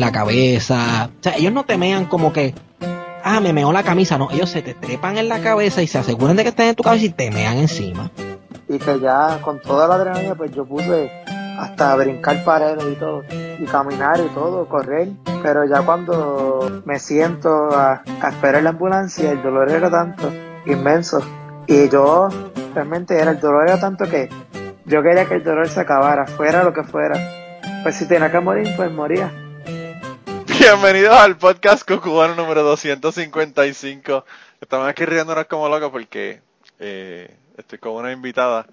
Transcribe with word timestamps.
la 0.00 0.12
cabeza. 0.12 1.10
O 1.18 1.22
sea, 1.22 1.36
ellos 1.36 1.52
no 1.52 1.64
temean 1.64 2.06
como 2.06 2.32
que, 2.32 2.54
ah, 3.22 3.40
me 3.40 3.52
meó 3.52 3.72
la 3.72 3.82
camisa. 3.82 4.18
No, 4.18 4.30
ellos 4.30 4.50
se 4.50 4.62
te 4.62 4.74
trepan 4.74 5.18
en 5.18 5.28
la 5.28 5.40
cabeza 5.40 5.82
y 5.82 5.86
se 5.86 5.98
aseguran 5.98 6.36
de 6.36 6.42
que 6.42 6.48
estén 6.50 6.68
en 6.68 6.74
tu 6.74 6.82
cabeza 6.82 7.04
y 7.06 7.10
te 7.10 7.30
mean 7.30 7.58
encima. 7.58 8.10
Y 8.68 8.78
que 8.78 8.98
ya 9.00 9.38
con 9.42 9.60
toda 9.60 9.86
la 9.86 9.94
adrenalina, 9.94 10.34
pues 10.34 10.50
yo 10.52 10.64
puse 10.64 11.10
hasta 11.58 11.94
brincar 11.96 12.44
paredes 12.44 12.84
y 12.92 12.96
todo, 12.96 13.22
y 13.30 13.64
caminar 13.64 14.20
y 14.20 14.28
todo, 14.34 14.68
correr. 14.68 15.08
Pero 15.42 15.64
ya 15.64 15.82
cuando 15.82 16.82
me 16.84 16.98
siento 16.98 17.48
a, 17.72 18.02
a 18.20 18.28
esperar 18.28 18.62
la 18.62 18.70
ambulancia, 18.70 19.30
el 19.30 19.42
dolor 19.42 19.70
era 19.70 19.90
tanto, 19.90 20.32
inmenso. 20.66 21.20
Y 21.66 21.88
yo 21.88 22.28
realmente 22.74 23.18
era, 23.18 23.32
el 23.32 23.40
dolor 23.40 23.68
era 23.68 23.80
tanto 23.80 24.04
que 24.04 24.28
yo 24.84 25.02
quería 25.02 25.24
que 25.24 25.34
el 25.34 25.42
dolor 25.42 25.68
se 25.68 25.80
acabara, 25.80 26.26
fuera 26.26 26.62
lo 26.62 26.72
que 26.72 26.84
fuera. 26.84 27.18
Pues 27.82 27.96
si 27.96 28.06
tenía 28.06 28.30
que 28.30 28.40
morir, 28.40 28.68
pues 28.76 28.90
moría. 28.92 29.32
Bienvenidos 30.68 31.16
al 31.16 31.38
podcast 31.38 31.88
cubano 31.88 32.34
número 32.34 32.64
255. 32.64 34.24
Estamos 34.60 34.88
aquí 34.88 35.04
riéndonos 35.04 35.44
como 35.46 35.68
locos 35.68 35.92
porque 35.92 36.42
eh, 36.80 37.32
estoy 37.56 37.78
con 37.78 37.92
una 37.92 38.10
invitada, 38.10 38.66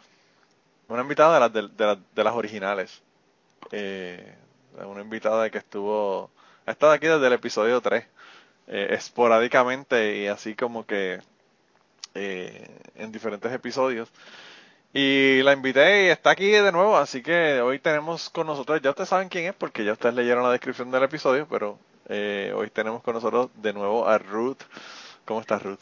una 0.88 1.04
invitada 1.04 1.36
de 1.36 1.40
las, 1.40 1.78
de, 1.78 1.86
las, 1.86 1.98
de 2.16 2.24
las 2.24 2.34
originales. 2.34 3.04
Eh, 3.72 4.36
una 4.84 5.02
invitada 5.02 5.52
que 5.52 5.60
estuvo, 5.60 6.32
ha 6.66 6.72
estado 6.72 6.94
aquí 6.94 7.06
desde 7.06 7.28
el 7.28 7.34
episodio 7.34 7.80
3, 7.80 8.04
eh, 8.70 8.88
esporádicamente 8.90 10.18
y 10.18 10.26
así 10.26 10.56
como 10.56 10.88
que 10.88 11.22
eh, 12.16 12.76
en 12.96 13.12
diferentes 13.12 13.52
episodios. 13.52 14.10
Y 14.94 15.42
la 15.42 15.54
invité 15.54 16.06
y 16.06 16.10
está 16.10 16.30
aquí 16.30 16.50
de 16.50 16.72
nuevo, 16.72 16.96
así 16.98 17.24
que 17.24 17.62
hoy 17.62 17.80
tenemos 17.80 18.30
con 18.30 18.46
nosotros, 18.46 18.80
ya 18.80 18.92
ustedes 18.92 19.10
saben 19.10 19.28
quién 19.28 19.46
es 19.46 19.56
porque 19.56 19.84
ya 19.84 19.94
ustedes 19.94 20.14
leyeron 20.14 20.44
la 20.44 20.52
descripción 20.52 20.92
del 20.92 21.02
episodio, 21.02 21.48
pero 21.50 21.80
eh, 22.10 22.54
hoy 22.56 22.70
tenemos 22.70 23.02
con 23.02 23.16
nosotros 23.16 23.50
de 23.56 23.74
nuevo 23.74 24.08
a 24.08 24.20
Ruth. 24.20 24.60
¿Cómo 25.26 25.42
estás 25.42 25.64
Ruth? 25.64 25.80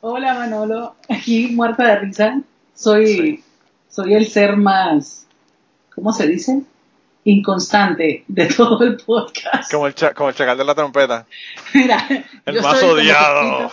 Hola 0.00 0.32
Manolo, 0.32 0.94
aquí 1.10 1.48
muerta 1.48 1.88
de 1.88 1.96
risa. 1.98 2.40
Soy, 2.74 3.44
soy 3.90 4.14
el 4.14 4.26
ser 4.26 4.56
más, 4.56 5.26
¿cómo 5.94 6.10
se 6.14 6.26
dice? 6.26 6.62
Inconstante 7.24 8.24
de 8.28 8.46
todo 8.46 8.82
el 8.82 8.96
podcast. 8.96 9.70
Como 9.70 9.88
el, 9.88 9.94
como 10.14 10.30
el 10.30 10.34
chacal 10.34 10.56
de 10.56 10.64
la 10.64 10.74
trompeta. 10.74 11.26
Mira, 11.74 12.08
el 12.46 12.62
más 12.62 12.82
odiado. 12.82 13.70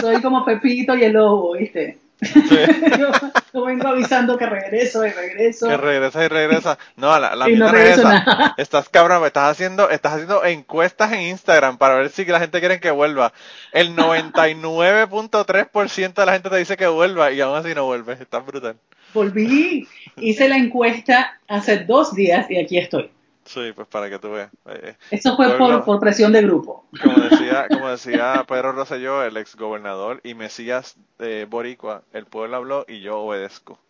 soy 0.00 0.22
como 0.22 0.44
Pepito 0.44 0.94
y 0.94 1.02
el 1.02 1.12
lobo, 1.14 1.54
¿viste? 1.54 1.98
yo, 2.20 3.08
vengo 3.66 3.88
avisando 3.88 4.38
que 4.38 4.46
regreso 4.46 5.04
y 5.06 5.10
regreso. 5.10 5.68
Que 5.68 5.76
regresa 5.76 6.24
y 6.24 6.28
regresa. 6.28 6.78
No, 6.96 7.18
la, 7.18 7.34
la 7.34 7.48
no 7.48 7.70
regresa. 7.70 8.54
Estás 8.56 8.88
cabrón, 8.88 9.24
estás 9.24 9.50
haciendo, 9.50 9.90
estás 9.90 10.12
haciendo 10.14 10.42
encuestas 10.44 11.12
en 11.12 11.20
Instagram 11.22 11.76
para 11.78 11.96
ver 11.96 12.10
si 12.10 12.24
la 12.24 12.38
gente 12.40 12.60
quiere 12.60 12.78
que 12.80 12.90
vuelva. 12.90 13.32
El 13.72 13.94
99.3% 14.00 16.14
de 16.14 16.26
la 16.26 16.32
gente 16.32 16.50
te 16.50 16.56
dice 16.56 16.76
que 16.76 16.86
vuelva 16.86 17.32
y 17.32 17.40
aún 17.40 17.56
así 17.56 17.74
no 17.74 17.86
vuelve. 17.86 18.12
Estás 18.14 18.46
brutal. 18.46 18.76
Volví, 19.12 19.88
hice 20.16 20.48
la 20.48 20.56
encuesta 20.56 21.40
hace 21.48 21.78
dos 21.78 22.14
días 22.14 22.48
y 22.50 22.58
aquí 22.58 22.78
estoy. 22.78 23.10
Sí, 23.52 23.72
pues 23.74 23.88
para 23.88 24.08
que 24.08 24.20
tú 24.20 24.30
veas. 24.30 24.48
Eh, 24.66 24.94
Eso 25.10 25.34
fue 25.34 25.58
por, 25.58 25.98
presión 25.98 26.32
de 26.32 26.40
grupo. 26.42 26.84
Como 27.02 27.16
decía, 27.16 27.66
como 27.68 27.88
decía 27.88 28.44
Pedro 28.46 28.70
Rosselló, 28.70 29.24
el 29.24 29.36
ex 29.36 29.56
gobernador 29.56 30.20
y 30.22 30.34
Mesías 30.34 30.94
de 31.18 31.46
Boricua, 31.46 32.04
el 32.12 32.26
pueblo 32.26 32.58
habló 32.58 32.84
y 32.86 33.00
yo 33.00 33.18
obedezco. 33.18 33.80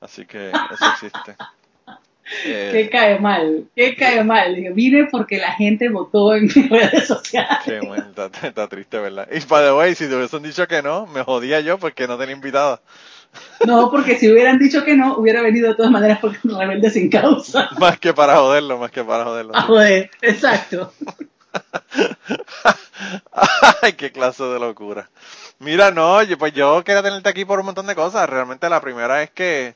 Así 0.00 0.26
que 0.26 0.50
eso 0.50 0.86
existe. 0.92 1.36
Eh, 2.44 2.70
¿Qué 2.72 2.90
cae 2.90 3.18
mal? 3.18 3.64
¿Qué 3.74 3.96
cae 3.96 4.22
mal? 4.22 4.54
Digo, 4.54 4.72
vine 4.72 5.08
porque 5.10 5.38
la 5.38 5.50
gente 5.50 5.88
votó 5.88 6.32
en 6.36 6.44
mis 6.44 6.70
redes 6.70 7.08
sociales. 7.08 7.58
Qué 7.64 7.80
bueno, 7.80 8.06
está, 8.08 8.68
triste, 8.68 8.98
¿verdad? 9.00 9.26
Y 9.32 9.44
by 9.46 9.64
the 9.64 9.72
way, 9.72 9.96
si 9.96 10.06
te 10.06 10.14
hubiesen 10.14 10.44
dicho 10.44 10.68
que 10.68 10.80
no, 10.80 11.08
me 11.08 11.24
jodía 11.24 11.58
yo 11.58 11.78
porque 11.78 12.06
no 12.06 12.16
tenía 12.16 12.36
invitada. 12.36 12.82
No, 13.66 13.90
porque 13.90 14.18
si 14.18 14.30
hubieran 14.30 14.58
dicho 14.58 14.84
que 14.84 14.96
no, 14.96 15.16
hubiera 15.16 15.42
venido 15.42 15.68
de 15.68 15.74
todas 15.74 15.92
maneras 15.92 16.18
porque 16.20 16.38
rebelde 16.44 16.90
sin 16.90 17.10
causa. 17.10 17.68
Más 17.78 17.98
que 17.98 18.14
para 18.14 18.36
joderlo, 18.36 18.78
más 18.78 18.90
que 18.90 19.04
para 19.04 19.24
joderlo. 19.24 19.54
A 19.54 19.62
joder, 19.62 20.10
exacto. 20.22 20.92
Ay, 23.82 23.92
qué 23.94 24.12
clase 24.12 24.44
de 24.44 24.58
locura. 24.58 25.10
Mira, 25.58 25.90
no, 25.90 26.18
pues 26.38 26.54
yo 26.54 26.82
quería 26.84 27.02
tenerte 27.02 27.28
aquí 27.28 27.44
por 27.44 27.60
un 27.60 27.66
montón 27.66 27.86
de 27.86 27.94
cosas. 27.94 28.28
Realmente 28.28 28.68
la 28.68 28.80
primera 28.80 29.22
es 29.22 29.30
que 29.30 29.74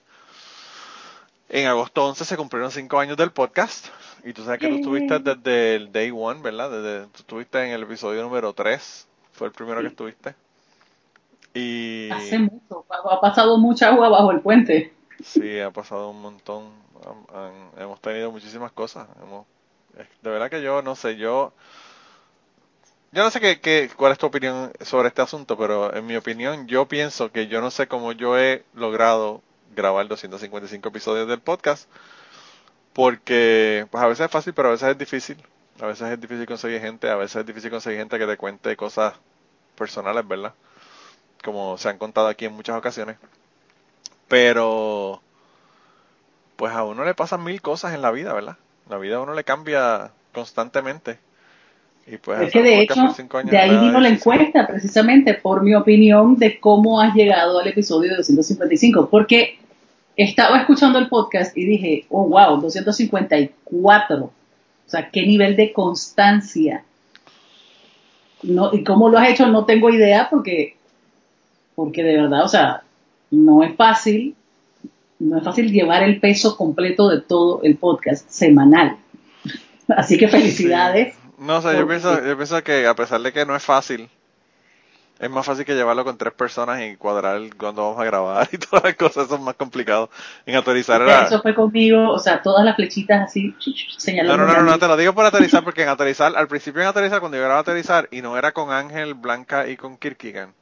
en 1.49 1.67
agosto 1.67 2.07
11 2.07 2.25
se 2.25 2.37
cumplieron 2.37 2.71
cinco 2.71 2.99
años 2.99 3.17
del 3.17 3.33
podcast. 3.33 3.89
Y 4.25 4.33
tú 4.33 4.45
sabes 4.45 4.61
que 4.61 4.69
tú 4.69 4.77
estuviste 4.77 5.19
desde 5.19 5.77
el 5.77 5.93
day 5.93 6.11
one, 6.11 6.41
¿verdad? 6.41 6.71
Desde, 6.71 7.07
tú 7.09 7.19
estuviste 7.19 7.63
en 7.63 7.73
el 7.73 7.83
episodio 7.83 8.23
número 8.23 8.55
3. 8.55 9.07
Fue 9.33 9.49
el 9.49 9.53
primero 9.53 9.83
que 9.83 9.89
estuviste. 9.89 10.35
Y... 11.55 12.11
Hace 12.11 12.39
mucho, 12.39 12.85
ha 12.91 13.21
pasado 13.21 13.57
mucha 13.59 13.89
agua 13.89 14.09
bajo 14.09 14.33
el 14.33 14.41
puente. 14.41 14.93
Sí, 15.23 15.61
ha 15.61 15.71
pasado 15.71 16.11
un 16.11 16.21
montón. 16.21 16.71
hemos 17.79 18.01
tenido 18.01 18.31
muchísimas 18.33 18.73
cosas. 18.73 19.07
de 20.23 20.31
verdad 20.31 20.51
que 20.51 20.63
yo 20.63 20.83
no 20.83 20.95
sé, 20.97 21.17
yo... 21.17 21.53
Yo 23.13 23.23
no 23.23 23.31
sé 23.31 23.41
qué, 23.41 23.91
cuál 23.97 24.11
es 24.11 24.19
tu 24.19 24.27
opinión 24.27 24.73
sobre 24.81 25.07
este 25.07 25.23
asunto, 25.23 25.57
pero 25.57 25.95
en 25.95 26.05
mi 26.05 26.17
opinión 26.17 26.67
yo 26.67 26.89
pienso 26.89 27.31
que 27.31 27.47
yo 27.47 27.61
no 27.61 27.71
sé 27.71 27.87
cómo 27.87 28.11
yo 28.11 28.37
he 28.37 28.65
logrado 28.75 29.41
grabar 29.77 30.09
255 30.09 30.89
episodios 30.89 31.29
del 31.29 31.41
podcast, 31.41 31.89
porque 32.93 33.87
pues 33.93 34.03
a 34.03 34.09
veces 34.09 34.25
es 34.25 34.33
fácil, 34.33 34.53
pero 34.53 34.69
a 34.69 34.73
veces 34.73 34.89
es 34.89 34.99
difícil. 34.99 35.37
A 35.81 35.87
veces 35.87 36.11
es 36.11 36.21
difícil 36.21 36.45
conseguir 36.47 36.81
gente, 36.81 37.09
a 37.09 37.15
veces 37.15 37.37
es 37.37 37.47
difícil 37.47 37.71
conseguir 37.71 38.01
gente 38.01 38.19
que 38.19 38.27
te 38.27 38.37
cuente 38.37 38.77
cosas 38.77 39.15
personales, 39.77 40.27
¿verdad? 40.27 40.55
Como 41.45 41.79
se 41.79 41.89
han 41.89 41.99
contado 41.99 42.27
aquí 42.27 42.47
en 42.47 42.55
muchas 42.55 42.77
ocasiones. 42.77 43.17
Pero, 44.29 45.21
pues 46.57 46.73
a 46.73 46.83
uno 46.85 47.05
le 47.05 47.15
pasan 47.15 47.45
mil 47.45 47.61
cosas 47.61 47.95
en 47.95 48.03
la 48.03 48.11
vida, 48.11 48.33
¿verdad? 48.33 48.57
La 48.89 48.99
vida 48.99 49.17
a 49.17 49.21
uno 49.21 49.35
le 49.35 49.45
cambia 49.45 50.11
constantemente. 50.33 51.19
Y 52.07 52.19
pues 52.19 52.41
es 52.43 52.53
que 52.53 52.63
de 52.63 52.83
hecho, 52.83 53.15
de 53.45 53.59
ahí 53.59 53.71
vino 53.79 53.99
la 53.99 54.09
encuesta, 54.09 54.67
precisamente 54.67 55.35
por 55.35 55.63
mi 55.63 55.75
opinión 55.75 56.37
de 56.37 56.61
cómo 56.61 57.01
has 57.01 57.15
llegado 57.15 57.61
al 57.61 57.69
episodio 57.69 58.15
255. 58.17 59.09
Porque 59.09 59.59
estaba 60.17 60.59
escuchando 60.59 60.99
el 60.99 61.09
podcast 61.09 61.57
y 61.57 61.65
dije, 61.65 62.07
oh, 62.11 62.29
wow, 62.29 62.61
254. 62.61 64.25
O 64.25 64.33
sea, 64.87 65.11
qué 65.11 65.23
nivel 65.23 65.57
de 65.57 65.73
constancia. 65.73 66.85
No, 68.43 68.75
y 68.75 68.85
cómo 68.85 69.09
lo 69.09 69.19
has 69.19 69.31
hecho 69.31 69.47
no 69.47 69.65
tengo 69.65 69.89
idea 69.89 70.29
porque 70.29 70.77
porque 71.75 72.03
de 72.03 72.21
verdad, 72.21 72.45
o 72.45 72.49
sea, 72.49 72.83
no 73.31 73.63
es 73.63 73.77
fácil, 73.77 74.35
no 75.19 75.39
es 75.39 75.45
fácil 75.45 75.73
llevar 75.73 76.03
el 76.03 76.21
peso 76.21 76.57
completo 76.57 77.09
de 77.09 77.21
todo 77.21 77.61
el 77.63 77.77
podcast 77.77 78.29
semanal. 78.29 78.97
Así 79.89 80.19
que 80.19 80.29
felicidades. 80.29 81.17
No, 81.39 81.59
o 81.59 81.63
sea, 81.63 81.77
yo 81.77 81.87
pienso, 81.87 82.25
yo 82.25 82.37
pienso 82.37 82.63
que 82.63 82.87
a 82.87 82.95
pesar 82.95 83.21
de 83.21 83.33
que 83.33 83.45
no 83.45 83.57
es 83.57 83.63
fácil, 83.63 84.09
es 85.19 85.31
más 85.31 85.47
fácil 85.47 85.65
que 85.65 85.75
llevarlo 85.75 86.05
con 86.05 86.19
tres 86.19 86.33
personas 86.33 86.83
y 86.83 86.97
cuadrar 86.97 87.41
cuando 87.57 87.83
vamos 87.83 88.01
a 88.01 88.05
grabar 88.05 88.49
y 88.53 88.59
todas 88.59 88.85
las 88.85 88.95
cosas 88.95 89.29
son 89.29 89.43
más 89.43 89.55
complicados. 89.55 90.11
En 90.45 90.57
autorizar 90.57 91.01
Eso 91.03 91.41
fue 91.41 91.55
conmigo, 91.55 92.11
o 92.11 92.19
sea, 92.19 92.43
todas 92.43 92.65
las 92.65 92.77
flechitas 92.77 93.29
así 93.29 93.55
señalando. 93.97 94.45
No, 94.45 94.53
no, 94.53 94.61
no, 94.61 94.71
no, 94.71 94.79
te 94.79 94.89
lo 94.89 94.97
digo 94.97 95.15
por 95.15 95.25
autorizar 95.25 95.63
porque 95.63 95.83
en 95.83 95.89
autorizar, 95.89 96.37
al 96.37 96.49
principio 96.49 96.83
en 96.83 96.89
autorizar, 96.89 97.21
cuando 97.21 97.37
yo 97.37 97.43
grababa 97.43 97.61
autorizar 97.61 98.09
y 98.11 98.23
no 98.23 98.37
era 98.37 98.53
con 98.53 98.73
Ángel, 98.73 99.15
Blanca 99.15 99.69
y 99.69 99.77
con 99.77 99.97
Kirkigan, 99.97 100.53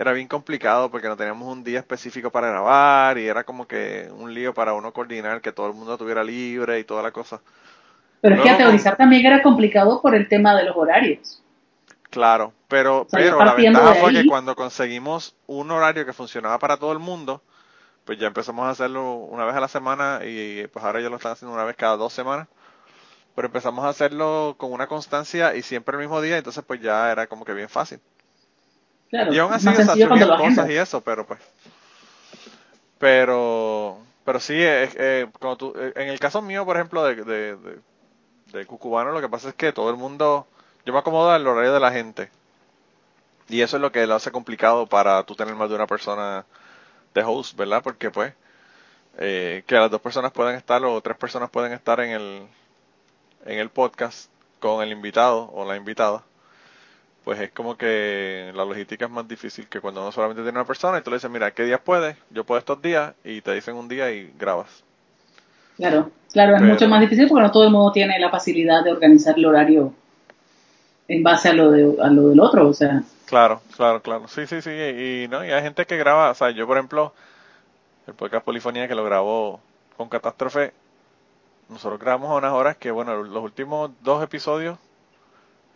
era 0.00 0.14
bien 0.14 0.28
complicado 0.28 0.90
porque 0.90 1.08
no 1.08 1.16
teníamos 1.16 1.46
un 1.46 1.62
día 1.62 1.80
específico 1.80 2.30
para 2.30 2.48
grabar 2.48 3.18
y 3.18 3.28
era 3.28 3.44
como 3.44 3.68
que 3.68 4.08
un 4.16 4.32
lío 4.32 4.54
para 4.54 4.72
uno 4.72 4.94
coordinar 4.94 5.42
que 5.42 5.52
todo 5.52 5.66
el 5.66 5.74
mundo 5.74 5.92
estuviera 5.92 6.24
libre 6.24 6.78
y 6.78 6.84
toda 6.84 7.02
la 7.02 7.10
cosa. 7.10 7.42
Pero 8.22 8.36
es 8.36 8.40
que 8.40 8.48
aterrizar 8.48 8.96
también 8.96 9.26
era 9.26 9.42
complicado 9.42 10.00
por 10.00 10.14
el 10.14 10.26
tema 10.26 10.56
de 10.56 10.64
los 10.64 10.74
horarios. 10.74 11.42
Claro, 12.08 12.54
pero, 12.66 13.06
pero 13.10 13.44
la 13.44 13.52
ventaja 13.52 13.94
fue 13.96 14.14
que 14.14 14.24
cuando 14.24 14.56
conseguimos 14.56 15.36
un 15.46 15.70
horario 15.70 16.06
que 16.06 16.14
funcionaba 16.14 16.58
para 16.58 16.78
todo 16.78 16.92
el 16.92 16.98
mundo, 16.98 17.42
pues 18.06 18.18
ya 18.18 18.26
empezamos 18.26 18.64
a 18.64 18.70
hacerlo 18.70 19.16
una 19.16 19.44
vez 19.44 19.54
a 19.54 19.60
la 19.60 19.68
semana 19.68 20.20
y 20.24 20.66
pues 20.68 20.82
ahora 20.82 21.02
ya 21.02 21.10
lo 21.10 21.16
están 21.16 21.32
haciendo 21.32 21.54
una 21.54 21.64
vez 21.64 21.76
cada 21.76 21.98
dos 21.98 22.14
semanas. 22.14 22.48
Pero 23.34 23.48
empezamos 23.48 23.84
a 23.84 23.90
hacerlo 23.90 24.54
con 24.56 24.72
una 24.72 24.86
constancia 24.86 25.54
y 25.54 25.60
siempre 25.60 25.94
el 25.96 26.00
mismo 26.00 26.22
día, 26.22 26.38
entonces 26.38 26.64
pues 26.66 26.80
ya 26.80 27.12
era 27.12 27.26
como 27.26 27.44
que 27.44 27.52
bien 27.52 27.68
fácil 27.68 28.00
y 29.10 29.38
aún 29.38 29.52
así, 29.52 29.68
o 29.68 30.36
cosas 30.38 30.70
y 30.70 30.76
eso, 30.76 31.00
pero 31.00 31.26
pues. 31.26 31.40
Pero, 32.98 33.98
pero 34.24 34.40
sí, 34.40 34.54
eh, 34.56 35.26
tú, 35.58 35.74
eh, 35.76 35.92
en 35.96 36.08
el 36.08 36.20
caso 36.20 36.42
mío, 36.42 36.64
por 36.64 36.76
ejemplo, 36.76 37.04
de, 37.04 37.16
de, 37.24 37.56
de, 38.52 38.66
Cucubano, 38.66 39.12
lo 39.12 39.20
que 39.20 39.28
pasa 39.28 39.48
es 39.48 39.54
que 39.54 39.72
todo 39.72 39.90
el 39.90 39.96
mundo, 39.96 40.46
yo 40.84 40.92
me 40.92 40.98
acomodo 40.98 41.30
al 41.30 41.46
horario 41.46 41.72
de 41.72 41.80
la 41.80 41.92
gente. 41.92 42.30
Y 43.48 43.62
eso 43.62 43.78
es 43.78 43.80
lo 43.80 43.90
que 43.90 44.06
lo 44.06 44.14
hace 44.14 44.30
complicado 44.30 44.86
para 44.86 45.22
tú 45.24 45.34
tener 45.34 45.54
más 45.54 45.68
de 45.68 45.74
una 45.74 45.86
persona 45.86 46.44
de 47.14 47.24
host, 47.24 47.56
¿verdad? 47.56 47.82
Porque 47.82 48.10
pues, 48.10 48.34
eh, 49.18 49.64
que 49.66 49.74
las 49.74 49.90
dos 49.90 50.00
personas 50.00 50.30
pueden 50.32 50.54
estar 50.56 50.84
o 50.84 51.00
tres 51.00 51.16
personas 51.16 51.50
pueden 51.50 51.72
estar 51.72 52.00
en 52.00 52.10
el, 52.10 52.46
en 53.46 53.58
el 53.58 53.70
podcast 53.70 54.30
con 54.60 54.82
el 54.82 54.92
invitado 54.92 55.50
o 55.52 55.64
la 55.64 55.76
invitada, 55.76 56.22
pues 57.24 57.40
es 57.40 57.50
como 57.50 57.76
que 57.76 58.50
la 58.54 58.64
logística 58.64 59.04
es 59.04 59.10
más 59.10 59.28
difícil 59.28 59.68
que 59.68 59.80
cuando 59.80 60.00
uno 60.00 60.12
solamente 60.12 60.42
tiene 60.42 60.58
una 60.58 60.66
persona 60.66 60.98
y 60.98 61.02
tú 61.02 61.10
le 61.10 61.16
dices, 61.16 61.30
mira, 61.30 61.50
¿qué 61.52 61.64
días 61.64 61.80
puedes? 61.84 62.16
Yo 62.30 62.44
puedo 62.44 62.58
estos 62.58 62.80
días 62.80 63.14
y 63.24 63.40
te 63.40 63.52
dicen 63.52 63.76
un 63.76 63.88
día 63.88 64.10
y 64.10 64.32
grabas. 64.38 64.84
Claro, 65.76 66.10
claro, 66.32 66.56
es 66.56 66.62
mucho 66.62 66.88
más 66.88 67.00
difícil 67.00 67.28
porque 67.28 67.42
no 67.42 67.50
todo 67.50 67.64
el 67.64 67.70
mundo 67.70 67.92
tiene 67.92 68.18
la 68.18 68.30
facilidad 68.30 68.84
de 68.84 68.92
organizar 68.92 69.34
el 69.36 69.46
horario 69.46 69.94
en 71.08 71.22
base 71.22 71.48
a 71.48 71.52
lo, 71.52 71.70
de, 71.70 71.96
a 72.00 72.08
lo 72.08 72.28
del 72.28 72.40
otro, 72.40 72.68
o 72.68 72.74
sea. 72.74 73.02
Claro, 73.26 73.60
claro, 73.76 74.00
claro. 74.00 74.28
Sí, 74.28 74.46
sí, 74.46 74.62
sí. 74.62 74.70
Y, 74.70 75.28
¿no? 75.28 75.44
y 75.44 75.50
hay 75.50 75.62
gente 75.62 75.86
que 75.86 75.96
graba, 75.96 76.30
o 76.30 76.34
sea, 76.34 76.50
yo 76.50 76.66
por 76.66 76.76
ejemplo, 76.76 77.12
el 78.06 78.14
podcast 78.14 78.44
Polifonía 78.44 78.88
que 78.88 78.94
lo 78.94 79.04
grabó 79.04 79.60
con 79.96 80.08
Catástrofe, 80.08 80.72
nosotros 81.68 82.00
grabamos 82.00 82.30
a 82.30 82.34
unas 82.34 82.52
horas 82.52 82.76
que, 82.76 82.90
bueno, 82.90 83.22
los 83.22 83.42
últimos 83.42 83.90
dos 84.02 84.22
episodios, 84.22 84.78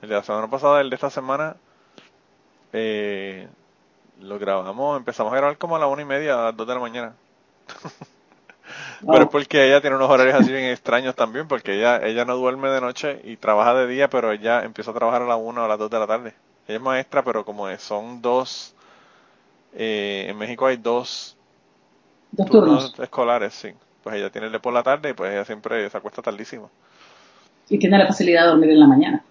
el 0.02 0.08
de 0.08 0.14
la 0.14 0.23
semana 0.23 0.49
pasada, 0.49 0.81
el 0.81 0.91
de 0.91 0.96
esta 0.96 1.11
semana, 1.11 1.56
eh, 2.73 3.49
lo 4.20 4.38
grabamos, 4.38 4.99
empezamos 4.99 5.32
a 5.32 5.37
grabar 5.37 5.58
como 5.58 5.76
a 5.76 5.79
la 5.79 5.87
una 5.87 6.02
y 6.02 6.06
media, 6.06 6.35
a 6.35 6.44
las 6.44 6.56
dos 6.56 6.67
de 6.67 6.75
la 6.75 6.81
mañana. 6.81 7.14
Pero 9.06 9.25
es 9.25 9.29
porque 9.29 9.67
ella 9.67 9.81
tiene 9.81 9.96
unos 9.96 10.11
horarios 10.11 10.37
así 10.37 10.50
bien 10.50 10.64
extraños 10.64 11.14
también, 11.14 11.46
porque 11.46 11.75
ella, 11.75 12.00
ella 12.05 12.25
no 12.25 12.37
duerme 12.37 12.70
de 12.70 12.81
noche 12.81 13.20
y 13.25 13.37
trabaja 13.37 13.75
de 13.75 13.87
día, 13.87 14.08
pero 14.08 14.32
ella 14.32 14.62
empieza 14.64 14.91
a 14.91 14.94
trabajar 14.94 15.23
a 15.23 15.26
las 15.26 15.38
una 15.38 15.62
o 15.62 15.64
a 15.64 15.69
las 15.69 15.79
dos 15.79 15.91
de 15.91 15.99
la 15.99 16.06
tarde. 16.06 16.35
Ella 16.67 16.79
es 16.79 16.81
maestra, 16.82 17.23
pero 17.23 17.44
como 17.44 17.69
son 17.76 18.23
dos, 18.23 18.75
eh, 19.75 20.26
en 20.29 20.38
México 20.38 20.67
hay 20.67 20.79
dos, 20.79 21.37
dos 22.32 22.49
turnos 22.49 22.99
escolares, 22.99 23.52
sí. 23.52 23.73
Pues 24.02 24.17
ella 24.17 24.31
tiene 24.31 24.46
el 24.46 24.52
de 24.52 24.61
por 24.61 24.73
la 24.73 24.82
tarde 24.82 25.11
y 25.11 25.12
pues 25.12 25.32
ella 25.32 25.44
siempre 25.44 25.88
se 25.88 25.96
acuesta 25.96 26.23
tardísimo. 26.23 26.70
Y 27.69 27.79
tiene 27.79 27.99
la 27.99 28.06
facilidad 28.06 28.43
de 28.43 28.49
dormir 28.49 28.70
en 28.70 28.81
la 28.81 28.87
mañana. 28.87 29.25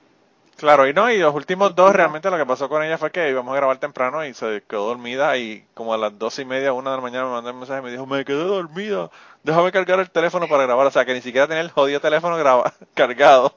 Claro, 0.58 0.88
y 0.88 0.94
no, 0.94 1.12
y 1.12 1.18
los 1.18 1.34
últimos 1.34 1.76
dos 1.76 1.94
realmente 1.94 2.30
lo 2.30 2.38
que 2.38 2.46
pasó 2.46 2.70
con 2.70 2.84
ella 2.84 2.98
fue 2.98 3.12
que 3.12 3.30
íbamos 3.30 3.54
a 3.54 3.58
grabar 3.58 3.78
temprano 3.78 4.26
y 4.26 4.34
se 4.34 4.64
quedó 4.68 4.86
dormida 4.86 5.36
y 5.38 5.66
como 5.74 5.94
a 5.94 5.98
las 5.98 6.18
dos 6.18 6.38
y 6.40 6.46
media, 6.46 6.74
una 6.74 6.92
de 6.92 6.98
la 6.98 7.02
mañana 7.02 7.26
me 7.26 7.32
mandó 7.32 7.52
un 7.52 7.60
mensaje 7.60 7.82
y 7.82 7.84
me 7.84 7.92
dijo, 7.92 8.06
me 8.06 8.24
quedé 8.24 8.44
dormida, 8.44 9.10
déjame 9.44 9.72
cargar 9.72 10.00
el 10.00 10.10
teléfono 10.10 10.48
para 10.48 10.64
grabar, 10.64 10.88
o 10.88 10.92
sea 10.92 11.06
que 11.06 11.14
ni 11.14 11.22
siquiera 11.22 11.48
tenía 11.48 11.62
el 11.62 11.72
jodido 11.72 12.00
teléfono 12.00 12.38
graba 12.38 12.74
cargado. 12.94 13.56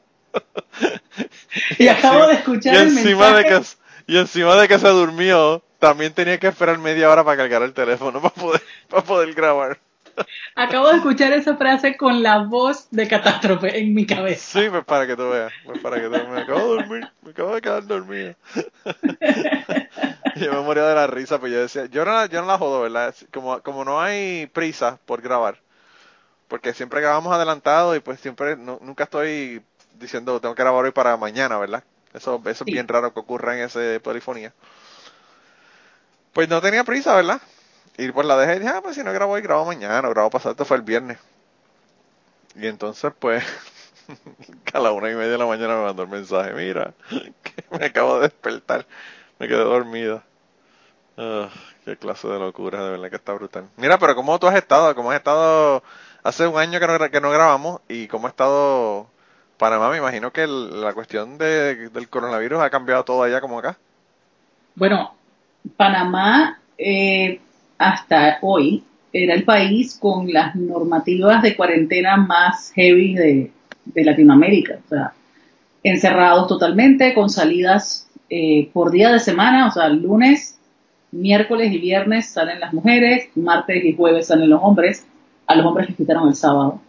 y, 1.78 1.88
acabo 1.88 2.26
de 2.26 2.34
escuchar 2.34 2.74
y 2.74 2.78
encima 2.78 3.32
De 3.32 3.44
que, 3.44 3.62
y 4.06 4.18
encima 4.18 4.56
de 4.56 4.68
que 4.68 4.78
se 4.78 4.88
durmió, 4.88 5.62
también 5.78 6.12
tenía 6.12 6.38
que 6.38 6.48
esperar 6.48 6.78
media 6.78 7.10
hora 7.10 7.24
para 7.24 7.36
cargar 7.36 7.62
el 7.62 7.72
teléfono 7.72 8.20
para 8.20 8.34
poder, 8.34 8.62
para 8.88 9.02
poder 9.02 9.34
grabar. 9.34 9.78
Acabo 10.54 10.88
de 10.88 10.96
escuchar 10.96 11.32
esa 11.32 11.56
frase 11.56 11.96
con 11.96 12.22
la 12.22 12.38
voz 12.38 12.88
de 12.90 13.08
catástrofe 13.08 13.78
en 13.78 13.94
mi 13.94 14.06
cabeza. 14.06 14.60
Sí, 14.60 14.68
pues 14.70 14.84
para 14.84 15.06
que 15.06 15.16
tú 15.16 15.28
veas, 15.28 15.52
pues 15.64 15.78
para 15.80 15.96
que 15.96 16.04
tú 16.04 16.10
veas. 16.10 16.28
Me 16.28 16.40
acabo 16.40 16.60
de 16.60 16.66
dormir, 16.76 17.08
me 17.22 17.30
acabo 17.30 17.54
de 17.54 17.60
quedar 17.60 17.86
dormido. 17.86 18.34
yo 20.36 20.52
me 20.52 20.60
moría 20.60 20.84
de 20.84 20.94
la 20.94 21.06
risa, 21.06 21.38
pues 21.38 21.52
yo 21.52 21.60
decía, 21.60 21.86
yo 21.86 22.04
no, 22.04 22.12
la, 22.12 22.26
yo 22.26 22.40
no 22.40 22.46
la 22.46 22.58
jodo, 22.58 22.82
¿verdad? 22.82 23.14
Como, 23.32 23.60
como 23.62 23.84
no 23.84 24.00
hay 24.00 24.46
prisa 24.46 24.98
por 25.04 25.20
grabar, 25.22 25.60
porque 26.48 26.74
siempre 26.74 27.00
grabamos 27.00 27.32
adelantado 27.34 27.94
y 27.94 28.00
pues 28.00 28.20
siempre, 28.20 28.56
nunca 28.56 29.04
estoy 29.04 29.62
diciendo 29.98 30.40
tengo 30.40 30.54
que 30.54 30.62
grabar 30.62 30.84
hoy 30.84 30.92
para 30.92 31.16
mañana, 31.16 31.58
¿verdad? 31.58 31.84
Eso, 32.14 32.40
eso 32.46 32.64
es 32.64 32.72
bien 32.72 32.88
raro 32.88 33.12
que 33.12 33.20
ocurra 33.20 33.56
en 33.56 33.64
ese 33.64 34.00
polifonía. 34.00 34.52
Pues 36.32 36.48
no 36.48 36.60
tenía 36.60 36.84
prisa, 36.84 37.14
¿verdad? 37.16 37.40
Y 37.98 38.12
pues 38.12 38.26
la 38.26 38.36
dejé 38.36 38.56
y 38.56 38.58
dije, 38.60 38.72
ah, 38.74 38.80
pues 38.82 38.94
si 38.94 39.02
no 39.02 39.12
grabo 39.12 39.32
hoy, 39.32 39.42
grabo 39.42 39.64
mañana, 39.64 40.08
grabo 40.08 40.30
pasado, 40.30 40.64
fue 40.64 40.76
el 40.76 40.82
viernes. 40.82 41.18
Y 42.54 42.66
entonces, 42.66 43.12
pues, 43.18 43.44
a 44.72 44.78
la 44.78 44.92
una 44.92 45.10
y 45.10 45.14
media 45.14 45.32
de 45.32 45.38
la 45.38 45.46
mañana 45.46 45.76
me 45.76 45.84
mandó 45.84 46.02
el 46.02 46.08
mensaje, 46.08 46.52
mira, 46.52 46.92
que 47.42 47.78
me 47.78 47.86
acabo 47.86 48.16
de 48.16 48.22
despertar, 48.22 48.86
me 49.38 49.48
quedé 49.48 49.64
dormida. 49.64 50.22
Ah, 51.16 51.48
qué 51.84 51.96
clase 51.96 52.28
de 52.28 52.38
locura, 52.38 52.84
de 52.84 52.90
verdad 52.90 53.08
que 53.08 53.16
está 53.16 53.32
brutal. 53.32 53.68
Mira, 53.76 53.98
pero 53.98 54.14
¿cómo 54.14 54.38
tú 54.38 54.46
has 54.46 54.56
estado? 54.56 54.94
¿Cómo 54.94 55.10
has 55.10 55.16
estado? 55.16 55.82
Hace 56.22 56.46
un 56.46 56.58
año 56.58 56.78
que 56.78 56.86
no, 56.86 57.10
que 57.10 57.20
no 57.20 57.30
grabamos 57.30 57.80
y 57.88 58.08
¿cómo 58.08 58.26
ha 58.26 58.30
estado 58.30 59.06
Panamá? 59.56 59.88
Me 59.90 59.98
imagino 59.98 60.32
que 60.32 60.46
la 60.46 60.92
cuestión 60.92 61.38
de, 61.38 61.88
del 61.88 62.08
coronavirus 62.10 62.60
ha 62.60 62.70
cambiado 62.70 63.04
todo 63.04 63.22
allá 63.22 63.40
como 63.40 63.58
acá. 63.58 63.78
Bueno, 64.74 65.14
Panamá 65.76 66.60
eh, 66.76 67.40
hasta 67.78 68.38
hoy 68.42 68.84
era 69.12 69.34
el 69.34 69.44
país 69.44 69.98
con 70.00 70.32
las 70.32 70.54
normativas 70.54 71.42
de 71.42 71.56
cuarentena 71.56 72.16
más 72.16 72.72
heavy 72.74 73.14
de, 73.14 73.52
Latinoamérica. 73.94 74.78
O 74.84 74.88
sea, 74.88 75.12
encerrados 75.82 76.48
totalmente, 76.48 77.14
con 77.14 77.30
salidas 77.30 78.08
eh, 78.28 78.68
por 78.72 78.90
día 78.90 79.12
de 79.12 79.20
semana, 79.20 79.68
o 79.68 79.70
sea, 79.70 79.88
lunes, 79.88 80.58
miércoles 81.12 81.72
y 81.72 81.78
viernes 81.78 82.28
salen 82.28 82.60
las 82.60 82.72
mujeres, 82.72 83.28
martes 83.36 83.84
y 83.84 83.94
jueves 83.94 84.26
salen 84.26 84.50
los 84.50 84.60
hombres, 84.62 85.06
a 85.46 85.54
los 85.54 85.64
hombres 85.64 85.88
les 85.88 85.96
quitaron 85.96 86.28
el 86.28 86.34
sábado. 86.34 86.80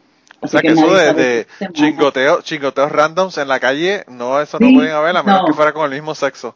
o 0.41 0.47
sea 0.47 0.61
que, 0.61 0.69
eso 0.69 0.93
de, 0.93 1.45
chingoteos 1.71 2.91
randoms 2.91 3.37
en 3.37 3.47
la 3.47 3.59
calle, 3.59 4.03
no, 4.07 4.41
eso 4.41 4.57
no 4.59 4.67
pueden 4.73 4.91
haber, 4.91 5.15
a 5.15 5.23
menos 5.23 5.45
que 5.45 5.53
fuera 5.53 5.71
con 5.71 5.85
el 5.85 5.91
mismo 5.91 6.15
sexo. 6.15 6.55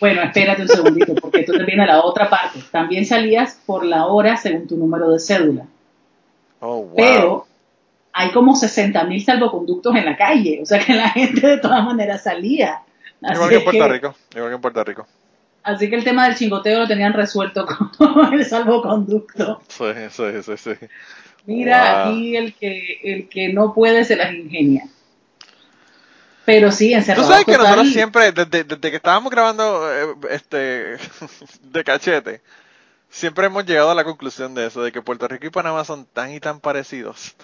Bueno, 0.00 0.22
espérate 0.22 0.62
un 0.62 0.68
segundito, 0.68 1.14
porque 1.14 1.44
tú 1.44 1.52
te 1.52 1.64
viene 1.64 1.86
la 1.86 2.02
otra 2.02 2.28
parte. 2.28 2.60
También 2.70 3.06
salías 3.06 3.60
por 3.64 3.84
la 3.84 4.06
hora 4.06 4.36
según 4.36 4.66
tu 4.66 4.76
número 4.76 5.10
de 5.10 5.18
cédula. 5.18 5.66
Oh, 6.60 6.82
wow. 6.82 6.94
Pero 6.96 7.46
hay 8.12 8.30
como 8.30 8.54
60 8.54 9.04
mil 9.04 9.22
salvoconductos 9.22 9.94
en 9.96 10.04
la 10.04 10.16
calle, 10.16 10.60
o 10.62 10.66
sea 10.66 10.78
que 10.78 10.94
la 10.94 11.10
gente 11.10 11.46
de 11.46 11.58
todas 11.58 11.84
maneras 11.84 12.22
salía. 12.22 12.82
igual 13.20 13.48
que 13.48 13.56
en 13.56 13.64
Puerto 13.64 13.88
Rico, 13.88 14.14
igual 14.34 14.50
que 14.50 14.54
en 14.54 14.60
Puerto 14.60 14.84
Rico. 14.84 15.06
Así 15.64 15.88
que 15.88 15.96
el 15.96 16.04
tema 16.04 16.26
del 16.26 16.36
chingoteo 16.36 16.80
lo 16.80 16.86
tenían 16.86 17.12
resuelto 17.12 17.66
con 17.98 18.34
el 18.34 18.44
salvoconducto. 18.44 19.62
Sí, 19.68 19.84
sí, 20.10 20.24
sí, 20.42 20.56
sí. 20.56 20.86
Mira, 21.46 22.08
aquí 22.08 22.36
el 22.36 22.54
que, 22.54 23.00
el 23.02 23.28
que 23.28 23.52
no 23.52 23.74
puede 23.74 24.04
se 24.04 24.16
las 24.16 24.32
ingenia. 24.32 24.84
Pero 26.44 26.70
sí, 26.70 26.92
encerrado. 26.92 27.26
Tú 27.26 27.32
sabes 27.32 27.46
que 27.46 27.56
nosotros 27.56 27.88
siempre, 27.88 28.32
desde, 28.32 28.66
que 28.66 28.96
estábamos 28.96 29.30
grabando 29.30 29.90
eh, 29.90 30.14
este 30.30 30.96
de 31.62 31.84
cachete, 31.84 32.42
siempre 33.08 33.46
hemos 33.46 33.64
llegado 33.64 33.90
a 33.90 33.94
la 33.94 34.04
conclusión 34.04 34.54
de 34.54 34.66
eso, 34.66 34.82
de 34.82 34.92
que 34.92 35.00
Puerto 35.00 35.26
Rico 35.28 35.46
y 35.46 35.50
Panamá 35.50 35.84
son 35.84 36.04
tan 36.04 36.32
y 36.32 36.40
tan 36.40 36.60
parecidos. 36.60 37.34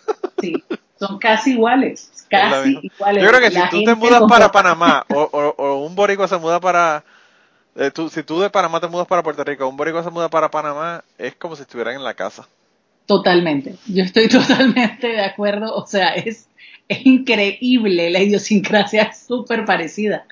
Sí, 0.40 0.62
son 0.98 1.18
casi 1.18 1.52
iguales, 1.52 2.10
casi 2.28 2.78
iguales. 2.82 3.22
Yo 3.22 3.30
creo 3.30 3.40
que 3.40 3.50
si 3.50 3.68
tú 3.70 3.84
te 3.84 3.94
mudas 3.94 4.22
para 4.28 4.52
Panamá 4.52 5.04
o, 5.08 5.22
o, 5.56 5.86
un 5.86 5.94
boricua 5.94 6.28
se 6.28 6.36
muda 6.36 6.60
para... 6.60 7.04
Eh, 7.76 7.90
tú, 7.92 8.10
si 8.10 8.22
tú 8.22 8.40
de 8.40 8.50
Panamá 8.50 8.80
te 8.80 8.88
mudas 8.88 9.06
para 9.06 9.22
Puerto 9.22 9.44
Rico, 9.44 9.66
un 9.66 9.76
boricua 9.76 10.02
se 10.02 10.10
muda 10.10 10.28
para 10.28 10.50
Panamá, 10.50 11.04
es 11.16 11.36
como 11.36 11.56
si 11.56 11.62
estuvieran 11.62 11.94
en 11.94 12.04
la 12.04 12.14
casa. 12.14 12.46
Totalmente, 13.06 13.76
yo 13.86 14.04
estoy 14.04 14.28
totalmente 14.28 15.08
de 15.08 15.24
acuerdo, 15.24 15.74
o 15.74 15.86
sea, 15.86 16.10
es 16.10 16.46
es 16.90 17.06
increíble, 17.06 18.10
la 18.10 18.20
idiosincrasia 18.20 19.02
es 19.04 19.18
súper 19.20 19.64
parecida. 19.64 20.24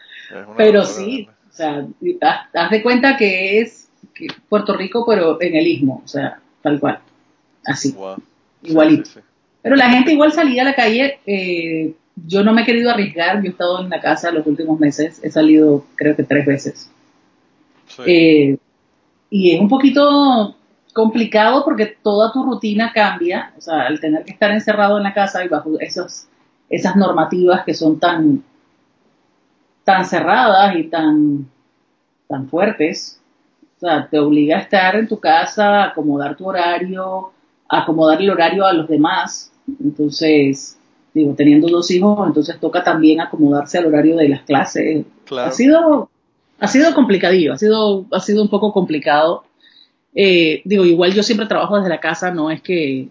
pero 0.57 0.85
sí, 0.85 1.29
o 1.49 1.53
sea, 1.53 1.87
haz, 2.53 2.71
de 2.71 2.83
cuenta 2.83 3.17
que 3.17 3.61
es 3.61 3.89
Puerto 4.49 4.77
Rico, 4.77 5.05
pero 5.07 5.41
en 5.41 5.55
el 5.55 5.67
istmo, 5.67 6.03
o 6.05 6.09
sea, 6.09 6.41
tal 6.61 6.81
cual, 6.81 6.99
así, 7.65 7.95
igualito. 8.65 9.09
Pero 9.63 9.77
la 9.77 9.89
gente 9.91 10.13
igual 10.13 10.33
salía 10.33 10.63
a 10.63 10.65
la 10.65 10.75
calle, 10.75 11.21
eh, 11.27 11.95
yo 12.27 12.43
no 12.43 12.53
me 12.53 12.63
he 12.63 12.67
querido 12.67 12.91
arriesgar, 12.91 13.41
yo 13.41 13.47
he 13.47 13.53
estado 13.53 13.81
en 13.81 13.91
la 13.91 14.01
casa 14.01 14.33
los 14.33 14.47
últimos 14.47 14.81
meses, 14.81 15.21
he 15.23 15.31
salido 15.31 15.85
creo 15.95 16.17
que 16.17 16.25
tres 16.25 16.45
veces. 16.45 16.91
Eh, 18.05 18.57
y 19.31 19.55
es 19.55 19.61
un 19.61 19.69
poquito 19.69 20.57
complicado 20.93 21.65
porque 21.65 21.87
toda 22.03 22.33
tu 22.33 22.43
rutina 22.43 22.93
cambia, 22.93 23.53
o 23.57 23.61
sea, 23.61 23.83
al 23.83 24.01
tener 24.01 24.25
que 24.25 24.33
estar 24.33 24.51
encerrado 24.51 24.97
en 24.97 25.05
la 25.05 25.15
casa 25.15 25.45
y 25.45 25.49
bajo 25.49 25.79
esos 25.79 26.27
esas 26.71 26.97
normativas 26.97 27.65
que 27.65 27.75
son 27.75 27.99
tan, 27.99 28.43
tan 29.85 30.05
cerradas 30.05 30.77
y 30.77 30.85
tan, 30.85 31.49
tan 32.29 32.49
fuertes. 32.49 33.21
O 33.77 33.81
sea, 33.81 34.09
te 34.09 34.19
obliga 34.19 34.57
a 34.59 34.61
estar 34.61 34.97
en 34.97 35.09
tu 35.09 35.19
casa, 35.19 35.85
a 35.85 35.89
acomodar 35.89 36.37
tu 36.37 36.47
horario, 36.47 37.31
a 37.69 37.83
acomodar 37.83 38.21
el 38.21 38.31
horario 38.31 38.67
a 38.67 38.73
los 38.73 38.89
demás. 38.89 39.53
Entonces, 39.83 40.79
digo, 41.15 41.35
teniendo 41.35 41.69
dos 41.69 41.91
hijos, 41.91 42.27
entonces 42.27 42.59
toca 42.61 42.83
también 42.83 43.21
acomodarse 43.21 43.79
al 43.79 43.87
horario 43.87 44.17
de 44.17 44.29
las 44.29 44.43
clases. 44.43 45.07
Ha 45.31 45.53
sido, 45.53 46.11
ha 46.59 46.67
sido 46.67 46.95
complicadillo, 46.95 47.53
ha 47.53 47.59
sido, 47.59 48.07
ha 48.11 48.21
sido 48.21 48.43
un 48.43 48.49
poco 48.49 48.73
complicado. 48.73 49.45
Eh, 50.15 50.63
digo, 50.65 50.85
igual 50.85 51.15
yo 51.15 51.23
siempre 51.23 51.47
trabajo 51.47 51.77
desde 51.77 51.91
la 51.91 52.01
casa, 52.01 52.31
no 52.31 52.51
es 52.51 52.61
que 52.61 53.09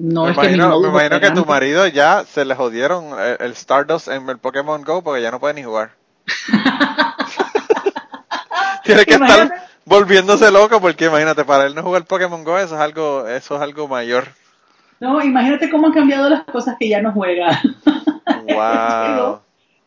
no 0.00 0.24
me 0.24 0.30
es 0.30 0.36
imagino, 0.36 0.70
que 0.70 0.86
me 0.86 0.88
imagino 0.88 1.20
que 1.20 1.30
tu 1.32 1.44
marido 1.44 1.86
ya 1.86 2.24
se 2.24 2.46
le 2.46 2.54
jodieron 2.54 3.14
el, 3.38 3.52
Stardust 3.52 4.08
en 4.08 4.26
el 4.30 4.38
Pokémon 4.38 4.82
Go 4.82 5.02
porque 5.02 5.20
ya 5.20 5.30
no 5.30 5.38
puede 5.38 5.52
ni 5.54 5.62
jugar. 5.62 5.90
Tiene 8.84 9.04
que 9.04 9.12
estar 9.12 9.52
volviéndose 9.84 10.50
loco 10.50 10.80
porque 10.80 11.04
imagínate, 11.04 11.44
para 11.44 11.66
él 11.66 11.74
no 11.74 11.82
jugar 11.82 12.06
Pokémon 12.06 12.42
Go 12.44 12.56
eso 12.56 12.76
es 12.76 12.80
algo, 12.80 13.28
eso 13.28 13.56
es 13.56 13.60
algo 13.60 13.88
mayor. 13.88 14.28
No, 15.00 15.22
imagínate 15.22 15.68
cómo 15.68 15.88
han 15.88 15.92
cambiado 15.92 16.30
las 16.30 16.44
cosas 16.44 16.76
que 16.80 16.88
ya 16.88 17.02
no 17.02 17.12
juega. 17.12 17.60
wow. 18.24 19.40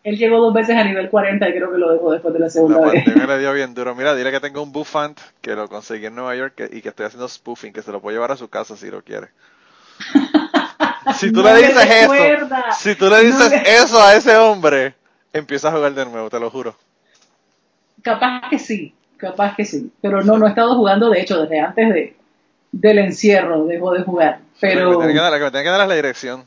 él, 0.03 0.17
llegó, 0.17 0.37
dos 0.37 0.53
veces 0.53 0.75
a 0.75 0.83
nivel 0.83 1.09
40 1.09 1.49
y 1.49 1.53
creo 1.53 1.71
que 1.71 1.79
lo 1.79 1.91
dejó 1.91 2.11
después 2.11 2.35
de 2.35 2.39
la 2.39 2.51
segunda 2.51 2.81
la 2.81 2.91
vez. 2.91 3.15
me 3.15 3.25
le 3.25 3.39
dio 3.39 3.51
bien 3.51 3.73
duro. 3.73 3.95
Mira, 3.95 4.13
dile 4.13 4.29
que 4.29 4.39
tengo 4.39 4.61
un 4.61 4.71
buffant 4.71 5.19
que 5.41 5.55
lo 5.55 5.67
conseguí 5.67 6.05
en 6.05 6.13
Nueva 6.13 6.35
York 6.35 6.69
y 6.71 6.81
que 6.81 6.89
estoy 6.89 7.07
haciendo 7.07 7.27
spoofing, 7.27 7.73
que 7.73 7.81
se 7.81 7.91
lo 7.91 7.99
puedo 7.99 8.15
llevar 8.15 8.31
a 8.31 8.37
su 8.37 8.47
casa 8.47 8.77
si 8.77 8.91
lo 8.91 9.01
quiere. 9.01 9.29
si 11.19 11.31
tú 11.31 11.43
le 11.43 11.55
dices 11.55 11.89
eso, 11.89 12.13
si 12.79 12.95
tú 12.95 13.09
le 13.09 13.23
dices 13.23 13.53
eso 13.65 14.01
a 14.01 14.15
ese 14.15 14.35
hombre, 14.37 14.95
empieza 15.31 15.69
a 15.69 15.71
jugar 15.71 15.93
de 15.93 16.05
nuevo, 16.05 16.29
te 16.29 16.39
lo 16.39 16.49
juro. 16.49 16.75
Capaz 18.01 18.49
que 18.49 18.59
sí, 18.59 18.93
capaz 19.17 19.55
que 19.55 19.65
sí. 19.65 19.91
Pero 20.01 20.21
no, 20.21 20.37
no 20.37 20.45
he 20.45 20.49
estado 20.49 20.75
jugando, 20.75 21.09
de 21.09 21.21
hecho, 21.21 21.41
desde 21.41 21.59
antes 21.59 21.89
de, 21.93 22.15
del 22.71 22.99
encierro 22.99 23.65
dejó 23.65 23.93
de 23.93 24.03
jugar. 24.03 24.39
Pero... 24.59 24.91
que 24.91 24.97
me 24.97 25.13
tiene 25.13 25.63
que 25.63 25.69
dar, 25.69 25.87
la 25.87 25.95
dirección. 25.95 26.43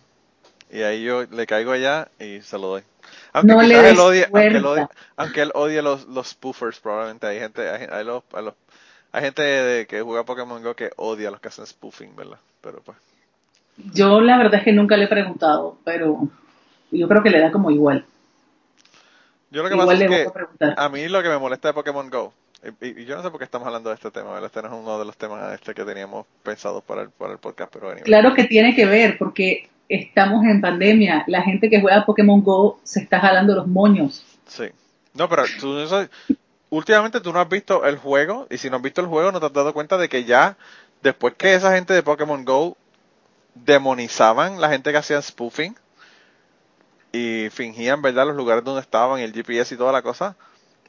Y 0.70 0.82
ahí 0.82 1.04
yo 1.04 1.24
le 1.24 1.46
caigo 1.46 1.72
allá 1.72 2.08
y 2.18 2.40
se 2.42 2.58
lo 2.58 2.68
doy. 2.68 2.82
Aunque 3.32 3.52
no 3.52 3.62
le 3.62 3.90
él 3.90 3.98
odie, 3.98 4.26
aunque, 5.16 5.42
él 5.42 5.52
odie, 5.54 5.82
los, 5.82 6.06
los 6.06 6.28
spoofers, 6.28 6.80
probablemente 6.80 7.26
hay 7.26 7.38
gente, 7.38 7.68
hay, 7.68 7.86
hay, 7.90 8.04
los, 8.04 8.24
hay 9.12 9.22
gente 9.22 9.42
de, 9.42 9.86
que 9.86 10.02
juega 10.02 10.24
Pokémon 10.24 10.62
Go 10.62 10.74
que 10.74 10.90
odia 10.96 11.28
a 11.28 11.30
los 11.30 11.40
que 11.40 11.48
hacen 11.48 11.66
spoofing, 11.66 12.16
¿verdad? 12.16 12.38
Pero 12.60 12.80
pues. 12.80 12.96
Yo 13.92 14.20
la 14.20 14.38
verdad 14.38 14.60
es 14.60 14.64
que 14.64 14.72
nunca 14.72 14.96
le 14.96 15.04
he 15.04 15.08
preguntado, 15.08 15.76
pero 15.84 16.28
yo 16.90 17.08
creo 17.08 17.22
que 17.22 17.30
le 17.30 17.40
da 17.40 17.52
como 17.52 17.70
igual. 17.70 18.04
Yo 19.50 19.62
lo 19.62 19.68
que 19.68 19.76
pasa 19.76 19.92
es 19.94 20.10
que 20.10 20.28
a, 20.76 20.88
mí 20.88 21.08
lo 21.08 21.22
que 21.22 21.28
me 21.28 21.38
molesta 21.38 21.68
de 21.68 21.74
Pokémon 21.74 22.10
Go, 22.10 22.32
y, 22.80 23.04
yo 23.04 23.16
no 23.16 23.22
sé 23.22 23.30
por 23.30 23.38
qué 23.38 23.44
estamos 23.44 23.66
hablando 23.66 23.90
de 23.90 23.94
este 23.94 24.10
tema, 24.10 24.40
este 24.44 24.62
no 24.62 24.68
es 24.68 24.74
uno 24.74 24.98
de 24.98 25.04
los 25.04 25.16
temas 25.16 25.54
este 25.54 25.74
que 25.74 25.84
teníamos 25.84 26.26
pensados 26.42 26.82
para 26.82 27.02
el, 27.02 27.10
para 27.10 27.32
el 27.32 27.38
podcast, 27.38 27.72
pero 27.72 27.94
Claro 28.02 28.34
que 28.34 28.44
tiene 28.44 28.74
que 28.74 28.86
ver, 28.86 29.18
porque 29.18 29.68
estamos 29.88 30.44
en 30.44 30.60
pandemia, 30.60 31.24
la 31.26 31.42
gente 31.42 31.70
que 31.70 31.80
juega 31.80 32.04
Pokémon 32.04 32.42
Go 32.42 32.80
se 32.82 33.00
está 33.00 33.20
jalando 33.20 33.54
los 33.54 33.66
moños. 33.66 34.24
Sí. 34.46 34.64
No, 35.14 35.28
pero 35.28 35.44
tú, 35.60 35.76
últimamente 36.70 37.20
tú 37.20 37.32
no 37.32 37.40
has 37.40 37.48
visto 37.48 37.84
el 37.84 37.96
juego, 37.96 38.46
y 38.50 38.58
si 38.58 38.68
no 38.68 38.76
has 38.76 38.82
visto 38.82 39.00
el 39.00 39.06
juego 39.06 39.32
no 39.32 39.40
te 39.40 39.46
has 39.46 39.52
dado 39.52 39.72
cuenta 39.72 39.96
de 39.96 40.08
que 40.08 40.24
ya, 40.24 40.56
después 41.02 41.34
que 41.34 41.54
esa 41.54 41.74
gente 41.74 41.94
de 41.94 42.02
Pokémon 42.02 42.44
Go 42.44 42.76
demonizaban 43.64 44.60
la 44.60 44.68
gente 44.68 44.92
que 44.92 44.98
hacía 44.98 45.20
spoofing 45.20 45.76
y 47.12 47.48
fingían, 47.50 48.02
¿verdad?, 48.02 48.26
los 48.26 48.36
lugares 48.36 48.64
donde 48.64 48.82
estaban, 48.82 49.20
el 49.20 49.32
GPS 49.32 49.74
y 49.74 49.78
toda 49.78 49.92
la 49.92 50.02
cosa. 50.02 50.36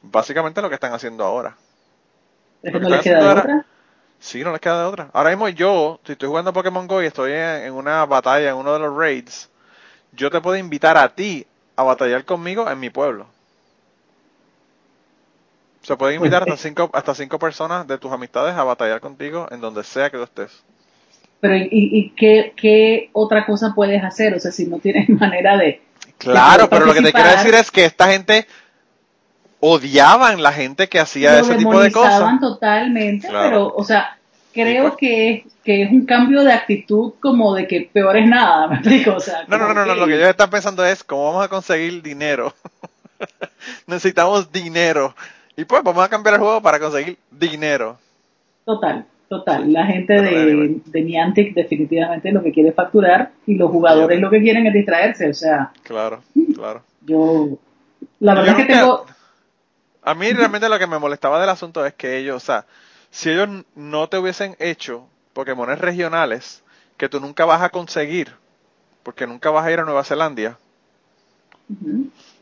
Básicamente 0.02 0.60
lo 0.60 0.68
que 0.68 0.74
están 0.74 0.92
haciendo 0.92 1.24
ahora. 1.24 1.56
no 2.62 2.88
les 2.88 3.02
queda 3.02 3.18
de 3.20 3.40
otra? 3.40 3.66
Sí, 4.20 4.42
no 4.42 4.52
les 4.52 4.60
queda 4.60 4.80
de 4.80 4.88
otra. 4.88 5.10
Ahora 5.12 5.30
mismo 5.30 5.48
yo, 5.48 6.00
si 6.04 6.12
estoy 6.12 6.28
jugando 6.28 6.52
Pokémon 6.52 6.86
Go 6.86 7.02
y 7.02 7.06
estoy 7.06 7.32
en, 7.32 7.72
una 7.72 8.04
batalla, 8.04 8.50
en 8.50 8.56
uno 8.56 8.72
de 8.72 8.80
los 8.80 8.96
raids, 8.96 9.48
yo 10.12 10.30
te 10.30 10.40
puedo 10.40 10.56
invitar 10.56 10.96
a 10.98 11.14
ti 11.14 11.46
a 11.76 11.82
batallar 11.82 12.24
conmigo 12.24 12.68
en 12.68 12.80
mi 12.80 12.90
pueblo. 12.90 13.26
Se 15.82 15.96
pueden 15.96 16.16
invitar 16.16 16.42
hasta 16.42 16.56
cinco, 16.56 16.90
hasta 16.92 17.14
cinco 17.14 17.38
personas 17.38 17.86
de 17.86 17.96
tus 17.96 18.12
amistades 18.12 18.54
a 18.54 18.64
batallar 18.64 19.00
contigo 19.00 19.46
en 19.50 19.60
donde 19.60 19.84
sea 19.84 20.10
que 20.10 20.18
tú 20.18 20.24
estés. 20.24 20.64
Pero 21.40 21.56
¿y, 21.56 21.68
y 21.70 22.10
qué, 22.10 22.52
qué, 22.56 23.10
otra 23.12 23.46
cosa 23.46 23.72
puedes 23.74 24.02
hacer? 24.02 24.34
O 24.34 24.40
sea, 24.40 24.50
si 24.50 24.66
no 24.66 24.78
tienes 24.78 25.08
manera 25.20 25.56
de... 25.56 25.80
Claro, 26.18 26.68
pero 26.68 26.86
lo 26.86 26.94
que 26.94 27.02
te 27.02 27.12
quiero 27.12 27.30
decir 27.30 27.54
es 27.54 27.70
que 27.70 27.84
esta 27.84 28.10
gente 28.10 28.46
odiaban 29.60 30.42
la 30.42 30.52
gente 30.52 30.88
que 30.88 30.98
hacía 30.98 31.38
ese 31.38 31.56
tipo 31.56 31.80
de 31.80 31.92
cosas. 31.92 32.40
totalmente, 32.40 33.28
pero, 33.30 33.72
o 33.74 33.84
sea, 33.84 34.18
creo 34.52 34.88
pues. 34.88 34.96
que, 34.96 35.46
que 35.64 35.82
es 35.82 35.90
un 35.90 36.06
cambio 36.06 36.42
de 36.42 36.52
actitud 36.52 37.14
como 37.20 37.54
de 37.54 37.66
que 37.66 37.88
peor 37.92 38.16
es 38.16 38.28
nada, 38.28 38.66
me 38.68 38.76
explico, 38.76 39.14
o 39.14 39.20
sea. 39.20 39.44
No, 39.46 39.58
no, 39.58 39.72
no, 39.72 39.86
no, 39.86 39.94
lo 39.94 40.06
que 40.06 40.16
ellos 40.16 40.28
están 40.28 40.50
pensando 40.50 40.84
es 40.84 41.04
cómo 41.04 41.26
vamos 41.26 41.44
a 41.44 41.48
conseguir 41.48 42.02
dinero. 42.02 42.54
Necesitamos 43.86 44.50
dinero. 44.50 45.14
Y 45.56 45.64
pues 45.64 45.82
vamos 45.82 46.04
a 46.04 46.08
cambiar 46.08 46.34
el 46.34 46.40
juego 46.40 46.62
para 46.62 46.78
conseguir 46.78 47.18
dinero. 47.30 47.98
Total. 48.64 49.06
Total, 49.28 49.70
la 49.70 49.84
gente 49.84 50.14
de, 50.14 50.80
de 50.86 51.02
Niantic 51.02 51.54
definitivamente 51.54 52.32
lo 52.32 52.42
que 52.42 52.50
quiere 52.50 52.70
es 52.70 52.74
facturar 52.74 53.32
y 53.46 53.56
los 53.56 53.70
jugadores 53.70 54.18
lo 54.20 54.30
que 54.30 54.40
quieren 54.40 54.66
es 54.66 54.72
distraerse, 54.72 55.28
o 55.28 55.34
sea. 55.34 55.70
Claro, 55.82 56.22
claro. 56.54 56.82
Yo, 57.02 57.58
la 58.20 58.34
verdad 58.34 58.58
es 58.58 58.66
que 58.66 58.72
tengo... 58.72 59.04
A 60.02 60.14
mí 60.14 60.32
realmente 60.32 60.70
lo 60.70 60.78
que 60.78 60.86
me 60.86 60.98
molestaba 60.98 61.38
del 61.38 61.50
asunto 61.50 61.84
es 61.84 61.92
que 61.92 62.16
ellos, 62.16 62.36
o 62.36 62.40
sea, 62.40 62.64
si 63.10 63.28
ellos 63.28 63.48
no 63.74 64.08
te 64.08 64.16
hubiesen 64.16 64.56
hecho 64.58 65.06
Pokémones 65.34 65.78
regionales 65.78 66.64
que 66.96 67.10
tú 67.10 67.20
nunca 67.20 67.44
vas 67.44 67.60
a 67.60 67.68
conseguir, 67.68 68.32
porque 69.02 69.26
nunca 69.26 69.50
vas 69.50 69.66
a 69.66 69.72
ir 69.72 69.78
a 69.78 69.84
Nueva 69.84 70.04
Zelanda, 70.04 70.58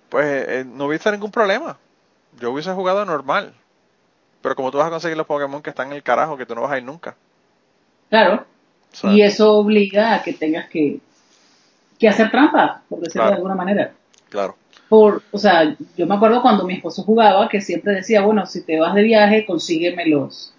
pues 0.09 0.27
eh, 0.49 0.65
no 0.65 0.87
hubiese 0.87 1.11
ningún 1.11 1.33
problema. 1.33 1.79
Yo 2.39 2.53
hubiese 2.53 2.73
jugado 2.73 3.05
normal. 3.05 3.55
Pero 4.47 4.55
como 4.55 4.71
tú 4.71 4.79
vas 4.79 4.87
a 4.87 4.91
conseguir 4.91 5.17
los 5.17 5.27
Pokémon 5.27 5.61
que 5.61 5.71
están 5.71 5.89
en 5.89 5.95
el 5.95 6.05
carajo, 6.05 6.37
que 6.37 6.47
tú 6.47 6.55
no 6.55 6.61
vas 6.61 6.71
a 6.71 6.79
ir 6.79 6.85
nunca. 6.85 7.17
Claro. 8.09 8.47
y 9.03 9.23
eso 9.23 9.55
obliga 9.55 10.15
a 10.15 10.23
que 10.23 10.35
tengas 10.35 10.69
que, 10.69 11.01
que 11.99 12.09
hacer 12.09 12.31
trampa, 12.31 12.83
por 12.89 13.01
decirlo 13.01 13.27
de 13.27 13.35
alguna 13.35 13.57
manera. 13.57 13.91
Claro. 14.29 14.55
Por, 14.89 15.21
o 15.33 15.39
sea, 15.39 15.75
yo 15.97 16.07
me 16.07 16.15
acuerdo 16.15 16.43
cuando 16.43 16.65
mi 16.65 16.75
esposo 16.75 17.03
jugaba 17.03 17.49
que 17.49 17.61
siempre 17.61 17.93
decía, 17.95 18.23
bueno, 18.23 18.47
si 18.47 18.65
te 18.65 18.79
vas 18.79 18.95
de 18.95 19.03
viaje, 19.03 19.45
consígueme 19.45 20.07
los, 20.07 20.55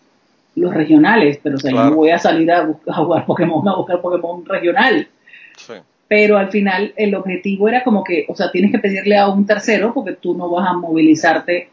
los 0.56 0.74
regionales, 0.74 1.40
pero 1.42 1.56
o 1.56 1.60
sea, 1.60 1.72
yo 1.72 1.86
no 1.86 1.96
voy 1.96 2.10
a 2.10 2.20
salir 2.20 2.52
a, 2.52 2.70
a, 2.88 2.94
jugar 2.94 3.26
Pokémon, 3.26 3.66
a 3.70 3.76
buscar 3.78 4.02
Pokémon 4.02 4.44
regional. 4.44 5.08
Sí. 5.56 5.76
Pero 6.10 6.38
al 6.38 6.52
final 6.52 6.94
el 6.98 7.16
objetivo 7.16 7.70
era 7.70 7.86
como 7.86 8.04
que, 8.04 8.26
o 8.28 8.36
sea, 8.36 8.52
tienes 8.52 8.70
que 8.70 8.80
pedirle 8.80 9.18
a 9.18 9.30
un 9.30 9.46
tercero 9.46 9.94
porque 9.94 10.12
tú 10.12 10.34
no 10.34 10.50
vas 10.50 10.68
a 10.68 10.74
movilizarte 10.74 11.70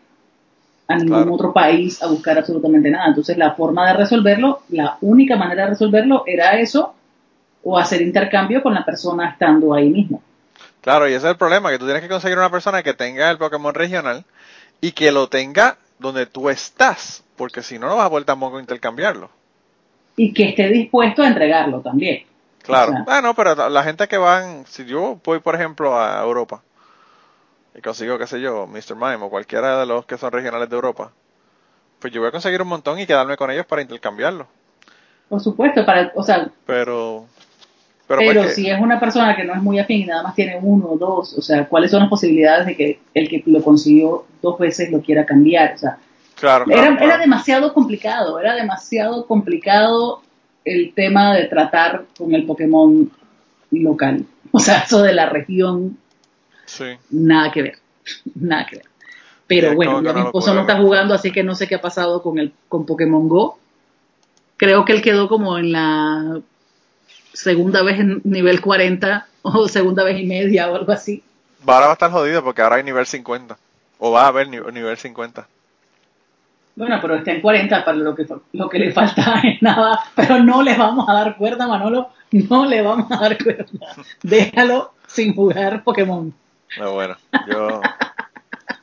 a 0.86 0.96
ningún 0.96 1.30
otro 1.30 1.52
país 1.52 2.02
a 2.02 2.06
buscar 2.06 2.38
absolutamente 2.38 2.90
nada. 2.90 3.06
Entonces 3.08 3.36
la 3.36 3.52
forma 3.52 3.88
de 3.88 3.94
resolverlo, 3.94 4.62
la 4.68 4.98
única 5.00 5.36
manera 5.36 5.64
de 5.64 5.70
resolverlo 5.70 6.24
era 6.26 6.58
eso 6.58 6.94
o 7.62 7.78
hacer 7.78 8.02
intercambio 8.02 8.62
con 8.62 8.74
la 8.74 8.84
persona 8.84 9.30
estando 9.30 9.74
ahí 9.74 9.88
mismo. 9.88 10.22
Claro, 10.82 11.08
y 11.08 11.12
ese 11.14 11.26
es 11.26 11.32
el 11.32 11.38
problema, 11.38 11.70
que 11.70 11.78
tú 11.78 11.86
tienes 11.86 12.02
que 12.02 12.08
conseguir 12.08 12.36
una 12.36 12.50
persona 12.50 12.82
que 12.82 12.92
tenga 12.92 13.30
el 13.30 13.38
Pokémon 13.38 13.72
regional 13.72 14.24
y 14.82 14.92
que 14.92 15.10
lo 15.10 15.28
tenga 15.28 15.78
donde 15.98 16.26
tú 16.26 16.50
estás, 16.50 17.24
porque 17.36 17.62
si 17.62 17.78
no, 17.78 17.88
no 17.88 17.96
vas 17.96 18.06
a 18.06 18.10
poder 18.10 18.26
tampoco 18.26 18.60
intercambiarlo. 18.60 19.30
Y 20.16 20.34
que 20.34 20.50
esté 20.50 20.68
dispuesto 20.68 21.22
a 21.22 21.28
entregarlo 21.28 21.80
también. 21.80 22.24
Claro, 22.62 22.92
bueno, 23.04 23.30
ah, 23.30 23.34
pero 23.34 23.68
la 23.68 23.82
gente 23.82 24.08
que 24.08 24.16
van, 24.16 24.64
si 24.66 24.84
yo 24.84 25.18
voy, 25.24 25.40
por 25.40 25.54
ejemplo, 25.54 25.98
a 25.98 26.22
Europa, 26.22 26.62
y 27.74 27.80
consigo, 27.80 28.18
qué 28.18 28.26
sé 28.26 28.40
yo, 28.40 28.66
Mr. 28.66 28.94
Mime 28.94 29.22
o 29.22 29.30
cualquiera 29.30 29.80
de 29.80 29.86
los 29.86 30.06
que 30.06 30.18
son 30.18 30.32
regionales 30.32 30.68
de 30.68 30.76
Europa, 30.76 31.12
pues 31.98 32.12
yo 32.12 32.20
voy 32.20 32.28
a 32.28 32.32
conseguir 32.32 32.62
un 32.62 32.68
montón 32.68 32.98
y 32.98 33.06
quedarme 33.06 33.36
con 33.36 33.50
ellos 33.50 33.66
para 33.66 33.82
intercambiarlo. 33.82 34.46
Por 35.28 35.40
supuesto, 35.40 35.84
para, 35.84 36.12
o 36.14 36.22
sea, 36.22 36.48
pero 36.66 37.26
pero, 38.06 38.20
pues 38.20 38.54
si 38.54 38.68
es 38.68 38.78
una 38.78 39.00
persona 39.00 39.34
que 39.34 39.44
no 39.44 39.54
es 39.54 39.62
muy 39.62 39.78
afín 39.78 40.02
y 40.02 40.04
nada 40.04 40.22
más 40.22 40.34
tiene 40.34 40.58
uno 40.60 40.90
o 40.90 40.98
dos, 40.98 41.38
o 41.38 41.42
sea, 41.42 41.66
¿cuáles 41.66 41.90
son 41.90 42.00
las 42.00 42.10
posibilidades 42.10 42.66
de 42.66 42.76
que 42.76 43.00
el 43.14 43.28
que 43.28 43.42
lo 43.46 43.62
consiguió 43.62 44.26
dos 44.42 44.58
veces 44.58 44.90
lo 44.90 45.00
quiera 45.00 45.24
cambiar? 45.24 45.74
O 45.74 45.78
sea, 45.78 45.96
claro, 46.34 46.66
era, 46.68 46.98
era 47.00 47.16
demasiado 47.16 47.72
complicado, 47.72 48.38
era 48.38 48.54
demasiado 48.54 49.26
complicado 49.26 50.20
el 50.66 50.92
tema 50.92 51.34
de 51.34 51.44
tratar 51.44 52.04
con 52.18 52.34
el 52.34 52.44
Pokémon 52.44 53.10
local. 53.70 54.26
O 54.52 54.60
sea, 54.60 54.80
eso 54.80 55.02
de 55.02 55.14
la 55.14 55.30
región 55.30 55.96
Nada 57.10 57.50
que 57.52 57.62
ver, 57.62 57.78
nada 58.34 58.66
que 58.66 58.76
ver. 58.76 58.86
Pero 59.46 59.74
bueno, 59.74 60.00
mi 60.00 60.20
esposo 60.20 60.54
no 60.54 60.62
está 60.62 60.78
jugando, 60.78 61.14
así 61.14 61.30
que 61.30 61.42
no 61.42 61.54
sé 61.54 61.68
qué 61.68 61.74
ha 61.74 61.80
pasado 61.80 62.22
con 62.22 62.38
el 62.38 62.52
con 62.68 62.86
Pokémon 62.86 63.28
Go. 63.28 63.58
Creo 64.56 64.84
que 64.84 64.92
él 64.92 65.02
quedó 65.02 65.28
como 65.28 65.58
en 65.58 65.72
la 65.72 66.40
segunda 67.32 67.82
vez 67.82 68.00
en 68.00 68.22
nivel 68.24 68.60
40 68.60 69.26
o 69.42 69.68
segunda 69.68 70.04
vez 70.04 70.18
y 70.18 70.26
media 70.26 70.70
o 70.70 70.74
algo 70.74 70.92
así. 70.92 71.22
Ahora 71.66 71.86
va 71.86 71.92
a 71.92 71.94
estar 71.94 72.10
jodido 72.10 72.42
porque 72.42 72.62
ahora 72.62 72.76
hay 72.76 72.84
nivel 72.84 73.06
50. 73.06 73.56
O 73.98 74.10
va 74.10 74.24
a 74.24 74.28
haber 74.28 74.48
nivel 74.48 74.96
50. 74.96 75.46
Bueno, 76.76 76.98
pero 77.00 77.16
está 77.16 77.30
en 77.30 77.40
40 77.40 77.84
para 77.84 77.96
lo 77.96 78.14
que, 78.14 78.26
lo 78.52 78.68
que 78.68 78.78
le 78.78 78.92
falta 78.92 79.40
es 79.44 79.62
nada. 79.62 80.00
Pero 80.14 80.42
no 80.42 80.62
le 80.62 80.76
vamos 80.76 81.08
a 81.08 81.14
dar 81.14 81.36
cuerda, 81.36 81.66
Manolo. 81.66 82.08
No 82.32 82.66
le 82.66 82.82
vamos 82.82 83.10
a 83.10 83.16
dar 83.16 83.42
cuerda. 83.42 83.66
Déjalo 84.22 84.92
sin 85.06 85.34
jugar 85.34 85.84
Pokémon. 85.84 86.34
No, 86.78 86.92
bueno, 86.92 87.16
yo. 87.46 87.80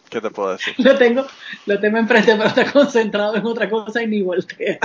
¿Qué 0.09 0.19
te 0.19 0.29
puedo 0.29 0.51
decir? 0.51 0.75
Lo 0.77 0.97
tengo, 0.97 1.25
lo 1.65 1.79
tengo 1.79 1.97
enfrente, 1.97 2.35
pero 2.35 2.49
está 2.49 2.71
concentrado 2.71 3.35
en 3.35 3.45
otra 3.45 3.69
cosa 3.69 4.03
y 4.03 4.07
ni 4.07 4.21
voltea. 4.21 4.77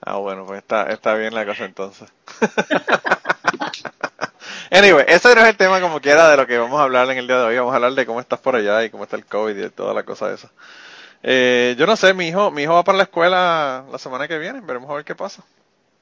Ah, 0.00 0.16
bueno, 0.16 0.46
pues 0.46 0.60
está, 0.60 0.84
está 0.84 1.14
bien 1.14 1.34
la 1.34 1.44
cosa 1.44 1.66
entonces. 1.66 2.10
anyway, 4.70 5.04
ese 5.06 5.34
no 5.34 5.42
es 5.42 5.48
el 5.48 5.56
tema 5.56 5.82
como 5.82 6.00
quiera 6.00 6.30
de 6.30 6.38
lo 6.38 6.46
que 6.46 6.56
vamos 6.56 6.80
a 6.80 6.84
hablar 6.84 7.10
en 7.10 7.18
el 7.18 7.26
día 7.26 7.38
de 7.38 7.44
hoy. 7.44 7.58
Vamos 7.58 7.72
a 7.72 7.76
hablar 7.76 7.92
de 7.92 8.06
cómo 8.06 8.20
estás 8.20 8.38
por 8.38 8.56
allá 8.56 8.82
y 8.84 8.90
cómo 8.90 9.04
está 9.04 9.16
el 9.16 9.26
COVID 9.26 9.56
y 9.56 9.70
toda 9.70 9.92
la 9.92 10.04
cosa 10.04 10.32
esa. 10.32 10.50
Eh, 11.22 11.74
yo 11.78 11.86
no 11.86 11.96
sé, 11.96 12.14
mi 12.14 12.28
hijo, 12.28 12.50
mi 12.50 12.62
hijo 12.62 12.72
va 12.72 12.84
para 12.84 12.98
la 12.98 13.04
escuela 13.04 13.84
la 13.90 13.98
semana 13.98 14.28
que 14.28 14.38
viene, 14.38 14.60
veremos 14.60 14.88
a 14.88 14.94
ver 14.94 15.04
qué 15.04 15.14
pasa. 15.14 15.42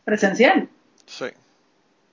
¿Presencial? 0.05 0.69
Sí. 1.07 1.27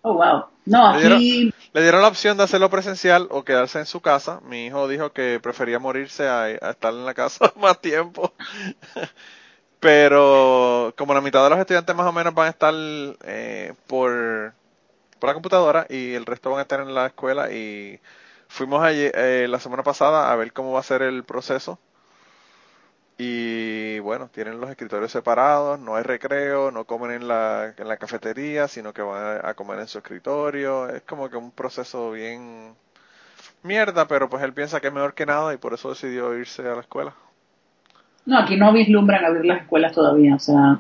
Oh, 0.02 0.14
wow. 0.14 0.46
No, 0.66 0.88
aquí 0.88 1.54
le 1.74 1.82
dieron 1.82 2.02
la 2.02 2.08
opción 2.08 2.38
de 2.38 2.44
hacerlo 2.44 2.70
presencial 2.70 3.28
o 3.32 3.44
quedarse 3.44 3.80
en 3.80 3.88
su 3.88 4.00
casa. 4.02 4.40
Mi 4.44 4.68
hijo 4.68 4.88
dijo 4.88 5.12
que 5.12 5.40
prefería 5.42 5.80
morirse 5.80 6.28
a, 6.28 6.50
estar 6.50 6.94
en 6.94 7.06
la 7.06 7.14
casa 7.16 7.52
más 7.58 7.82
tiempo. 7.82 8.34
Pero 9.80 10.94
como 10.98 11.14
la 11.14 11.22
mitad 11.22 11.44
de 11.44 11.50
los 11.50 11.60
estudiantes 11.60 11.96
más 11.96 12.08
o 12.08 12.14
menos 12.14 12.34
van 12.34 12.48
a 12.48 12.50
estar 12.52 12.74
eh, 13.26 13.74
por, 13.88 14.54
la 15.22 15.34
computadora 15.34 15.86
y 15.90 16.14
el 16.14 16.26
resto 16.26 16.52
van 16.52 16.60
a 16.60 16.62
estar 16.64 16.80
en 16.82 16.94
la 16.94 17.08
escuela 17.08 17.52
y 17.52 18.00
fuimos 18.48 18.84
allí 18.84 19.10
eh, 19.14 19.48
la 19.50 19.60
semana 19.60 19.84
pasada 19.84 20.32
a 20.32 20.36
ver 20.36 20.54
cómo 20.54 20.74
va 20.74 20.80
a 20.82 20.84
ser 20.84 21.02
el 21.02 21.24
proceso 21.24 21.80
y 23.18 24.00
bueno, 24.00 24.30
tienen 24.34 24.60
los 24.60 24.70
escritorios 24.70 25.12
separados, 25.12 25.80
no 25.80 25.96
hay 25.96 26.04
recreo, 26.04 26.72
no 26.72 26.86
comen 26.86 27.12
en 27.12 27.28
la, 27.28 27.74
en 27.78 27.88
la 27.88 27.98
cafetería, 27.98 28.68
sino 28.68 28.92
que 28.94 29.04
van 29.04 29.46
a, 29.46 29.54
comer 29.54 29.80
en 29.80 29.88
su 29.88 30.00
escritorio. 30.00 30.90
Es 30.90 31.04
como 31.04 31.30
que 31.30 31.38
un 31.38 31.52
proceso 31.52 32.12
bien 32.12 32.74
mierda, 33.62 34.08
pero 34.08 34.30
pues 34.30 34.44
él 34.44 34.54
piensa 34.54 34.80
que 34.80 34.88
es 34.88 34.94
mejor 34.94 35.14
que 35.14 35.26
nada 35.26 35.54
y 35.54 35.58
por 35.58 35.74
eso 35.74 35.90
decidió 35.90 36.38
irse 36.38 36.64
a 36.64 36.76
la 36.76 36.82
escuela. 36.82 37.14
No, 38.26 38.40
aquí 38.40 38.56
no 38.56 38.74
vislumbran 38.74 39.24
abrir 39.24 39.46
las 39.46 39.62
escuelas 39.62 39.92
todavía, 39.92 40.36
o 40.36 40.40
sea, 40.40 40.80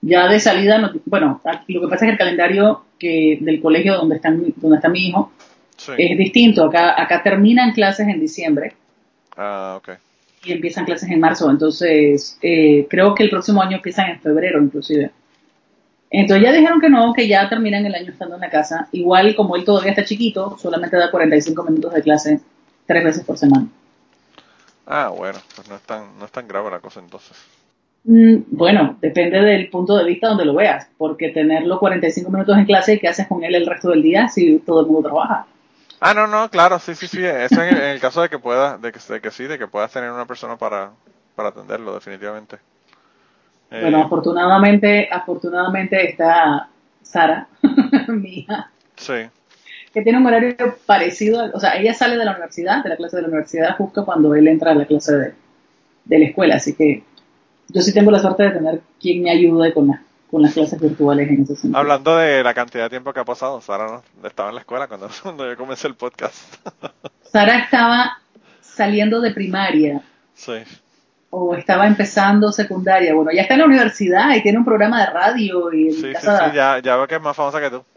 ya 0.00 0.26
de 0.26 0.40
salida, 0.40 0.92
bueno, 1.04 1.40
lo 1.68 1.80
que 1.82 1.88
pasa 1.88 2.06
es 2.06 2.08
que 2.08 2.12
el 2.12 2.18
calendario 2.18 2.84
que 2.98 3.38
del 3.40 3.60
colegio 3.60 3.96
donde, 3.96 4.16
están, 4.16 4.42
donde 4.56 4.76
está 4.76 4.88
mi 4.88 5.08
hijo 5.08 5.30
es 5.96 6.18
distinto. 6.18 6.64
Acá, 6.64 7.00
acá 7.00 7.22
terminan 7.22 7.72
clases 7.72 8.08
en 8.08 8.18
diciembre. 8.18 8.74
Ah, 9.36 9.76
ok 9.78 9.90
y 10.44 10.52
empiezan 10.52 10.84
clases 10.84 11.10
en 11.10 11.20
marzo. 11.20 11.50
Entonces, 11.50 12.38
eh, 12.42 12.86
creo 12.88 13.14
que 13.14 13.24
el 13.24 13.30
próximo 13.30 13.62
año 13.62 13.76
empiezan 13.76 14.10
en 14.10 14.20
febrero 14.20 14.62
inclusive. 14.62 15.10
Entonces 16.10 16.44
ya 16.44 16.52
dijeron 16.52 16.80
que 16.80 16.88
no, 16.88 17.12
que 17.12 17.28
ya 17.28 17.48
terminan 17.48 17.84
el 17.84 17.94
año 17.94 18.10
estando 18.10 18.36
en 18.36 18.40
la 18.40 18.50
casa. 18.50 18.88
Igual 18.92 19.34
como 19.34 19.56
él 19.56 19.64
todavía 19.64 19.90
está 19.90 20.04
chiquito, 20.04 20.56
solamente 20.58 20.96
da 20.96 21.10
45 21.10 21.62
minutos 21.64 21.92
de 21.92 22.02
clase 22.02 22.40
tres 22.86 23.04
veces 23.04 23.24
por 23.24 23.36
semana. 23.36 23.68
Ah, 24.86 25.12
bueno, 25.14 25.38
pues 25.54 25.68
no 25.68 25.76
es 25.76 25.82
tan, 25.82 26.18
no 26.18 26.24
es 26.24 26.32
tan 26.32 26.48
grave 26.48 26.70
la 26.70 26.80
cosa 26.80 27.00
entonces. 27.00 27.36
Mm, 28.04 28.44
bueno, 28.50 28.96
depende 29.02 29.38
del 29.38 29.68
punto 29.68 29.96
de 29.96 30.04
vista 30.04 30.28
donde 30.28 30.46
lo 30.46 30.54
veas, 30.54 30.88
porque 30.96 31.28
tenerlo 31.28 31.78
45 31.78 32.30
minutos 32.30 32.56
en 32.56 32.64
clase, 32.64 32.98
¿qué 32.98 33.08
haces 33.08 33.26
con 33.26 33.44
él 33.44 33.54
el 33.54 33.66
resto 33.66 33.90
del 33.90 34.02
día 34.02 34.28
si 34.28 34.60
todo 34.60 34.80
el 34.80 34.86
mundo 34.86 35.10
trabaja? 35.10 35.46
Ah, 36.00 36.14
no, 36.14 36.26
no, 36.26 36.48
claro, 36.48 36.78
sí, 36.78 36.94
sí, 36.94 37.08
sí. 37.08 37.24
Eso 37.24 37.62
en, 37.62 37.76
el 37.76 38.00
caso 38.00 38.22
de 38.22 38.28
que 38.28 38.38
pueda, 38.38 38.78
de 38.78 38.92
que, 38.92 39.00
de 39.12 39.20
que 39.20 39.30
sí, 39.30 39.44
de 39.44 39.58
que 39.58 39.66
puedas 39.66 39.92
tener 39.92 40.10
una 40.10 40.26
persona 40.26 40.56
para, 40.56 40.92
para 41.34 41.48
atenderlo, 41.48 41.94
definitivamente. 41.94 42.56
Eh, 43.70 43.80
bueno, 43.82 44.02
afortunadamente, 44.02 45.08
afortunadamente 45.10 46.10
está 46.10 46.68
Sara, 47.02 47.48
mi 48.08 48.40
hija. 48.40 48.70
Sí. 48.96 49.28
Que 49.92 50.02
tiene 50.02 50.18
un 50.18 50.26
horario 50.26 50.56
parecido, 50.86 51.50
o 51.52 51.60
sea, 51.60 51.76
ella 51.76 51.94
sale 51.94 52.16
de 52.16 52.24
la 52.24 52.32
universidad, 52.32 52.82
de 52.82 52.90
la 52.90 52.96
clase 52.96 53.16
de 53.16 53.22
la 53.22 53.28
universidad, 53.28 53.76
justo 53.76 54.04
cuando 54.04 54.34
él 54.34 54.46
entra 54.46 54.72
a 54.72 54.74
la 54.74 54.86
clase 54.86 55.16
de, 55.16 55.34
de 56.04 56.18
la 56.18 56.24
escuela, 56.26 56.56
así 56.56 56.74
que 56.74 57.02
yo 57.68 57.82
sí 57.82 57.92
tengo 57.92 58.10
la 58.10 58.20
suerte 58.20 58.44
de 58.44 58.50
tener 58.50 58.80
quien 59.00 59.22
me 59.22 59.30
ayude 59.30 59.72
con 59.74 59.88
la, 59.88 60.02
con 60.30 60.42
las 60.42 60.52
clases 60.52 60.80
virtuales 60.80 61.28
en 61.28 61.42
ese 61.42 61.56
sentido. 61.56 61.78
Hablando 61.78 62.16
de 62.16 62.42
la 62.42 62.54
cantidad 62.54 62.84
de 62.84 62.90
tiempo 62.90 63.12
que 63.12 63.20
ha 63.20 63.24
pasado, 63.24 63.60
Sara 63.60 64.02
estaba 64.24 64.50
en 64.50 64.56
la 64.56 64.60
escuela 64.60 64.86
cuando, 64.86 65.08
cuando 65.22 65.48
yo 65.48 65.56
comencé 65.56 65.88
el 65.88 65.94
podcast. 65.94 66.36
Sara 67.22 67.58
estaba 67.58 68.18
saliendo 68.60 69.20
de 69.20 69.32
primaria. 69.32 70.02
Sí. 70.34 70.54
O 71.30 71.54
estaba 71.54 71.86
empezando 71.86 72.52
secundaria. 72.52 73.14
Bueno, 73.14 73.30
ya 73.32 73.42
está 73.42 73.54
en 73.54 73.60
la 73.60 73.66
universidad 73.66 74.34
y 74.34 74.42
tiene 74.42 74.58
un 74.58 74.64
programa 74.64 75.00
de 75.00 75.10
radio. 75.10 75.72
Y 75.72 75.92
sí, 75.92 76.14
sí, 76.14 76.20
sí, 76.20 76.54
ya, 76.54 76.78
ya 76.78 76.96
veo 76.96 77.06
que 77.06 77.16
es 77.16 77.22
más 77.22 77.36
famosa 77.36 77.60
que 77.60 77.70
tú. 77.70 77.84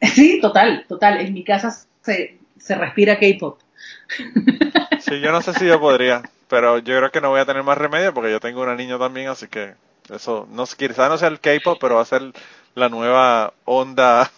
Sí, 0.00 0.38
total, 0.40 0.84
total. 0.86 1.20
En 1.20 1.32
mi 1.32 1.44
casa 1.44 1.70
se, 2.02 2.38
se 2.58 2.74
respira 2.74 3.18
K-pop. 3.18 3.58
Sí, 5.00 5.20
yo 5.20 5.32
no 5.32 5.40
sé 5.40 5.54
si 5.54 5.66
yo 5.66 5.80
podría, 5.80 6.22
pero 6.48 6.78
yo 6.78 6.96
creo 6.96 7.10
que 7.10 7.20
no 7.20 7.30
voy 7.30 7.40
a 7.40 7.46
tener 7.46 7.62
más 7.62 7.78
remedio 7.78 8.12
porque 8.12 8.30
yo 8.30 8.40
tengo 8.40 8.62
una 8.62 8.74
niña 8.74 8.98
también, 8.98 9.28
así 9.28 9.48
que 9.48 9.74
eso, 10.12 10.46
no, 10.50 10.64
quizás 10.64 11.08
no 11.08 11.18
sea 11.18 11.28
el 11.28 11.40
K-pop, 11.40 11.78
pero 11.80 11.96
va 11.96 12.02
a 12.02 12.06
ser 12.06 12.22
la 12.74 12.88
nueva 12.88 13.54
onda. 13.64 14.30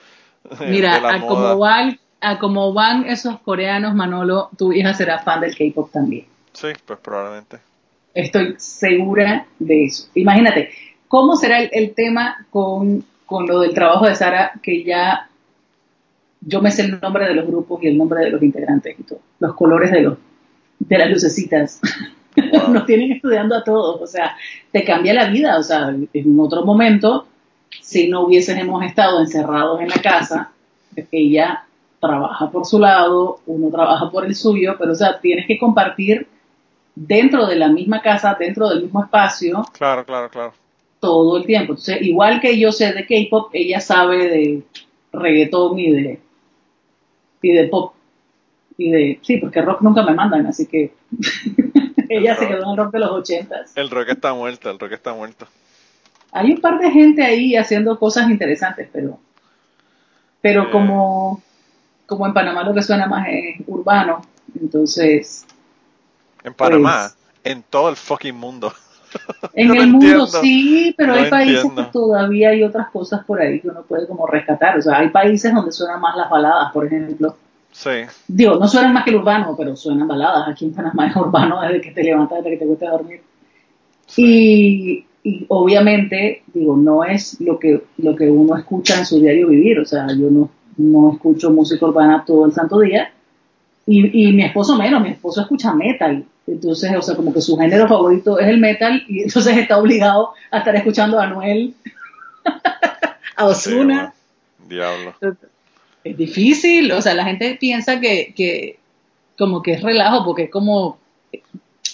Mira, 0.68 0.96
a 0.96 1.20
como, 1.20 1.58
van, 1.58 1.98
a 2.20 2.38
como 2.38 2.72
van 2.72 3.04
esos 3.06 3.40
coreanos, 3.40 3.94
Manolo, 3.94 4.50
tu 4.56 4.72
hija 4.72 4.94
será 4.94 5.18
fan 5.18 5.40
del 5.40 5.56
K-pop 5.56 5.90
también. 5.92 6.26
Sí, 6.52 6.68
pues 6.84 6.98
probablemente. 7.00 7.58
Estoy 8.14 8.54
segura 8.58 9.46
de 9.58 9.84
eso. 9.84 10.08
Imagínate, 10.14 10.70
¿cómo 11.06 11.36
será 11.36 11.60
el, 11.60 11.94
tema 11.94 12.46
con, 12.50 13.04
con 13.26 13.46
lo 13.46 13.60
del 13.60 13.74
trabajo 13.74 14.06
de 14.06 14.16
Sara, 14.16 14.52
que 14.62 14.82
ya 14.82 15.28
yo 16.40 16.62
me 16.62 16.70
sé 16.70 16.82
el 16.82 17.00
nombre 17.00 17.26
de 17.26 17.34
los 17.34 17.46
grupos 17.46 17.82
y 17.82 17.88
el 17.88 17.98
nombre 17.98 18.24
de 18.24 18.30
los 18.30 18.42
integrantes 18.42 18.98
y 18.98 19.02
todo, 19.02 19.20
los 19.38 19.54
colores 19.54 19.92
de 19.92 20.00
los 20.00 20.18
de 20.78 20.98
las 20.98 21.10
lucecitas. 21.10 21.80
nos 22.72 22.86
tienen 22.86 23.12
estudiando 23.12 23.56
a 23.56 23.64
todos, 23.64 24.00
o 24.00 24.06
sea, 24.06 24.36
te 24.72 24.84
cambia 24.84 25.14
la 25.14 25.30
vida, 25.30 25.58
o 25.58 25.62
sea, 25.62 25.88
en 26.12 26.40
otro 26.40 26.64
momento, 26.64 27.26
si 27.80 28.08
no 28.08 28.22
hubiésemos 28.22 28.84
estado 28.84 29.20
encerrados 29.20 29.80
en 29.80 29.88
la 29.88 29.96
casa, 29.96 30.52
ella 31.12 31.64
trabaja 32.00 32.50
por 32.50 32.66
su 32.66 32.78
lado, 32.78 33.40
uno 33.46 33.70
trabaja 33.70 34.10
por 34.10 34.24
el 34.24 34.34
suyo, 34.34 34.74
pero 34.78 34.92
o 34.92 34.94
sea, 34.94 35.20
tienes 35.20 35.46
que 35.46 35.58
compartir 35.58 36.26
dentro 36.94 37.46
de 37.46 37.56
la 37.56 37.68
misma 37.68 38.02
casa, 38.02 38.36
dentro 38.38 38.68
del 38.68 38.82
mismo 38.82 39.02
espacio. 39.04 39.64
Claro, 39.72 40.04
claro, 40.04 40.28
claro. 40.30 40.52
Todo 40.98 41.38
el 41.38 41.46
tiempo. 41.46 41.72
Entonces, 41.72 42.02
igual 42.02 42.40
que 42.40 42.58
yo 42.58 42.72
sé 42.72 42.92
de 42.92 43.06
K-pop, 43.06 43.50
ella 43.52 43.80
sabe 43.80 44.28
de 44.28 44.62
reggaetón 45.12 45.78
y 45.78 45.90
de 45.90 46.20
y 47.42 47.52
de 47.52 47.68
pop 47.68 47.94
y 48.76 48.90
de 48.90 49.18
sí, 49.22 49.38
porque 49.38 49.62
rock 49.62 49.82
nunca 49.82 50.02
me 50.02 50.14
mandan, 50.14 50.46
así 50.46 50.66
que 50.66 50.92
Ella 52.18 52.34
se 52.34 52.48
quedó 52.48 52.64
en 52.64 52.70
el 52.70 52.76
rock 52.76 52.92
de 52.92 52.98
los 52.98 53.10
ochentas. 53.12 53.72
El 53.76 53.88
rock 53.88 54.08
está 54.08 54.34
muerto, 54.34 54.68
el 54.68 54.78
rock 54.78 54.92
está 54.92 55.14
muerto. 55.14 55.46
Hay 56.32 56.50
un 56.50 56.60
par 56.60 56.78
de 56.78 56.90
gente 56.90 57.22
ahí 57.22 57.56
haciendo 57.56 57.98
cosas 57.98 58.28
interesantes, 58.28 58.88
pero 58.92 59.18
pero 60.40 60.64
eh. 60.64 60.70
como 60.70 61.42
como 62.06 62.26
en 62.26 62.34
Panamá 62.34 62.64
lo 62.64 62.74
que 62.74 62.82
suena 62.82 63.06
más 63.06 63.28
es 63.28 63.60
urbano, 63.68 64.22
entonces 64.60 65.46
en 66.42 66.54
Panamá, 66.54 67.12
pues, 67.12 67.52
en 67.52 67.62
todo 67.62 67.88
el 67.90 67.96
fucking 67.96 68.36
mundo. 68.36 68.72
En 69.54 69.74
el 69.74 69.88
mundo 69.88 70.24
sí, 70.28 70.94
pero 70.96 71.14
hay 71.14 71.28
países 71.28 71.66
que 71.74 71.82
todavía 71.92 72.50
hay 72.50 72.62
otras 72.62 72.90
cosas 72.90 73.24
por 73.24 73.40
ahí 73.40 73.58
que 73.58 73.66
uno 73.66 73.82
puede 73.82 74.06
como 74.06 74.24
rescatar. 74.24 74.78
O 74.78 74.82
sea, 74.82 74.98
hay 74.98 75.08
países 75.08 75.52
donde 75.52 75.72
suenan 75.72 76.00
más 76.00 76.16
las 76.16 76.30
baladas, 76.30 76.72
por 76.72 76.86
ejemplo. 76.86 77.34
Sí. 77.72 77.90
Digo, 78.28 78.56
no 78.56 78.68
suenan 78.68 78.92
más 78.92 79.04
que 79.04 79.10
el 79.10 79.16
urbano, 79.16 79.54
pero 79.56 79.76
suenan 79.76 80.08
baladas. 80.08 80.48
Aquí 80.48 80.66
en 80.66 80.74
Panamá 80.74 81.08
es 81.08 81.16
urbano 81.16 81.60
desde 81.62 81.80
que 81.80 81.92
te 81.92 82.02
levantas, 82.02 82.38
desde 82.38 82.50
que 82.50 82.56
te 82.58 82.66
cuesta 82.66 82.90
dormir. 82.90 83.22
Y, 84.16 85.04
obviamente, 85.48 86.42
digo, 86.52 86.76
no 86.76 87.04
es 87.04 87.40
lo 87.40 87.58
que, 87.58 87.82
lo 87.98 88.16
que 88.16 88.28
uno 88.30 88.56
escucha 88.56 88.98
en 88.98 89.06
su 89.06 89.20
diario 89.20 89.48
vivir. 89.48 89.78
O 89.78 89.84
sea, 89.84 90.06
yo 90.08 90.30
no, 90.30 90.50
no 90.76 91.12
escucho 91.12 91.50
música 91.50 91.86
urbana 91.86 92.24
todo 92.26 92.46
el 92.46 92.52
santo 92.52 92.80
día. 92.80 93.12
Y, 93.86 94.28
y 94.28 94.32
mi 94.32 94.44
esposo 94.44 94.76
menos, 94.76 95.02
mi 95.02 95.10
esposo 95.10 95.40
escucha 95.40 95.72
metal. 95.72 96.24
Entonces, 96.46 96.92
o 96.96 97.02
sea, 97.02 97.14
como 97.14 97.32
que 97.32 97.40
su 97.40 97.56
género 97.56 97.86
favorito 97.86 98.38
es 98.38 98.48
el 98.48 98.58
metal 98.58 99.02
y 99.08 99.22
entonces 99.22 99.56
está 99.56 99.78
obligado 99.78 100.32
a 100.50 100.58
estar 100.58 100.74
escuchando 100.74 101.20
a 101.20 101.26
Noel, 101.26 101.74
a 103.36 103.46
Osuna. 103.46 104.12
diablo 104.68 105.14
es 106.04 106.16
difícil, 106.16 106.90
o 106.92 107.02
sea, 107.02 107.14
la 107.14 107.24
gente 107.24 107.56
piensa 107.60 108.00
que, 108.00 108.32
que 108.36 108.78
como 109.38 109.62
que 109.62 109.72
es 109.72 109.82
relajo, 109.82 110.24
porque 110.24 110.44
es 110.44 110.50
como, 110.50 110.98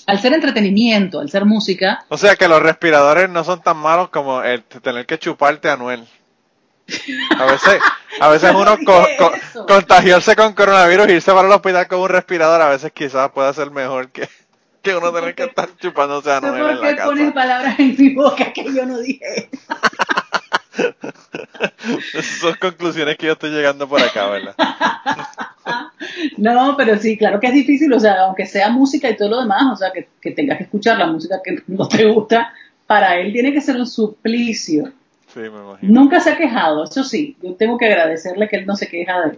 al 0.07 0.21
ser 0.21 0.33
entretenimiento, 0.33 1.21
al 1.21 1.31
ser 1.31 1.45
música. 1.45 2.05
O 2.09 2.17
sea, 2.17 2.37
que 2.37 2.49
los 2.49 2.63
respiradores 2.63 3.29
no 3.29 3.45
son 3.45 3.63
tan 3.63 3.77
malos 3.77 4.09
como 4.11 4.43
el 4.43 4.63
tener 4.65 5.07
que 5.07 5.19
chuparte 5.19 5.69
a 5.69 5.77
Noel. 5.77 6.07
A 7.39 7.47
veces, 7.47 7.81
a 8.21 8.29
veces 8.29 8.53
uno 8.55 8.77
contagiarse 9.67 10.37
con 10.37 10.55
coronavirus 10.55 11.09
y 11.09 11.13
irse 11.13 11.33
para 11.33 11.49
el 11.49 11.55
hospital 11.55 11.89
con 11.89 12.01
un 12.01 12.09
respirador, 12.09 12.63
a 12.63 12.69
veces 12.69 12.93
quizás 12.93 13.31
pueda 13.31 13.53
ser 13.53 13.71
mejor 13.71 14.11
que, 14.11 14.29
que 14.83 14.95
uno 14.95 15.13
tener 15.13 15.35
que 15.35 15.45
estar 15.45 15.69
chupándose 15.77 16.31
a 16.31 16.41
Noel 16.41 16.71
en 16.71 16.81
la 16.81 16.97
casa. 16.97 17.05
pones 17.07 17.33
palabras 17.33 17.79
en 17.81 17.97
mi 17.99 18.15
boca 18.15 18.53
que 18.53 18.65
yo 18.73 18.87
no 18.87 18.99
dije? 18.99 19.51
Esas 22.15 22.39
son 22.41 22.55
conclusiones 22.61 23.17
que 23.17 23.27
yo 23.27 23.33
estoy 23.33 23.51
llegando 23.51 23.89
por 23.89 24.01
acá, 24.01 24.29
¿verdad? 24.29 24.55
no, 26.37 26.75
pero 26.77 26.97
sí, 26.99 27.17
claro 27.17 27.41
que 27.41 27.49
es 27.49 27.55
difícil, 27.55 27.93
o 27.93 28.01
sea, 28.01 28.25
aunque 28.25 28.47
sea 28.47 28.71
música 28.71 29.09
y 29.09 29.17
todo 29.17 29.31
lo 29.31 29.41
demás, 29.41 29.65
o 29.73 29.77
sea, 29.77 29.93
que, 29.93 30.31
tengas 30.33 30.59
que 30.59 30.65
escuchar 30.65 30.99
la 30.99 31.07
música 31.07 31.41
que 31.43 31.63
no 31.67 31.89
te 31.89 32.05
gusta, 32.07 32.53
para 32.87 33.19
él 33.19 33.33
tiene 33.33 33.53
que 33.53 33.61
ser 33.61 33.77
un 33.77 33.87
suplicio. 33.87 34.93
Sí, 35.33 35.41
me 35.41 35.47
imagino. 35.49 35.79
Nunca 35.83 36.21
se 36.21 36.31
ha 36.31 36.37
quejado, 36.37 36.85
eso 36.85 37.05
sí, 37.05 37.37
yo 37.43 37.55
tengo 37.55 37.79
que 37.79 37.87
agradecerle 37.87 38.49
que 38.49 38.57
él 38.57 38.67
no 38.67 38.77
se 38.77 38.89
queja 38.89 39.33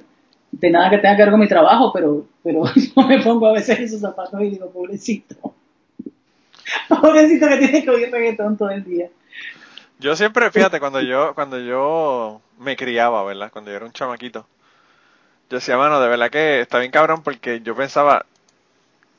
de, 0.53 0.71
nada 0.71 0.91
que 0.91 0.99
tenga 0.99 1.17
que 1.17 1.23
ver 1.23 1.31
con 1.31 1.41
mi 1.41 1.49
trabajo, 1.49 1.93
pero, 1.93 2.27
pero 2.43 2.65
yo 2.75 3.03
me 3.03 3.21
pongo 3.23 3.47
a 3.47 3.53
veces 3.53 3.79
esos 3.81 4.01
zapatos 4.01 4.41
y 4.43 4.51
digo, 4.51 4.71
pobrecito. 4.71 5.55
Pobrecito 6.89 7.49
que 7.49 7.57
tiene 7.57 7.83
que 7.83 7.91
oír 7.91 8.11
reggaetón 8.11 8.57
todo 8.57 8.71
el 8.71 8.85
día. 8.85 9.09
Yo 9.99 10.15
siempre, 10.15 10.51
fíjate, 10.51 10.79
cuando 10.81 11.01
yo, 11.01 11.35
cuando 11.35 11.59
yo 11.59 12.41
me 12.59 12.77
criaba, 12.77 13.25
¿verdad? 13.25 13.51
Cuando 13.53 13.71
yo 13.71 13.77
era 13.77 13.87
un 13.87 13.93
chamaquito, 13.93 14.47
yo 15.51 15.57
decía, 15.57 15.77
mano, 15.77 16.01
de 16.01 16.09
verdad 16.09 16.31
que 16.31 16.61
está 16.61 16.79
bien 16.79 16.93
cabrón 16.93 17.23
porque 17.23 17.61
yo 17.61 17.75
pensaba, 17.75 18.27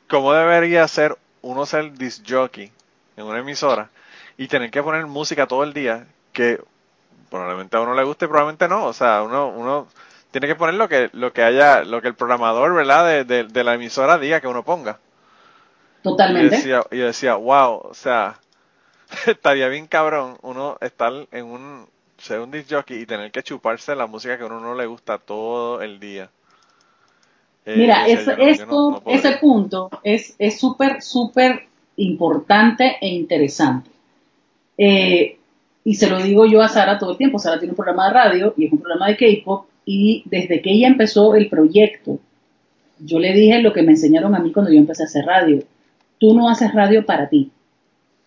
¿cómo 0.08 0.34
debería 0.34 0.88
ser 0.88 1.18
uno 1.42 1.66
ser 1.66 1.94
disc 1.94 2.24
jockey 2.28 2.72
en 3.18 3.26
una 3.26 3.40
emisora 3.40 3.90
y 4.38 4.48
tener 4.48 4.72
que 4.72 4.84
poner 4.84 5.06
música 5.06 5.48
todo 5.48 5.64
el 5.64 5.74
día 5.74 6.08
que 6.32 6.62
probablemente 7.30 7.78
a 7.78 7.82
uno 7.82 7.94
le 7.94 8.04
guste, 8.04 8.28
probablemente 8.28 8.68
no, 8.68 8.86
o 8.86 8.94
sea, 8.94 9.24
uno, 9.24 9.48
uno 9.50 9.88
tiene 10.32 10.48
que 10.48 10.56
poner 10.56 10.76
lo 10.76 10.88
que, 10.88 11.10
lo 11.14 11.34
que 11.34 11.44
haya, 11.44 11.84
lo 11.84 12.02
que 12.02 12.08
el 12.08 12.16
programador, 12.16 12.74
¿verdad? 12.74 13.26
De, 13.26 13.44
de, 13.44 13.64
la 13.64 13.74
emisora 13.74 14.18
diga 14.18 14.42
que 14.42 14.48
uno 14.48 14.64
ponga. 14.64 15.00
Totalmente. 16.02 16.48
Y 16.48 16.58
decía, 16.58 16.84
y 16.92 16.98
decía, 16.98 17.36
wow, 17.36 17.82
o 17.84 17.94
sea, 17.94 18.40
estaría 19.28 19.68
bien 19.68 19.88
cabrón 19.88 20.38
uno 20.42 20.78
estar 20.82 21.14
en 21.32 21.46
un, 21.46 21.86
ser 22.18 22.40
un 22.40 22.52
disc 22.52 22.68
jockey 22.70 23.02
y 23.02 23.06
tener 23.06 23.32
que 23.32 23.44
chuparse 23.44 23.96
la 23.96 24.08
música 24.08 24.38
que 24.38 24.44
a 24.44 24.48
uno 24.48 24.60
no 24.60 24.76
le 24.76 24.86
gusta 24.86 25.18
todo 25.18 25.82
el 25.82 26.00
día. 26.00 26.30
Eh, 27.66 27.76
Mira, 27.78 28.08
esto, 28.08 28.32
ese 29.06 29.38
punto 29.38 29.90
es 30.04 30.36
súper, 30.60 31.02
súper 31.02 31.68
importante 31.98 32.98
e 33.02 33.08
interesante. 33.10 33.90
Eh, 34.78 35.38
y 35.84 35.96
se 35.96 36.10
lo 36.10 36.22
digo 36.22 36.46
yo 36.46 36.62
a 36.62 36.70
Sara 36.70 36.98
todo 36.98 37.12
el 37.12 37.18
tiempo. 37.18 37.40
Sara 37.40 37.60
tiene 37.60 37.72
un 37.72 37.76
programa 37.76 38.08
de 38.08 38.14
radio 38.14 38.54
y 38.58 38.66
es 38.66 38.72
un 38.72 38.80
programa 38.80 39.08
de 39.08 39.18
K-pop. 39.18 39.66
Y 39.86 40.24
desde 40.26 40.62
que 40.62 40.72
ella 40.72 40.88
empezó 40.88 41.36
el 41.36 41.50
proyecto, 41.50 42.20
yo 43.00 43.20
le 43.20 43.34
dije 43.34 43.62
lo 43.62 43.74
que 43.74 43.82
me 43.82 43.92
enseñaron 43.92 44.36
a 44.36 44.40
mí 44.40 44.52
cuando 44.52 44.72
yo 44.72 44.78
empecé 44.78 45.04
a 45.04 45.08
hacer 45.08 45.26
radio. 45.26 45.64
Tú 46.20 46.34
no 46.34 46.50
haces 46.50 46.74
radio 46.74 47.06
para 47.06 47.30
ti, 47.30 47.52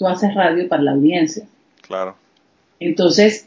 tú 0.02 0.08
haces 0.08 0.34
radio 0.34 0.68
para 0.68 0.82
la 0.82 0.92
audiencia. 0.92 1.46
Claro. 1.86 2.16
Entonces, 2.80 3.46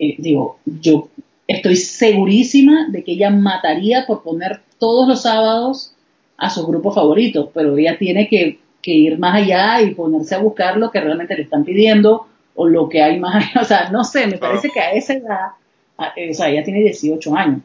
eh, 0.00 0.16
digo, 0.18 0.58
yo 0.64 1.08
estoy 1.46 1.76
segurísima 1.76 2.88
de 2.88 3.04
que 3.04 3.12
ella 3.12 3.30
mataría 3.30 4.04
por 4.04 4.24
poner 4.24 4.60
todos 4.78 5.06
los 5.06 5.22
sábados 5.22 5.94
a 6.36 6.50
sus 6.50 6.66
grupos 6.66 6.96
favoritos, 6.96 7.50
pero 7.54 7.76
ella 7.78 7.96
tiene 7.98 8.28
que, 8.28 8.58
que 8.82 8.90
ir 8.90 9.18
más 9.18 9.36
allá 9.36 9.80
y 9.80 9.94
ponerse 9.94 10.34
a 10.34 10.38
buscar 10.38 10.76
lo 10.76 10.90
que 10.90 11.00
realmente 11.00 11.36
le 11.36 11.42
están 11.42 11.64
pidiendo 11.64 12.26
o 12.56 12.66
lo 12.66 12.88
que 12.88 13.00
hay 13.00 13.20
más 13.20 13.36
allá. 13.36 13.50
O 13.60 13.64
sea, 13.64 13.90
no 13.90 14.02
sé, 14.02 14.26
me 14.26 14.38
parece 14.38 14.70
que 14.70 14.80
a 14.80 14.90
esa 14.90 15.14
edad, 15.14 15.48
o 15.96 16.34
sea, 16.34 16.48
ella 16.48 16.64
tiene 16.64 16.80
18 16.80 17.36
años. 17.36 17.60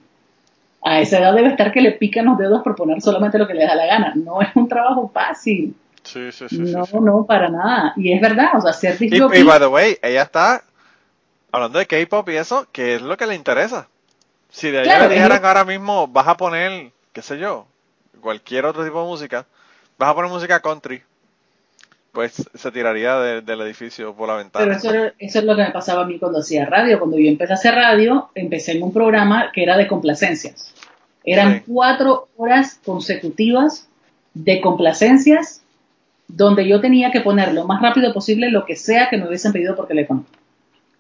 A 0.84 1.02
esa 1.02 1.18
edad 1.18 1.34
debe 1.34 1.48
estar 1.48 1.72
que 1.72 1.82
le 1.82 1.94
pican 1.94 2.26
los 2.26 2.38
dedos 2.38 2.62
por 2.62 2.76
poner 2.76 3.02
solamente 3.02 3.40
lo 3.40 3.48
que 3.48 3.56
le 3.56 3.66
da 3.66 3.74
la 3.74 3.88
gana. 3.88 4.14
No 4.16 4.42
es 4.44 4.50
un 4.56 4.68
trabajo 4.68 5.10
fácil. 5.12 5.74
Sí, 6.06 6.32
sí, 6.32 6.48
sí. 6.48 6.60
No, 6.60 6.86
no, 7.02 7.26
para 7.26 7.50
nada. 7.50 7.94
Y 7.98 8.14
es 8.14 8.22
verdad, 8.22 8.52
o 8.56 8.62
sea, 8.62 8.74
ser 8.74 8.98
y, 9.00 9.16
y, 9.16 9.44
by 9.44 9.60
the 9.60 9.68
way, 9.68 9.98
ella 10.02 10.22
está 10.22 10.64
hablando 11.52 11.80
de 11.80 11.88
K-pop 11.88 12.30
y 12.30 12.36
eso, 12.36 12.68
que 12.72 12.96
es 12.96 13.02
lo 13.02 13.18
que 13.18 13.26
le 13.26 13.36
interesa. 13.36 13.88
Si 14.50 14.72
de 14.72 14.84
ella 14.84 15.08
le 15.08 15.16
dijeran 15.16 15.44
ahora 15.44 15.66
mismo, 15.66 16.08
vas 16.08 16.28
a 16.28 16.38
poner, 16.38 16.92
qué 17.12 17.22
sé 17.22 17.40
yo, 17.40 17.66
cualquier 18.22 18.66
otro 18.66 18.86
tipo 18.86 19.02
de 19.02 19.08
música, 19.08 19.46
vas 19.98 20.10
a 20.10 20.16
poner 20.16 20.32
música 20.32 20.62
country, 20.62 21.02
pues 22.12 22.50
se 22.54 22.72
tiraría 22.72 23.18
del 23.18 23.62
edificio 23.62 24.16
por 24.16 24.30
la 24.30 24.36
ventana. 24.36 24.66
Pero 24.66 24.78
eso, 24.78 25.14
eso, 25.18 25.40
es 25.40 25.46
lo 25.46 25.56
que 25.56 25.64
me 25.64 25.72
pasaba 25.72 26.04
a 26.04 26.06
mí 26.06 26.20
cuando 26.20 26.40
hacía 26.40 26.66
radio. 26.66 27.00
Cuando 27.00 27.18
yo 27.18 27.28
empecé 27.28 27.54
a 27.54 27.56
hacer 27.56 27.76
radio, 27.76 28.30
empecé 28.36 28.74
en 28.74 28.84
un 28.84 28.94
programa 28.94 29.52
que 29.54 29.64
era 29.64 29.76
de 29.76 29.88
complacencias. 29.88 30.74
Eran 31.26 31.64
cuatro 31.66 32.30
horas 32.38 32.80
consecutivas 32.86 33.88
de 34.34 34.62
complacencias 34.62 35.64
donde 36.28 36.68
yo 36.68 36.82
tenía 36.82 37.12
que 37.12 37.22
poner 37.22 37.54
lo 37.54 37.66
más 37.66 37.82
rápido 37.82 38.14
posible 38.14 38.50
lo 38.50 38.66
que 38.66 38.76
sea 38.76 39.10
que 39.10 39.18
me 39.18 39.28
hubiesen 39.28 39.52
pedido 39.52 39.76
por 39.76 39.88
teléfono 39.88 40.26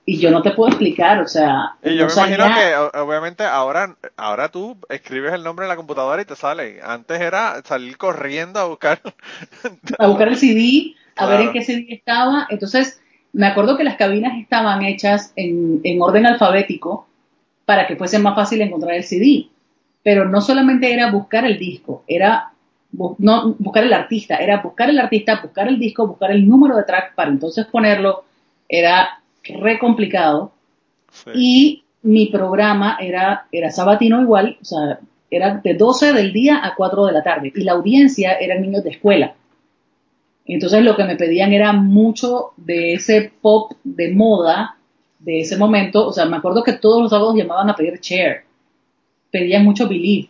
y 0.05 0.19
yo 0.19 0.29
no 0.29 0.43
te 0.43 0.51
puedo 0.51 0.69
explicar, 0.69 1.19
o 1.19 1.27
sea... 1.27 1.75
Y 1.83 1.95
yo 1.95 2.05
me 2.05 2.13
imagino 2.13 2.45
que 2.45 2.99
obviamente 2.99 3.43
ahora, 3.43 3.95
ahora 4.15 4.49
tú 4.49 4.77
escribes 4.87 5.33
el 5.33 5.43
nombre 5.43 5.65
en 5.65 5.69
la 5.69 5.75
computadora 5.75 6.21
y 6.21 6.25
te 6.25 6.35
sale. 6.35 6.79
Antes 6.83 7.19
era 7.19 7.61
salir 7.63 7.97
corriendo 7.97 8.59
a 8.59 8.65
buscar... 8.65 9.01
a 9.97 10.07
buscar 10.07 10.27
el 10.27 10.37
CD, 10.37 10.95
a 11.15 11.25
ver 11.25 11.41
en 11.41 11.53
qué 11.53 11.63
CD 11.63 11.87
estaba. 11.89 12.45
Entonces, 12.51 13.01
me 13.33 13.47
acuerdo 13.47 13.77
que 13.77 13.83
las 13.83 13.97
cabinas 13.97 14.37
estaban 14.39 14.83
hechas 14.83 15.33
en, 15.35 15.81
en 15.83 15.99
orden 15.99 16.27
alfabético 16.27 17.07
para 17.65 17.87
que 17.87 17.95
fuese 17.95 18.19
más 18.19 18.35
fácil 18.35 18.61
encontrar 18.61 18.93
el 18.93 19.03
CD. 19.03 19.47
Pero 20.03 20.25
no 20.25 20.39
solamente 20.39 20.93
era 20.93 21.09
buscar 21.09 21.45
el 21.45 21.57
disco, 21.57 22.03
era 22.05 22.51
no 23.19 23.55
buscar 23.59 23.83
el 23.83 23.93
artista, 23.93 24.37
era 24.37 24.61
buscar 24.61 24.89
el 24.89 24.99
artista, 24.99 25.41
buscar 25.41 25.67
el 25.67 25.79
disco, 25.79 26.07
buscar 26.07 26.31
el 26.31 26.47
número 26.47 26.75
de 26.75 26.83
track 26.83 27.15
para 27.15 27.29
entonces 27.29 27.65
ponerlo. 27.65 28.23
Era 28.67 29.21
re 29.43 29.79
complicado. 29.79 30.51
Y 31.33 31.83
mi 32.01 32.27
programa 32.27 32.97
era, 32.99 33.47
era 33.51 33.71
sabatino 33.71 34.21
igual, 34.21 34.57
o 34.61 34.65
sea, 34.65 34.99
era 35.31 35.61
de 35.63 35.73
12 35.73 36.13
del 36.13 36.33
día 36.33 36.59
a 36.63 36.75
4 36.75 37.05
de 37.05 37.11
la 37.13 37.23
tarde. 37.23 37.51
Y 37.55 37.63
la 37.63 37.73
audiencia 37.73 38.33
eran 38.33 38.61
niños 38.61 38.83
de 38.83 38.91
escuela. 38.91 39.35
Entonces 40.45 40.83
lo 40.83 40.95
que 40.95 41.03
me 41.03 41.15
pedían 41.15 41.53
era 41.53 41.73
mucho 41.73 42.51
de 42.57 42.93
ese 42.93 43.31
pop 43.41 43.73
de 43.83 44.13
moda 44.13 44.77
de 45.19 45.41
ese 45.41 45.57
momento. 45.57 46.07
O 46.07 46.13
sea, 46.13 46.25
me 46.25 46.37
acuerdo 46.37 46.63
que 46.63 46.73
todos 46.73 47.01
los 47.01 47.09
sábados 47.09 47.35
llamaban 47.35 47.69
a 47.69 47.75
pedir 47.75 47.99
Cher. 47.99 48.43
Pedían 49.31 49.63
mucho 49.63 49.87
Believe. 49.87 50.29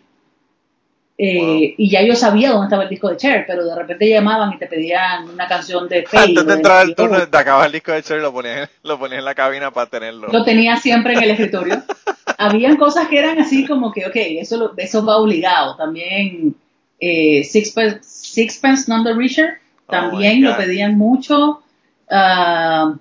Eh, 1.17 1.75
y 1.77 1.89
ya 1.89 2.01
yo 2.01 2.13
sabía 2.13 2.49
dónde 2.51 2.65
estaba 2.65 2.83
el 2.83 2.89
disco 2.89 3.09
de 3.09 3.15
Cher, 3.15 3.45
pero 3.47 3.63
de 3.63 3.73
repente 3.73 4.09
llamaban 4.09 4.51
y 4.51 4.57
te 4.57 4.67
pedían 4.67 5.29
una 5.29 5.47
canción 5.47 5.87
de 5.87 6.03
Faye. 6.03 6.31
Antes 6.31 6.45
de 6.45 6.53
entrar 6.53 6.81
al 6.81 6.93
turno, 6.93 7.27
te 7.27 7.37
acabas 7.37 7.67
el 7.67 7.71
disco 7.71 7.93
de 7.93 8.03
Cher 8.03 8.17
y 8.17 8.21
lo 8.21 8.33
ponías, 8.33 8.69
lo 8.83 8.99
ponías 8.99 9.19
en 9.19 9.25
la 9.25 9.33
cabina 9.33 9.71
para 9.71 9.89
tenerlo. 9.89 10.27
Lo 10.27 10.43
tenía 10.43 10.75
siempre 10.75 11.13
en 11.13 11.23
el 11.23 11.31
escritorio. 11.31 11.81
Habían 12.37 12.75
cosas 12.75 13.07
que 13.07 13.17
eran 13.17 13.39
así 13.39 13.65
como 13.65 13.93
que, 13.93 14.05
ok, 14.05 14.15
eso, 14.15 14.73
eso 14.75 15.05
va 15.05 15.15
obligado. 15.15 15.77
También 15.77 16.55
eh, 16.99 17.45
Sixpence, 17.45 17.99
Sixpence 18.03 18.91
None 18.91 19.05
the 19.05 19.13
Richer, 19.13 19.61
oh 19.87 19.91
también 19.91 20.43
lo 20.43 20.57
pedían 20.57 20.97
mucho. 20.97 21.63
Uh, 22.07 22.97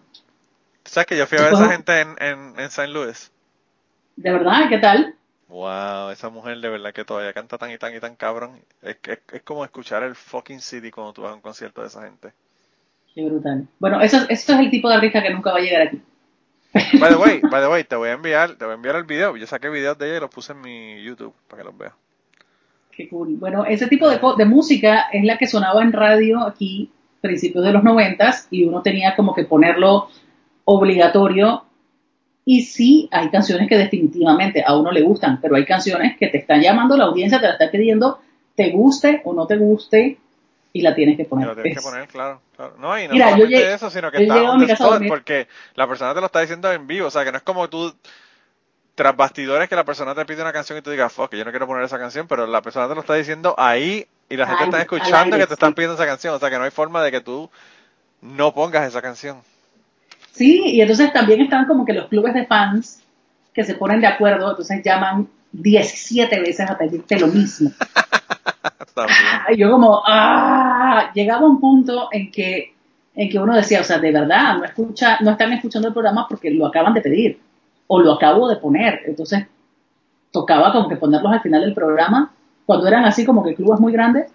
¿Sabes 0.84 1.06
que 1.08 1.16
yo 1.16 1.26
fui 1.26 1.38
a 1.38 1.42
ver 1.42 1.54
a 1.54 1.56
esa 1.56 1.72
gente 1.72 2.00
en, 2.00 2.08
en, 2.20 2.60
en 2.60 2.66
St. 2.66 2.86
Louis? 2.88 3.32
¿De 4.14 4.30
verdad? 4.30 4.68
¿Qué 4.68 4.78
tal? 4.78 5.16
Wow, 5.54 6.10
esa 6.10 6.30
mujer 6.30 6.58
de 6.58 6.68
verdad 6.68 6.92
que 6.92 7.04
todavía 7.04 7.32
canta 7.32 7.58
tan 7.58 7.70
y 7.70 7.78
tan 7.78 7.94
y 7.94 8.00
tan 8.00 8.16
cabrón. 8.16 8.58
Es, 8.82 8.96
es, 9.04 9.20
es 9.32 9.42
como 9.42 9.64
escuchar 9.64 10.02
el 10.02 10.16
fucking 10.16 10.60
CD 10.60 10.90
cuando 10.90 11.12
tú 11.12 11.22
vas 11.22 11.30
a 11.30 11.36
un 11.36 11.40
concierto 11.40 11.80
de 11.80 11.86
esa 11.86 12.02
gente. 12.02 12.32
Qué 13.14 13.24
brutal. 13.24 13.68
Bueno, 13.78 14.00
eso, 14.00 14.16
eso 14.28 14.52
es 14.52 14.58
el 14.58 14.68
tipo 14.68 14.88
de 14.88 14.96
artista 14.96 15.22
que 15.22 15.30
nunca 15.30 15.52
va 15.52 15.58
a 15.58 15.60
llegar 15.60 15.82
aquí. 15.82 16.02
By 16.98 17.08
the 17.08 17.16
way, 17.16 17.40
by 17.52 17.62
the 17.62 17.68
way, 17.68 17.84
te 17.84 17.94
voy 17.94 18.08
a 18.08 18.14
enviar, 18.14 18.56
te 18.56 18.64
voy 18.64 18.72
a 18.72 18.74
enviar 18.74 18.96
el 18.96 19.04
video. 19.04 19.36
Yo 19.36 19.46
saqué 19.46 19.68
videos 19.68 19.96
de 19.96 20.08
ella 20.08 20.16
y 20.16 20.20
los 20.22 20.30
puse 20.30 20.54
en 20.54 20.60
mi 20.60 21.00
YouTube 21.04 21.32
para 21.46 21.62
que 21.62 21.68
los 21.68 21.78
veas. 21.78 21.92
Qué 22.90 23.08
cool. 23.08 23.36
Bueno, 23.36 23.64
ese 23.64 23.86
tipo 23.86 24.08
de, 24.10 24.18
de 24.36 24.44
música 24.46 25.06
es 25.12 25.24
la 25.24 25.38
que 25.38 25.46
sonaba 25.46 25.82
en 25.82 25.92
radio 25.92 26.40
aquí, 26.40 26.90
principios 27.20 27.64
de 27.64 27.70
los 27.70 27.84
noventas, 27.84 28.48
y 28.50 28.64
uno 28.64 28.82
tenía 28.82 29.14
como 29.14 29.36
que 29.36 29.44
ponerlo 29.44 30.08
obligatorio 30.64 31.64
y 32.44 32.62
sí, 32.62 33.08
hay 33.10 33.30
canciones 33.30 33.68
que 33.68 33.78
definitivamente 33.78 34.62
a 34.66 34.76
uno 34.76 34.90
le 34.92 35.02
gustan, 35.02 35.40
pero 35.40 35.56
hay 35.56 35.64
canciones 35.64 36.16
que 36.18 36.28
te 36.28 36.38
están 36.38 36.60
llamando 36.60 36.96
la 36.96 37.04
audiencia, 37.04 37.40
te 37.40 37.46
la 37.46 37.52
está 37.52 37.70
pidiendo, 37.70 38.20
te 38.54 38.70
guste 38.70 39.22
o 39.24 39.32
no 39.32 39.46
te 39.46 39.56
guste, 39.56 40.18
y 40.76 40.82
la 40.82 40.94
tienes 40.94 41.16
que 41.16 41.24
poner. 41.24 41.46
la 41.46 41.54
tienes 41.54 41.78
que 41.78 41.82
poner, 41.82 42.08
claro, 42.08 42.40
claro. 42.56 42.74
No, 42.78 42.98
y 42.98 43.06
no 43.06 43.14
Mira, 43.14 43.30
solamente 43.30 43.72
eso, 43.72 43.90
sino 43.90 44.10
que 44.10 44.24
está 44.24 44.42
on 44.42 44.66
the 44.66 45.08
porque 45.08 45.46
la 45.76 45.86
persona 45.86 46.12
te 46.12 46.20
lo 46.20 46.26
está 46.26 46.40
diciendo 46.40 46.70
en 46.72 46.86
vivo, 46.88 47.06
o 47.06 47.10
sea, 47.10 47.24
que 47.24 47.30
no 47.30 47.38
es 47.38 47.44
como 47.44 47.70
tú 47.70 47.94
tras 48.96 49.16
bastidores 49.16 49.68
que 49.68 49.76
la 49.76 49.84
persona 49.84 50.14
te 50.16 50.24
pide 50.24 50.42
una 50.42 50.52
canción 50.52 50.76
y 50.76 50.82
tú 50.82 50.90
digas, 50.90 51.12
fuck, 51.12 51.32
yo 51.32 51.44
no 51.44 51.52
quiero 51.52 51.68
poner 51.68 51.84
esa 51.84 51.98
canción, 51.98 52.26
pero 52.26 52.46
la 52.48 52.60
persona 52.60 52.88
te 52.88 52.94
lo 52.96 53.02
está 53.02 53.14
diciendo 53.14 53.54
ahí 53.56 54.04
y 54.28 54.36
la 54.36 54.48
gente 54.48 54.64
está 54.64 54.80
escuchando 54.80 55.38
que 55.38 55.46
te 55.46 55.54
están 55.54 55.74
pidiendo 55.74 55.94
esa 55.94 56.06
canción, 56.06 56.34
o 56.34 56.40
sea, 56.40 56.50
que 56.50 56.58
no 56.58 56.64
hay 56.64 56.72
forma 56.72 57.02
de 57.04 57.12
que 57.12 57.20
tú 57.20 57.48
no 58.20 58.52
pongas 58.52 58.86
esa 58.86 59.00
canción. 59.00 59.42
Sí, 60.34 60.62
y 60.66 60.80
entonces 60.80 61.12
también 61.12 61.40
están 61.40 61.66
como 61.66 61.84
que 61.84 61.92
los 61.92 62.08
clubes 62.08 62.34
de 62.34 62.44
fans 62.44 63.02
que 63.52 63.62
se 63.62 63.74
ponen 63.74 64.00
de 64.00 64.08
acuerdo, 64.08 64.50
entonces 64.50 64.82
llaman 64.84 65.28
17 65.52 66.40
veces 66.40 66.68
a 66.68 66.76
pedirte 66.76 67.18
lo 67.20 67.28
mismo. 67.28 67.70
y 69.50 69.56
yo 69.56 69.70
como, 69.70 70.02
ah, 70.04 71.12
llegaba 71.14 71.46
un 71.46 71.60
punto 71.60 72.08
en 72.10 72.32
que, 72.32 72.74
en 73.14 73.30
que 73.30 73.38
uno 73.38 73.54
decía, 73.54 73.80
o 73.80 73.84
sea, 73.84 73.98
de 73.98 74.10
verdad, 74.10 74.58
no, 74.58 74.64
escucha, 74.64 75.18
no 75.20 75.30
están 75.30 75.52
escuchando 75.52 75.86
el 75.86 75.94
programa 75.94 76.26
porque 76.28 76.50
lo 76.50 76.66
acaban 76.66 76.94
de 76.94 77.00
pedir 77.00 77.40
o 77.86 78.00
lo 78.00 78.14
acabo 78.14 78.48
de 78.48 78.56
poner. 78.56 79.02
Entonces, 79.06 79.46
tocaba 80.32 80.72
como 80.72 80.88
que 80.88 80.96
ponerlos 80.96 81.32
al 81.32 81.42
final 81.42 81.60
del 81.60 81.74
programa, 81.74 82.32
cuando 82.66 82.88
eran 82.88 83.04
así 83.04 83.24
como 83.24 83.44
que 83.44 83.54
clubes 83.54 83.78
muy 83.78 83.92
grandes. 83.92 84.32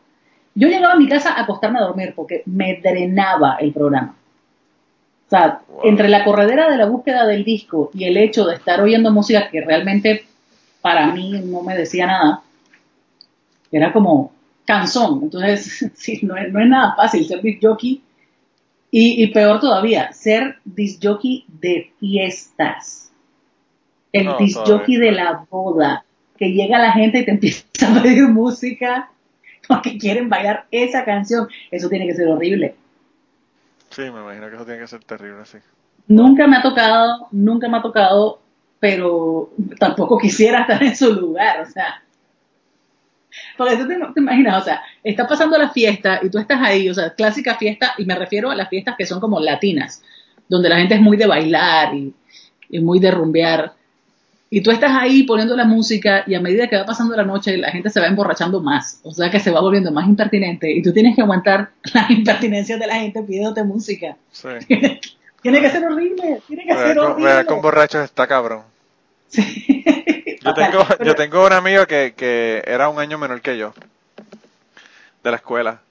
Yo 0.56 0.70
llegaba 0.70 0.94
a 0.94 0.98
mi 0.98 1.10
casa 1.10 1.34
a 1.34 1.42
acostarme 1.42 1.80
a 1.80 1.84
dormir 1.84 2.14
porque 2.16 2.44
me 2.46 2.80
drenaba 2.82 3.58
el 3.60 3.74
programa. 3.74 4.16
O 5.30 5.30
sea, 5.30 5.62
entre 5.84 6.10
la 6.10 6.24
corredera 6.24 6.72
de 6.72 6.78
la 6.78 6.88
búsqueda 6.88 7.28
del 7.28 7.44
disco 7.44 7.92
y 7.94 8.06
el 8.06 8.18
hecho 8.18 8.46
de 8.46 8.56
estar 8.56 8.82
oyendo 8.82 9.12
música 9.12 9.48
que 9.52 9.62
realmente 9.62 10.26
para 10.82 11.12
mí 11.12 11.40
no 11.46 11.62
me 11.62 11.78
decía 11.78 12.08
nada, 12.08 12.42
era 13.72 13.94
como 13.94 14.34
canzón. 14.66 15.20
Entonces, 15.22 15.92
sí, 15.96 16.22
no 16.24 16.36
es, 16.36 16.52
nada 16.52 16.96
fácil 16.96 17.28
ser 17.28 17.44
disc 17.44 17.60
jockey. 17.62 18.02
Y, 18.92 19.28
peor 19.28 19.60
todavía, 19.60 20.12
ser 20.14 20.56
disc 20.66 21.00
jockey 21.04 21.46
de 21.48 21.92
fiestas. 22.00 23.12
El 24.12 24.30
disc 24.40 24.58
jockey 24.66 24.98
de 24.98 25.12
la 25.12 25.46
boda. 25.48 26.06
que 26.36 26.54
llega 26.54 26.80
la 26.80 26.94
gente 26.94 27.20
y 27.20 27.26
te 27.26 27.32
empieza 27.38 27.66
a 27.88 28.02
pedir 28.02 28.28
música 28.30 29.12
porque 29.68 30.00
quieren 30.00 30.28
bailar 30.28 30.66
esa 30.72 31.06
canción. 31.06 31.48
Eso 31.70 31.88
tiene 31.88 32.08
que 32.08 32.16
ser 32.16 32.30
horrible. 32.30 32.74
Sí, 34.00 34.06
me 34.12 34.22
imagino 34.22 34.48
que 34.48 34.56
eso 34.56 34.64
tiene 34.64 34.80
que 34.80 34.88
ser 34.88 35.04
terrible. 35.04 35.44
Nunca 36.08 36.48
me 36.48 36.56
ha 36.56 36.62
tocado, 36.62 37.28
nunca 37.32 37.68
me 37.68 37.78
ha 37.80 37.82
tocado, 37.82 38.42
pero 38.80 39.52
tampoco 39.78 40.18
quisiera 40.18 40.62
estar 40.62 40.82
en 40.82 40.96
su 40.96 41.14
lugar, 41.14 41.60
o 41.60 41.66
sea. 41.66 42.02
Porque 43.58 43.76
tú 43.76 43.90
te, 43.90 43.96
te, 43.96 44.20
imaginas, 44.22 44.62
o 44.62 44.64
sea, 44.64 44.82
está 45.04 45.28
pasando 45.28 45.58
la 45.58 45.70
fiesta 45.72 46.22
y 46.24 46.30
tú 46.30 46.38
estás 46.40 46.62
ahí, 46.62 46.90
o 46.90 46.94
sea, 46.94 47.14
clásica 47.14 47.58
fiesta, 47.58 47.94
y 47.98 48.06
me 48.06 48.16
refiero 48.16 48.50
a 48.50 48.56
las 48.56 48.70
fiestas 48.70 48.96
que 48.98 49.06
son 49.06 49.20
como 49.20 49.42
latinas, 49.42 50.02
donde 50.48 50.70
la 50.70 50.78
gente 50.78 50.96
es 50.96 51.02
muy 51.02 51.18
de 51.18 51.28
bailar 51.28 51.94
y, 51.94 52.14
y 52.70 52.80
muy 52.80 53.00
de 53.00 53.12
rumbear. 53.12 53.74
Y 54.52 54.62
tú 54.62 54.72
estás 54.72 54.92
ahí 54.94 55.24
poniendo 55.24 55.56
la 55.56 55.66
música 55.66 56.24
y 56.26 56.34
a 56.34 56.42
medida 56.42 56.68
que 56.68 56.76
va 56.76 56.86
pasando 56.86 57.16
la 57.16 57.24
noche 57.24 57.56
la 57.58 57.72
gente 57.72 57.90
se 57.92 58.00
va 58.00 58.08
emborrachando 58.08 58.62
más, 58.62 59.00
o 59.04 59.12
sea 59.12 59.30
que 59.30 59.40
se 59.40 59.52
va 59.52 59.62
volviendo 59.62 59.92
más 59.92 60.08
impertinente 60.08 60.72
y 60.72 60.82
tú 60.82 60.92
tienes 60.92 61.16
que 61.16 61.22
aguantar 61.22 61.70
las 61.94 62.10
impertinencias 62.10 62.80
de 62.80 62.88
la 62.88 62.96
gente 62.96 63.22
pidiéndote 63.22 63.64
música. 63.64 64.18
Sí. 64.32 64.50
tiene 65.42 65.62
que 65.62 65.70
ser 65.70 65.86
horrible, 65.86 66.42
tiene 66.48 66.66
que 66.66 66.74
ser 66.74 66.98
horrible. 66.98 67.46
con 67.46 67.62
borrachos 67.62 68.04
está 68.04 68.28
cabrón. 68.28 68.64
Sí. 69.28 69.84
Yo 70.42 70.54
tengo, 70.54 70.86
yo 71.04 71.16
tengo 71.16 71.46
un 71.46 71.52
amigo 71.52 71.86
que, 71.86 72.14
que 72.16 72.64
era 72.66 72.88
un 72.88 72.98
año 72.98 73.18
menor 73.18 73.42
que 73.42 73.58
yo, 73.58 73.74
de 75.22 75.32
la 75.32 75.36
escuela, 75.36 75.82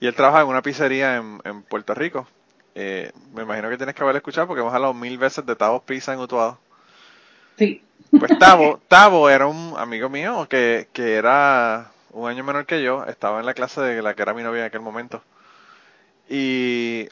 y 0.00 0.06
él 0.06 0.14
trabaja 0.14 0.40
en 0.40 0.48
una 0.48 0.62
pizzería 0.62 1.16
en, 1.16 1.40
en 1.44 1.62
Puerto 1.62 1.94
Rico. 1.94 2.26
Eh, 2.74 3.12
me 3.34 3.42
imagino 3.42 3.68
que 3.68 3.76
tienes 3.76 3.94
que 3.94 4.02
haber 4.02 4.16
escuchado 4.16 4.46
porque 4.46 4.62
hemos 4.62 4.72
hablado 4.72 4.94
mil 4.94 5.18
veces 5.18 5.44
de 5.44 5.54
Tavo 5.54 5.82
Pizza 5.82 6.14
en 6.14 6.20
Utuado. 6.20 6.58
Sí. 7.58 7.82
Pues 8.18 8.38
Tavo, 8.38 8.78
Tavo 8.88 9.30
era 9.30 9.46
un 9.46 9.74
amigo 9.78 10.08
mío 10.08 10.46
que, 10.48 10.88
que 10.92 11.14
era 11.14 11.90
un 12.10 12.28
año 12.28 12.44
menor 12.44 12.66
que 12.66 12.82
yo, 12.82 13.04
estaba 13.06 13.40
en 13.40 13.46
la 13.46 13.54
clase 13.54 13.80
de 13.80 14.02
la 14.02 14.14
que 14.14 14.22
era 14.22 14.34
mi 14.34 14.42
novia 14.42 14.60
en 14.60 14.66
aquel 14.66 14.82
momento. 14.82 15.22
Y 16.28 17.08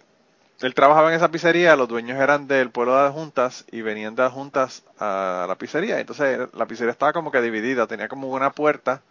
él 0.61 0.75
trabajaba 0.75 1.09
en 1.09 1.17
esa 1.17 1.31
pizzería, 1.31 1.75
los 1.75 1.89
dueños 1.89 2.21
eran 2.21 2.47
del 2.47 2.71
pueblo 2.71 3.03
de 3.03 3.11
Juntas 3.11 3.65
y 3.73 3.81
venían 3.81 4.15
de 4.15 4.29
Juntas 4.29 4.85
a 4.99 5.47
la 5.49 5.55
pizzería. 5.57 6.01
Entonces 6.01 6.49
la 6.53 6.67
pizzería 6.67 6.93
estaba 6.93 7.15
como 7.15 7.31
que 7.31 7.41
dividida, 7.41 7.87
tenía 7.87 8.09
como 8.09 8.29
una 8.29 8.51
puerta 8.51 9.03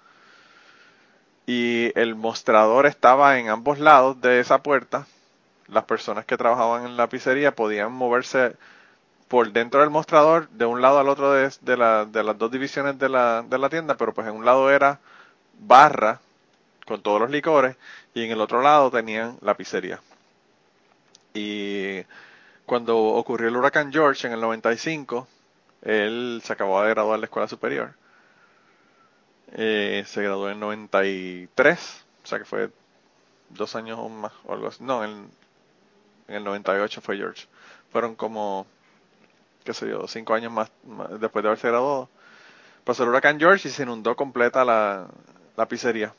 y 1.48 1.92
el 2.00 2.14
mostrador 2.14 2.86
estaba 2.86 3.40
en 3.40 3.50
ambos 3.50 3.80
lados 3.80 4.22
de 4.22 4.40
esa 4.40 4.62
puerta. 4.62 5.08
Las 5.68 5.86
personas 5.86 6.26
que 6.26 6.38
trabajaban 6.38 6.86
en 6.86 6.98
la 6.98 7.10
pizzería 7.10 7.56
podían 7.56 7.92
moverse 7.92 8.56
por 9.30 9.52
dentro 9.54 9.82
del 9.82 9.92
mostrador 9.92 10.50
de 10.50 10.66
un 10.66 10.82
lado 10.82 11.00
al 11.00 11.08
otro 11.08 11.32
de, 11.32 11.78
la, 11.78 12.06
de 12.06 12.24
las 12.24 12.38
dos 12.38 12.52
divisiones 12.52 12.98
de 12.98 13.10
la, 13.10 13.44
de 13.44 13.58
la 13.60 13.70
tienda, 13.70 13.96
pero 13.96 14.12
pues 14.14 14.28
en 14.28 14.36
un 14.36 14.44
lado 14.44 14.72
era 14.72 15.00
barra 15.60 16.20
con 16.86 17.02
todos 17.04 17.22
los 17.22 17.30
licores 17.30 17.78
y 18.16 18.24
en 18.24 18.32
el 18.32 18.42
otro 18.42 18.64
lado 18.64 18.90
tenían 18.90 19.38
la 19.42 19.56
pizzería. 19.56 20.02
Y 21.36 22.02
cuando 22.66 22.98
ocurrió 22.98 23.50
el 23.50 23.56
huracán 23.56 23.94
George 23.94 24.26
en 24.26 24.34
el 24.34 24.42
95, 24.42 25.28
él 25.84 26.42
se 26.44 26.54
acababa 26.54 26.86
de 26.86 26.90
graduar 26.90 27.18
de 27.18 27.22
la 27.22 27.26
escuela 27.26 27.48
superior. 27.48 27.94
Eh, 29.52 30.04
se 30.08 30.24
graduó 30.24 30.48
en 30.48 30.54
el 30.56 30.60
93, 30.60 32.06
o 32.24 32.28
sea 32.28 32.40
que 32.40 32.46
fue 32.46 32.72
dos 33.50 33.76
años 33.76 34.00
o 34.00 34.10
más, 34.10 34.34
o 34.46 34.54
algo 34.54 34.70
así. 34.70 34.84
No, 34.84 35.04
en, 35.04 35.30
en 36.28 36.36
el 36.36 36.44
98 36.44 37.00
fue 37.02 37.18
George. 37.18 37.46
Fueron 37.92 38.16
como 38.16 38.66
qué 39.64 39.74
sé 39.74 39.90
yo, 39.90 40.08
cinco 40.08 40.34
años 40.34 40.52
más, 40.52 40.72
después 41.20 41.44
de 41.44 41.50
haberse 41.50 41.68
graduado, 41.68 42.10
pasó 42.84 43.04
el 43.04 43.10
huracán 43.10 43.40
George 43.40 43.68
y 43.68 43.72
se 43.72 43.84
inundó 43.84 44.16
completa 44.16 44.66
la, 44.66 45.08
la 45.56 45.68
pizzería. 45.68 46.14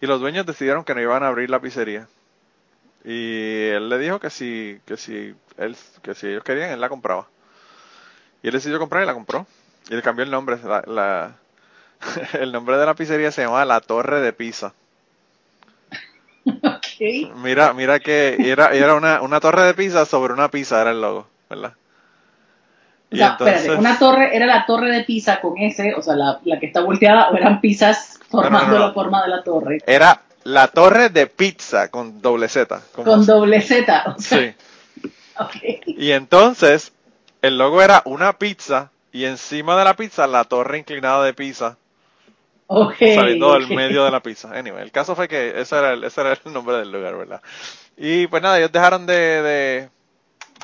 Y 0.00 0.06
los 0.06 0.20
dueños 0.20 0.46
decidieron 0.46 0.84
que 0.84 0.94
no 0.94 1.00
iban 1.00 1.22
a 1.22 1.28
abrir 1.28 1.50
la 1.50 1.60
pizzería. 1.60 2.08
Y 3.04 3.68
él 3.68 3.88
le 3.88 3.98
dijo 3.98 4.20
que 4.20 4.30
si, 4.30 4.80
que 4.84 4.96
si, 4.96 5.34
él, 5.56 5.76
que 6.02 6.14
si 6.14 6.26
ellos 6.26 6.44
querían, 6.44 6.70
él 6.70 6.80
la 6.80 6.88
compraba. 6.88 7.28
Y 8.42 8.48
él 8.48 8.52
decidió 8.52 8.78
comprar 8.78 9.02
y 9.04 9.06
la 9.06 9.14
compró. 9.14 9.46
Y 9.88 9.94
le 9.94 10.02
cambió 10.02 10.24
el 10.24 10.30
nombre. 10.30 10.58
La, 10.86 11.36
el 12.34 12.52
nombre 12.52 12.76
de 12.76 12.86
la 12.86 12.94
pizzería 12.94 13.30
se 13.32 13.42
llamaba 13.42 13.64
La 13.64 13.80
Torre 13.80 14.20
de 14.20 14.32
Pizza. 14.32 14.74
Mira, 17.36 17.72
mira 17.74 18.00
que 18.00 18.36
era, 18.38 18.72
era 18.74 18.94
una, 18.94 19.20
una 19.20 19.40
torre 19.40 19.66
de 19.66 19.74
pizza 19.74 20.06
sobre 20.06 20.32
una 20.32 20.50
pizza, 20.50 20.80
era 20.80 20.92
el 20.92 21.00
logo, 21.00 21.28
¿verdad? 21.50 21.74
O 23.12 23.16
sea, 23.16 23.36
espérate, 23.38 23.70
una 23.76 23.98
torre, 23.98 24.36
¿era 24.36 24.46
la 24.46 24.66
torre 24.66 24.90
de 24.90 25.04
pizza 25.04 25.40
con 25.40 25.56
ese, 25.58 25.94
o 25.94 26.02
sea, 26.02 26.16
la, 26.16 26.40
la 26.44 26.58
que 26.58 26.66
está 26.66 26.80
volteada, 26.80 27.28
o 27.30 27.36
eran 27.36 27.60
pizzas 27.60 28.18
formando 28.28 28.78
la 28.78 28.92
forma 28.92 29.22
de 29.22 29.28
la 29.28 29.42
torre? 29.44 29.78
Era 29.86 30.22
la 30.42 30.68
torre 30.68 31.08
de 31.10 31.28
pizza 31.28 31.88
con 31.88 32.20
doble 32.20 32.48
Z. 32.48 32.80
Con 32.92 33.24
doble 33.24 33.60
Z, 33.60 34.04
o 34.16 34.20
sea. 34.20 34.38
Sí. 34.38 34.54
Okay. 35.38 35.82
Y 35.84 36.12
entonces, 36.12 36.94
el 37.42 37.58
logo 37.58 37.82
era 37.82 38.00
una 38.06 38.38
pizza 38.38 38.90
y 39.12 39.26
encima 39.26 39.76
de 39.76 39.84
la 39.84 39.94
pizza 39.94 40.26
la 40.26 40.44
torre 40.44 40.78
inclinada 40.78 41.22
de 41.26 41.34
pizza. 41.34 41.76
Okay, 42.66 43.14
saliendo 43.14 43.52
del 43.52 43.68
medio 43.68 44.02
de 44.06 44.10
la 44.12 44.20
pizza. 44.20 44.50
Anyway, 44.58 44.82
el 44.82 44.92
caso 44.92 45.14
fue 45.14 45.28
que 45.28 45.60
ese 45.60 45.76
era 45.76 45.92
el, 45.92 46.04
ese 46.04 46.22
era 46.22 46.38
el 46.42 46.52
nombre 46.54 46.76
del 46.78 46.90
lugar, 46.90 47.18
¿verdad? 47.18 47.42
Y 47.98 48.26
pues 48.28 48.42
nada, 48.42 48.56
ellos 48.56 48.72
dejaron 48.72 49.04
de, 49.04 49.12
de, 49.12 49.88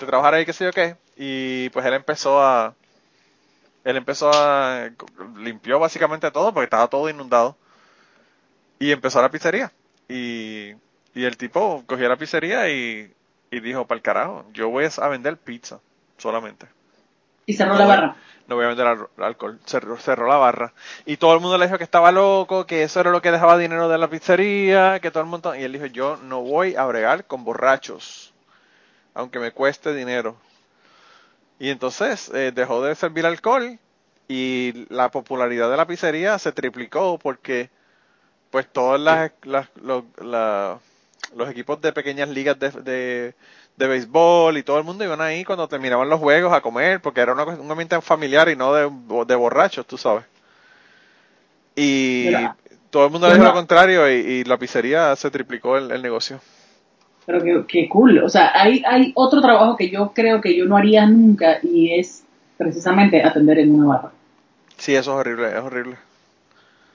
de 0.01 0.07
trabajar 0.07 0.33
ahí, 0.33 0.47
qué 0.47 0.55
sé 0.55 0.65
yo 0.65 0.73
qué 0.73 0.97
y 1.17 1.69
pues 1.71 1.85
él 1.87 1.95
empezó 1.95 2.43
a 2.43 2.75
él 3.85 3.97
empezó 3.97 4.31
a 4.33 4.91
limpió 5.37 5.79
básicamente 5.79 6.31
todo 6.31 6.53
porque 6.55 6.65
estaba 6.65 6.89
todo 6.89 7.09
inundado 7.09 7.57
y 8.79 8.93
empezó 8.93 9.21
la 9.21 9.31
pizzería. 9.31 9.73
Y, 10.09 10.73
y 11.15 11.25
el 11.25 11.37
tipo 11.37 11.83
cogió 11.87 12.09
la 12.09 12.17
pizzería 12.17 12.69
y, 12.69 13.13
y 13.51 13.61
dijo 13.61 13.87
para 13.87 13.97
el 13.97 14.03
carajo 14.03 14.45
yo 14.53 14.69
voy 14.69 14.85
a 14.85 15.09
vender 15.09 15.37
pizza 15.37 15.81
solamente 16.19 16.67
y 17.47 17.55
cerró 17.55 17.77
la 17.77 17.87
barra. 17.87 18.17
No 18.47 18.57
voy 18.57 18.65
a 18.65 18.69
vender 18.69 19.09
alcohol. 19.19 19.59
Cerró, 19.65 19.97
cerró 19.99 20.27
la 20.27 20.37
barra. 20.37 20.73
Y 21.07 21.17
todo 21.17 21.35
el 21.35 21.41
mundo 21.41 21.59
le 21.59 21.67
dijo 21.67 21.79
que 21.79 21.85
estaba 21.85 22.13
loco 22.13 22.67
que 22.67 22.83
eso 22.83 23.01
era 23.01 23.11
lo 23.11 23.23
que 23.23 23.31
dejaba 23.31 23.59
dinero 23.59 23.89
de 23.89 23.99
la 23.99 24.09
pizzería 24.09 25.01
que 25.01 25.11
todo 25.11 25.23
el 25.23 25.29
mundo 25.29 25.55
y 25.55 25.63
él 25.63 25.73
dijo 25.73 25.87
yo 25.87 26.17
no 26.17 26.43
voy 26.43 26.77
a 26.77 26.85
bregar 26.85 27.25
con 27.25 27.45
borrachos 27.45 28.33
aunque 29.15 29.39
me 29.39 29.53
cueste 29.53 29.95
dinero 29.95 30.37
y 31.59 31.71
entonces 31.71 32.31
eh, 32.35 32.53
dejó 32.55 32.83
de 32.83 32.95
servir 32.95 33.27
alcohol 33.27 33.79
y 34.29 34.87
la 34.89 35.11
popularidad 35.11 35.71
de 35.71 35.77
la 35.77 35.87
pizzería 35.87 36.39
se 36.39 36.53
triplicó 36.53 37.19
porque 37.19 37.71
pues 38.51 38.67
todos 38.71 39.01
las, 39.01 39.33
los 39.45 41.51
equipos 41.51 41.81
de 41.81 41.93
pequeñas 41.93 42.29
ligas 42.29 42.59
de, 42.59 42.71
de, 42.71 43.35
de, 43.77 43.87
béisbol 43.87 44.59
y 44.59 44.63
todo 44.63 44.79
el 44.79 44.85
mundo 44.85 45.05
iban 45.05 45.21
ahí 45.21 45.45
cuando 45.45 45.69
terminaban 45.69 46.09
los 46.09 46.21
juegos 46.21 46.53
a 46.53 46.61
comer 46.61 47.01
porque 47.01 47.21
era 47.21 47.33
un 47.33 47.71
ambiente 47.71 48.01
familiar 48.01 48.49
y 48.49 48.57
no 48.57 48.75
de, 48.75 48.91
de 49.27 49.35
borrachos, 49.35 49.87
tú 49.87 49.97
sabes. 49.97 50.25
Y 51.75 52.31
todo 52.91 53.07
el 53.07 53.11
mundo 53.11 53.29
le 53.29 53.35
dijo 53.35 53.47
lo 53.47 53.55
contrario 53.55 54.11
y, 54.11 54.45
la 54.45 54.59
pizzería 54.59 55.17
se 55.17 55.31
triplicó 55.31 55.79
el 55.79 56.03
negocio. 56.03 56.41
Pero 57.25 57.67
qué, 57.67 57.89
cool. 57.89 58.19
O 58.19 58.29
sea, 58.29 58.51
hay, 58.55 58.83
hay 58.87 59.13
otro 59.15 59.41
trabajo 59.41 59.77
que 59.77 59.91
yo 59.91 60.13
creo 60.13 60.41
que 60.41 60.57
yo 60.57 60.65
no 60.65 60.77
haría 60.77 61.07
nunca 61.07 61.59
y 61.63 61.99
es 61.99 62.25
precisamente 62.57 63.23
atender 63.23 63.61
en 63.61 63.75
una 63.75 63.87
barra. 63.87 64.13
Sí, 64.77 64.95
eso 64.95 65.13
es 65.13 65.21
horrible, 65.21 65.49
es 65.49 65.61
horrible. 65.61 65.97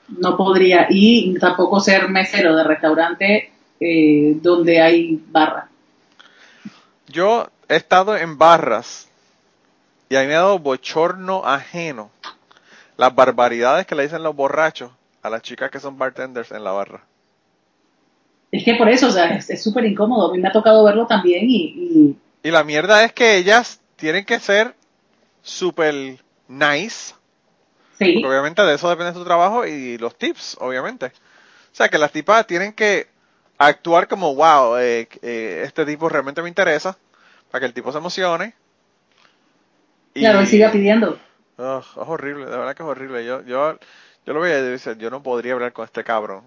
No 0.09 0.35
podría. 0.35 0.87
Y 0.89 1.37
tampoco 1.39 1.79
ser 1.79 2.09
mesero 2.09 2.55
de 2.55 2.63
restaurante 2.63 3.51
eh, 3.79 4.37
donde 4.41 4.81
hay 4.81 5.23
barra. 5.29 5.69
Yo 7.07 7.49
he 7.69 7.75
estado 7.75 8.17
en 8.17 8.37
barras 8.37 9.07
y 10.09 10.15
a 10.15 10.21
mí 10.21 10.27
me 10.27 10.35
ha 10.35 10.39
dado 10.39 10.59
bochorno 10.59 11.45
ajeno 11.45 12.11
las 12.97 13.13
barbaridades 13.13 13.85
que 13.85 13.95
le 13.95 14.03
dicen 14.03 14.23
los 14.23 14.35
borrachos 14.35 14.91
a 15.21 15.29
las 15.29 15.41
chicas 15.41 15.69
que 15.69 15.79
son 15.79 15.97
bartenders 15.97 16.51
en 16.51 16.63
la 16.63 16.71
barra. 16.71 17.03
Es 18.51 18.63
que 18.63 18.75
por 18.75 18.89
eso, 18.89 19.07
o 19.07 19.11
sea, 19.11 19.35
es 19.35 19.61
súper 19.61 19.85
incómodo. 19.85 20.29
A 20.29 20.33
mí 20.33 20.39
me 20.39 20.47
ha 20.47 20.51
tocado 20.51 20.83
verlo 20.83 21.05
también 21.05 21.49
y, 21.49 22.15
y... 22.43 22.51
la 22.51 22.63
mierda 22.63 23.03
es 23.03 23.11
que 23.11 23.37
ellas 23.37 23.81
tienen 23.97 24.25
que 24.25 24.39
ser 24.39 24.73
súper 25.41 26.17
nice. 26.47 27.13
Sí. 27.99 28.13
Porque 28.13 28.27
obviamente 28.27 28.61
de 28.61 28.75
eso 28.75 28.89
depende 28.89 29.13
su 29.13 29.25
trabajo 29.25 29.65
y 29.65 29.97
los 29.97 30.17
tips, 30.17 30.57
obviamente. 30.59 31.07
O 31.07 31.75
sea, 31.77 31.89
que 31.89 31.97
las 31.97 32.11
tipas 32.11 32.47
tienen 32.47 32.73
que 32.73 33.07
actuar 33.57 34.07
como, 34.07 34.35
wow, 34.35 34.77
eh, 34.77 35.07
eh, 35.21 35.63
este 35.65 35.85
tipo 35.85 36.07
realmente 36.09 36.41
me 36.41 36.49
interesa, 36.49 36.97
para 37.51 37.61
que 37.61 37.65
el 37.65 37.73
tipo 37.73 37.91
se 37.91 37.97
emocione. 37.97 38.53
Y, 40.13 40.21
claro, 40.21 40.41
y 40.41 40.47
siga 40.47 40.71
pidiendo. 40.71 41.19
es 41.57 41.85
horrible, 41.95 42.45
de 42.45 42.57
verdad 42.57 42.75
que 42.75 42.83
es 42.83 42.89
horrible. 42.89 43.25
Yo, 43.25 43.43
yo, 43.43 43.77
yo 44.25 44.33
lo 44.33 44.39
veía 44.39 44.59
y 44.59 44.63
decía, 44.63 44.93
yo 44.93 45.09
no 45.09 45.21
podría 45.21 45.53
hablar 45.53 45.73
con 45.73 45.85
este 45.85 46.03
cabrón. 46.03 46.43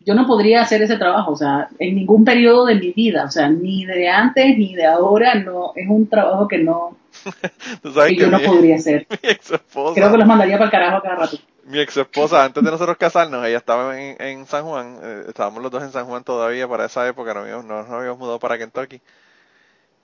Yo 0.00 0.14
no 0.14 0.26
podría 0.26 0.62
hacer 0.62 0.82
ese 0.82 0.96
trabajo, 0.96 1.32
o 1.32 1.36
sea, 1.36 1.68
en 1.78 1.94
ningún 1.94 2.24
periodo 2.24 2.64
de 2.66 2.74
mi 2.74 2.92
vida, 2.92 3.24
o 3.24 3.30
sea, 3.30 3.50
ni 3.50 3.84
de 3.84 4.08
antes 4.08 4.56
ni 4.56 4.74
de 4.74 4.86
ahora, 4.86 5.34
no, 5.34 5.72
es 5.76 5.88
un 5.88 6.08
trabajo 6.08 6.48
que 6.48 6.58
no, 6.58 6.96
que 7.82 8.16
yo 8.16 8.28
no 8.28 8.40
podría 8.40 8.76
hacer. 8.76 9.06
Creo 9.06 10.10
que 10.10 10.18
los 10.18 10.26
mandaría 10.26 10.56
para 10.56 10.66
el 10.66 10.70
carajo 10.70 11.02
cada 11.02 11.16
rato. 11.16 11.36
Mi 11.64 11.78
ex 11.78 11.96
esposa, 11.98 12.44
antes 12.44 12.64
de 12.64 12.70
nosotros 12.70 12.96
casarnos, 12.96 13.46
ella 13.46 13.58
estaba 13.58 14.00
en, 14.00 14.46
San 14.46 14.64
Juan, 14.64 14.98
eh, 15.02 15.24
estábamos 15.28 15.62
los 15.62 15.70
dos 15.70 15.82
en 15.82 15.92
San 15.92 16.06
Juan 16.06 16.24
todavía 16.24 16.66
para 16.66 16.86
esa 16.86 17.06
época, 17.06 17.34
no, 17.34 17.40
habíamos, 17.40 17.64
no 17.66 17.82
nos 17.82 17.90
habíamos 17.90 18.18
mudado 18.18 18.38
para 18.38 18.58
Kentucky. 18.58 19.00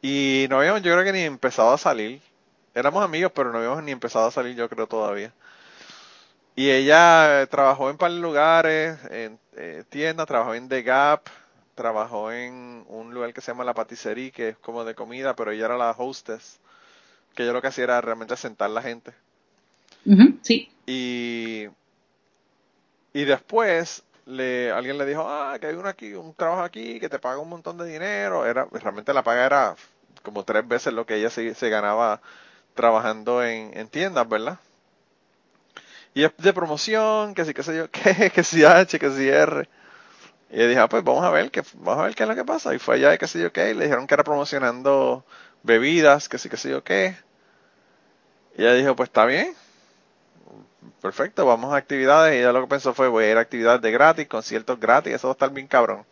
Y 0.03 0.47
no 0.51 0.59
habíamos, 0.59 0.83
yo 0.83 0.93
creo 0.93 1.05
que 1.05 1.13
ni 1.13 1.23
empezado 1.23 1.73
a 1.73 1.79
salir. 1.79 2.21
Éramos 2.75 3.03
amigos, 3.03 3.33
pero 3.35 3.51
no 3.51 3.59
habíamos 3.59 3.83
ni 3.83 3.93
empezado 3.93 4.27
a 4.27 4.31
salir, 4.31 4.55
yo 4.55 4.69
creo, 4.69 4.87
todavía. 4.87 5.33
Y 6.57 6.71
ella 6.71 7.43
eh, 7.43 7.47
trabajó 7.47 7.91
en 7.91 7.99
par 7.99 8.11
de 8.11 8.19
lugares, 8.19 8.99
en 9.11 9.39
eh, 9.57 9.85
tiendas, 9.91 10.27
trabajó 10.27 10.55
en 10.55 10.71
The 10.71 10.83
Gap, 10.83 11.29
trabajó 11.75 12.33
en 12.33 12.83
un 12.89 13.13
lugar 13.13 13.35
que 13.35 13.43
se 13.43 13.53
llama 13.53 13.63
La 13.63 13.75
Patisserie, 13.75 14.33
que 14.33 14.49
es 14.49 14.57
como 14.57 14.83
de 14.85 14.95
comida, 14.95 15.37
pero 15.37 15.51
ella 15.51 15.67
era 15.67 15.77
la 15.77 15.91
hostess, 15.91 16.59
que 17.35 17.45
yo 17.45 17.53
lo 17.53 17.61
que 17.61 17.69
hacía 17.69 17.85
era 17.85 18.01
realmente 18.01 18.39
sentar 18.39 18.71
la 18.71 18.81
gente. 18.81 19.13
sí. 20.41 20.71
Y, 20.87 21.67
y 23.13 23.25
después 23.25 24.03
le, 24.25 24.73
alguien 24.73 24.97
le 24.97 25.05
dijo, 25.05 25.27
ah, 25.29 25.59
que 25.61 25.67
hay 25.67 25.75
uno 25.75 25.91
aquí, 25.91 26.15
un 26.15 26.33
trabajo 26.33 26.63
aquí 26.63 26.99
que 27.01 27.11
te 27.11 27.19
paga 27.19 27.39
un 27.39 27.51
montón 27.51 27.77
de 27.77 27.87
dinero. 27.87 28.47
Era, 28.47 28.67
realmente 28.73 29.13
la 29.13 29.23
paga 29.23 29.45
era 29.45 29.77
como 30.23 30.43
tres 30.43 30.67
veces 30.67 30.95
lo 30.95 31.05
que 31.05 31.17
ella 31.17 31.29
se, 31.29 31.55
se 31.55 31.69
ganaba 31.69 32.23
trabajando 32.75 33.45
en, 33.45 33.77
en 33.77 33.89
tiendas, 33.89 34.27
¿verdad? 34.27 34.59
Y 36.17 36.25
es 36.25 36.33
de 36.39 36.55
promoción, 36.55 37.35
que 37.35 37.45
sí, 37.45 37.53
qué 37.53 37.63
sé 37.63 37.77
yo, 37.77 37.91
que, 37.91 38.31
que 38.31 38.43
si 38.43 38.65
H, 38.65 38.99
que 38.99 39.11
si 39.11 39.29
R. 39.29 39.69
Y 40.51 40.57
ella 40.57 40.69
dije, 40.69 40.81
ah, 40.81 40.89
pues 40.89 41.05
vamos 41.05 41.23
a 41.23 41.31
ver 41.31 41.51
qué, 41.51 41.63
vamos 41.75 42.03
a 42.03 42.07
ver 42.07 42.15
qué 42.15 42.23
es 42.23 42.29
lo 42.31 42.35
que 42.35 42.43
pasa. 42.43 42.75
Y 42.75 42.79
fue 42.79 42.95
allá 42.95 43.11
de 43.11 43.19
qué 43.19 43.27
sé 43.27 43.39
yo 43.39 43.53
qué, 43.53 43.75
le 43.75 43.85
dijeron 43.85 44.07
que 44.07 44.15
era 44.15 44.25
promocionando 44.25 45.27
bebidas, 45.63 46.31
que 46.31 46.39
sí, 46.39 46.49
qué 46.49 46.57
sé 46.57 46.71
yo 46.71 46.83
qué. 46.83 47.17
Y 48.57 48.63
ella 48.63 48.73
dijo, 48.73 48.97
pues 48.97 49.11
está 49.11 49.27
bien. 49.27 49.55
Perfecto, 51.03 51.45
vamos 51.45 51.75
a 51.75 51.77
actividades. 51.77 52.35
Y 52.35 52.39
ella 52.39 52.53
lo 52.53 52.63
que 52.63 52.69
pensó 52.69 52.95
fue, 52.95 53.09
voy 53.09 53.25
a 53.25 53.33
ir 53.33 53.37
a 53.37 53.41
actividades 53.41 53.83
de 53.83 53.91
gratis, 53.91 54.27
conciertos 54.27 54.81
gratis, 54.81 55.13
eso 55.13 55.29
va 55.29 55.33
a 55.33 55.37
estar 55.37 55.51
bien 55.51 55.67
cabrón. 55.67 56.07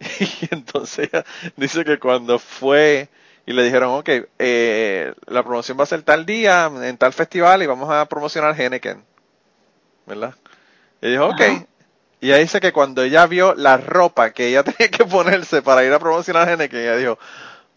Y 0.00 0.48
entonces 0.50 1.08
ella 1.12 1.24
dice 1.56 1.84
que 1.84 2.00
cuando 2.00 2.40
fue 2.40 3.08
y 3.46 3.52
le 3.52 3.62
dijeron, 3.64 3.94
ok, 3.94 4.08
eh, 4.38 5.14
la 5.26 5.42
promoción 5.42 5.78
va 5.78 5.84
a 5.84 5.86
ser 5.86 6.02
tal 6.02 6.26
día, 6.26 6.70
en 6.82 6.96
tal 6.96 7.12
festival, 7.12 7.62
y 7.62 7.66
vamos 7.66 7.90
a 7.90 8.06
promocionar 8.06 8.58
Henneken. 8.58 9.02
¿Verdad? 10.06 10.34
Y 11.00 11.10
dijo, 11.10 11.26
ok. 11.26 11.40
Y 12.20 12.32
ahí 12.32 12.42
dice 12.42 12.60
que 12.60 12.72
cuando 12.72 13.02
ella 13.02 13.26
vio 13.26 13.54
la 13.54 13.78
ropa 13.78 14.30
que 14.30 14.48
ella 14.48 14.62
tenía 14.64 14.90
que 14.90 15.04
ponerse 15.04 15.62
para 15.62 15.84
ir 15.84 15.92
a 15.92 15.98
promocionar 15.98 16.48
Henneken, 16.48 16.80
ella 16.80 16.96
dijo, 16.96 17.18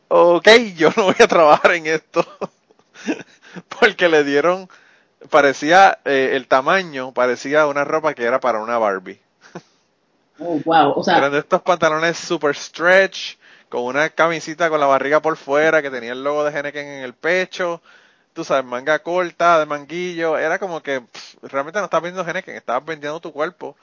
ok, 0.09 0.47
yo 0.75 0.89
no 0.95 1.05
voy 1.05 1.15
a 1.19 1.27
trabajar 1.27 1.73
en 1.73 1.87
esto. 1.87 2.25
Porque 3.79 4.09
le 4.09 4.23
dieron, 4.23 4.69
parecía, 5.29 5.99
eh, 6.05 6.31
el 6.33 6.47
tamaño, 6.47 7.13
parecía 7.13 7.67
una 7.67 7.83
ropa 7.83 8.13
que 8.13 8.23
era 8.23 8.39
para 8.39 8.59
una 8.59 8.77
Barbie. 8.77 9.19
Oh, 10.39 10.59
wow. 10.65 10.93
O 10.95 11.03
sea, 11.03 11.17
eran 11.17 11.35
estos 11.35 11.61
pantalones 11.61 12.17
super 12.17 12.55
stretch, 12.55 13.37
con 13.73 13.85
una 13.85 14.09
camisita 14.09 14.69
con 14.69 14.79
la 14.79 14.85
barriga 14.85 15.19
por 15.19 15.35
fuera 15.35 15.81
que 15.81 15.89
tenía 15.89 16.11
el 16.11 16.23
logo 16.23 16.43
de 16.43 16.51
Henneken 16.51 16.85
en 16.85 17.03
el 17.03 17.15
pecho, 17.15 17.81
tú 18.33 18.43
sabes, 18.43 18.63
manga 18.63 18.99
corta, 18.99 19.57
de 19.57 19.65
manguillo, 19.65 20.37
era 20.37 20.59
como 20.59 20.83
que 20.83 21.01
realmente 21.41 21.79
no 21.79 21.85
estabas 21.85 22.03
vendiendo 22.03 22.29
Henneken, 22.29 22.55
estabas 22.55 22.85
vendiendo 22.85 23.19
tu 23.19 23.31
cuerpo 23.31 23.75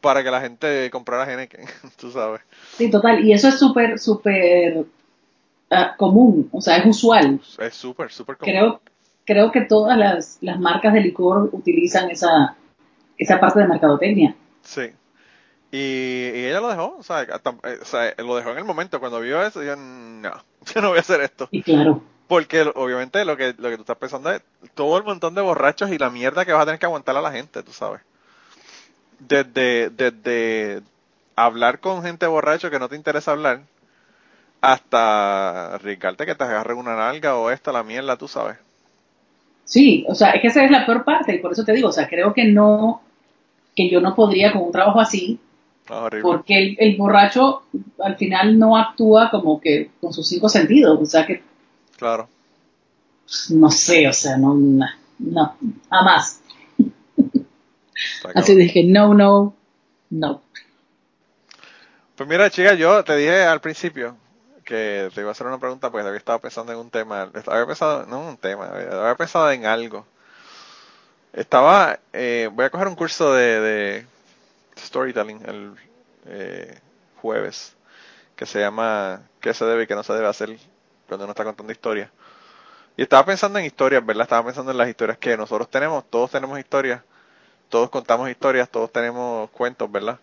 para 0.00 0.22
que 0.22 0.30
la 0.30 0.40
gente 0.40 0.88
comprara 0.92 1.28
Henneken, 1.28 1.66
tú 2.00 2.12
sabes. 2.12 2.42
Sí, 2.76 2.92
total, 2.92 3.24
y 3.24 3.32
eso 3.32 3.48
es 3.48 3.58
súper, 3.58 3.98
súper 3.98 4.84
ah, 5.68 5.96
común, 5.96 6.48
o 6.52 6.60
sea, 6.60 6.76
es 6.76 6.86
usual. 6.86 7.40
Es 7.58 7.74
súper, 7.74 8.12
súper 8.12 8.36
común. 8.36 8.52
Creo, 8.52 8.80
creo 9.24 9.50
que 9.50 9.62
todas 9.62 9.98
las, 9.98 10.38
las 10.42 10.60
marcas 10.60 10.94
de 10.94 11.00
licor 11.00 11.50
utilizan 11.50 12.08
esa, 12.08 12.54
esa 13.16 13.40
parte 13.40 13.58
de 13.58 13.66
mercadotecnia. 13.66 14.36
Sí. 14.62 14.92
Y, 15.70 16.46
ella 16.46 16.60
lo 16.60 16.68
dejó, 16.68 16.96
o 16.98 17.02
sea, 17.02 17.22
eh, 17.22 17.78
o 17.82 17.84
sea, 17.84 18.14
lo 18.18 18.36
dejó 18.36 18.50
en 18.52 18.58
el 18.58 18.64
momento. 18.64 19.00
Cuando 19.00 19.20
vio 19.20 19.42
eso, 19.42 19.62
yo, 19.62 19.76
no, 19.76 20.30
yo 20.74 20.80
no 20.80 20.88
voy 20.88 20.98
a 20.98 21.00
hacer 21.00 21.20
esto. 21.20 21.48
Y 21.50 21.62
claro. 21.62 22.02
Porque 22.26 22.60
obviamente 22.74 23.24
lo 23.24 23.36
que, 23.36 23.54
lo 23.58 23.70
que 23.70 23.76
tú 23.76 23.82
estás 23.82 23.96
pensando 23.96 24.30
es 24.30 24.42
todo 24.74 24.98
el 24.98 25.04
montón 25.04 25.34
de 25.34 25.40
borrachos 25.40 25.90
y 25.90 25.98
la 25.98 26.10
mierda 26.10 26.44
que 26.44 26.52
vas 26.52 26.62
a 26.62 26.66
tener 26.66 26.78
que 26.78 26.86
aguantar 26.86 27.16
a 27.16 27.22
la 27.22 27.32
gente, 27.32 27.62
tú 27.62 27.72
sabes. 27.72 28.02
Desde, 29.18 29.90
desde 29.90 30.82
hablar 31.36 31.80
con 31.80 32.02
gente 32.02 32.26
borracho 32.26 32.70
que 32.70 32.78
no 32.78 32.88
te 32.88 32.96
interesa 32.96 33.32
hablar, 33.32 33.62
hasta 34.60 35.74
arriesgarte 35.74 36.26
que 36.26 36.34
te 36.34 36.44
agarre 36.44 36.74
una 36.74 36.96
nalga 36.96 37.36
o 37.36 37.50
esta, 37.50 37.72
la 37.72 37.82
mierda, 37.82 38.16
tú 38.16 38.28
sabes. 38.28 38.58
Sí, 39.64 40.04
o 40.08 40.14
sea, 40.14 40.30
es 40.30 40.42
que 40.42 40.48
esa 40.48 40.64
es 40.64 40.70
la 40.70 40.84
peor 40.84 41.04
parte 41.04 41.34
y 41.34 41.38
por 41.38 41.52
eso 41.52 41.64
te 41.64 41.72
digo, 41.72 41.88
o 41.88 41.92
sea, 41.92 42.08
creo 42.08 42.32
que 42.34 42.44
no, 42.44 43.02
que 43.74 43.88
yo 43.88 44.00
no 44.00 44.14
podría 44.14 44.52
con 44.52 44.62
un 44.62 44.72
trabajo 44.72 45.00
así 45.00 45.38
porque 46.22 46.76
el, 46.78 46.96
borracho 46.96 47.62
al 48.02 48.16
final 48.16 48.58
no 48.58 48.76
actúa 48.76 49.30
como 49.30 49.60
que 49.60 49.90
con 50.00 50.12
sus 50.12 50.28
cinco 50.28 50.48
sentidos, 50.48 50.98
o 51.00 51.06
sea 51.06 51.26
que... 51.26 51.42
Claro. 51.96 52.28
No 53.50 53.70
sé, 53.70 54.06
o 54.08 54.12
sea, 54.12 54.36
no, 54.36 54.54
no, 54.54 55.56
jamás. 55.90 56.40
Así 58.34 58.54
dije, 58.54 58.84
no, 58.84 59.14
no, 59.14 59.54
no. 60.10 60.42
Pues 62.16 62.28
mira, 62.28 62.50
chica, 62.50 62.74
yo 62.74 63.04
te 63.04 63.16
dije 63.16 63.42
al 63.42 63.60
principio 63.60 64.16
que 64.64 65.10
te 65.14 65.20
iba 65.20 65.30
a 65.30 65.32
hacer 65.32 65.46
una 65.46 65.58
pregunta 65.58 65.90
porque 65.90 66.06
había 66.06 66.18
estado 66.18 66.38
pensando 66.38 66.72
en 66.72 66.78
un 66.78 66.90
tema, 66.90 67.30
había 67.46 67.66
pensado, 67.66 68.06
no 68.06 68.28
un 68.28 68.36
tema, 68.36 68.66
había 68.66 69.14
pensado 69.14 69.50
en 69.50 69.64
algo. 69.64 70.06
Estaba, 71.32 71.98
eh, 72.12 72.50
voy 72.52 72.64
a 72.64 72.70
coger 72.70 72.88
un 72.88 72.94
curso 72.94 73.32
de 73.34 74.06
storytelling 74.78 75.42
el 75.46 75.74
eh, 76.26 76.80
jueves 77.20 77.76
que 78.36 78.46
se 78.46 78.60
llama 78.60 79.22
¿Qué 79.40 79.52
se 79.54 79.64
debe 79.64 79.84
y 79.84 79.86
qué 79.86 79.94
no 79.94 80.02
se 80.02 80.12
debe 80.12 80.28
hacer 80.28 80.56
cuando 81.06 81.24
uno 81.24 81.32
está 81.32 81.44
contando 81.44 81.72
historias? 81.72 82.10
Y 82.96 83.02
estaba 83.02 83.24
pensando 83.24 83.58
en 83.58 83.64
historias, 83.64 84.04
¿verdad? 84.04 84.24
Estaba 84.24 84.44
pensando 84.44 84.72
en 84.72 84.78
las 84.78 84.88
historias 84.88 85.18
que 85.18 85.36
nosotros 85.36 85.70
tenemos, 85.70 86.04
todos 86.10 86.30
tenemos 86.30 86.58
historias, 86.58 87.02
todos 87.68 87.90
contamos 87.90 88.28
historias, 88.28 88.68
todos 88.68 88.90
tenemos 88.92 89.50
cuentos, 89.50 89.90
¿verdad? 89.90 90.18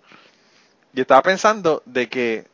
Y 0.94 1.02
estaba 1.02 1.22
pensando 1.22 1.82
de 1.86 2.10
que, 2.10 2.48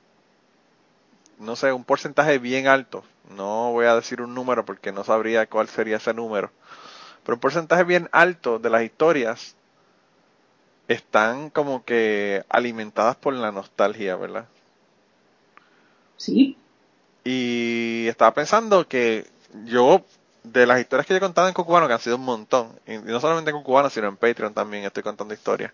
no 1.40 1.56
sé, 1.56 1.72
un 1.72 1.84
porcentaje 1.84 2.38
bien 2.38 2.68
alto, 2.68 3.04
no 3.30 3.72
voy 3.72 3.86
a 3.86 3.96
decir 3.96 4.22
un 4.22 4.34
número 4.36 4.66
porque 4.66 4.92
no 4.92 5.04
sabría 5.04 5.48
cuál 5.48 5.68
sería 5.68 5.98
ese 5.98 6.14
número, 6.14 6.52
pero 7.24 7.36
un 7.36 7.40
porcentaje 7.40 7.84
bien 7.84 8.10
alto 8.12 8.60
de 8.60 8.70
las 8.70 8.84
historias 8.84 9.56
están 10.92 11.50
como 11.50 11.84
que 11.86 12.44
alimentadas 12.50 13.16
por 13.16 13.34
la 13.34 13.52
nostalgia, 13.52 14.16
¿verdad? 14.16 14.46
Sí. 16.18 16.58
Y 17.24 18.08
estaba 18.08 18.34
pensando 18.34 18.88
que 18.88 19.28
yo, 19.66 20.04
de 20.44 20.66
las 20.66 20.80
historias 20.80 21.06
que 21.06 21.14
yo 21.14 21.18
he 21.18 21.22
contado 21.22 21.48
en 21.48 21.54
Cucubano, 21.54 21.88
que 21.88 21.94
han 21.94 22.00
sido 22.00 22.16
un 22.16 22.26
montón, 22.26 22.72
y 22.88 22.98
no 22.98 23.20
solamente 23.20 23.52
en 23.52 23.58
Cucubano, 23.58 23.90
sino 23.90 24.08
en 24.08 24.18
Patreon 24.18 24.54
también 24.54 24.84
estoy 24.84 25.04
contando 25.04 25.34
historias, 25.34 25.72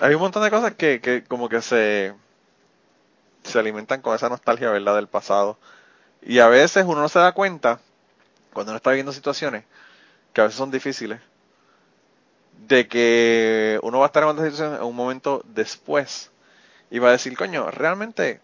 hay 0.00 0.14
un 0.14 0.20
montón 0.20 0.42
de 0.42 0.50
cosas 0.50 0.74
que, 0.74 1.00
que 1.00 1.24
como 1.24 1.48
que 1.48 1.60
se, 1.60 2.14
se 3.42 3.58
alimentan 3.58 4.00
con 4.00 4.14
esa 4.14 4.28
nostalgia, 4.28 4.70
¿verdad?, 4.70 4.96
del 4.96 5.08
pasado. 5.08 5.58
Y 6.22 6.38
a 6.38 6.48
veces 6.48 6.84
uno 6.86 7.00
no 7.00 7.08
se 7.08 7.18
da 7.18 7.32
cuenta, 7.32 7.80
cuando 8.52 8.72
uno 8.72 8.76
está 8.76 8.90
viviendo 8.90 9.12
situaciones, 9.12 9.64
que 10.32 10.40
a 10.40 10.44
veces 10.44 10.58
son 10.58 10.70
difíciles, 10.70 11.20
de 12.66 12.88
que 12.88 13.78
uno 13.82 13.98
va 13.98 14.06
a 14.06 14.08
estar 14.08 14.22
en 14.22 14.30
una 14.30 14.42
situación 14.42 14.74
en 14.74 14.82
un 14.82 14.96
momento 14.96 15.42
después 15.46 16.30
y 16.90 16.98
va 16.98 17.08
a 17.08 17.12
decir, 17.12 17.36
coño, 17.36 17.70
realmente 17.70 18.40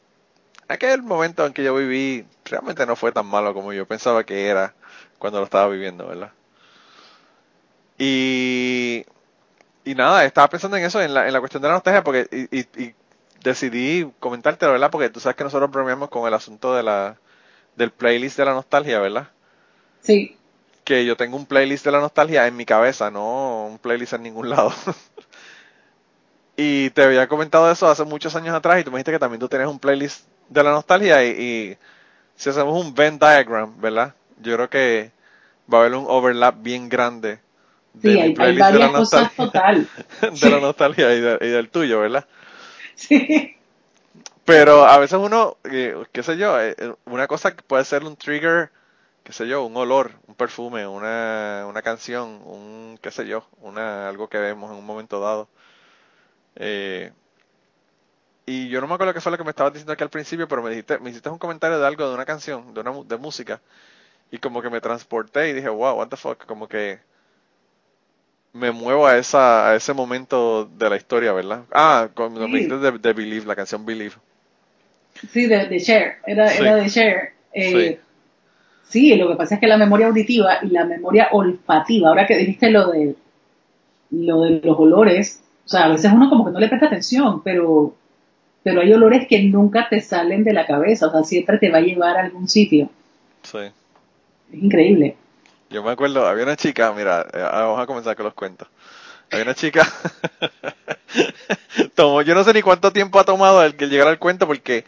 aquel 0.68 1.02
momento 1.02 1.44
en 1.44 1.52
que 1.52 1.64
yo 1.64 1.74
viví 1.74 2.26
realmente 2.44 2.86
no 2.86 2.96
fue 2.96 3.12
tan 3.12 3.26
malo 3.26 3.54
como 3.54 3.72
yo 3.72 3.86
pensaba 3.86 4.24
que 4.24 4.46
era 4.46 4.74
cuando 5.18 5.38
lo 5.38 5.44
estaba 5.44 5.68
viviendo, 5.68 6.06
¿verdad? 6.06 6.32
Y, 7.98 9.04
y 9.84 9.94
nada, 9.94 10.24
estaba 10.24 10.48
pensando 10.48 10.76
en 10.76 10.84
eso, 10.84 11.00
en 11.00 11.14
la, 11.14 11.26
en 11.26 11.32
la 11.32 11.40
cuestión 11.40 11.62
de 11.62 11.68
la 11.68 11.74
nostalgia, 11.74 12.02
porque 12.02 12.26
y, 12.30 12.60
y, 12.82 12.94
decidí 13.42 14.10
comentártelo, 14.20 14.72
¿verdad? 14.72 14.90
Porque 14.90 15.10
tú 15.10 15.20
sabes 15.20 15.36
que 15.36 15.44
nosotros 15.44 15.70
bromeamos 15.70 16.08
con 16.08 16.26
el 16.26 16.34
asunto 16.34 16.74
de 16.74 16.82
la, 16.82 17.18
del 17.76 17.90
playlist 17.90 18.38
de 18.38 18.44
la 18.46 18.54
nostalgia, 18.54 19.00
¿verdad? 19.00 19.28
Sí 20.00 20.38
que 20.84 21.04
yo 21.04 21.16
tengo 21.16 21.36
un 21.36 21.46
playlist 21.46 21.84
de 21.84 21.92
la 21.92 22.00
nostalgia 22.00 22.46
en 22.46 22.56
mi 22.56 22.64
cabeza, 22.64 23.10
no 23.10 23.66
un 23.66 23.78
playlist 23.78 24.12
en 24.12 24.22
ningún 24.22 24.50
lado. 24.50 24.72
y 26.56 26.90
te 26.90 27.02
había 27.02 27.26
comentado 27.26 27.70
eso 27.70 27.88
hace 27.88 28.04
muchos 28.04 28.36
años 28.36 28.54
atrás 28.54 28.80
y 28.80 28.84
tú 28.84 28.90
me 28.90 28.98
dijiste 28.98 29.12
que 29.12 29.18
también 29.18 29.40
tú 29.40 29.48
tienes 29.48 29.68
un 29.68 29.78
playlist 29.78 30.26
de 30.48 30.62
la 30.62 30.70
nostalgia 30.70 31.24
y, 31.24 31.76
si 32.36 32.50
hacemos 32.50 32.84
un 32.84 32.94
Venn 32.94 33.18
diagram, 33.18 33.80
¿verdad? 33.80 34.14
Yo 34.40 34.54
creo 34.56 34.68
que 34.68 35.10
va 35.72 35.78
a 35.78 35.80
haber 35.82 35.94
un 35.94 36.04
overlap 36.08 36.56
bien 36.60 36.88
grande 36.88 37.40
sí, 38.00 38.20
hay, 38.20 38.32
varias 38.32 38.90
cosas 38.90 39.34
total. 39.34 39.88
de 40.20 40.50
la 40.50 40.60
nostalgia 40.60 41.14
y, 41.14 41.20
del 41.20 41.68
tuyo, 41.68 42.00
¿verdad? 42.00 42.26
Sí. 42.94 43.56
Pero 44.44 44.84
a 44.84 44.98
veces 44.98 45.18
uno, 45.18 45.56
eh, 45.64 45.96
qué 46.12 46.22
sé 46.22 46.36
yo, 46.36 46.60
eh, 46.60 46.74
eh, 46.76 46.92
una 47.06 47.26
cosa 47.26 47.54
que 47.56 47.62
puede 47.62 47.84
ser 47.84 48.04
un 48.04 48.16
trigger, 48.16 48.70
qué 49.24 49.32
sé 49.32 49.48
yo, 49.48 49.64
un 49.64 49.76
olor, 49.76 50.12
un 50.26 50.34
perfume, 50.34 50.86
una, 50.86 51.64
una 51.66 51.82
canción, 51.82 52.42
un, 52.44 52.98
qué 53.02 53.10
sé 53.10 53.26
yo, 53.26 53.46
una, 53.60 54.08
algo 54.08 54.28
que 54.28 54.38
vemos 54.38 54.70
en 54.70 54.76
un 54.76 54.86
momento 54.86 55.18
dado. 55.18 55.48
Eh, 56.56 57.10
y 58.46 58.68
yo 58.68 58.82
no 58.82 58.86
me 58.86 58.94
acuerdo 58.94 59.14
qué 59.14 59.22
fue 59.22 59.32
lo 59.32 59.38
que 59.38 59.44
me 59.44 59.50
estabas 59.50 59.72
diciendo 59.72 59.94
aquí 59.94 60.02
al 60.04 60.10
principio, 60.10 60.46
pero 60.46 60.62
me 60.62 60.70
dijiste, 60.70 60.98
me 60.98 61.08
hiciste 61.08 61.30
un 61.30 61.38
comentario 61.38 61.78
de 61.78 61.86
algo, 61.86 62.06
de 62.06 62.14
una 62.14 62.26
canción, 62.26 62.74
de 62.74 62.80
una 62.80 62.92
de 63.02 63.16
música, 63.16 63.62
y 64.30 64.36
como 64.38 64.60
que 64.60 64.68
me 64.68 64.82
transporté 64.82 65.48
y 65.48 65.54
dije, 65.54 65.70
wow, 65.70 65.96
what 65.96 66.08
the 66.08 66.16
fuck, 66.16 66.44
como 66.44 66.68
que 66.68 67.00
me 68.52 68.70
muevo 68.70 69.06
a 69.06 69.16
esa 69.16 69.70
a 69.70 69.74
ese 69.74 69.94
momento 69.94 70.66
de 70.66 70.90
la 70.90 70.96
historia, 70.96 71.32
¿verdad? 71.32 71.64
Ah, 71.72 72.08
cuando 72.14 72.46
me 72.46 72.58
dijiste 72.58 72.76
de, 72.76 73.12
Believe, 73.14 73.46
la 73.46 73.56
canción 73.56 73.86
Believe. 73.86 74.14
Sí, 75.32 75.46
de, 75.46 75.66
de 75.66 75.80
Cher, 75.80 76.18
era, 76.26 76.52
era 76.52 76.76
de 76.76 76.90
Cher. 76.90 77.32
Eh, 77.52 77.96
sí. 77.96 78.03
Sí, 78.88 79.14
lo 79.16 79.28
que 79.28 79.36
pasa 79.36 79.54
es 79.54 79.60
que 79.60 79.66
la 79.66 79.76
memoria 79.76 80.06
auditiva 80.06 80.58
y 80.62 80.68
la 80.68 80.84
memoria 80.84 81.28
olfativa, 81.32 82.08
ahora 82.08 82.26
que 82.26 82.36
dijiste 82.36 82.70
lo 82.70 82.90
de 82.90 83.16
lo 84.10 84.42
de 84.42 84.60
los 84.62 84.78
olores, 84.78 85.42
o 85.64 85.68
sea, 85.68 85.84
a 85.84 85.88
veces 85.88 86.12
uno 86.12 86.28
como 86.28 86.44
que 86.44 86.52
no 86.52 86.60
le 86.60 86.68
presta 86.68 86.86
atención, 86.86 87.42
pero 87.42 87.94
pero 88.62 88.80
hay 88.80 88.92
olores 88.92 89.26
que 89.28 89.42
nunca 89.42 89.88
te 89.88 90.00
salen 90.00 90.42
de 90.42 90.54
la 90.54 90.66
cabeza, 90.66 91.08
o 91.08 91.10
sea, 91.10 91.22
siempre 91.22 91.58
te 91.58 91.70
va 91.70 91.78
a 91.78 91.82
llevar 91.82 92.16
a 92.16 92.24
algún 92.24 92.48
sitio. 92.48 92.88
Sí. 93.42 93.58
Es 93.58 94.62
increíble. 94.62 95.16
Yo 95.68 95.82
me 95.82 95.90
acuerdo, 95.90 96.26
había 96.26 96.44
una 96.44 96.56
chica, 96.56 96.92
mira, 96.92 97.26
eh, 97.32 97.42
vamos 97.42 97.78
a 97.78 97.86
comenzar 97.86 98.16
con 98.16 98.24
los 98.24 98.34
cuentos. 98.34 98.68
Había 99.30 99.44
una 99.44 99.54
chica, 99.54 99.86
tomó, 101.94 102.22
yo 102.22 102.34
no 102.34 102.42
sé 102.42 102.54
ni 102.54 102.62
cuánto 102.62 102.92
tiempo 102.92 103.18
ha 103.18 103.24
tomado 103.24 103.62
el 103.62 103.76
que 103.76 103.88
llegara 103.88 104.10
al 104.10 104.18
cuento, 104.18 104.46
porque 104.46 104.84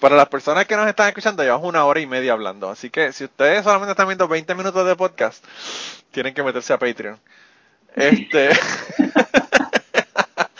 para 0.00 0.16
las 0.16 0.28
personas 0.28 0.66
que 0.66 0.76
nos 0.76 0.88
están 0.88 1.08
escuchando, 1.08 1.42
llevamos 1.42 1.68
una 1.68 1.84
hora 1.84 2.00
y 2.00 2.06
media 2.06 2.32
hablando. 2.32 2.70
Así 2.70 2.90
que 2.90 3.12
si 3.12 3.24
ustedes 3.24 3.64
solamente 3.64 3.92
están 3.92 4.08
viendo 4.08 4.26
20 4.26 4.54
minutos 4.54 4.86
de 4.86 4.96
podcast, 4.96 5.44
tienen 6.10 6.34
que 6.34 6.42
meterse 6.42 6.72
a 6.72 6.78
Patreon. 6.78 7.18
Este. 7.94 8.50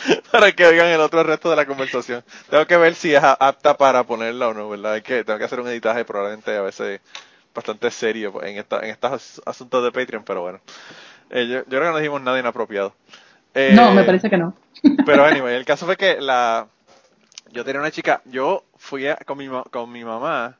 para 0.31 0.51
que 0.51 0.65
oigan 0.65 0.87
el 0.87 1.01
otro 1.01 1.23
resto 1.23 1.49
de 1.49 1.55
la 1.55 1.65
conversación. 1.65 2.23
Tengo 2.49 2.65
que 2.65 2.77
ver 2.77 2.95
si 2.95 3.13
es 3.13 3.23
apta 3.23 3.77
para 3.77 4.03
ponerla 4.03 4.49
o 4.49 4.53
no, 4.53 4.69
¿verdad? 4.69 4.93
Hay 4.93 5.01
que, 5.01 5.23
tengo 5.23 5.39
que 5.39 5.45
hacer 5.45 5.59
un 5.59 5.67
editaje 5.67 6.05
probablemente 6.05 6.55
a 6.55 6.61
veces 6.61 7.01
bastante 7.53 7.91
serio 7.91 8.41
en, 8.43 8.57
esta, 8.57 8.79
en 8.79 8.91
estos 8.91 9.41
asuntos 9.45 9.83
de 9.83 9.91
Patreon, 9.91 10.23
pero 10.23 10.41
bueno. 10.41 10.59
Eh, 11.29 11.47
yo, 11.47 11.65
creo 11.65 11.81
que 11.81 11.89
no 11.89 11.97
dijimos 11.97 12.21
nada 12.21 12.39
inapropiado. 12.39 12.93
Eh, 13.53 13.73
no, 13.73 13.91
me 13.91 14.03
parece 14.03 14.29
que 14.29 14.37
no. 14.37 14.55
pero 15.05 15.25
anyway, 15.25 15.55
el 15.57 15.65
caso 15.65 15.85
fue 15.85 15.97
que 15.97 16.19
la 16.19 16.67
yo 17.51 17.65
tenía 17.65 17.81
una 17.81 17.91
chica, 17.91 18.21
yo 18.25 18.63
fui 18.81 19.05
con, 19.27 19.37
mi, 19.37 19.47
con 19.69 19.91
mi 19.91 20.03
mamá, 20.03 20.57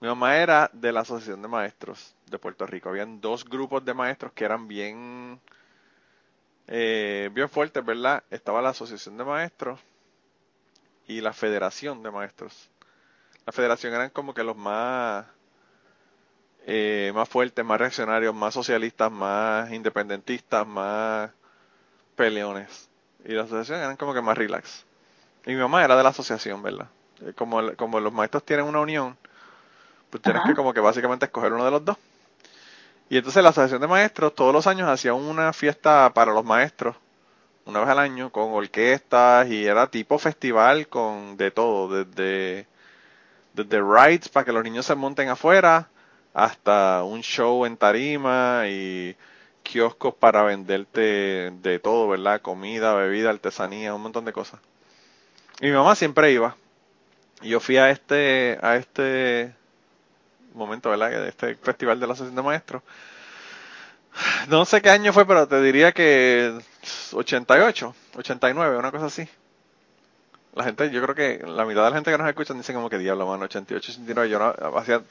mi 0.00 0.08
mamá 0.08 0.36
era 0.36 0.68
de 0.72 0.90
la 0.90 1.00
Asociación 1.00 1.40
de 1.40 1.48
Maestros 1.48 2.14
de 2.26 2.38
Puerto 2.38 2.66
Rico. 2.66 2.88
Habían 2.88 3.20
dos 3.20 3.44
grupos 3.44 3.84
de 3.84 3.94
maestros 3.94 4.32
que 4.32 4.44
eran 4.44 4.66
bien 4.66 5.40
eh, 6.66 7.30
bien 7.32 7.48
fuerte, 7.48 7.80
¿verdad? 7.80 8.24
Estaba 8.30 8.60
la 8.60 8.70
Asociación 8.70 9.16
de 9.16 9.24
Maestros 9.24 9.78
y 11.06 11.20
la 11.20 11.32
Federación 11.32 12.02
de 12.02 12.10
Maestros. 12.10 12.68
La 13.46 13.52
Federación 13.52 13.94
eran 13.94 14.10
como 14.10 14.34
que 14.34 14.42
los 14.42 14.56
más 14.56 15.24
eh, 16.66 17.12
más 17.14 17.28
fuertes, 17.28 17.64
más 17.64 17.78
reaccionarios, 17.78 18.34
más 18.34 18.54
socialistas, 18.54 19.10
más 19.12 19.70
independentistas, 19.72 20.66
más 20.66 21.30
peleones. 22.16 22.90
Y 23.24 23.32
la 23.32 23.42
asociación 23.42 23.78
eran 23.78 23.96
como 23.96 24.12
que 24.12 24.20
más 24.20 24.36
relax. 24.36 24.84
Y 25.46 25.50
mi 25.50 25.60
mamá 25.60 25.84
era 25.84 25.96
de 25.96 26.02
la 26.02 26.08
asociación, 26.08 26.60
¿verdad? 26.60 26.88
Eh, 27.22 27.32
como, 27.34 27.74
como 27.76 28.00
los 28.00 28.12
maestros 28.12 28.44
tienen 28.44 28.66
una 28.66 28.80
unión, 28.80 29.16
pues 30.10 30.22
tienes 30.22 30.42
que 30.46 30.54
como 30.54 30.72
que 30.72 30.80
básicamente 30.80 31.26
escoger 31.26 31.52
uno 31.52 31.64
de 31.64 31.70
los 31.70 31.84
dos. 31.84 31.96
Y 33.08 33.16
entonces 33.16 33.42
la 33.42 33.50
Asociación 33.50 33.80
de 33.80 33.86
Maestros 33.86 34.34
todos 34.34 34.52
los 34.52 34.66
años 34.66 34.88
hacía 34.88 35.14
una 35.14 35.52
fiesta 35.52 36.12
para 36.12 36.32
los 36.32 36.44
maestros, 36.44 36.96
una 37.64 37.80
vez 37.80 37.88
al 37.88 37.98
año, 37.98 38.30
con 38.30 38.52
orquestas 38.52 39.48
y 39.48 39.66
era 39.66 39.88
tipo 39.88 40.18
festival 40.18 40.88
con 40.88 41.36
de 41.36 41.50
todo, 41.50 42.04
desde, 42.04 42.66
desde 43.54 43.80
rides 43.80 44.28
para 44.28 44.44
que 44.44 44.52
los 44.52 44.64
niños 44.64 44.86
se 44.86 44.94
monten 44.94 45.28
afuera, 45.28 45.88
hasta 46.34 47.02
un 47.04 47.22
show 47.22 47.64
en 47.64 47.76
tarima 47.76 48.64
y 48.68 49.16
kioscos 49.62 50.14
para 50.14 50.42
venderte 50.42 51.50
de 51.50 51.78
todo, 51.78 52.08
¿verdad? 52.08 52.40
Comida, 52.40 52.94
bebida, 52.94 53.30
artesanía, 53.30 53.94
un 53.94 54.02
montón 54.02 54.24
de 54.24 54.32
cosas. 54.32 54.60
Y 55.60 55.66
mi 55.66 55.72
mamá 55.72 55.94
siempre 55.94 56.32
iba. 56.32 56.56
Yo 57.42 57.60
fui 57.60 57.76
a 57.76 57.90
este, 57.90 58.58
a 58.62 58.76
este 58.76 59.52
momento, 60.54 60.90
¿verdad? 60.90 61.10
De 61.10 61.28
este 61.28 61.54
festival 61.56 62.00
de 62.00 62.06
la 62.06 62.12
Asociación 62.14 62.36
de 62.36 62.42
Maestros. 62.42 62.82
No 64.48 64.64
sé 64.64 64.80
qué 64.80 64.90
año 64.90 65.12
fue, 65.12 65.26
pero 65.26 65.46
te 65.46 65.60
diría 65.60 65.92
que 65.92 66.58
88, 67.12 67.94
89, 68.16 68.78
una 68.78 68.90
cosa 68.90 69.06
así. 69.06 69.28
La 70.56 70.64
gente, 70.64 70.90
yo 70.90 71.02
creo 71.02 71.14
que 71.14 71.46
la 71.46 71.66
mitad 71.66 71.84
de 71.84 71.90
la 71.90 71.96
gente 71.96 72.10
que 72.10 72.16
nos 72.16 72.28
escucha 72.28 72.54
dice 72.54 72.72
como 72.72 72.88
que 72.88 72.96
diablo, 72.96 73.26
mano, 73.26 73.44
88, 73.44 73.92
89. 73.92 74.30
Yo 74.30 74.38
no, 74.38 74.78
hacía 74.78 75.02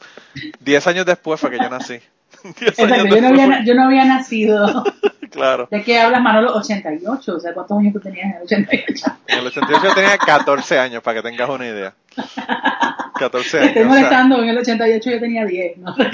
10 0.60 0.88
años 0.88 1.06
después 1.06 1.40
fue 1.40 1.52
que 1.52 1.60
yo 1.60 1.70
nací. 1.70 1.94
Exacto, 2.62 3.06
yo 3.06 3.22
no, 3.22 3.28
había, 3.28 3.64
yo 3.64 3.76
no 3.76 3.84
había 3.84 4.06
nacido. 4.06 4.84
claro. 5.30 5.68
¿De 5.70 5.84
qué 5.84 6.00
hablas, 6.00 6.20
Manolo? 6.24 6.56
88, 6.56 7.36
o 7.36 7.40
sea, 7.40 7.54
¿cuántos 7.54 7.78
años 7.78 7.94
tú 7.94 8.00
tenías 8.00 8.26
en 8.26 8.38
el 8.38 8.42
88? 8.42 9.06
En 9.28 9.38
el 9.38 9.46
88 9.46 9.88
yo 9.88 9.94
tenía 9.94 10.18
14 10.18 10.80
años, 10.80 11.04
para 11.04 11.22
que 11.22 11.30
tengas 11.30 11.48
una 11.48 11.68
idea. 11.68 11.94
14 13.20 13.58
años. 13.60 13.68
Estoy 13.68 13.84
molestando, 13.86 14.42
en 14.42 14.50
el 14.50 14.58
88 14.58 15.12
yo 15.12 15.20
tenía 15.20 15.46
10. 15.46 15.78
No, 15.78 15.96
no 15.96 16.06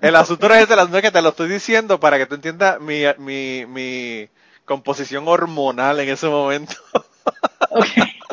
el, 0.00 0.16
asunto 0.16 0.52
es 0.52 0.64
ese, 0.64 0.72
el 0.72 0.80
asunto 0.80 0.98
es 0.98 1.04
que 1.04 1.12
te 1.12 1.22
lo 1.22 1.28
estoy 1.28 1.48
diciendo 1.48 2.00
para 2.00 2.18
que 2.18 2.26
tú 2.26 2.34
entiendas 2.34 2.80
mi, 2.80 3.02
mi, 3.18 3.66
mi 3.66 4.28
composición 4.64 5.28
hormonal 5.28 6.00
en 6.00 6.08
ese 6.08 6.26
momento. 6.26 6.74
ok, 7.70 7.86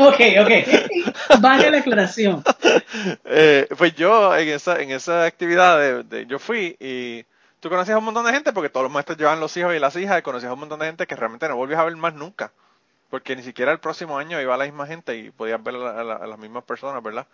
ok, 0.07 0.19
ok. 0.41 1.41
Vale 1.41 1.71
la 1.71 1.77
aclaración. 1.79 2.43
Eh, 3.25 3.67
pues 3.77 3.95
yo 3.95 4.35
en 4.35 4.49
esa, 4.49 4.81
en 4.81 4.91
esa 4.91 5.25
actividad 5.25 6.03
de, 6.03 6.25
yo 6.25 6.39
fui 6.39 6.75
y 6.79 7.25
tú 7.59 7.69
conocías 7.69 7.95
a 7.95 7.99
un 7.99 8.05
montón 8.05 8.25
de 8.25 8.33
gente 8.33 8.53
porque 8.53 8.69
todos 8.69 8.83
los 8.83 8.91
maestros 8.91 9.17
llevan 9.17 9.39
los 9.39 9.55
hijos 9.57 9.73
y 9.73 9.79
las 9.79 9.95
hijas 9.95 10.19
y 10.19 10.21
conocías 10.21 10.49
a 10.49 10.53
un 10.53 10.59
montón 10.59 10.79
de 10.79 10.87
gente 10.87 11.07
que 11.07 11.15
realmente 11.15 11.47
no 11.47 11.55
volvías 11.55 11.79
a 11.79 11.85
ver 11.85 11.95
más 11.95 12.13
nunca. 12.13 12.51
Porque 13.09 13.35
ni 13.35 13.43
siquiera 13.43 13.71
el 13.71 13.79
próximo 13.79 14.17
año 14.17 14.39
iba 14.41 14.53
a 14.53 14.57
la 14.57 14.65
misma 14.65 14.87
gente 14.87 15.17
y 15.17 15.31
podías 15.31 15.61
ver 15.63 15.75
a 15.75 16.03
las 16.03 16.39
mismas 16.39 16.63
personas, 16.63 17.03
¿verdad? 17.03 17.27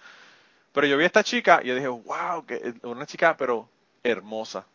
Pero 0.72 0.88
yo 0.88 0.98
vi 0.98 1.04
a 1.04 1.08
esta 1.08 1.24
chica 1.24 1.60
y 1.64 1.68
yo 1.68 1.76
dije, 1.76 1.88
wow, 1.88 2.46
que 2.46 2.76
una 2.84 3.06
chica, 3.06 3.36
pero 3.38 3.68
hermosa. 4.04 4.66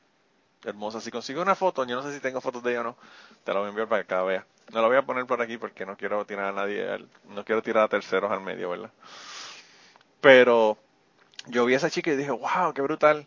Hermosa. 0.64 1.00
Si 1.00 1.10
consigo 1.10 1.42
una 1.42 1.54
foto, 1.54 1.84
yo 1.84 1.96
no 1.96 2.02
sé 2.02 2.12
si 2.12 2.20
tengo 2.20 2.40
fotos 2.40 2.62
de 2.62 2.72
ella 2.72 2.80
o 2.80 2.84
no, 2.84 2.96
te 3.44 3.52
la 3.52 3.60
voy 3.60 3.66
a 3.66 3.70
enviar 3.70 3.88
para 3.88 4.04
que 4.04 4.14
la 4.14 4.22
vea. 4.22 4.46
No 4.70 4.80
la 4.80 4.88
voy 4.88 4.96
a 4.96 5.02
poner 5.02 5.26
por 5.26 5.42
aquí 5.42 5.58
porque 5.58 5.84
no 5.84 5.96
quiero 5.96 6.24
tirar 6.24 6.46
a 6.46 6.52
nadie, 6.52 6.86
no 7.28 7.44
quiero 7.44 7.62
tirar 7.62 7.84
a 7.84 7.88
terceros 7.88 8.30
al 8.30 8.40
medio, 8.40 8.70
¿verdad? 8.70 8.90
Pero 10.20 10.78
yo 11.46 11.64
vi 11.64 11.74
a 11.74 11.76
esa 11.78 11.90
chica 11.90 12.12
y 12.12 12.16
dije, 12.16 12.30
wow, 12.30 12.72
qué 12.74 12.82
brutal. 12.82 13.26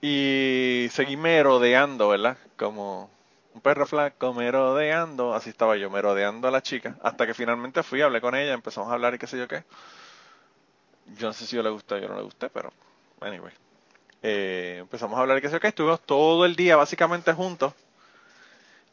Y 0.00 0.88
seguí 0.90 1.16
merodeando, 1.16 2.08
¿verdad? 2.08 2.36
Como 2.56 3.10
un 3.54 3.60
perro 3.60 3.86
flaco 3.86 4.34
merodeando. 4.34 5.34
Así 5.34 5.50
estaba 5.50 5.76
yo, 5.76 5.90
merodeando 5.90 6.48
a 6.48 6.50
la 6.50 6.62
chica. 6.62 6.96
Hasta 7.02 7.26
que 7.26 7.34
finalmente 7.34 7.82
fui, 7.82 8.02
hablé 8.02 8.20
con 8.20 8.34
ella, 8.34 8.52
empezamos 8.52 8.90
a 8.90 8.94
hablar 8.94 9.14
y 9.14 9.18
qué 9.18 9.26
sé 9.26 9.38
yo 9.38 9.48
qué. 9.48 9.64
Yo 11.18 11.28
no 11.28 11.32
sé 11.32 11.46
si 11.46 11.56
yo 11.56 11.62
le 11.62 11.70
gusté 11.70 11.94
o 11.94 11.98
yo 11.98 12.08
no 12.08 12.16
le 12.16 12.22
gusté, 12.22 12.48
pero 12.50 12.72
anyway. 13.20 13.52
Eh, 14.22 14.78
empezamos 14.80 15.18
a 15.18 15.22
hablar 15.22 15.36
de 15.36 15.42
que 15.42 15.50
sé 15.50 15.60
que 15.60 15.68
estuvimos 15.68 16.00
todo 16.00 16.44
el 16.46 16.56
día 16.56 16.76
básicamente 16.76 17.32
juntos. 17.32 17.74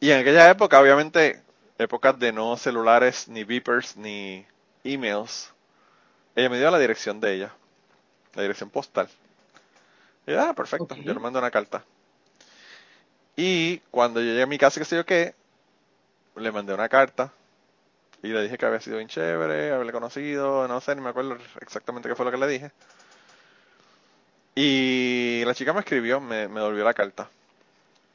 Y 0.02 0.10
en 0.10 0.18
aquella 0.18 0.50
época, 0.50 0.80
obviamente, 0.80 1.40
épocas 1.78 2.18
de 2.18 2.32
no 2.32 2.56
celulares, 2.56 3.28
ni 3.28 3.44
beepers, 3.44 3.96
ni 3.96 4.44
emails, 4.82 5.52
ella 6.34 6.50
me 6.50 6.58
dio 6.58 6.72
la 6.72 6.80
dirección 6.80 7.20
de 7.20 7.34
ella, 7.34 7.54
la 8.34 8.42
dirección 8.42 8.68
postal. 8.68 9.08
Y 10.26 10.32
ah, 10.34 10.54
perfecto, 10.54 10.96
yo 10.96 11.14
le 11.14 11.20
mando 11.20 11.38
una 11.38 11.52
carta. 11.52 11.84
Y 13.36 13.78
cuando 13.92 14.18
yo 14.20 14.26
llegué 14.26 14.42
a 14.42 14.46
mi 14.46 14.58
casa, 14.58 14.80
que 14.80 14.84
sé 14.84 14.96
yo 14.96 15.06
qué, 15.06 15.36
le 16.34 16.50
mandé 16.50 16.74
una 16.74 16.88
carta 16.88 17.32
y 18.24 18.28
le 18.30 18.42
dije 18.42 18.58
que 18.58 18.66
había 18.66 18.80
sido 18.80 18.96
bien 18.96 19.08
chévere, 19.08 19.70
haberle 19.72 19.92
conocido, 19.92 20.66
no 20.66 20.80
sé, 20.80 20.96
ni 20.96 21.00
me 21.00 21.10
acuerdo 21.10 21.38
exactamente 21.60 22.08
qué 22.08 22.16
fue 22.16 22.24
lo 22.24 22.32
que 22.32 22.38
le 22.38 22.48
dije. 22.48 22.72
Y 24.54 25.42
la 25.44 25.54
chica 25.54 25.72
me 25.72 25.80
escribió, 25.80 26.20
me, 26.20 26.48
me 26.48 26.60
devolvió 26.60 26.84
la 26.84 26.94
carta. 26.94 27.28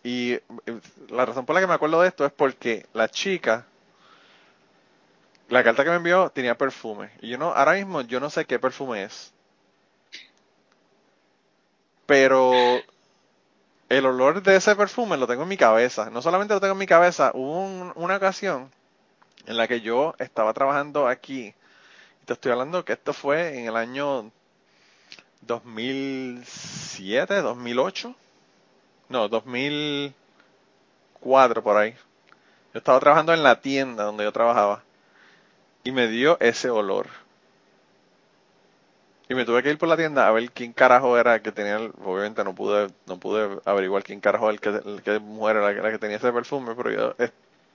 Y 0.03 0.33
eh, 0.33 0.41
la 1.09 1.25
razón 1.25 1.45
por 1.45 1.55
la 1.55 1.61
que 1.61 1.67
me 1.67 1.73
acuerdo 1.73 2.01
de 2.01 2.07
esto 2.07 2.25
es 2.25 2.31
porque 2.31 2.85
la 2.93 3.09
chica, 3.09 3.65
la 5.49 5.63
carta 5.63 5.83
que 5.83 5.89
me 5.89 5.97
envió 5.97 6.29
tenía 6.29 6.57
perfume. 6.57 7.11
Y 7.21 7.29
yo 7.29 7.37
no, 7.37 7.53
ahora 7.53 7.73
mismo 7.73 8.01
yo 8.01 8.19
no 8.19 8.29
sé 8.29 8.45
qué 8.45 8.59
perfume 8.59 9.03
es. 9.03 9.33
Pero 12.05 12.53
el 13.89 14.05
olor 14.05 14.41
de 14.41 14.55
ese 14.55 14.75
perfume 14.75 15.17
lo 15.17 15.27
tengo 15.27 15.43
en 15.43 15.49
mi 15.49 15.57
cabeza. 15.57 16.09
No 16.09 16.21
solamente 16.21 16.53
lo 16.53 16.61
tengo 16.61 16.73
en 16.73 16.79
mi 16.79 16.87
cabeza, 16.87 17.31
hubo 17.33 17.93
una 17.95 18.17
ocasión 18.17 18.71
en 19.45 19.57
la 19.57 19.67
que 19.67 19.81
yo 19.81 20.13
estaba 20.19 20.53
trabajando 20.53 21.07
aquí. 21.07 21.53
Te 22.25 22.33
estoy 22.33 22.51
hablando 22.51 22.85
que 22.85 22.93
esto 22.93 23.13
fue 23.13 23.57
en 23.57 23.67
el 23.67 23.75
año 23.77 24.31
2007, 25.41 27.41
2008. 27.41 28.15
No, 29.09 29.27
2004 29.29 31.63
por 31.63 31.77
ahí. 31.77 31.93
Yo 32.73 32.79
estaba 32.79 32.99
trabajando 32.99 33.33
en 33.33 33.43
la 33.43 33.61
tienda 33.61 34.03
donde 34.03 34.23
yo 34.23 34.31
trabajaba 34.31 34.83
y 35.83 35.91
me 35.91 36.07
dio 36.07 36.37
ese 36.39 36.69
olor. 36.69 37.07
Y 39.29 39.35
me 39.35 39.45
tuve 39.45 39.61
que 39.63 39.69
ir 39.69 39.77
por 39.77 39.89
la 39.89 39.97
tienda 39.97 40.27
a 40.27 40.31
ver 40.31 40.51
quién 40.51 40.73
carajo 40.73 41.17
era 41.17 41.41
que 41.41 41.51
tenía, 41.51 41.77
obviamente 41.77 42.43
no 42.43 42.55
pude 42.55 42.87
no 43.05 43.19
pude 43.19 43.59
averiguar 43.65 44.03
quién 44.03 44.21
carajo 44.21 44.49
el 44.49 44.59
que, 44.61 44.69
el 44.69 45.01
que 45.03 45.19
mujer 45.19 45.57
era 45.57 45.73
la 45.73 45.91
que 45.91 45.99
tenía 45.99 46.17
ese 46.17 46.31
perfume, 46.31 46.75
pero 46.75 46.91
yo 46.91 47.15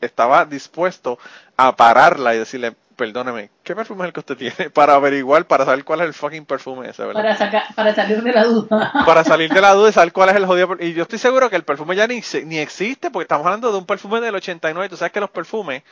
estaba 0.03 0.44
dispuesto 0.44 1.18
a 1.57 1.74
pararla 1.74 2.34
y 2.34 2.38
decirle, 2.38 2.74
perdóneme, 2.96 3.50
¿qué 3.62 3.74
perfume 3.74 4.03
es 4.03 4.07
el 4.09 4.12
que 4.12 4.20
usted 4.20 4.36
tiene? 4.36 4.70
Para 4.74 4.94
averiguar, 4.94 5.44
para 5.46 5.64
saber 5.64 5.84
cuál 5.84 6.00
es 6.00 6.07
el 6.07 6.14
fucking 6.14 6.44
perfume 6.44 6.88
ese, 6.88 7.05
¿verdad? 7.05 7.36
Para, 7.38 7.66
para 7.74 7.94
salir 7.94 8.22
de 8.22 8.32
la 8.32 8.44
duda. 8.44 8.92
Para 9.07 9.24
salir 9.24 9.53
de 9.53 9.61
la 9.61 9.72
duda 9.74 9.88
y 9.88 9.92
saber 9.92 10.12
cuál 10.12 10.30
es 10.30 10.36
el 10.36 10.46
jodido. 10.46 10.76
Y 10.78 10.92
yo 10.92 11.03
estoy 11.03 11.18
seguro 11.18 11.50
que 11.50 11.57
el 11.57 11.64
perfume 11.64 11.96
ya 11.96 12.07
ni, 12.07 12.22
ni 12.44 12.59
existe, 12.59 13.11
porque 13.11 13.24
estamos 13.24 13.46
hablando 13.46 13.72
de 13.72 13.78
un 13.78 13.86
perfume 13.86 14.20
del 14.20 14.34
89. 14.34 14.88
Tú 14.88 14.96
sabes 14.96 15.12
que 15.12 15.20
los 15.20 15.30
perfumes, 15.30 15.82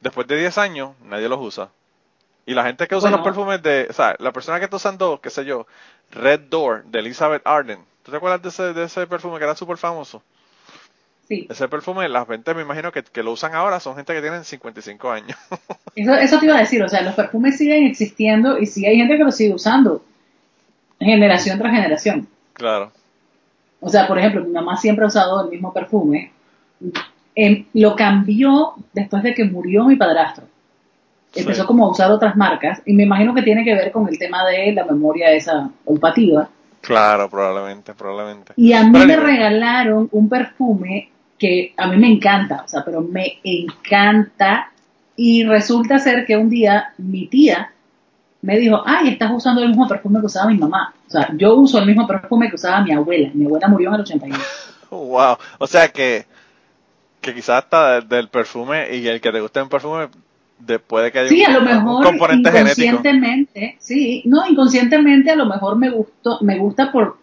después 0.00 0.26
de 0.26 0.36
10 0.36 0.58
años, 0.58 0.90
nadie 1.04 1.28
los 1.28 1.40
usa. 1.40 1.68
Y 2.46 2.54
la 2.54 2.64
gente 2.64 2.88
que 2.88 2.96
usa 2.96 3.10
los 3.10 3.20
perfumes 3.20 3.62
de, 3.62 3.86
o 3.90 3.92
sea, 3.92 4.16
la 4.18 4.32
persona 4.32 4.58
que 4.58 4.64
está 4.64 4.76
usando, 4.76 5.20
qué 5.20 5.30
sé 5.30 5.44
yo, 5.44 5.66
Red 6.10 6.40
Door 6.48 6.84
de 6.84 7.00
Elizabeth 7.00 7.46
Arden. 7.46 7.84
¿Tú 8.02 8.10
te 8.10 8.16
acuerdas 8.16 8.42
de 8.42 8.48
ese, 8.48 8.72
de 8.72 8.84
ese 8.84 9.06
perfume 9.06 9.38
que 9.38 9.44
era 9.44 9.54
súper 9.54 9.76
famoso? 9.76 10.22
Ese 11.30 11.68
perfume, 11.68 12.08
las 12.08 12.26
ventas 12.26 12.56
me 12.56 12.62
imagino 12.62 12.90
que, 12.90 13.22
lo 13.22 13.32
usan 13.32 13.54
ahora 13.54 13.78
son 13.78 13.94
gente 13.94 14.12
que 14.12 14.20
tienen 14.20 14.42
55 14.42 15.10
años. 15.10 15.38
eso, 15.94 16.14
eso 16.14 16.38
te 16.40 16.46
iba 16.46 16.56
a 16.56 16.60
decir, 16.60 16.82
o 16.82 16.88
sea, 16.88 17.02
los 17.02 17.14
perfumes 17.14 17.56
siguen 17.56 17.86
existiendo 17.86 18.58
y 18.58 18.66
sí 18.66 18.84
hay 18.84 18.96
gente 18.96 19.16
que 19.16 19.24
los 19.24 19.36
sigue 19.36 19.54
usando, 19.54 20.02
generación 20.98 21.58
tras 21.58 21.72
generación. 21.72 22.26
Claro. 22.52 22.90
O 23.80 23.88
sea, 23.88 24.08
por 24.08 24.18
ejemplo, 24.18 24.44
mi 24.44 24.50
mamá 24.50 24.76
siempre 24.76 25.04
ha 25.04 25.08
usado 25.08 25.44
el 25.44 25.50
mismo 25.50 25.72
perfume. 25.72 26.32
Em, 27.34 27.64
lo 27.74 27.94
cambió 27.94 28.74
después 28.92 29.22
de 29.22 29.32
que 29.32 29.44
murió 29.44 29.84
mi 29.84 29.96
padrastro. 29.96 30.44
Empezó 31.32 31.64
como 31.64 31.86
a 31.86 31.90
usar 31.90 32.10
otras 32.10 32.34
marcas 32.36 32.82
y 32.84 32.92
me 32.92 33.04
imagino 33.04 33.32
que 33.34 33.42
tiene 33.42 33.64
que 33.64 33.74
ver 33.74 33.92
con 33.92 34.08
el 34.08 34.18
tema 34.18 34.44
de 34.46 34.72
la 34.72 34.84
memoria 34.84 35.30
esa 35.30 35.70
olfativa. 35.84 36.48
Claro, 36.80 37.30
probablemente, 37.30 37.94
probablemente. 37.94 38.52
Y 38.56 38.72
a 38.72 38.82
mí 38.82 38.98
me 39.06 39.16
regalaron 39.16 40.08
un 40.10 40.28
perfume 40.28 41.08
que 41.40 41.72
a 41.76 41.88
mí 41.88 41.96
me 41.96 42.06
encanta, 42.06 42.62
o 42.64 42.68
sea, 42.68 42.84
pero 42.84 43.00
me 43.00 43.38
encanta. 43.42 44.70
Y 45.16 45.44
resulta 45.44 45.98
ser 45.98 46.26
que 46.26 46.36
un 46.36 46.50
día 46.50 46.92
mi 46.98 47.26
tía 47.26 47.72
me 48.42 48.58
dijo, 48.58 48.82
ay, 48.86 49.08
estás 49.08 49.32
usando 49.32 49.62
el 49.62 49.68
mismo 49.68 49.88
perfume 49.88 50.20
que 50.20 50.26
usaba 50.26 50.50
mi 50.50 50.58
mamá. 50.58 50.94
O 51.08 51.10
sea, 51.10 51.30
yo 51.36 51.54
uso 51.56 51.78
el 51.78 51.86
mismo 51.86 52.06
perfume 52.06 52.48
que 52.48 52.56
usaba 52.56 52.82
mi 52.82 52.92
abuela. 52.92 53.30
Mi 53.34 53.46
abuela 53.46 53.68
murió 53.68 53.88
en 53.88 53.94
el 53.96 54.00
81. 54.02 54.38
Wow, 54.90 55.36
o 55.58 55.68
sea 55.68 55.86
que, 55.86 56.26
que 57.20 57.32
quizás 57.32 57.62
hasta 57.62 58.00
del 58.00 58.28
perfume 58.28 58.96
y 58.96 59.06
el 59.06 59.20
que 59.20 59.30
te 59.30 59.40
guste 59.40 59.62
un 59.62 59.68
perfume 59.68 60.08
después 60.58 61.04
de 61.04 61.12
que 61.12 61.18
haya 61.20 61.28
sí, 61.28 61.44
a 61.44 61.50
lo 61.50 61.60
mejor 61.60 62.34
inconscientemente, 62.34 63.76
sí, 63.78 64.24
no, 64.26 64.44
inconscientemente 64.48 65.30
a 65.30 65.36
lo 65.36 65.46
mejor 65.46 65.76
me 65.76 65.90
gustó, 65.90 66.38
me 66.40 66.58
gusta 66.58 66.90
por, 66.90 67.18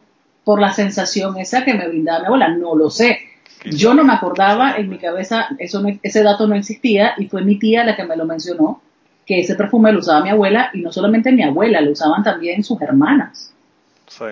por 0.45 0.61
la 0.61 0.71
sensación 0.71 1.37
esa 1.39 1.65
que 1.65 1.73
me 1.73 1.89
brindaba 1.89 2.19
mi 2.19 2.25
abuela, 2.27 2.47
no 2.47 2.73
lo 2.73 2.89
sé, 2.89 3.19
yo 3.65 3.93
no 3.93 4.03
me 4.03 4.13
acordaba, 4.13 4.75
en 4.77 4.89
mi 4.89 4.97
cabeza 4.97 5.47
eso 5.59 5.83
ese 6.01 6.23
dato 6.23 6.47
no 6.47 6.55
existía 6.55 7.13
y 7.17 7.27
fue 7.27 7.43
mi 7.43 7.57
tía 7.57 7.83
la 7.83 7.95
que 7.95 8.03
me 8.03 8.15
lo 8.15 8.25
mencionó, 8.25 8.81
que 9.25 9.39
ese 9.41 9.55
perfume 9.55 9.91
lo 9.91 9.99
usaba 9.99 10.23
mi 10.23 10.29
abuela 10.29 10.69
y 10.73 10.81
no 10.81 10.91
solamente 10.91 11.31
mi 11.31 11.43
abuela, 11.43 11.81
lo 11.81 11.91
usaban 11.91 12.23
también 12.23 12.63
sus 12.63 12.81
hermanas. 12.81 13.53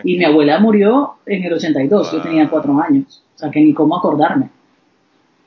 Y 0.03 0.17
mi 0.17 0.23
abuela 0.23 0.59
murió 0.59 1.15
en 1.25 1.43
el 1.43 1.53
82, 1.53 2.11
yo 2.11 2.21
tenía 2.21 2.49
cuatro 2.49 2.79
años, 2.81 3.21
o 3.35 3.39
sea 3.39 3.51
que 3.51 3.59
ni 3.59 3.73
cómo 3.73 3.97
acordarme. 3.97 4.49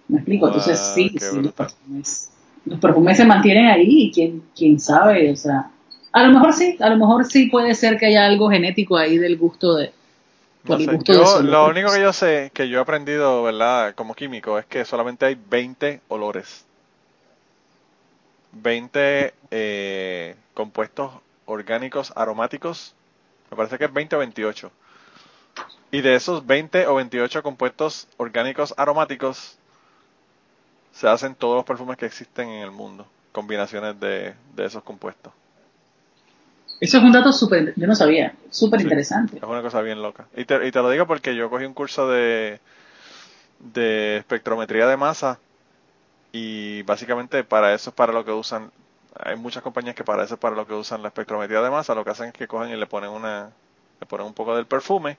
¿Me 0.09 0.19
explico? 0.19 0.49
Entonces 0.49 0.79
sí, 0.95 1.11
sí, 1.19 1.41
los 1.41 1.53
perfumes, 1.53 2.31
los 2.67 2.79
perfumes 2.79 3.17
se 3.17 3.25
mantienen 3.25 3.67
ahí 3.67 4.05
y 4.05 4.13
quién, 4.13 4.43
quién 4.55 4.79
sabe, 4.79 5.33
o 5.33 5.37
sea, 5.37 5.71
a 6.13 6.23
lo 6.25 6.33
mejor 6.33 6.53
sí, 6.53 6.77
a 6.81 6.91
lo 6.91 6.97
mejor 6.97 7.25
sí 7.25 7.47
puede 7.47 7.75
ser 7.75 7.99
que 7.99 8.07
haya 8.07 8.27
algo 8.27 8.51
genético 8.51 8.97
ahí 8.97 9.19
del 9.19 9.39
gusto 9.39 9.77
de, 9.77 9.93
lo 10.69 11.67
único 11.67 11.93
que 11.93 12.01
yo 12.01 12.13
sé, 12.13 12.51
que 12.55 12.69
yo 12.69 12.79
he 12.79 12.83
aprendido, 12.83 13.43
¿verdad? 13.43 13.95
Como 13.95 14.15
químico, 14.15 14.59
es 14.59 14.67
que 14.67 14.85
solamente 14.85 15.27
hay 15.27 15.35
20 15.35 16.01
olores. 16.09 16.65
20 18.53 19.35
eh, 19.51 20.37
compuestos 20.55 21.13
orgánicos 21.47 22.13
aromáticos. 22.17 22.95
Me 23.51 23.57
parece 23.57 23.79
que 23.79 23.85
es 23.85 23.93
20 23.93 24.17
o 24.17 24.19
28. 24.19 24.71
Y 25.91 26.01
de 26.03 26.15
esos 26.15 26.47
20 26.47 26.87
o 26.87 26.95
28 26.97 27.43
compuestos 27.43 28.07
orgánicos 28.17 28.75
aromáticos, 28.77 29.57
se 30.93 31.09
hacen 31.09 31.35
todos 31.35 31.57
los 31.57 31.65
perfumes 31.65 31.97
que 31.97 32.07
existen 32.07 32.49
en 32.49 32.63
el 32.63 32.71
mundo. 32.71 33.07
Combinaciones 33.33 33.99
de 34.01 34.35
esos 34.57 34.83
compuestos. 34.83 35.33
Eso 36.81 36.99
es 36.99 37.05
un 37.05 37.13
dato 37.13 37.33
súper, 37.33 37.73
yo 37.77 37.87
no 37.87 37.95
sabía, 37.95 38.35
súper 38.51 38.81
interesante. 38.81 39.39
Es 39.39 39.43
una 39.43 39.63
cosa 39.63 39.83
bien 39.83 40.01
loca. 40.01 40.27
Y 40.37 40.45
te, 40.45 40.67
y 40.67 40.71
te 40.71 40.79
lo 40.81 40.91
digo 40.91 41.07
porque 41.07 41.35
yo 41.35 41.51
cogí 41.51 41.65
un 41.65 41.75
curso 41.75 42.09
de, 42.09 42.61
de 43.59 44.19
espectrometría 44.19 44.87
de 44.87 44.97
masa 44.97 45.39
y 46.33 46.83
básicamente 46.83 47.43
para 47.43 47.75
eso 47.75 47.91
es 47.91 47.97
para 47.97 48.13
lo 48.13 48.25
que 48.25 48.31
usan, 48.31 48.71
hay 49.19 49.37
muchas 49.37 49.63
compañías 49.63 49.97
que 49.97 50.05
para 50.05 50.23
eso 50.23 50.35
es 50.35 50.41
para 50.41 50.55
lo 50.55 50.67
que 50.67 50.75
usan 50.75 51.03
la 51.03 51.09
espectrometría 51.09 51.61
de 51.61 51.71
masa, 51.71 51.95
lo 51.95 52.05
que 52.05 52.11
hacen 52.11 52.29
es 52.29 52.33
que 52.33 52.47
cogen 52.47 52.71
y 52.71 52.77
le 52.77 52.87
ponen 52.87 53.11
una, 53.11 53.51
le 54.01 54.07
ponen 54.07 54.27
un 54.27 54.35
poco 54.35 54.55
del 54.55 54.67
perfume 54.67 55.19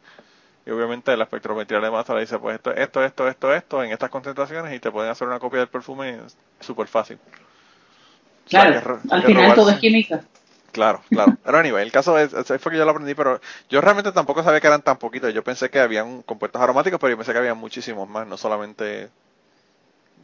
y 0.65 0.71
obviamente 0.71 1.15
la 1.17 1.23
espectrometría 1.23 1.79
de 1.79 1.91
masa 1.91 2.13
le 2.13 2.21
dice 2.21 2.37
pues 2.37 2.55
esto, 2.55 2.73
esto, 2.73 3.03
esto, 3.03 3.27
esto, 3.27 3.53
esto 3.53 3.83
en 3.83 3.91
estas 3.91 4.09
concentraciones 4.09 4.73
y 4.73 4.79
te 4.79 4.91
pueden 4.91 5.11
hacer 5.11 5.27
una 5.27 5.39
copia 5.39 5.59
del 5.59 5.67
perfume 5.67 6.19
súper 6.59 6.87
fácil. 6.87 7.17
Claro, 8.47 8.99
al 9.11 9.23
final 9.23 9.53
todo 9.55 9.69
es 9.69 9.77
química. 9.77 10.21
Claro, 10.79 11.03
claro. 11.09 11.35
Pero 11.43 11.57
anyway, 11.57 11.83
el 11.83 11.91
caso 11.91 12.17
es, 12.17 12.31
fue 12.31 12.71
que 12.71 12.77
yo 12.77 12.85
lo 12.85 12.91
aprendí, 12.91 13.13
pero 13.13 13.41
yo 13.69 13.81
realmente 13.81 14.13
tampoco 14.13 14.43
sabía 14.43 14.61
que 14.61 14.67
eran 14.67 14.81
tan 14.81 14.95
poquitos. 14.97 15.33
Yo 15.33 15.43
pensé 15.43 15.69
que 15.69 15.81
habían 15.81 16.21
compuestos 16.21 16.61
aromáticos, 16.61 16.97
pero 17.01 17.11
yo 17.11 17.17
pensé 17.17 17.33
que 17.33 17.39
había 17.39 17.53
muchísimos 17.53 18.07
más, 18.07 18.25
no 18.25 18.37
solamente, 18.37 19.09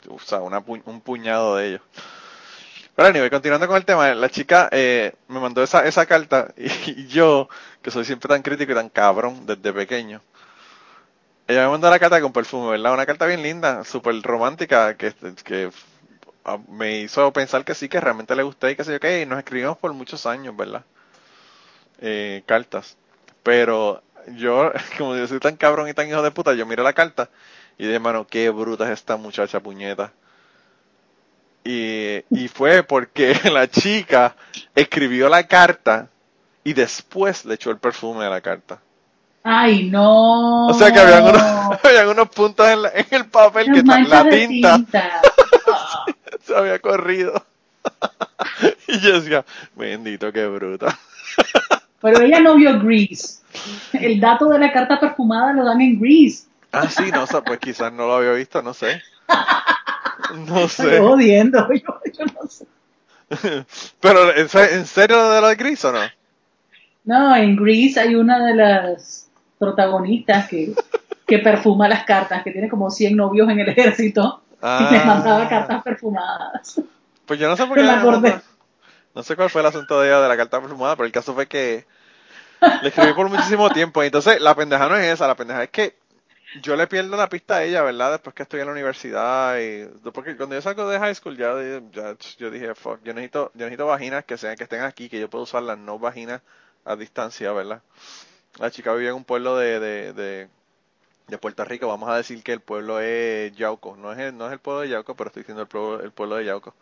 o 0.07 0.17
sea, 0.19 0.39
un 0.39 1.01
puñado 1.01 1.57
de 1.57 1.67
ellos. 1.67 1.81
Pero 2.95 3.09
anyway, 3.09 3.29
continuando 3.29 3.67
con 3.67 3.75
el 3.75 3.83
tema, 3.85 4.13
la 4.13 4.29
chica 4.29 4.69
eh, 4.71 5.13
me 5.27 5.39
mandó 5.41 5.61
esa, 5.61 5.85
esa 5.85 6.05
carta 6.05 6.53
y, 6.57 7.07
yo, 7.07 7.49
que 7.81 7.91
soy 7.91 8.05
siempre 8.05 8.29
tan 8.29 8.41
crítico 8.41 8.71
y 8.71 8.75
tan 8.75 8.89
cabrón 8.89 9.45
desde 9.45 9.73
pequeño, 9.73 10.21
ella 11.47 11.65
me 11.65 11.71
mandó 11.71 11.89
la 11.89 11.99
carta 11.99 12.21
con 12.21 12.31
perfume, 12.33 12.71
¿verdad? 12.71 12.93
Una 12.93 13.05
carta 13.05 13.25
bien 13.25 13.43
linda, 13.43 13.83
súper 13.83 14.21
romántica, 14.21 14.95
que 14.95 15.13
me 16.69 16.99
hizo 16.99 17.31
pensar 17.33 17.65
que 17.65 17.73
sí, 17.73 17.89
que 17.89 17.99
realmente 17.99 18.35
le 18.35 18.43
gusté 18.43 18.71
y 18.71 18.75
que 18.75 18.83
sé 18.83 18.93
yo 18.93 18.99
qué, 18.99 19.21
y 19.21 19.25
nos 19.25 19.39
escribimos 19.39 19.77
por 19.77 19.93
muchos 19.93 20.25
años, 20.25 20.55
¿verdad? 20.55 20.83
Eh, 21.99 22.43
cartas. 22.45 22.97
Pero 23.43 24.01
yo, 24.27 24.71
como 24.97 25.15
yo 25.15 25.27
soy 25.27 25.39
tan 25.39 25.55
cabrón 25.55 25.89
y 25.89 25.93
tan 25.93 26.07
hijo 26.07 26.21
de 26.21 26.31
puta, 26.31 26.53
yo 26.53 26.65
miré 26.65 26.83
la 26.83 26.93
carta 26.93 27.29
y 27.77 27.85
dije, 27.85 27.99
mano, 27.99 28.27
qué 28.27 28.49
bruta 28.49 28.85
es 28.85 28.91
esta 28.91 29.17
muchacha 29.17 29.59
puñeta. 29.59 30.13
Y, 31.63 32.23
y 32.29 32.47
fue 32.47 32.83
porque 32.83 33.39
la 33.51 33.67
chica 33.67 34.35
escribió 34.75 35.29
la 35.29 35.47
carta 35.47 36.09
y 36.63 36.73
después 36.73 37.45
le 37.45 37.55
echó 37.55 37.71
el 37.71 37.77
perfume 37.77 38.25
a 38.25 38.29
la 38.29 38.41
carta. 38.41 38.79
Ay, 39.43 39.89
no. 39.89 40.67
O 40.67 40.73
sea 40.73 40.91
que 40.91 40.99
habían 40.99 41.23
unos, 41.23 42.11
unos 42.11 42.29
puntos 42.29 42.67
en, 42.67 42.79
en 42.93 43.05
el 43.11 43.25
papel 43.29 43.71
que 43.71 43.83
la 43.83 44.27
tinta 44.27 44.79
se 46.41 46.55
había 46.55 46.79
corrido. 46.79 47.45
y 48.87 48.99
yo 48.99 49.19
decía, 49.19 49.45
bendito, 49.75 50.31
qué 50.31 50.45
bruta. 50.47 50.97
Pero 52.01 52.21
ella 52.21 52.39
no 52.39 52.55
vio 52.55 52.79
Grease. 52.79 53.41
El 53.93 54.19
dato 54.19 54.49
de 54.49 54.59
la 54.59 54.71
carta 54.71 54.99
perfumada 54.99 55.53
lo 55.53 55.65
dan 55.65 55.81
en 55.81 55.99
Grease. 55.99 56.45
Ah, 56.71 56.89
sí, 56.89 57.09
no, 57.11 57.25
pues 57.43 57.59
quizás 57.59 57.91
no 57.91 58.05
lo 58.05 58.15
había 58.15 58.31
visto, 58.31 58.61
no 58.61 58.73
sé. 58.73 59.01
No 60.47 60.67
sé. 60.67 60.83
Estoy 60.83 60.99
jodiendo, 60.99 61.67
yo, 61.71 62.01
yo, 62.17 62.25
no 62.25 62.49
sé. 62.49 62.65
Pero, 63.99 64.35
¿en 64.35 64.85
serio 64.85 65.29
de 65.29 65.41
la 65.41 65.49
de 65.49 65.55
Grease 65.55 65.87
o 65.87 65.91
no? 65.91 65.99
No, 67.03 67.35
en 67.35 67.55
Grease 67.55 67.99
hay 67.99 68.15
una 68.15 68.43
de 68.43 68.55
las 68.55 69.29
protagonistas 69.59 70.47
que, 70.49 70.73
que 71.27 71.39
perfuma 71.39 71.87
las 71.87 72.05
cartas, 72.05 72.43
que 72.43 72.51
tiene 72.51 72.69
como 72.69 72.89
100 72.89 73.15
novios 73.15 73.49
en 73.49 73.59
el 73.59 73.69
ejército 73.69 74.41
y 74.61 74.93
me 74.93 75.05
mandaba 75.05 75.43
ah. 75.43 75.49
cartas 75.49 75.83
perfumadas. 75.83 76.81
Pues 77.25 77.39
yo 77.39 77.47
no 77.47 77.57
sé 77.57 77.65
por 77.65 77.77
qué. 77.77 78.41
No 79.13 79.23
sé 79.23 79.35
cuál 79.35 79.49
fue 79.49 79.61
el 79.61 79.67
asunto 79.67 80.01
de 80.01 80.09
ella 80.09 80.19
de 80.19 80.27
la 80.27 80.37
carta 80.37 80.59
perfumada, 80.59 80.95
pero 80.95 81.05
el 81.05 81.11
caso 81.11 81.33
fue 81.33 81.47
que 81.47 81.85
le 82.81 82.89
escribí 82.89 83.13
por 83.13 83.29
muchísimo 83.29 83.69
tiempo. 83.69 84.03
Entonces 84.03 84.41
la 84.41 84.55
pendeja 84.55 84.89
no 84.89 84.97
es 84.97 85.13
esa, 85.13 85.27
la 85.27 85.35
pendeja 85.35 85.63
es 85.63 85.69
que 85.69 85.95
yo 86.61 86.75
le 86.75 86.87
pierdo 86.87 87.17
la 87.17 87.29
pista 87.29 87.57
a 87.57 87.63
ella, 87.63 87.81
¿verdad? 87.81 88.11
Después 88.11 88.33
que 88.33 88.43
estoy 88.43 88.61
en 88.61 88.67
la 88.67 88.71
universidad 88.71 89.57
y 89.59 89.85
porque 90.11 90.37
cuando 90.37 90.55
yo 90.55 90.61
salgo 90.61 90.87
de 90.87 90.99
high 90.99 91.15
school 91.15 91.37
ya, 91.37 91.53
yo 92.37 92.51
dije, 92.51 92.75
fuck, 92.75 93.03
yo 93.03 93.13
necesito, 93.13 93.51
yo 93.53 93.65
necesito 93.65 93.87
vaginas 93.87 94.25
que 94.25 94.37
sean, 94.37 94.55
que 94.55 94.63
estén 94.63 94.81
aquí, 94.81 95.09
que 95.09 95.19
yo 95.19 95.29
puedo 95.29 95.43
usar 95.43 95.63
las 95.63 95.77
no 95.77 95.99
vaginas 95.99 96.41
a 96.85 96.95
distancia, 96.95 97.51
¿verdad? 97.51 97.81
La 98.59 98.71
chica 98.71 98.93
vivía 98.93 99.09
en 99.09 99.15
un 99.15 99.25
pueblo 99.25 99.57
de, 99.57 99.79
de, 99.79 100.13
de, 100.13 100.49
de, 101.27 101.37
Puerto 101.37 101.65
Rico, 101.65 101.87
vamos 101.87 102.09
a 102.09 102.17
decir 102.17 102.43
que 102.43 102.53
el 102.53 102.59
pueblo 102.59 102.99
es 102.99 103.55
Yauco, 103.55 103.95
no 103.97 104.11
es 104.11 104.19
el, 104.19 104.37
no 104.37 104.47
es 104.47 104.53
el 104.53 104.59
pueblo 104.59 104.81
de 104.81 104.89
Yauco, 104.89 105.15
pero 105.15 105.29
estoy 105.29 105.41
diciendo 105.41 105.63
el 105.63 105.67
pueblo, 105.67 106.01
el 106.01 106.11
pueblo 106.11 106.35
de 106.35 106.45
Yauco. 106.45 106.73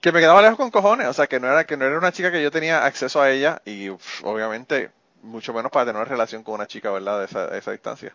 Que 0.00 0.12
me 0.12 0.20
quedaba 0.20 0.42
lejos 0.42 0.56
con 0.56 0.70
cojones, 0.70 1.08
o 1.08 1.12
sea 1.12 1.26
que 1.26 1.40
no 1.40 1.48
era, 1.48 1.64
que 1.64 1.76
no 1.76 1.84
era 1.84 1.96
una 1.96 2.12
chica 2.12 2.30
que 2.30 2.42
yo 2.42 2.50
tenía 2.50 2.84
acceso 2.84 3.22
a 3.22 3.30
ella 3.30 3.62
y 3.64 3.88
obviamente 4.22 4.90
mucho 5.22 5.54
menos 5.54 5.72
para 5.72 5.86
tener 5.86 6.00
una 6.00 6.08
relación 6.08 6.42
con 6.42 6.54
una 6.54 6.66
chica, 6.66 6.90
¿verdad? 6.90 7.20
De 7.20 7.24
esa, 7.24 7.56
esa 7.56 7.72
distancia. 7.72 8.14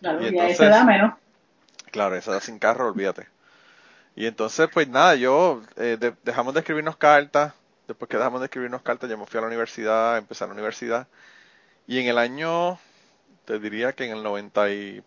Claro, 0.00 0.22
y, 0.22 0.28
entonces, 0.28 0.60
esa 0.60 0.84
menos. 0.84 1.14
Claro, 1.90 2.14
esa 2.14 2.32
edad 2.32 2.40
sin 2.40 2.58
carro, 2.58 2.88
olvídate. 2.88 3.26
Y 4.14 4.26
entonces, 4.26 4.68
pues 4.72 4.88
nada, 4.88 5.14
yo 5.14 5.62
eh, 5.76 5.96
dejamos 6.24 6.54
de 6.54 6.60
escribirnos 6.60 6.96
cartas. 6.96 7.54
Después 7.86 8.08
que 8.08 8.16
dejamos 8.16 8.40
de 8.40 8.46
escribirnos 8.46 8.82
cartas, 8.82 9.08
ya 9.08 9.16
me 9.16 9.26
fui 9.26 9.38
a 9.38 9.40
la 9.40 9.46
universidad, 9.46 10.18
empecé 10.18 10.44
a 10.44 10.48
la 10.48 10.52
universidad. 10.52 11.06
Y 11.86 12.00
en 12.00 12.08
el 12.08 12.18
año, 12.18 12.78
te 13.48 13.58
diría 13.58 13.94
que 13.94 14.04
en 14.04 14.12
el 14.12 14.22
90 14.22 14.70
y, 14.70 15.02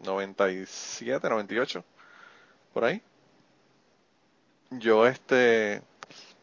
97, 0.00 1.28
98, 1.28 1.84
por 2.74 2.84
ahí. 2.84 3.00
Yo, 4.70 5.06
este, 5.06 5.80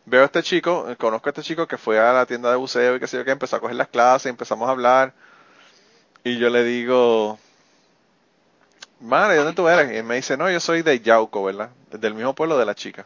veo 0.05 0.21
a 0.21 0.25
este 0.25 0.41
chico, 0.41 0.95
conozco 0.97 1.27
a 1.27 1.31
este 1.31 1.41
chico 1.41 1.67
que 1.67 1.77
fue 1.77 1.99
a 1.99 2.13
la 2.13 2.25
tienda 2.25 2.49
de 2.51 2.55
buceo 2.55 2.95
y 2.95 3.01
que 3.01 3.07
sé 3.07 3.17
yo 3.17 3.25
que 3.25 3.31
empezó 3.31 3.57
a 3.57 3.59
coger 3.59 3.75
las 3.75 3.89
clases, 3.89 4.29
empezamos 4.29 4.69
a 4.69 4.71
hablar 4.71 5.13
y 6.23 6.37
yo 6.37 6.49
le 6.49 6.63
digo, 6.63 7.37
madre, 9.01 9.35
¿dónde 9.35 9.51
tú 9.51 9.67
eres? 9.67 9.91
Y 9.91 9.97
él 9.97 10.05
me 10.05 10.15
dice, 10.15 10.37
no, 10.37 10.49
yo 10.49 10.61
soy 10.61 10.83
de 10.83 11.01
Yauco, 11.01 11.43
¿verdad? 11.43 11.71
Del 11.91 12.13
mismo 12.13 12.33
pueblo 12.33 12.57
de 12.57 12.65
la 12.65 12.75
chica. 12.75 13.05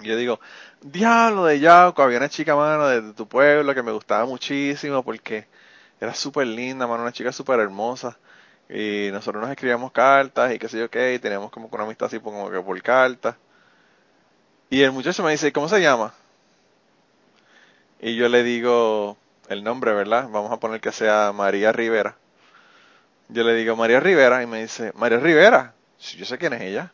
Y 0.00 0.08
yo 0.08 0.16
digo, 0.16 0.40
diablo 0.80 1.44
de 1.44 1.60
Yauco, 1.60 2.02
había 2.02 2.18
una 2.18 2.28
chica, 2.28 2.56
mano, 2.56 2.88
de, 2.88 3.12
tu 3.12 3.28
pueblo 3.28 3.72
que 3.76 3.82
me 3.84 3.92
gustaba 3.92 4.24
muchísimo 4.26 5.04
porque 5.04 5.46
era 6.00 6.14
súper 6.14 6.46
linda, 6.46 6.86
mano, 6.86 7.02
una 7.02 7.12
chica 7.12 7.30
súper 7.30 7.60
hermosa. 7.60 8.16
Y 8.68 9.10
nosotros 9.12 9.42
nos 9.42 9.50
escribíamos 9.50 9.92
cartas 9.92 10.54
y 10.54 10.58
qué 10.58 10.68
sé 10.68 10.78
yo 10.78 10.90
qué, 10.90 11.14
y 11.14 11.18
teníamos 11.18 11.50
como 11.50 11.68
una 11.70 11.84
amistad 11.84 12.06
así 12.06 12.20
como 12.20 12.50
que 12.50 12.60
por 12.60 12.80
cartas. 12.82 13.36
Y 14.70 14.82
el 14.82 14.92
muchacho 14.92 15.22
me 15.22 15.32
dice, 15.32 15.52
¿cómo 15.52 15.68
se 15.68 15.80
llama? 15.80 16.14
Y 18.00 18.16
yo 18.16 18.28
le 18.28 18.42
digo 18.42 19.16
el 19.48 19.64
nombre, 19.64 19.92
¿verdad? 19.92 20.28
Vamos 20.30 20.52
a 20.52 20.58
poner 20.58 20.80
que 20.80 20.92
sea 20.92 21.32
María 21.34 21.72
Rivera. 21.72 22.16
Yo 23.28 23.44
le 23.44 23.54
digo 23.54 23.76
María 23.76 24.00
Rivera 24.00 24.42
y 24.42 24.46
me 24.46 24.62
dice, 24.62 24.92
María 24.94 25.18
Rivera, 25.18 25.74
yo 25.98 26.24
sé 26.24 26.38
quién 26.38 26.52
es 26.52 26.62
ella. 26.62 26.92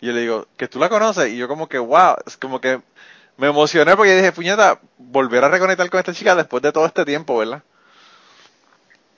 Y 0.00 0.06
yo 0.06 0.12
le 0.12 0.20
digo, 0.20 0.46
que 0.56 0.68
tú 0.68 0.78
la 0.78 0.88
conoces. 0.88 1.28
Y 1.30 1.36
yo 1.36 1.48
como 1.48 1.68
que, 1.68 1.78
wow, 1.78 2.16
es 2.24 2.36
como 2.36 2.60
que 2.60 2.80
me 3.36 3.48
emocioné 3.48 3.96
porque 3.96 4.14
dije, 4.14 4.32
puñeta, 4.32 4.80
volver 4.96 5.44
a 5.44 5.48
reconectar 5.48 5.90
con 5.90 5.98
esta 5.98 6.14
chica 6.14 6.34
después 6.34 6.62
de 6.62 6.72
todo 6.72 6.86
este 6.86 7.04
tiempo, 7.04 7.36
¿verdad? 7.36 7.62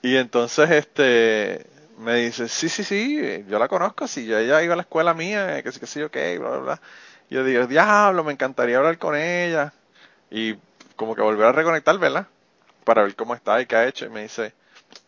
Y 0.01 0.17
entonces, 0.17 0.69
este, 0.71 1.67
me 1.97 2.15
dice, 2.15 2.47
sí, 2.47 2.69
sí, 2.69 2.83
sí, 2.83 3.45
yo 3.47 3.59
la 3.59 3.67
conozco, 3.67 4.07
si 4.07 4.25
yo 4.25 4.37
ella 4.37 4.63
iba 4.63 4.73
a 4.73 4.77
la 4.77 4.83
escuela 4.83 5.13
mía, 5.13 5.61
que 5.61 5.71
sí, 5.71 5.79
que 5.79 5.87
sí, 5.87 6.01
ok, 6.01 6.17
bla, 6.39 6.49
bla, 6.49 6.57
bla 6.57 6.81
yo 7.31 7.43
digo, 7.45 7.65
diablo, 7.65 8.25
me 8.25 8.33
encantaría 8.33 8.77
hablar 8.77 8.97
con 8.97 9.15
ella. 9.15 9.73
Y 10.29 10.55
como 10.97 11.15
que 11.15 11.21
volver 11.21 11.47
a 11.47 11.53
reconectar, 11.53 11.97
¿verdad? 11.97 12.27
Para 12.83 13.03
ver 13.03 13.15
cómo 13.15 13.33
está 13.33 13.61
y 13.61 13.65
qué 13.65 13.77
ha 13.77 13.87
hecho. 13.87 14.05
Y 14.05 14.09
me 14.09 14.23
dice, 14.23 14.53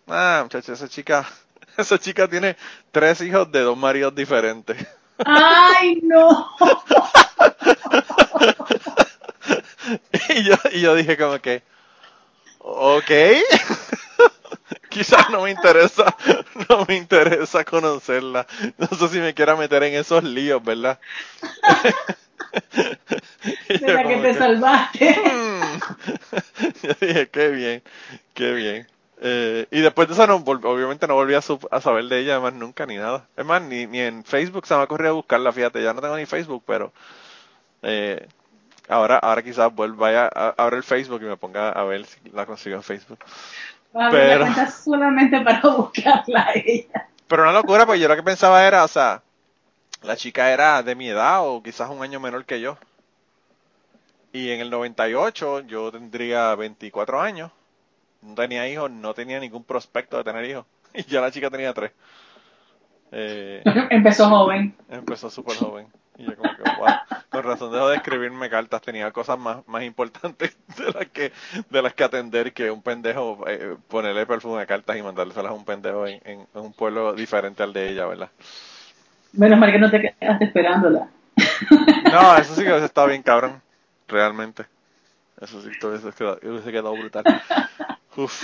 ah, 0.08 0.39
muchacha, 0.44 0.72
esa 0.72 0.88
chica, 0.88 1.28
esa 1.78 2.00
chica 2.00 2.30
tiene 2.30 2.56
tres 2.94 3.20
hijos 3.20 3.52
de 3.52 3.60
dos 3.60 3.78
maridos 3.78 4.16
diferentes. 4.16 4.78
¡Ay, 5.26 6.00
no! 6.02 6.50
y, 10.30 10.44
yo, 10.44 10.56
y 10.72 10.80
yo 10.80 10.96
dije 10.96 11.18
como 11.18 11.39
que, 11.39 11.62
ok 12.60 13.12
quizás 14.94 15.30
no 15.30 15.41
me 15.41 15.52
interesa, 15.52 16.16
no 16.70 16.86
me 16.88 16.96
interesa 16.96 17.66
conocerla. 17.66 18.46
No 18.78 18.88
sé 18.88 19.08
si 19.10 19.20
me 19.20 19.34
quiera 19.34 19.56
meter 19.56 19.84
en 19.84 19.96
esos 19.96 20.24
líos, 20.24 20.64
¿verdad? 20.64 21.00
La 23.82 24.04
que 24.04 24.18
te 24.18 24.34
salvaste. 24.36 25.18
Mm". 25.34 26.66
yo 26.84 26.94
dije, 27.02 27.30
qué 27.30 27.50
bien, 27.50 27.84
qué 28.34 28.54
bien. 28.54 28.88
Eh, 29.22 29.66
y 29.72 29.82
después 29.82 30.08
de 30.08 30.14
eso, 30.14 30.28
no, 30.28 30.36
obviamente 30.36 31.08
no 31.08 31.16
volví 31.16 31.34
a, 31.34 31.41
saber 31.41 32.06
de 32.06 32.20
ella 32.20 32.39
más 32.39 32.54
nunca 32.54 32.86
ni 32.86 32.98
nada. 32.98 33.28
Es 33.36 33.46
más, 33.46 33.62
ni, 33.62 33.88
ni 33.88 34.00
en 34.00 34.24
Facebook 34.24 34.68
se 34.68 34.76
me 34.76 34.82
ha 34.82 34.84
ocurrido 34.84 35.12
a 35.12 35.14
buscarla, 35.14 35.52
fíjate, 35.52 35.82
ya 35.82 35.94
no 35.94 36.02
tengo 36.02 36.18
ni 36.18 36.26
Facebook, 36.26 36.64
pero 36.66 36.94
eh, 37.82 38.28
ahora 38.88 39.18
ahora 39.18 39.41
quizás 39.41 39.74
vuelva, 39.74 40.28
a, 40.28 40.50
abrir 40.58 40.78
el 40.78 40.84
Facebook 40.84 41.22
y 41.22 41.26
me 41.26 41.38
ponga 41.38 41.70
a 41.70 41.84
ver 41.84 42.06
si 42.06 42.30
la 42.30 42.46
consigo 42.46 42.76
en 42.76 42.84
Facebook 42.84 43.20
pero, 43.94 44.48
solamente 44.70 45.39
para 45.41 45.62
buscarla 45.78 46.48
a 46.48 46.52
ella. 46.54 47.08
Pero 47.28 47.44
una 47.44 47.54
locura, 47.54 47.86
porque 47.86 48.00
yo 48.00 48.08
lo 48.08 48.16
que 48.16 48.24
pensaba 48.24 48.66
era, 48.66 48.84
o 48.84 48.88
sea, 48.88 49.22
la 50.02 50.16
chica 50.16 50.52
era 50.52 50.84
de 50.84 50.96
mi 50.96 51.10
edad 51.10 51.48
o 51.48 51.62
quizás 51.64 51.89
un 51.89 52.04
año 52.04 52.20
menor 52.20 52.46
que 52.46 52.60
yo. 52.60 52.78
Y 54.32 54.50
en 54.50 54.62
el 54.62 54.70
98 54.70 55.62
yo 55.62 55.91
tendría 55.91 56.56
24 56.56 57.22
años. 57.22 57.52
No 58.22 58.36
tenía 58.36 58.68
hijos, 58.68 58.89
no 58.89 59.14
tenía 59.14 59.39
ningún 59.39 59.64
prospecto 59.64 60.18
de 60.18 60.24
tener 60.24 60.46
hijos. 60.46 60.66
Y 60.96 61.06
ya 61.06 61.22
la 61.22 61.32
chica 61.32 61.50
tenía 61.50 61.74
tres. 61.74 61.91
Eh, 63.12 63.64
empezó 63.89 64.30
joven. 64.30 64.76
Empezó 64.89 65.30
súper 65.30 65.58
joven. 65.58 65.88
Y 66.18 66.26
yo 66.26 66.36
como 66.36 66.49
que, 66.55 66.64
wow, 66.78 66.88
con 67.30 67.43
razón 67.43 67.72
dejo 67.72 67.89
de 67.89 67.97
escribirme 67.97 68.49
cartas, 68.49 68.82
tenía 68.82 69.11
cosas 69.11 69.39
más, 69.39 69.68
más 69.68 69.84
importantes 69.84 70.55
de 70.78 70.91
las 70.91 71.07
que, 71.07 71.32
de 71.70 71.82
las 71.82 71.93
que 71.93 72.03
atender 72.03 72.53
que 72.53 72.70
un 72.70 72.82
pendejo, 72.82 73.43
eh, 73.47 73.76
ponerle 73.88 74.26
perfume 74.26 74.61
a 74.61 74.66
cartas 74.66 74.97
y 74.97 75.01
mandárselas 75.01 75.51
a 75.51 75.55
un 75.55 75.66
pendejo 75.66 76.05
en, 76.07 76.22
en, 76.26 76.47
un 76.53 76.74
pueblo 76.74 77.14
diferente 77.14 77.64
al 77.64 77.74
de 77.74 77.89
ella, 77.89 78.05
¿verdad? 78.05 78.30
Menos 79.34 79.57
mal 79.57 79.72
que 79.72 79.80
no 79.80 79.89
te 79.89 80.16
quedaste 80.20 80.45
esperándola. 80.45 81.07
No, 82.11 82.38
eso 82.38 82.53
sí 82.53 82.61
que 82.61 82.70
hubiese 82.70 82.86
estado 82.86 83.07
bien 83.07 83.24
cabrón, 83.24 83.59
realmente. 84.07 84.66
Eso 85.41 85.61
sí 85.61 85.70
que 85.80 85.88
hubiese 85.88 86.11
quedado, 86.11 86.39
hubiese 86.43 86.72
quedado 86.72 86.93
brutal. 86.95 87.24
Uf. 88.16 88.43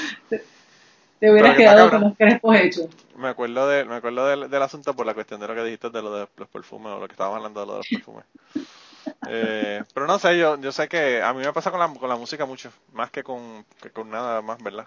Te 1.20 1.32
hubieras 1.32 1.56
quedado 1.58 1.90
con 1.90 2.02
los 2.02 2.18
crespos 2.18 2.56
hechos. 2.56 2.88
Me 3.18 3.28
acuerdo, 3.28 3.68
de, 3.68 3.84
me 3.84 3.96
acuerdo 3.96 4.28
del, 4.28 4.50
del, 4.50 4.62
asunto 4.62 4.94
por 4.94 5.06
la 5.06 5.14
cuestión 5.14 5.42
de 5.42 5.48
lo 5.48 5.56
que 5.56 5.64
dijiste 5.64 5.90
de 5.90 6.02
lo 6.02 6.14
de 6.14 6.28
los 6.38 6.48
perfumes 6.48 6.94
o 6.94 7.00
lo 7.00 7.08
que 7.08 7.14
estábamos 7.14 7.38
hablando 7.38 7.60
de 7.60 7.66
lo 7.66 7.74
de 7.74 7.80
los 7.80 7.88
perfumes. 7.88 8.26
Eh, 9.28 9.82
pero 9.94 10.06
no 10.06 10.20
sé, 10.20 10.38
yo, 10.38 10.60
yo 10.60 10.72
sé 10.72 10.88
que 10.88 11.22
a 11.22 11.34
mí 11.34 11.40
me 11.40 11.54
pasa 11.54 11.72
con 11.72 11.80
la, 11.80 11.88
con 11.88 12.10
la 12.10 12.16
música 12.16 12.46
mucho, 12.46 12.70
más 12.94 13.10
que 13.10 13.24
con, 13.24 13.66
que 13.82 13.90
con 13.90 14.10
nada 14.10 14.42
más, 14.42 14.62
¿verdad? 14.62 14.86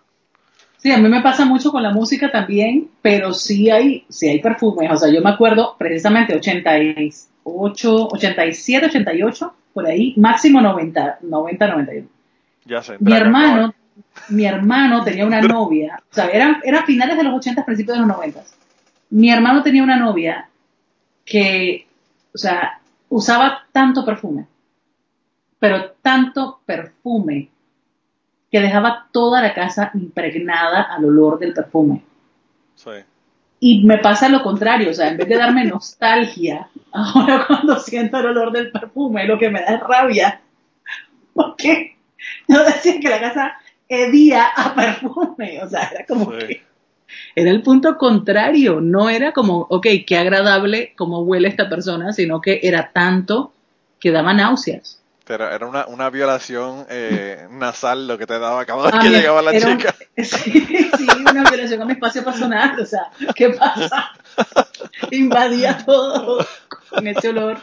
Sí, 0.77 0.93
a 0.93 0.99
mí 0.99 1.09
me 1.09 1.23
pasa 1.23 1.45
mucho 1.45 1.71
con 1.73 1.83
la 1.83 1.91
música 1.91 2.31
también, 2.31 2.91
pero 3.01 3.33
sí 3.33 3.71
hay, 3.71 4.05
sí 4.09 4.29
hay 4.29 4.41
perfumes. 4.41 4.91
O 4.93 4.97
sea, 4.97 5.13
yo 5.13 5.23
me 5.23 5.31
acuerdo 5.31 5.77
precisamente 5.79 6.35
88, 6.35 8.09
87, 8.13 8.87
88, 8.87 9.55
por 9.73 9.87
ahí, 9.87 10.15
máximo 10.17 10.61
90, 10.61 11.19
90, 11.23 11.67
91. 11.69 12.09
Ya 12.65 12.83
sé. 12.83 12.97
Mi 13.01 13.13
hermano 13.13 13.75
mi 14.29 14.45
hermano 14.45 15.03
tenía 15.05 15.27
una 15.27 15.41
novia, 15.41 16.03
o 16.11 16.15
sea, 16.15 16.27
eran, 16.29 16.61
eran 16.65 16.85
finales 16.85 17.17
de 17.17 17.25
los 17.25 17.35
80, 17.35 17.65
principios 17.65 17.97
de 17.97 18.07
los 18.07 18.17
90. 18.17 18.43
Mi 19.11 19.31
hermano 19.31 19.63
tenía 19.63 19.83
una 19.83 19.97
novia 19.97 20.49
que, 21.25 21.87
o 22.35 22.39
sea, 22.39 22.81
usaba 23.09 23.67
tanto 23.73 24.05
perfume, 24.05 24.47
pero 25.59 25.93
tanto 26.03 26.61
perfume, 26.65 27.51
que 28.51 28.61
dejaba 28.61 29.09
toda 29.13 29.41
la 29.41 29.55
casa 29.55 29.91
impregnada 29.95 30.83
al 30.83 31.07
olor 31.07 31.39
del 31.39 31.55
perfume. 31.55 32.03
Sí. 32.75 32.91
Y 33.61 33.85
me 33.85 33.99
pasa 33.99 34.29
lo 34.29 34.43
contrario, 34.43 34.91
o 34.91 34.95
sea, 34.95 35.09
en 35.09 35.17
vez 35.17 35.29
de 35.29 35.37
darme 35.37 35.65
nostalgia, 35.65 36.69
ahora 36.93 37.47
cuando 37.47 37.79
siento 37.79 38.19
el 38.19 38.27
olor 38.27 38.53
del 38.53 38.71
perfume, 38.71 39.27
lo 39.27 39.39
que 39.39 39.51
me 39.51 39.61
da 39.61 39.75
es 39.75 39.81
rabia. 39.81 40.41
Porque 41.33 41.97
yo 42.47 42.65
decía 42.65 43.01
que 43.01 43.09
la 43.09 43.21
casa 43.21 43.55
hedía 43.93 44.47
a 44.47 44.75
perfume, 44.75 45.61
o 45.63 45.69
sea, 45.69 45.91
era 45.93 46.07
como 46.07 46.31
que 46.31 46.63
era 47.35 47.51
el 47.51 47.63
punto 47.63 47.97
contrario, 47.99 48.81
no 48.81 49.11
era 49.11 49.33
como, 49.33 49.67
ok, 49.71 49.87
qué 50.07 50.17
agradable 50.17 50.95
cómo 50.97 51.21
huele 51.21 51.49
esta 51.49 51.69
persona, 51.69 52.13
sino 52.13 52.41
que 52.41 52.61
era 52.63 52.91
tanto 52.93 53.53
que 54.01 54.11
daba 54.11 54.35
náuseas. 54.35 55.01
Pero 55.25 55.49
era 55.49 55.67
una, 55.67 55.87
una 55.87 56.11
violación 56.11 56.85
eh, 56.91 57.47
nasal 57.51 58.09
lo 58.09 58.19
que 58.19 58.27
te 58.27 58.39
daba 58.39 58.65
cada 58.65 58.91
vez 58.91 58.95
que 59.01 59.09
llegaba 59.09 59.41
la 59.41 59.53
chica. 59.53 59.95
sí, 60.17 60.67
sí, 60.67 61.07
una 61.31 61.45
violación 61.45 61.83
a 61.83 61.85
mi 61.85 61.93
espacio 61.93 62.25
personal, 62.25 62.79
o 62.81 62.85
sea, 62.85 63.11
¿qué 63.35 63.51
pasa? 63.51 64.11
Invadía 65.11 65.79
todo 65.85 66.45
con 66.91 67.07
ese 67.07 67.29
olor. 67.29 67.59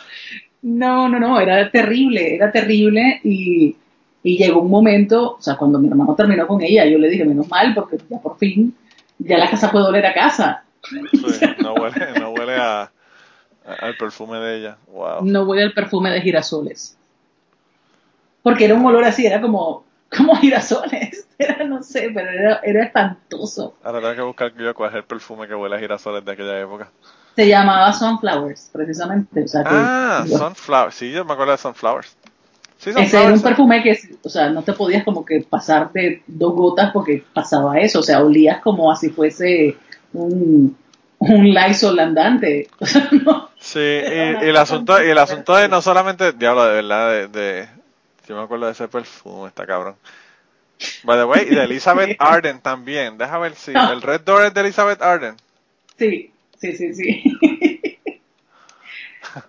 No, 0.61 1.09
no, 1.09 1.19
no, 1.19 1.39
era 1.39 1.69
terrible, 1.69 2.35
era 2.35 2.51
terrible 2.51 3.19
y 3.23 3.75
y 4.23 4.37
llegó 4.37 4.61
un 4.61 4.69
momento, 4.69 5.35
o 5.37 5.41
sea, 5.41 5.55
cuando 5.55 5.79
mi 5.79 5.87
hermano 5.87 6.15
terminó 6.15 6.45
con 6.47 6.61
ella, 6.61 6.85
yo 6.85 6.97
le 6.97 7.09
dije, 7.09 7.25
menos 7.25 7.47
mal, 7.49 7.73
porque 7.73 7.97
ya 8.09 8.19
por 8.19 8.37
fin, 8.37 8.75
ya 9.17 9.37
la 9.37 9.49
casa 9.49 9.71
puede 9.71 9.85
oler 9.85 10.05
a 10.05 10.13
casa. 10.13 10.63
no 11.61 11.73
huele, 11.73 12.19
no 12.19 12.31
huele 12.31 12.55
a, 12.55 12.91
al 13.79 13.95
perfume 13.97 14.39
de 14.39 14.57
ella. 14.57 14.77
Wow. 14.87 15.23
No 15.23 15.43
huele 15.43 15.63
al 15.63 15.73
perfume 15.73 16.09
de 16.11 16.21
girasoles. 16.21 16.97
Porque 18.41 18.65
era 18.65 18.75
un 18.75 18.85
olor 18.85 19.03
así, 19.03 19.25
era 19.25 19.41
como, 19.41 19.85
como 20.15 20.35
girasoles. 20.35 21.25
Era, 21.39 21.63
no 21.63 21.81
sé, 21.81 22.11
pero 22.13 22.29
era, 22.29 22.59
era 22.63 22.83
espantoso. 22.83 23.77
Ahora 23.81 24.01
tengo 24.01 24.13
que 24.13 24.21
buscar 24.23 24.53
yo 24.57 24.75
cuál 24.75 24.89
es 24.89 24.97
el 24.97 25.03
perfume 25.05 25.47
que 25.47 25.55
huele 25.55 25.77
a 25.77 25.79
girasoles 25.79 26.25
de 26.25 26.33
aquella 26.33 26.59
época. 26.59 26.91
Se 27.33 27.47
llamaba 27.47 27.93
Sunflowers, 27.93 28.69
precisamente. 28.73 29.45
ah, 29.63 30.25
Sunflowers. 30.27 30.95
Sí, 30.95 31.13
yo 31.13 31.23
me 31.23 31.31
acuerdo 31.31 31.53
de 31.53 31.57
Sunflowers. 31.57 32.17
Ese 32.79 33.21
era 33.21 33.33
un 33.33 33.41
perfume 33.41 33.83
que, 33.83 33.99
o 34.23 34.29
sea, 34.29 34.49
no 34.49 34.63
te 34.63 34.71
podías 34.71 35.03
como 35.03 35.25
que 35.25 35.41
pasar 35.41 35.91
de 35.91 36.23
dos 36.27 36.53
gotas 36.53 36.91
porque 36.93 37.23
pasaba 37.33 37.79
eso, 37.79 37.99
o 37.99 38.03
sea, 38.03 38.23
olías 38.23 38.61
como 38.61 38.95
si 38.95 39.09
fuese 39.09 39.75
un, 40.13 40.77
un 41.19 41.53
Lysol 41.53 41.99
andante. 41.99 42.69
sí, 43.59 43.79
y, 43.79 44.45
el 44.47 44.55
asunto, 44.55 45.03
y 45.03 45.09
el 45.09 45.17
asunto 45.17 45.55
de 45.55 45.67
no 45.67 45.81
solamente, 45.81 46.31
diablo, 46.31 46.65
de 46.65 46.73
verdad, 46.75 47.11
de, 47.11 47.27
de, 47.27 47.67
yo 48.27 48.37
me 48.37 48.43
acuerdo 48.43 48.67
de 48.67 48.71
ese 48.71 48.87
perfume, 48.87 49.49
está 49.49 49.65
cabrón. 49.65 49.95
By 51.03 51.17
the 51.17 51.25
way, 51.25 51.47
y 51.49 51.55
de 51.55 51.63
Elizabeth 51.65 52.15
Arden 52.17 52.61
también, 52.61 53.17
déjame 53.17 53.49
ver 53.49 53.55
si, 53.55 53.71
el 53.71 54.01
Red 54.01 54.21
Door 54.21 54.45
es 54.45 54.53
de 54.53 54.61
Elizabeth 54.61 55.01
Arden. 55.01 55.35
Sí, 55.97 56.31
sí, 56.57 56.77
sí, 56.77 56.93
sí. 56.93 57.99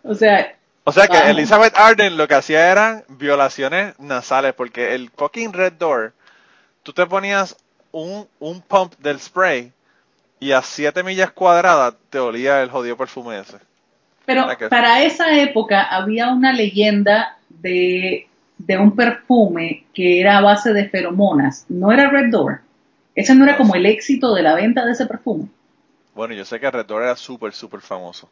o 0.02 0.14
sea, 0.16 0.56
o 0.90 0.92
sea 0.92 1.06
que 1.06 1.30
Elizabeth 1.30 1.72
Arden 1.76 2.16
lo 2.16 2.26
que 2.26 2.34
hacía 2.34 2.70
eran 2.70 3.04
violaciones 3.08 3.96
nasales, 4.00 4.54
porque 4.54 4.94
el 4.96 5.08
fucking 5.10 5.52
Red 5.52 5.74
Door, 5.74 6.12
tú 6.82 6.92
te 6.92 7.06
ponías 7.06 7.56
un, 7.92 8.26
un 8.40 8.60
pump 8.60 8.94
del 8.98 9.20
spray 9.20 9.72
y 10.40 10.50
a 10.50 10.62
7 10.62 11.04
millas 11.04 11.30
cuadradas 11.30 11.94
te 12.10 12.18
olía 12.18 12.60
el 12.60 12.70
jodido 12.70 12.96
perfume 12.96 13.38
ese. 13.38 13.58
Pero 14.26 14.48
para 14.68 15.04
esa 15.04 15.32
época 15.38 15.82
había 15.82 16.32
una 16.32 16.52
leyenda 16.52 17.38
de, 17.48 18.28
de, 18.58 18.78
un 18.78 18.96
perfume 18.96 19.84
que 19.94 20.20
era 20.20 20.38
a 20.38 20.40
base 20.40 20.72
de 20.72 20.88
feromonas. 20.88 21.66
No 21.68 21.92
era 21.92 22.10
Red 22.10 22.30
Door. 22.30 22.62
Ese 23.14 23.34
no 23.36 23.44
era 23.44 23.56
como 23.56 23.76
el 23.76 23.86
éxito 23.86 24.34
de 24.34 24.42
la 24.42 24.56
venta 24.56 24.84
de 24.84 24.92
ese 24.92 25.06
perfume. 25.06 25.46
Bueno, 26.16 26.34
yo 26.34 26.44
sé 26.44 26.58
que 26.58 26.68
Red 26.68 26.86
Door 26.86 27.02
era 27.04 27.16
súper, 27.16 27.52
súper 27.52 27.80
famoso. 27.80 28.28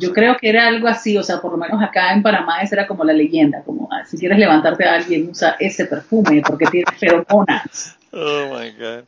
Yo 0.00 0.12
creo 0.12 0.36
que 0.36 0.48
era 0.48 0.66
algo 0.66 0.86
así, 0.86 1.16
o 1.16 1.22
sea, 1.22 1.40
por 1.40 1.52
lo 1.52 1.56
menos 1.56 1.82
acá 1.82 2.12
en 2.12 2.22
Panamá 2.22 2.60
esa 2.60 2.74
era 2.74 2.86
como 2.86 3.04
la 3.04 3.12
leyenda, 3.12 3.62
como 3.62 3.88
ah, 3.90 4.04
si 4.04 4.18
quieres 4.18 4.38
levantarte 4.38 4.84
a 4.84 4.94
alguien 4.94 5.30
usa 5.30 5.56
ese 5.58 5.86
perfume 5.86 6.42
porque 6.46 6.66
tiene 6.66 6.86
feromonas. 6.98 7.96
Oh 8.12 8.58
my 8.58 8.70
god. 8.72 9.04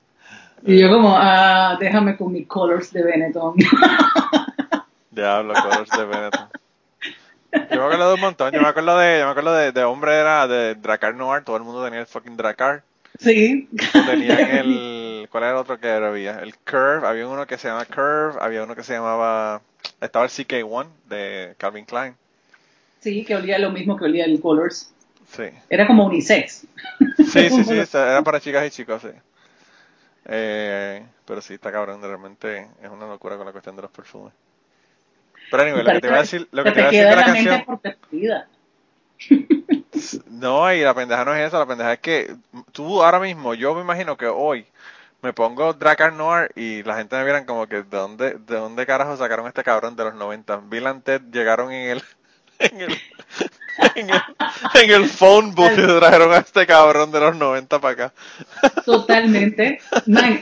Y 0.66 0.80
yo 0.80 0.88
como, 0.88 1.14
ah, 1.14 1.76
déjame 1.78 2.16
con 2.16 2.32
mis 2.32 2.46
colors 2.46 2.92
de 2.92 3.02
Benetton. 3.02 3.54
Diablo, 5.10 5.52
colors 5.52 5.90
de 5.90 6.04
Benetton. 6.06 6.48
Yo 7.52 7.78
me 7.78 7.84
acuerdo 7.84 8.08
de 8.08 8.14
un 8.14 8.20
montón, 8.20 8.52
yo 8.52 8.60
me 8.60 8.68
acuerdo 8.68 8.98
de, 8.98 9.18
yo 9.18 9.24
me 9.26 9.30
acuerdo 9.30 9.54
de, 9.54 9.72
de 9.72 9.84
hombre 9.84 10.14
era 10.14 10.48
de 10.48 10.74
Dracar 10.76 11.14
Noir, 11.14 11.44
todo 11.44 11.56
el 11.56 11.62
mundo 11.62 11.84
tenía 11.84 12.00
el 12.00 12.06
fucking 12.06 12.36
Dracar. 12.36 12.82
Sí. 13.18 13.68
Tenían 13.92 14.38
el, 14.50 15.28
¿cuál 15.30 15.44
era 15.44 15.52
el 15.52 15.58
otro 15.58 15.78
que 15.78 15.90
había? 15.90 16.38
El 16.38 16.54
Curve, 16.56 17.06
había 17.06 17.28
uno 17.28 17.46
que 17.46 17.58
se 17.58 17.68
llamaba 17.68 17.84
Curve, 17.84 18.38
había 18.40 18.64
uno 18.64 18.74
que 18.74 18.82
se 18.82 18.94
llamaba 18.94 19.60
estaba 20.00 20.24
el 20.24 20.30
CK1 20.30 20.88
de 21.08 21.54
Calvin 21.58 21.84
Klein. 21.84 22.14
Sí, 23.00 23.24
que 23.24 23.36
olía 23.36 23.58
lo 23.58 23.70
mismo 23.70 23.96
que 23.96 24.04
olía 24.04 24.24
el 24.24 24.40
Colors. 24.40 24.92
Sí. 25.30 25.44
Era 25.68 25.86
como 25.86 26.06
unisex. 26.06 26.66
Sí, 27.18 27.50
sí, 27.50 27.64
sí, 27.64 27.96
era 27.96 28.22
para 28.22 28.40
chicas 28.40 28.66
y 28.66 28.70
chicos, 28.70 29.02
sí. 29.02 29.08
Eh, 30.26 31.04
pero 31.26 31.40
sí, 31.40 31.54
está 31.54 31.70
cabrón, 31.70 32.00
realmente 32.00 32.68
es 32.82 32.90
una 32.90 33.06
locura 33.06 33.36
con 33.36 33.46
la 33.46 33.52
cuestión 33.52 33.76
de 33.76 33.82
los 33.82 33.90
perfumes. 33.90 34.32
Pero 35.50 35.62
anyway, 35.62 35.84
lo 35.84 35.92
que 35.92 36.00
te 36.00 36.08
voy 36.08 36.16
a 36.16 36.20
decir, 36.20 36.48
lo 36.50 36.64
que 36.64 36.72
te, 36.72 36.82
voy 36.82 36.82
a 36.82 36.90
decir 36.90 37.08
de 37.08 37.16
la, 37.16 37.24
canción... 37.24 37.64
no, 40.30 40.72
y 40.72 40.80
la 40.80 40.94
pendeja 40.94 41.24
no 41.24 41.34
es 41.34 41.48
eso, 41.48 41.58
la 41.58 41.66
pendeja 41.66 41.92
es 41.92 41.98
que 42.00 42.34
tú 42.72 43.02
ahora 43.02 43.20
mismo, 43.20 43.54
yo 43.54 43.74
me 43.74 43.82
imagino 43.82 44.16
que 44.16 44.26
hoy 44.26 44.66
me 45.24 45.32
pongo 45.32 45.72
Dracar 45.72 46.12
Noir 46.12 46.50
y 46.54 46.82
la 46.82 46.96
gente 46.96 47.16
me 47.16 47.24
vieran 47.24 47.46
como 47.46 47.66
que 47.66 47.76
de 47.76 47.82
dónde, 47.84 48.32
de 48.34 48.56
dónde 48.56 48.84
carajo 48.84 49.16
sacaron 49.16 49.46
este 49.46 49.64
cabrón 49.64 49.96
de 49.96 50.04
los 50.04 50.14
90. 50.14 50.60
Bill 50.68 50.84
Ted 51.02 51.22
llegaron 51.32 51.72
en 51.72 51.92
el, 51.92 52.02
en 52.58 52.80
el, 52.82 52.92
en 54.74 54.90
el, 54.90 55.08
phone 55.08 55.54
book 55.54 55.72
y 55.72 55.98
trajeron 55.98 56.30
a 56.30 56.38
este 56.38 56.66
cabrón 56.66 57.10
de 57.10 57.20
los 57.20 57.36
90 57.36 57.80
para 57.80 57.92
acá. 57.92 58.12
Totalmente. 58.84 59.80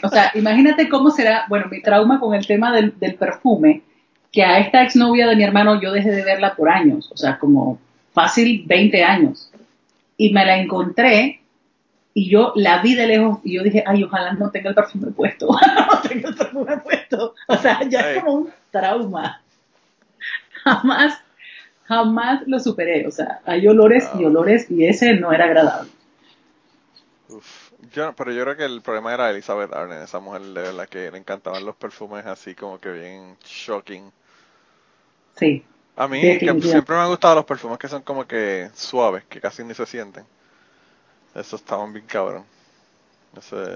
o 0.03 0.09
sea, 0.09 0.33
imagínate 0.35 0.89
cómo 0.89 1.13
será, 1.13 1.47
bueno, 1.49 1.67
mi 1.71 1.81
trauma 1.81 2.19
con 2.19 2.35
el 2.35 2.45
tema 2.45 2.73
del, 2.73 2.99
del 2.99 3.15
perfume, 3.15 3.83
que 4.33 4.43
a 4.43 4.59
esta 4.59 4.83
exnovia 4.83 5.29
de 5.29 5.37
mi 5.37 5.45
hermano 5.45 5.81
yo 5.81 5.93
dejé 5.93 6.11
de 6.11 6.25
verla 6.25 6.57
por 6.57 6.69
años, 6.69 7.09
o 7.13 7.17
sea, 7.17 7.39
como 7.39 7.79
fácil 8.13 8.65
20 8.67 9.05
años. 9.05 9.49
Y 10.17 10.33
me 10.33 10.45
la 10.45 10.59
encontré 10.59 11.42
y 12.15 12.31
yo 12.31 12.53
la 12.57 12.83
vi 12.83 12.95
de 12.95 13.07
lejos 13.07 13.39
y 13.43 13.55
yo 13.57 13.63
dije, 13.63 13.83
ay, 13.87 14.05
ojalá 14.05 14.33
no 14.35 14.51
tenga 14.51 14.71
el 14.71 14.75
perfume 14.75 15.11
puesto, 15.13 15.49
no 15.91 16.01
tenga 16.03 16.29
el 16.29 16.35
perfume 16.35 16.77
puesto. 16.79 17.35
O 17.49 17.57
sea, 17.57 17.83
ya 17.89 18.13
es 18.13 18.23
como 18.23 18.35
un 18.35 18.53
trauma. 18.71 19.43
Jamás, 20.65 21.19
jamás 21.85 22.43
lo 22.47 22.59
superé. 22.61 23.07
O 23.07 23.11
sea, 23.11 23.41
hay 23.45 23.67
olores 23.67 24.09
y 24.19 24.25
olores 24.25 24.71
y 24.71 24.85
ese 24.87 25.15
no 25.15 25.33
era 25.33 25.47
agradable. 25.47 25.91
Uf. 27.29 27.73
Yo, 27.93 28.15
pero 28.15 28.33
yo 28.33 28.45
creo 28.45 28.57
que 28.57 28.65
el 28.65 28.81
problema 28.81 29.13
era 29.13 29.31
Elizabeth 29.31 29.73
Arden, 29.73 30.03
esa 30.03 30.21
mujer 30.21 30.43
de 30.43 30.73
la 30.73 30.87
que 30.87 31.11
le 31.11 31.19
encantaban 31.19 31.65
los 31.65 31.77
perfumes 31.77 32.25
así 32.25 32.55
como 32.55 32.81
que 32.81 32.91
bien 32.91 33.37
shocking. 33.45 34.11
Sí. 35.37 35.65
A 35.97 36.09
mí 36.09 36.21
siempre 36.21 36.95
me 36.95 37.03
han 37.03 37.09
gustado 37.09 37.35
los 37.35 37.45
perfumes 37.45 37.79
que 37.79 37.89
son 37.89 38.03
como 38.03 38.27
que 38.27 38.71
suaves, 38.73 39.25
que 39.25 39.41
casi 39.41 39.63
ni 39.65 39.75
se 39.75 39.85
sienten. 39.85 40.25
Eso 41.35 41.57
estaban 41.57 41.93
bien 41.93 42.07
cabrón. 42.07 42.45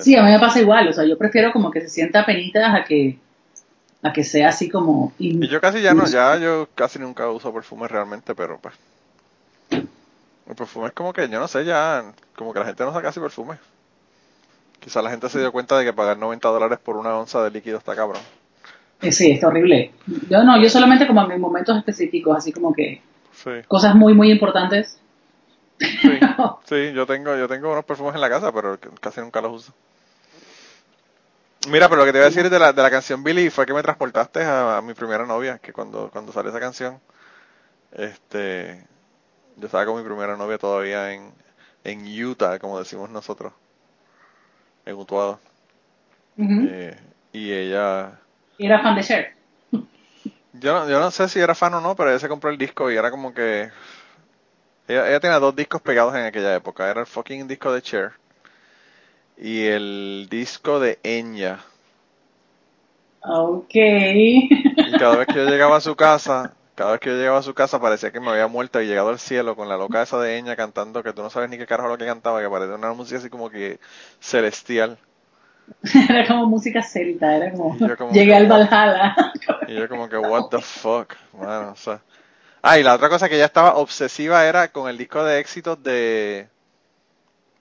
Sí, 0.00 0.14
a 0.14 0.22
mí 0.22 0.30
me 0.30 0.38
pasa 0.38 0.60
igual, 0.60 0.88
o 0.88 0.92
sea, 0.92 1.04
yo 1.04 1.16
prefiero 1.16 1.50
como 1.50 1.70
que 1.70 1.80
se 1.80 1.88
sienta 1.88 2.26
penita 2.26 2.74
a 2.74 2.84
que 2.84 3.18
a 4.02 4.12
que 4.12 4.22
sea 4.22 4.50
así 4.50 4.68
como... 4.68 5.12
Y 5.18 5.48
yo 5.48 5.60
casi 5.60 5.80
ya 5.80 5.94
no, 5.94 6.06
ya 6.06 6.36
yo 6.36 6.68
casi 6.74 6.98
nunca 6.98 7.28
uso 7.30 7.52
perfume 7.52 7.88
realmente, 7.88 8.34
pero 8.34 8.58
pues... 8.58 8.74
El 9.70 10.54
perfume 10.54 10.88
es 10.88 10.92
como 10.92 11.12
que, 11.12 11.28
yo 11.28 11.40
no 11.40 11.48
sé, 11.48 11.64
ya, 11.64 12.04
como 12.36 12.52
que 12.52 12.60
la 12.60 12.66
gente 12.66 12.84
no 12.84 12.90
usa 12.90 13.02
casi 13.02 13.18
perfume. 13.18 13.56
Quizá 14.78 15.02
la 15.02 15.10
gente 15.10 15.28
se 15.28 15.40
dio 15.40 15.50
cuenta 15.50 15.76
de 15.78 15.84
que 15.84 15.92
pagar 15.92 16.18
90 16.18 16.48
dólares 16.48 16.78
por 16.78 16.96
una 16.96 17.18
onza 17.18 17.42
de 17.42 17.50
líquido 17.50 17.78
está 17.78 17.96
cabrón. 17.96 18.22
Eh, 19.00 19.10
sí, 19.10 19.32
está 19.32 19.48
horrible. 19.48 19.92
Yo 20.30 20.44
no, 20.44 20.60
yo 20.62 20.68
solamente 20.68 21.06
como 21.06 21.28
en 21.28 21.40
momentos 21.40 21.76
específicos, 21.76 22.36
así 22.36 22.52
como 22.52 22.72
que... 22.72 23.02
Cosas 23.68 23.94
muy, 23.94 24.14
muy 24.14 24.30
importantes 24.30 24.98
Sí, 26.64 26.92
yo 26.92 27.06
tengo, 27.06 27.36
yo 27.36 27.48
tengo 27.48 27.70
unos 27.70 27.84
perfumes 27.84 28.14
en 28.14 28.20
la 28.20 28.28
casa, 28.28 28.52
pero 28.52 28.78
casi 29.00 29.20
nunca 29.20 29.40
los 29.40 29.52
uso. 29.52 29.72
Mira, 31.68 31.88
pero 31.88 32.00
lo 32.00 32.06
que 32.06 32.12
te 32.12 32.18
iba 32.18 32.26
a 32.26 32.30
decir 32.30 32.48
de 32.48 32.58
la, 32.58 32.72
de 32.72 32.82
la 32.82 32.90
canción 32.90 33.24
Billy 33.24 33.50
fue 33.50 33.66
que 33.66 33.74
me 33.74 33.82
transportaste 33.82 34.44
a, 34.44 34.80
mi 34.82 34.94
primera 34.94 35.26
novia, 35.26 35.58
que 35.58 35.72
cuando, 35.72 36.10
cuando 36.10 36.32
salió 36.32 36.50
esa 36.50 36.60
canción, 36.60 37.00
este, 37.92 38.84
yo 39.56 39.66
estaba 39.66 39.84
con 39.86 39.96
mi 39.96 40.04
primera 40.04 40.36
novia 40.36 40.58
todavía 40.58 41.12
en, 41.12 41.32
en 41.82 42.24
Utah, 42.24 42.58
como 42.58 42.78
decimos 42.78 43.10
nosotros, 43.10 43.52
en 44.84 44.94
Utuado. 44.94 45.40
Eh, 46.38 46.96
y 47.32 47.52
ella... 47.52 48.12
¿Era 48.58 48.80
fan 48.80 48.94
de 48.94 49.02
Cher? 49.02 49.34
Yo, 50.52 50.88
yo 50.88 51.00
no 51.00 51.10
sé 51.10 51.28
si 51.28 51.40
era 51.40 51.54
fan 51.54 51.74
o 51.74 51.80
no, 51.80 51.96
pero 51.96 52.10
ella 52.10 52.18
se 52.18 52.28
compró 52.28 52.50
el 52.50 52.58
disco 52.58 52.90
y 52.90 52.96
era 52.96 53.10
como 53.10 53.34
que 53.34 53.70
ella, 54.88 55.20
tenía 55.20 55.38
dos 55.38 55.54
discos 55.54 55.82
pegados 55.82 56.14
en 56.14 56.24
aquella 56.24 56.54
época. 56.54 56.90
Era 56.90 57.00
el 57.00 57.06
fucking 57.06 57.48
disco 57.48 57.72
de 57.72 57.82
Cher 57.82 58.12
y 59.36 59.66
el 59.66 60.28
disco 60.30 60.80
de 60.80 60.98
Enya. 61.02 61.60
Ok. 63.22 63.74
Y 63.74 64.98
cada 64.98 65.16
vez 65.16 65.26
que 65.26 65.34
yo 65.34 65.44
llegaba 65.50 65.76
a 65.76 65.80
su 65.80 65.96
casa, 65.96 66.54
cada 66.74 66.92
vez 66.92 67.00
que 67.00 67.10
yo 67.10 67.16
llegaba 67.16 67.38
a 67.38 67.42
su 67.42 67.54
casa 67.54 67.80
parecía 67.80 68.12
que 68.12 68.20
me 68.20 68.30
había 68.30 68.46
muerto 68.46 68.80
y 68.80 68.86
llegado 68.86 69.08
al 69.08 69.18
cielo 69.18 69.56
con 69.56 69.68
la 69.68 69.76
loca 69.76 70.02
esa 70.02 70.20
de 70.20 70.38
Enya 70.38 70.56
cantando 70.56 71.02
que 71.02 71.12
tú 71.12 71.22
no 71.22 71.30
sabes 71.30 71.50
ni 71.50 71.58
qué 71.58 71.66
carajo 71.66 71.88
lo 71.88 71.98
que 71.98 72.06
cantaba, 72.06 72.40
que 72.40 72.48
parecía 72.48 72.76
una 72.76 72.92
música 72.92 73.18
así 73.18 73.28
como 73.28 73.50
que 73.50 73.80
celestial. 74.20 74.98
era 76.08 76.26
como 76.28 76.46
música 76.46 76.82
celta, 76.82 77.36
era 77.36 77.50
como, 77.52 77.76
llegué 78.12 78.34
al 78.34 78.46
Valhalla. 78.46 79.16
y 79.66 79.74
yo 79.74 79.88
como 79.88 80.08
que 80.08 80.16
what 80.16 80.48
the 80.50 80.60
fuck, 80.60 81.14
bueno, 81.32 81.72
o 81.72 81.76
sea, 81.76 82.00
Ah, 82.68 82.80
y 82.80 82.82
la 82.82 82.96
otra 82.96 83.08
cosa 83.08 83.28
que 83.28 83.36
ella 83.36 83.44
estaba 83.44 83.76
obsesiva 83.76 84.44
era 84.44 84.72
con 84.72 84.90
el 84.90 84.98
disco 84.98 85.22
de 85.22 85.38
éxitos 85.38 85.80
de 85.84 86.48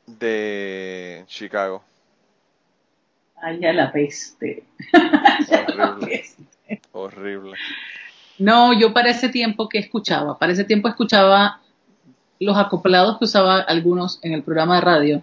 de 0.07 1.23
Chicago. 1.27 1.83
Ay, 3.39 3.59
ya 3.59 3.71
la 3.71 3.91
peste. 3.91 4.63
Horrible. 5.77 6.25
Horrible. 6.91 7.53
No, 8.39 8.73
yo 8.73 8.93
para 8.93 9.11
ese 9.11 9.29
tiempo 9.29 9.69
que 9.69 9.77
escuchaba, 9.77 10.39
para 10.39 10.53
ese 10.53 10.63
tiempo 10.63 10.87
escuchaba 10.87 11.61
los 12.39 12.57
acoplados 12.57 13.19
que 13.19 13.25
usaba 13.25 13.59
algunos 13.59 14.17
en 14.23 14.33
el 14.33 14.41
programa 14.41 14.77
de 14.77 14.81
radio. 14.81 15.21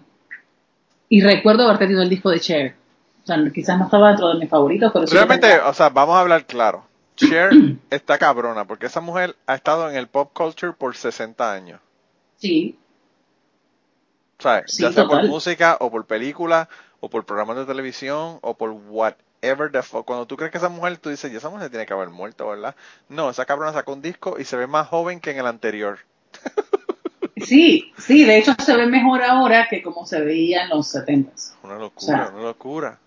Y 1.09 1.19
recuerdo 1.19 1.65
haber 1.65 1.79
tenido 1.79 2.01
el 2.01 2.09
disco 2.09 2.29
de 2.29 2.39
Cher. 2.39 2.75
O 3.23 3.27
sea, 3.27 3.37
quizás 3.53 3.77
no 3.77 3.83
estaba 3.83 4.07
dentro 4.07 4.29
de 4.29 4.39
mis 4.39 4.49
favoritos, 4.49 4.93
pero 4.93 5.07
Realmente, 5.07 5.59
o 5.59 5.73
sea, 5.73 5.89
vamos 5.89 6.15
a 6.15 6.21
hablar 6.21 6.45
claro. 6.45 6.85
Cher 7.15 7.51
está 7.89 8.17
cabrona, 8.17 8.65
porque 8.65 8.87
esa 8.87 9.01
mujer 9.01 9.35
ha 9.45 9.55
estado 9.55 9.89
en 9.89 9.95
el 9.95 10.07
pop 10.07 10.31
culture 10.33 10.73
por 10.73 10.95
60 10.95 11.51
años. 11.51 11.79
Sí. 12.37 12.77
O 14.39 14.43
sea, 14.43 14.63
ya 14.67 14.91
sea 14.91 15.05
por 15.05 15.27
música, 15.27 15.77
o 15.79 15.91
por 15.91 16.05
película, 16.05 16.67
o 16.99 17.09
por 17.09 17.25
programas 17.25 17.55
de 17.57 17.65
televisión, 17.65 18.39
o 18.41 18.55
por 18.55 18.71
whatever 18.71 19.71
the 19.71 19.81
fuck. 19.81 20.05
Cuando 20.05 20.25
tú 20.25 20.35
crees 20.35 20.51
que 20.51 20.57
esa 20.57 20.69
mujer, 20.69 20.97
tú 20.97 21.09
dices, 21.09 21.31
ya 21.31 21.37
esa 21.37 21.49
mujer 21.49 21.69
tiene 21.69 21.85
que 21.85 21.93
haber 21.93 22.09
muerto, 22.09 22.47
¿verdad? 22.47 22.75
No, 23.09 23.29
esa 23.29 23.45
cabrona 23.45 23.73
sacó 23.73 23.93
un 23.93 24.01
disco 24.01 24.37
y 24.39 24.43
se 24.43 24.57
ve 24.57 24.67
más 24.67 24.87
joven 24.87 25.19
que 25.19 25.31
en 25.31 25.39
el 25.39 25.47
anterior. 25.47 25.99
Sí, 27.43 27.91
sí, 27.97 28.25
de 28.25 28.37
hecho 28.37 28.53
se 28.63 28.75
ve 28.75 28.85
mejor 28.85 29.21
ahora 29.21 29.67
que 29.69 29.81
como 29.81 30.05
se 30.05 30.21
veía 30.21 30.63
en 30.63 30.69
los 30.69 30.87
70. 30.87 31.33
Una 31.63 31.77
locura, 31.77 32.31
una 32.33 32.43
locura. 32.43 32.99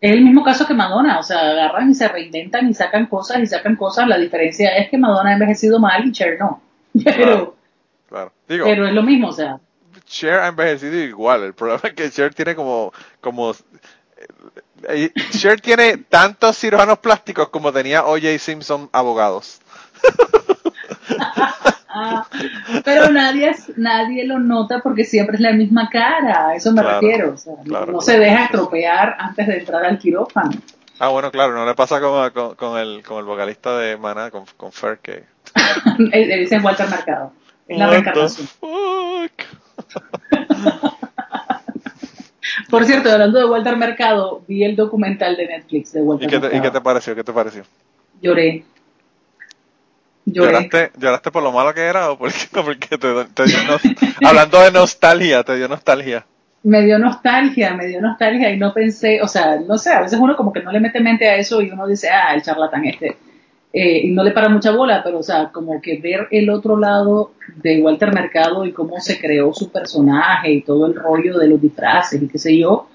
Es 0.00 0.12
el 0.12 0.22
mismo 0.22 0.44
caso 0.44 0.66
que 0.66 0.74
Madonna, 0.74 1.18
o 1.18 1.22
sea, 1.22 1.50
agarran 1.50 1.90
y 1.90 1.94
se 1.94 2.08
reinventan 2.08 2.68
y 2.68 2.74
sacan 2.74 3.06
cosas 3.06 3.38
y 3.38 3.46
sacan 3.46 3.76
cosas. 3.76 4.06
La 4.06 4.18
diferencia 4.18 4.76
es 4.76 4.90
que 4.90 4.98
Madonna 4.98 5.30
ha 5.30 5.34
envejecido 5.34 5.78
mal 5.78 6.04
y 6.06 6.12
Cher 6.12 6.38
no. 6.38 6.60
Pero, 7.04 7.56
claro, 8.08 8.32
pero 8.46 8.86
es 8.86 8.94
lo 8.94 9.02
mismo, 9.02 9.28
o 9.28 9.32
sea. 9.32 9.58
Cher 10.04 10.40
ha 10.40 10.48
envejecido 10.48 10.94
igual. 10.96 11.42
El 11.42 11.54
problema 11.54 11.80
es 11.88 11.94
que 11.94 12.10
Cher 12.10 12.34
tiene 12.34 12.54
como, 12.54 12.92
como 13.20 13.52
eh, 14.88 15.10
Cher 15.30 15.60
tiene 15.60 15.96
tantos 15.96 16.58
cirujanos 16.58 16.98
plásticos 16.98 17.48
como 17.48 17.72
tenía 17.72 18.04
O.J. 18.04 18.38
Simpson 18.38 18.88
abogados. 18.92 19.60
pero 22.84 23.10
nadie, 23.10 23.52
nadie 23.76 24.26
lo 24.26 24.38
nota 24.38 24.80
porque 24.80 25.04
siempre 25.04 25.36
es 25.36 25.40
la 25.40 25.52
misma 25.52 25.88
cara, 25.90 26.48
a 26.48 26.56
eso 26.56 26.72
me 26.72 26.82
refiero. 26.82 27.34
no 27.64 28.00
se 28.00 28.18
deja 28.18 28.46
estropear 28.46 29.16
antes 29.18 29.46
de 29.46 29.58
entrar 29.58 29.84
al 29.84 29.98
quirófano. 29.98 30.50
Ah, 30.98 31.08
bueno, 31.08 31.30
claro, 31.30 31.54
no 31.54 31.66
le 31.66 31.74
pasa 31.74 32.00
con, 32.00 32.54
con, 32.54 32.78
el, 32.78 33.02
con 33.02 33.18
el 33.18 33.24
vocalista 33.24 33.76
de 33.78 33.96
Mana, 33.96 34.30
con, 34.30 34.44
con 34.56 34.72
Fer, 34.72 34.98
que... 34.98 35.24
Ese 36.12 36.56
es 36.56 36.62
Walter 36.62 36.88
Mercado. 36.88 37.32
Es 37.66 37.78
la 37.78 37.88
reencarnación. 37.88 38.48
Por 42.70 42.84
cierto, 42.84 43.10
hablando 43.10 43.38
de 43.38 43.46
Walter 43.46 43.76
Mercado, 43.76 44.42
vi 44.46 44.64
el 44.64 44.76
documental 44.76 45.36
de 45.36 45.46
Netflix 45.46 45.92
de 45.92 46.02
Walter 46.02 46.28
¿Y 46.28 46.30
qué 46.30 46.40
te, 46.40 46.56
¿Y 46.56 46.60
qué 46.60 46.70
te 46.70 46.80
pareció? 46.80 47.14
¿Qué 47.14 47.24
te 47.24 47.32
pareció? 47.32 47.64
Lloré. 48.20 48.64
¿Lloraste, 50.26 50.90
¿Lloraste 50.98 51.30
por 51.30 51.42
lo 51.42 51.52
malo 51.52 51.74
que 51.74 51.82
era 51.82 52.10
o 52.10 52.18
porque, 52.18 52.38
porque 52.52 52.98
te, 52.98 53.44
dio 53.44 53.58
hablando 54.26 54.60
de 54.60 54.72
nostalgia, 54.72 55.42
te 55.42 55.56
dio 55.56 55.68
nostalgia? 55.68 56.24
Me 56.62 56.82
dio 56.82 56.98
nostalgia, 56.98 57.74
me 57.74 57.86
dio 57.86 58.00
nostalgia 58.00 58.50
y 58.50 58.56
no 58.56 58.72
pensé, 58.72 59.20
o 59.20 59.28
sea, 59.28 59.56
no 59.56 59.76
sé, 59.76 59.92
a 59.92 60.00
veces 60.00 60.18
uno 60.18 60.34
como 60.34 60.52
que 60.52 60.62
no 60.62 60.72
le 60.72 60.80
mete 60.80 61.00
mente 61.00 61.28
a 61.28 61.36
eso 61.36 61.60
y 61.60 61.70
uno 61.70 61.86
dice, 61.86 62.08
ah, 62.08 62.34
el 62.34 62.40
charlatán 62.40 62.86
este, 62.86 63.18
eh, 63.70 64.00
y 64.04 64.12
no 64.12 64.22
le 64.22 64.30
para 64.30 64.48
mucha 64.48 64.70
bola, 64.70 65.02
pero 65.04 65.18
o 65.18 65.22
sea, 65.22 65.50
como 65.52 65.82
que 65.82 65.98
ver 65.98 66.28
el 66.30 66.48
otro 66.48 66.78
lado 66.78 67.32
de 67.56 67.82
Walter 67.82 68.14
Mercado 68.14 68.64
y 68.64 68.72
cómo 68.72 68.98
se 69.00 69.18
creó 69.20 69.52
su 69.52 69.70
personaje 69.70 70.52
y 70.52 70.62
todo 70.62 70.86
el 70.86 70.94
rollo 70.94 71.36
de 71.38 71.48
los 71.48 71.60
disfraces 71.60 72.22
y 72.22 72.28
qué 72.28 72.38
sé 72.38 72.56
yo, 72.56 72.88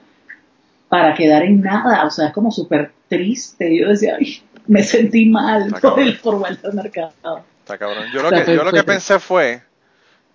para 0.88 1.14
quedar 1.14 1.44
en 1.44 1.62
nada, 1.62 2.06
o 2.06 2.10
sea, 2.10 2.28
es 2.28 2.34
como 2.34 2.52
súper 2.52 2.92
triste. 3.08 3.78
Yo 3.78 3.90
decía, 3.90 4.16
ay, 4.20 4.42
me 4.70 4.84
sentí 4.84 5.26
mal 5.26 5.76
por, 5.82 6.00
el, 6.00 6.20
por 6.20 6.36
Walter 6.36 6.74
Mercado. 6.74 7.12
Está 7.60 7.78
cabrón. 7.78 8.06
Yo 8.14 8.22
lo, 8.22 8.30
que, 8.30 8.56
yo 8.56 8.64
lo 8.64 8.72
que 8.72 8.84
pensé 8.84 9.20
fue, 9.20 9.64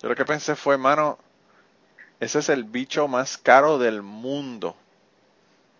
yo 0.03 0.09
lo 0.09 0.15
que 0.15 0.25
pensé 0.25 0.55
fue, 0.55 0.77
mano, 0.77 1.17
ese 2.19 2.39
es 2.39 2.49
el 2.49 2.65
bicho 2.65 3.07
más 3.07 3.37
caro 3.37 3.77
del 3.77 4.01
mundo. 4.01 4.75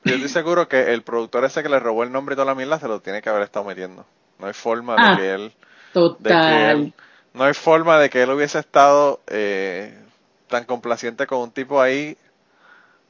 Yo 0.06 0.16
estoy 0.16 0.30
seguro 0.41 0.70
que 0.70 0.93
el 0.93 1.03
productor 1.03 1.43
ese 1.43 1.64
que 1.64 1.70
le 1.70 1.80
robó 1.80 2.03
el 2.03 2.14
nombre 2.14 2.34
y 2.34 2.38
toda 2.38 2.45
la 2.45 2.56
mierda 2.56 2.80
se 2.80 2.88
lo 2.88 3.01
tiene 3.01 3.22
que 3.22 3.30
haber 3.30 3.43
estado 3.43 3.66
metiendo. 3.66 4.06
No 4.39 4.47
hay 4.47 4.53
forma 4.53 4.95
de 4.95 5.01
ah, 5.01 5.18
que 5.18 5.34
él... 5.34 5.53
Total. 5.91 6.93
no 7.34 7.43
hay 7.43 7.53
forma 7.53 7.99
de 7.99 8.10
que 8.10 8.24
él 8.24 8.30
hubiese 8.30 8.60
estado 8.60 9.22
eh, 9.28 9.97
tan 10.47 10.64
complaciente 10.64 11.28
con 11.28 11.39
un 11.39 11.51
tipo 11.51 11.82
ahí 11.82 12.18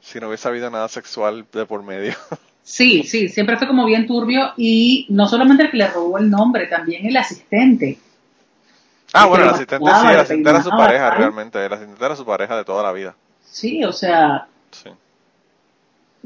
si 0.01 0.19
no 0.19 0.27
hubiese 0.27 0.47
habido 0.47 0.69
nada 0.69 0.87
sexual 0.87 1.45
de 1.51 1.65
por 1.65 1.83
medio. 1.83 2.15
Sí, 2.65 3.03
sí, 3.03 3.29
siempre 3.29 3.57
fue 3.57 3.67
como 3.67 3.85
bien 3.85 4.07
turbio 4.07 4.51
y 4.57 5.05
no 5.09 5.27
solamente 5.27 5.63
el 5.63 5.69
que 5.69 5.77
le 5.77 5.87
robó 5.87 6.17
el 6.17 6.31
nombre, 6.31 6.65
también 6.65 7.05
el 7.05 7.15
asistente. 7.15 7.99
Ah, 9.13 9.27
bueno, 9.27 9.43
el 9.43 9.51
asistente 9.51 9.85
sí, 9.85 10.07
el 10.07 10.19
asistente 10.19 10.49
era 10.49 10.63
su 10.63 10.69
pareja 10.71 11.11
realmente, 11.11 11.63
el 11.63 11.71
asistente 11.71 12.03
era 12.03 12.15
su 12.15 12.25
pareja 12.25 12.57
de 12.57 12.65
toda 12.65 12.81
la 12.81 12.91
vida. 12.91 13.15
Sí, 13.43 13.83
o 13.83 13.93
sea, 13.93 14.47
sí. 14.71 14.89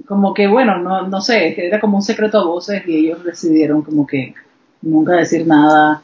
como 0.08 0.34
que 0.34 0.48
bueno, 0.48 0.78
no, 0.78 1.06
no 1.10 1.20
sé, 1.20 1.68
era 1.68 1.82
como 1.82 1.98
un 1.98 2.04
secreto 2.04 2.40
a 2.40 2.46
voces 2.46 2.88
y 2.88 2.96
ellos 2.96 3.22
decidieron 3.22 3.82
como 3.82 4.08
que 4.08 4.34
nunca 4.82 5.12
decir 5.16 5.46
nada. 5.46 6.02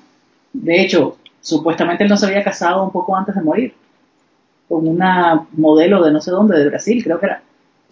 De 0.51 0.81
hecho, 0.81 1.17
supuestamente 1.39 2.03
él 2.03 2.09
no 2.09 2.17
se 2.17 2.25
había 2.25 2.43
casado 2.43 2.83
un 2.83 2.91
poco 2.91 3.15
antes 3.15 3.35
de 3.35 3.41
morir 3.41 3.73
con 4.67 4.85
una 4.85 5.47
modelo 5.53 6.03
de 6.03 6.11
no 6.11 6.19
sé 6.19 6.31
dónde, 6.31 6.59
de 6.59 6.67
Brasil, 6.67 7.01
creo 7.01 7.21
que 7.21 7.27
era. 7.27 7.41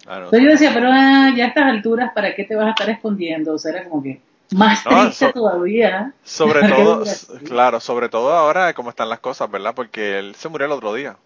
Entonces 0.06 0.42
yo 0.42 0.50
decía, 0.50 0.70
pero 0.74 0.88
ah, 0.90 1.32
ya 1.34 1.46
a 1.46 1.48
estas 1.48 1.64
alturas, 1.64 2.12
¿para 2.14 2.34
qué 2.34 2.44
te 2.44 2.54
vas 2.54 2.66
a 2.66 2.70
estar 2.70 2.90
escondiendo? 2.90 3.54
O 3.54 3.58
sea, 3.58 3.72
era 3.72 3.88
como 3.88 4.02
que 4.02 4.20
más 4.54 4.84
triste 4.84 5.32
todavía. 5.32 6.12
Sobre 6.22 6.68
todo, 6.68 7.04
claro, 7.44 7.80
sobre 7.80 8.08
todo 8.08 8.32
ahora 8.32 8.74
como 8.74 8.90
están 8.90 9.08
las 9.08 9.20
cosas, 9.20 9.50
¿verdad? 9.50 9.74
Porque 9.74 10.18
él 10.18 10.34
se 10.34 10.48
murió 10.48 10.66
el 10.66 10.72
otro 10.72 10.92
día. 10.94 11.16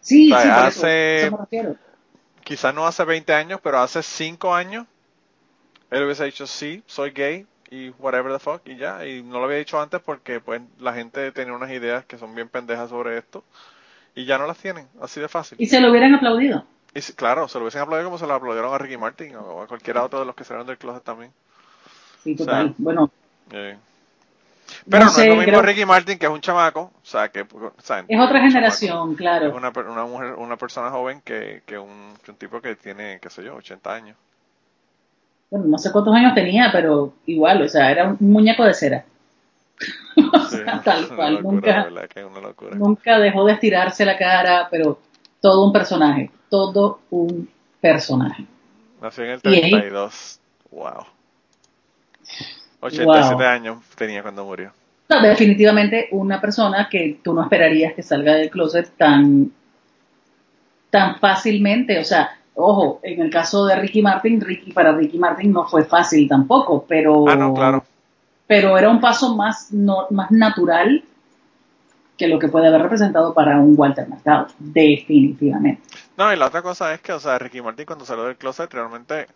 Sí, 0.00 0.28
sí, 0.28 0.32
hace, 0.32 1.30
quizás 2.42 2.74
no 2.74 2.86
hace 2.86 3.04
20 3.04 3.34
años, 3.34 3.60
pero 3.62 3.80
hace 3.80 4.02
5 4.02 4.54
años, 4.54 4.86
él 5.90 6.04
hubiese 6.04 6.24
dicho, 6.24 6.46
sí, 6.46 6.82
soy 6.86 7.10
gay 7.10 7.46
y 7.70 7.90
whatever 7.98 8.32
the 8.32 8.38
fuck, 8.38 8.62
y 8.66 8.76
ya, 8.76 9.04
y 9.04 9.22
no 9.22 9.38
lo 9.38 9.44
había 9.44 9.58
dicho 9.58 9.78
antes 9.78 10.00
porque 10.00 10.40
pues 10.40 10.62
la 10.78 10.94
gente 10.94 11.30
tenía 11.32 11.52
unas 11.52 11.70
ideas 11.70 12.06
que 12.06 12.16
son 12.16 12.34
bien 12.34 12.48
pendejas 12.48 12.88
sobre 12.88 13.18
esto, 13.18 13.44
y 14.14 14.24
ya 14.24 14.38
no 14.38 14.46
las 14.46 14.56
tienen, 14.56 14.86
así 15.02 15.20
de 15.20 15.28
fácil. 15.28 15.58
Y 15.60 15.66
se 15.66 15.80
lo 15.80 15.90
hubieran 15.90 16.14
aplaudido. 16.14 16.64
Y 16.94 17.00
claro, 17.12 17.48
se 17.48 17.58
lo 17.58 17.64
hubiesen 17.64 17.82
aplaudido 17.82 18.08
como 18.08 18.18
se 18.18 18.26
lo 18.26 18.34
aplaudieron 18.34 18.74
a 18.74 18.78
Ricky 18.78 18.96
Martin 18.96 19.36
o 19.36 19.62
a 19.62 19.66
cualquiera 19.66 20.04
otro 20.04 20.20
de 20.20 20.26
los 20.26 20.34
que 20.34 20.44
salieron 20.44 20.66
del 20.66 20.78
closet 20.78 21.04
también. 21.04 21.32
Sí, 22.24 22.34
total. 22.34 22.74
bueno. 22.78 23.10
Eh. 23.52 23.76
Pero 24.88 25.04
no, 25.04 25.10
es 25.10 25.28
lo 25.28 25.36
mismo 25.36 25.62
Ricky 25.62 25.84
Martin, 25.84 26.18
que 26.18 26.26
es 26.26 26.32
un 26.32 26.40
chamaco, 26.40 26.80
o 26.80 27.06
sea, 27.06 27.28
que... 27.30 27.40
es 27.40 28.20
otra 28.20 28.40
generación, 28.40 29.14
claro. 29.14 29.48
Es 29.48 29.54
una, 29.54 29.70
una, 29.70 30.04
mujer, 30.04 30.34
una 30.34 30.56
persona 30.56 30.90
joven 30.90 31.22
que, 31.22 31.62
que, 31.66 31.78
un, 31.78 32.14
que 32.22 32.30
un 32.32 32.36
tipo 32.36 32.60
que 32.60 32.76
tiene, 32.76 33.18
qué 33.20 33.30
sé 33.30 33.44
yo, 33.44 33.54
80 33.56 33.94
años. 33.94 34.16
Bueno, 35.50 35.66
no 35.66 35.78
sé 35.78 35.90
cuántos 35.90 36.14
años 36.14 36.34
tenía, 36.34 36.70
pero 36.72 37.14
igual, 37.26 37.62
o 37.62 37.68
sea, 37.68 37.90
era 37.90 38.08
un 38.08 38.16
muñeco 38.20 38.64
de 38.64 38.74
cera. 38.74 39.04
o 40.34 40.40
sea, 40.40 40.82
tal 40.82 41.08
cual, 41.16 41.42
nunca, 41.42 41.88
nunca 42.72 43.18
dejó 43.18 43.44
de 43.46 43.52
estirarse 43.54 44.04
la 44.04 44.18
cara, 44.18 44.68
pero 44.70 45.00
todo 45.40 45.66
un 45.66 45.72
personaje 45.72 46.30
todo 46.48 47.00
un 47.10 47.48
personaje. 47.80 48.44
Nació 49.00 49.24
en 49.24 49.30
el 49.30 49.42
32. 49.42 50.40
Wow. 50.70 51.06
87 52.80 53.44
años 53.44 53.78
tenía 53.96 54.22
cuando 54.22 54.44
murió. 54.44 54.72
definitivamente 55.08 56.08
una 56.12 56.40
persona 56.40 56.88
que 56.90 57.18
tú 57.22 57.32
no 57.34 57.42
esperarías 57.42 57.94
que 57.94 58.02
salga 58.02 58.34
del 58.34 58.50
closet 58.50 58.90
tan, 58.96 59.50
tan 60.90 61.18
fácilmente. 61.18 61.98
O 61.98 62.04
sea, 62.04 62.38
ojo, 62.54 63.00
en 63.02 63.20
el 63.20 63.30
caso 63.30 63.66
de 63.66 63.76
Ricky 63.76 64.02
Martin, 64.02 64.40
Ricky, 64.40 64.72
para 64.72 64.92
Ricky 64.92 65.18
Martin 65.18 65.52
no 65.52 65.66
fue 65.66 65.84
fácil 65.84 66.28
tampoco, 66.28 66.84
pero, 66.86 67.28
ah, 67.28 67.36
no, 67.36 67.54
claro. 67.54 67.84
pero 68.46 68.76
era 68.76 68.90
un 68.90 69.00
paso 69.00 69.34
más, 69.34 69.72
no, 69.72 70.06
más 70.10 70.30
natural 70.30 71.02
que 72.18 72.26
lo 72.26 72.38
que 72.38 72.48
puede 72.48 72.66
haber 72.66 72.82
representado 72.82 73.32
para 73.32 73.58
un 73.60 73.74
Walter 73.78 74.08
Mercado, 74.08 74.48
definitivamente. 74.58 75.80
No, 76.16 76.32
y 76.32 76.36
la 76.36 76.46
otra 76.46 76.62
cosa 76.62 76.92
es 76.92 77.00
que, 77.00 77.12
o 77.12 77.20
sea, 77.20 77.38
Ricky 77.38 77.62
Martin 77.62 77.86
cuando 77.86 78.04
salió 78.04 78.24
del 78.24 78.36
closet 78.36 78.72
realmente 78.74 79.28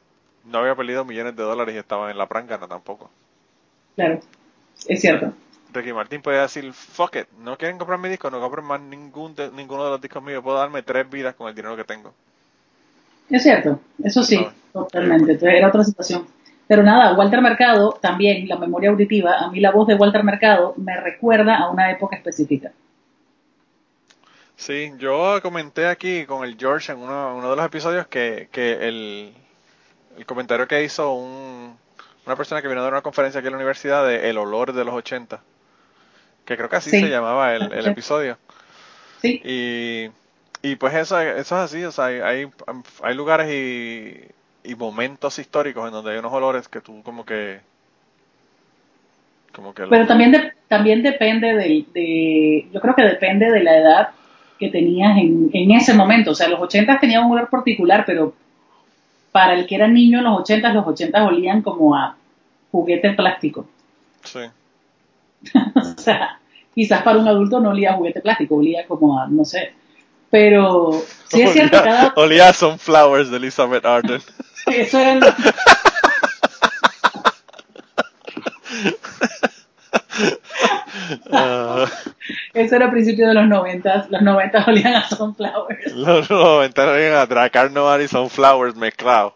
no 0.44 0.58
había 0.58 0.74
perdido 0.74 1.04
millones 1.04 1.36
de 1.36 1.44
dólares 1.44 1.74
y 1.74 1.78
estaba 1.78 2.10
en 2.10 2.18
la 2.18 2.26
prangana 2.26 2.66
tampoco. 2.66 3.08
Claro, 3.94 4.18
es 4.88 5.00
cierto. 5.00 5.32
Ricky 5.72 5.92
Martin 5.92 6.20
podía 6.20 6.42
decir, 6.42 6.72
fuck 6.72 7.16
it, 7.16 7.28
no 7.38 7.56
quieren 7.56 7.78
comprar 7.78 8.00
mi 8.00 8.08
disco, 8.08 8.30
no 8.30 8.40
compren 8.40 8.66
más 8.66 8.80
ningún 8.80 9.34
ninguno 9.54 9.84
de 9.84 9.90
los 9.90 10.00
discos 10.00 10.22
míos, 10.22 10.42
puedo 10.42 10.58
darme 10.58 10.82
tres 10.82 11.08
vidas 11.08 11.36
con 11.36 11.48
el 11.48 11.54
dinero 11.54 11.76
que 11.76 11.84
tengo. 11.84 12.12
Es 13.30 13.44
cierto, 13.44 13.80
eso 14.02 14.24
sí, 14.24 14.44
totalmente, 14.72 15.38
era 15.40 15.68
otra 15.68 15.84
situación. 15.84 16.26
Pero 16.68 16.82
nada, 16.82 17.14
Walter 17.14 17.42
Mercado, 17.42 17.98
también 18.00 18.48
la 18.48 18.56
memoria 18.56 18.90
auditiva, 18.90 19.38
a 19.38 19.50
mí 19.50 19.60
la 19.60 19.72
voz 19.72 19.86
de 19.88 19.94
Walter 19.94 20.24
Mercado 20.24 20.74
me 20.76 20.98
recuerda 20.98 21.56
a 21.56 21.70
una 21.70 21.90
época 21.90 22.16
específica. 22.16 22.72
Sí, 24.56 24.92
yo 24.98 25.40
comenté 25.42 25.86
aquí 25.88 26.24
con 26.24 26.44
el 26.44 26.56
George 26.56 26.92
en 26.92 26.98
uno, 26.98 27.36
uno 27.36 27.50
de 27.50 27.56
los 27.56 27.66
episodios 27.66 28.06
que, 28.06 28.48
que 28.52 28.88
el, 28.88 29.32
el, 30.16 30.24
comentario 30.24 30.68
que 30.68 30.84
hizo 30.84 31.14
un, 31.14 31.76
una 32.26 32.36
persona 32.36 32.62
que 32.62 32.68
vino 32.68 32.82
de 32.82 32.88
una 32.88 33.02
conferencia 33.02 33.40
aquí 33.40 33.48
en 33.48 33.54
la 33.54 33.58
universidad 33.58 34.06
de 34.06 34.30
El 34.30 34.38
olor 34.38 34.72
de 34.72 34.84
los 34.84 34.94
80, 34.94 35.42
que 36.44 36.56
creo 36.56 36.68
que 36.68 36.76
así 36.76 36.90
se 36.90 37.08
llamaba 37.08 37.54
el, 37.54 37.72
el 37.72 37.86
episodio. 37.86 38.38
Sí. 39.20 39.40
Y, 39.44 40.10
y 40.62 40.76
pues 40.76 40.94
eso, 40.94 41.18
eso 41.18 41.40
es 41.40 41.52
así, 41.52 41.82
o 41.84 41.90
sea, 41.90 42.04
hay, 42.04 42.20
hay, 42.20 42.50
hay 43.02 43.14
lugares 43.14 43.50
y 43.50 44.32
y 44.64 44.74
momentos 44.74 45.38
históricos 45.38 45.86
en 45.86 45.92
donde 45.92 46.12
hay 46.12 46.18
unos 46.18 46.32
olores 46.32 46.68
que 46.68 46.80
tú 46.80 47.02
como 47.02 47.24
que 47.24 47.60
como 49.52 49.74
que 49.74 49.84
pero 49.88 50.06
también 50.06 50.52
también 50.68 51.02
depende 51.02 51.54
del 51.54 51.86
de 51.92 52.68
yo 52.72 52.80
creo 52.80 52.94
que 52.94 53.02
depende 53.02 53.50
de 53.50 53.62
la 53.62 53.76
edad 53.76 54.08
que 54.58 54.68
tenías 54.68 55.18
en, 55.18 55.50
en 55.52 55.72
ese 55.72 55.92
momento. 55.92 56.30
O 56.30 56.34
sea 56.34 56.48
los 56.48 56.60
80 56.60 57.00
tenían 57.00 57.24
un 57.24 57.32
olor 57.32 57.50
particular 57.50 58.04
pero 58.06 58.34
para 59.32 59.54
el 59.54 59.66
que 59.66 59.74
era 59.74 59.88
niño 59.88 60.18
en 60.18 60.24
los 60.24 60.40
80 60.40 60.72
los 60.72 60.86
80 60.86 61.24
olían 61.24 61.62
como 61.62 61.94
a 61.96 62.16
juguete 62.70 63.12
plástico. 63.12 63.66
Sí. 64.24 64.40
O 65.74 66.00
sea 66.00 66.38
quizás 66.74 67.02
para 67.02 67.18
un 67.18 67.28
adulto 67.28 67.60
no 67.60 67.70
olía 67.70 67.90
a 67.92 67.96
juguete 67.96 68.20
plástico 68.20 68.56
olía 68.56 68.86
como 68.86 69.18
a 69.18 69.26
no 69.26 69.44
sé. 69.44 69.74
Pero 70.30 70.92
sí 71.28 71.42
es 71.42 71.52
cierto 71.52 71.82
cada... 71.82 72.12
olía 72.16 72.48
a 72.48 72.52
Sunflowers 72.54 73.30
de 73.30 73.36
Elizabeth 73.36 73.84
Arden 73.84 74.22
Eso 74.66 74.98
era 74.98 75.18
uh, 81.30 81.86
Eso 82.54 82.76
era 82.76 82.86
a 82.86 82.90
principios 82.90 83.28
de 83.28 83.34
los 83.34 83.48
noventas. 83.48 84.10
Los 84.10 84.22
noventas 84.22 84.66
olían 84.68 84.94
a 84.94 85.08
Sunflowers. 85.08 85.92
Los 85.92 86.30
noventas 86.30 86.88
olían 86.88 87.14
a 87.14 87.26
Dracar 87.26 87.70
Noir 87.70 88.02
y 88.02 88.08
Sunflowers 88.08 88.76
mezclados. 88.76 89.34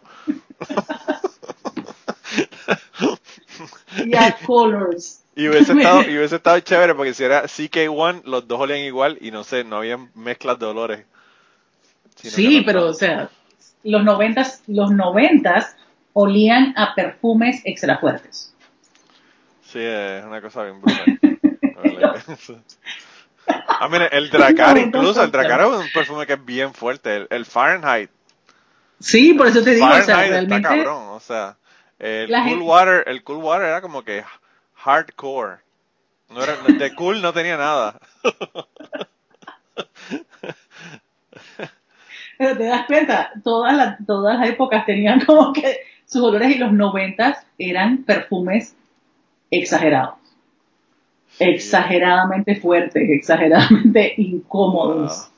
y 4.05 4.15
a 4.15 4.35
Colors. 4.45 5.23
Y 5.35 5.47
hubiese, 5.47 5.73
estado, 5.73 6.01
y 6.01 6.17
hubiese 6.17 6.37
estado 6.37 6.59
chévere 6.59 6.95
porque 6.95 7.13
si 7.13 7.23
era 7.23 7.43
CK1, 7.43 8.23
los 8.25 8.47
dos 8.47 8.59
olían 8.59 8.79
igual 8.79 9.19
y 9.21 9.29
no 9.29 9.43
sé, 9.43 9.63
no 9.63 9.77
había 9.77 9.99
mezclas 10.15 10.57
de 10.57 10.65
olores. 10.65 11.05
Sí, 12.15 12.63
pero 12.65 12.87
o 12.87 12.93
sea, 12.93 13.29
los 13.83 14.03
noventas, 14.03 14.63
los 14.67 14.91
noventas 14.91 15.75
olían 16.13 16.73
a 16.77 16.95
perfumes 16.95 17.61
extra 17.63 17.99
fuertes. 17.99 18.53
Sí, 19.61 19.79
es 19.79 20.25
una 20.25 20.41
cosa 20.41 20.63
bien 20.63 20.81
brutal. 20.81 21.19
ah, 23.47 23.87
mire, 23.89 24.09
el 24.11 24.29
Dracar, 24.29 24.77
incluso, 24.77 25.23
el 25.23 25.31
Dracar 25.31 25.61
es 25.61 25.67
un 25.67 25.91
perfume 25.93 26.25
que 26.25 26.33
es 26.33 26.45
bien 26.45 26.73
fuerte. 26.73 27.27
El, 27.29 27.45
Fahrenheit. 27.45 28.09
Sí, 28.99 29.33
por 29.33 29.47
eso 29.47 29.63
te 29.63 29.75
digo, 29.75 29.87
o 29.87 30.01
sea, 30.01 30.21
realmente. 30.21 30.55
Está 30.55 30.69
cabrón, 30.69 31.09
o 31.09 31.19
sea, 31.19 31.57
el 31.99 32.29
Cool 32.29 32.61
Water, 32.61 33.03
el 33.07 33.23
Cool 33.23 33.43
Water 33.43 33.67
era 33.67 33.81
como 33.81 34.03
que 34.03 34.23
hardcore. 34.75 35.57
No 36.29 36.43
era, 36.43 36.57
de 36.57 36.95
cool 36.95 37.21
no 37.21 37.31
tenía 37.31 37.57
nada. 37.57 37.99
Pero 42.37 42.57
te 42.57 42.65
das 42.65 42.85
cuenta, 42.85 43.31
todas, 43.43 43.75
las 43.75 44.05
todas 44.05 44.39
las 44.39 44.49
épocas 44.49 44.85
tenían 44.85 45.19
como 45.25 45.53
que 45.53 45.79
sus 46.05 46.21
olores 46.21 46.55
y 46.55 46.59
los 46.59 46.71
noventas 46.71 47.45
eran 47.57 48.03
perfumes 48.03 48.75
exagerados. 49.51 50.15
Exageradamente 51.39 52.55
fuertes, 52.55 53.09
exageradamente 53.09 54.13
incómodos. 54.17 55.29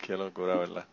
Qué 0.00 0.16
locura, 0.16 0.56
¿verdad? 0.56 0.84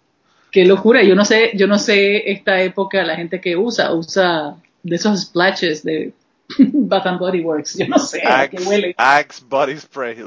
Qué 0.51 0.65
locura. 0.65 1.03
Yo 1.03 1.15
no 1.15 1.25
sé, 1.25 1.51
yo 1.55 1.67
no 1.67 1.77
sé 1.79 2.31
esta 2.31 2.61
época 2.61 3.03
la 3.03 3.15
gente 3.15 3.39
que 3.41 3.55
usa, 3.55 3.93
usa 3.93 4.55
de 4.83 4.95
esos 4.95 5.21
splashes 5.21 5.83
de 5.83 6.13
Bath 6.57 7.05
and 7.05 7.19
Body 7.19 7.41
Works. 7.41 7.77
Yo 7.77 7.87
no 7.87 7.99
sé 7.99 8.21
Axe, 8.25 8.57
qué 8.57 8.63
huele. 8.63 8.95
Axe 8.97 9.43
Body 9.47 9.77
Spray. 9.77 10.17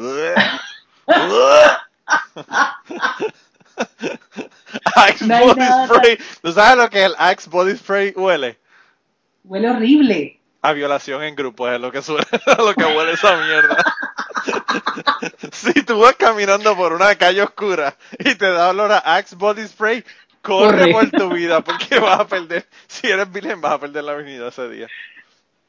Axe 4.96 5.26
Body 5.26 5.62
Spray. 5.86 6.18
¿Tú 6.42 6.52
sabes 6.52 6.76
lo 6.76 6.90
que 6.90 7.04
el 7.04 7.14
Axe 7.18 7.48
Body 7.50 7.76
Spray 7.76 8.12
huele? 8.16 8.58
Huele 9.44 9.70
horrible. 9.70 10.38
A 10.60 10.72
violación 10.72 11.22
en 11.24 11.34
grupo 11.34 11.68
es 11.68 11.80
lo 11.80 11.90
que 11.90 12.02
suele, 12.02 12.24
lo 12.58 12.74
que 12.74 12.84
huele 12.84 13.12
esa 13.12 13.36
mierda. 13.36 13.76
si 15.52 15.72
tú 15.82 15.98
vas 15.98 16.14
caminando 16.14 16.76
por 16.76 16.92
una 16.92 17.14
calle 17.16 17.42
oscura 17.42 17.96
y 18.18 18.34
te 18.34 18.50
da 18.50 18.70
olor 18.70 18.92
a 18.92 18.98
Axe 18.98 19.34
Body 19.36 19.66
Spray, 19.66 20.04
corre, 20.40 20.92
por 20.92 21.10
tu 21.10 21.30
vida 21.30 21.62
porque 21.62 21.98
vas 21.98 22.20
a 22.20 22.26
perder, 22.26 22.66
si 22.86 23.08
eres 23.08 23.30
virgen 23.30 23.60
vas 23.60 23.72
a 23.72 23.80
perder 23.80 24.04
la 24.04 24.12
avenida 24.12 24.48
ese 24.48 24.68
día. 24.68 24.88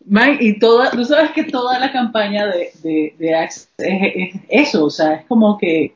Man, 0.05 0.37
y 0.39 0.59
toda, 0.59 0.91
tú 0.91 1.05
sabes 1.05 1.31
que 1.31 1.45
toda 1.45 1.79
la 1.79 1.91
campaña 1.91 2.45
de, 2.47 2.71
de, 2.83 3.15
de 3.17 3.35
Axe 3.35 3.69
es, 3.77 4.35
eso, 4.49 4.85
o 4.85 4.89
sea, 4.89 5.13
es 5.13 5.25
como 5.27 5.57
que 5.57 5.95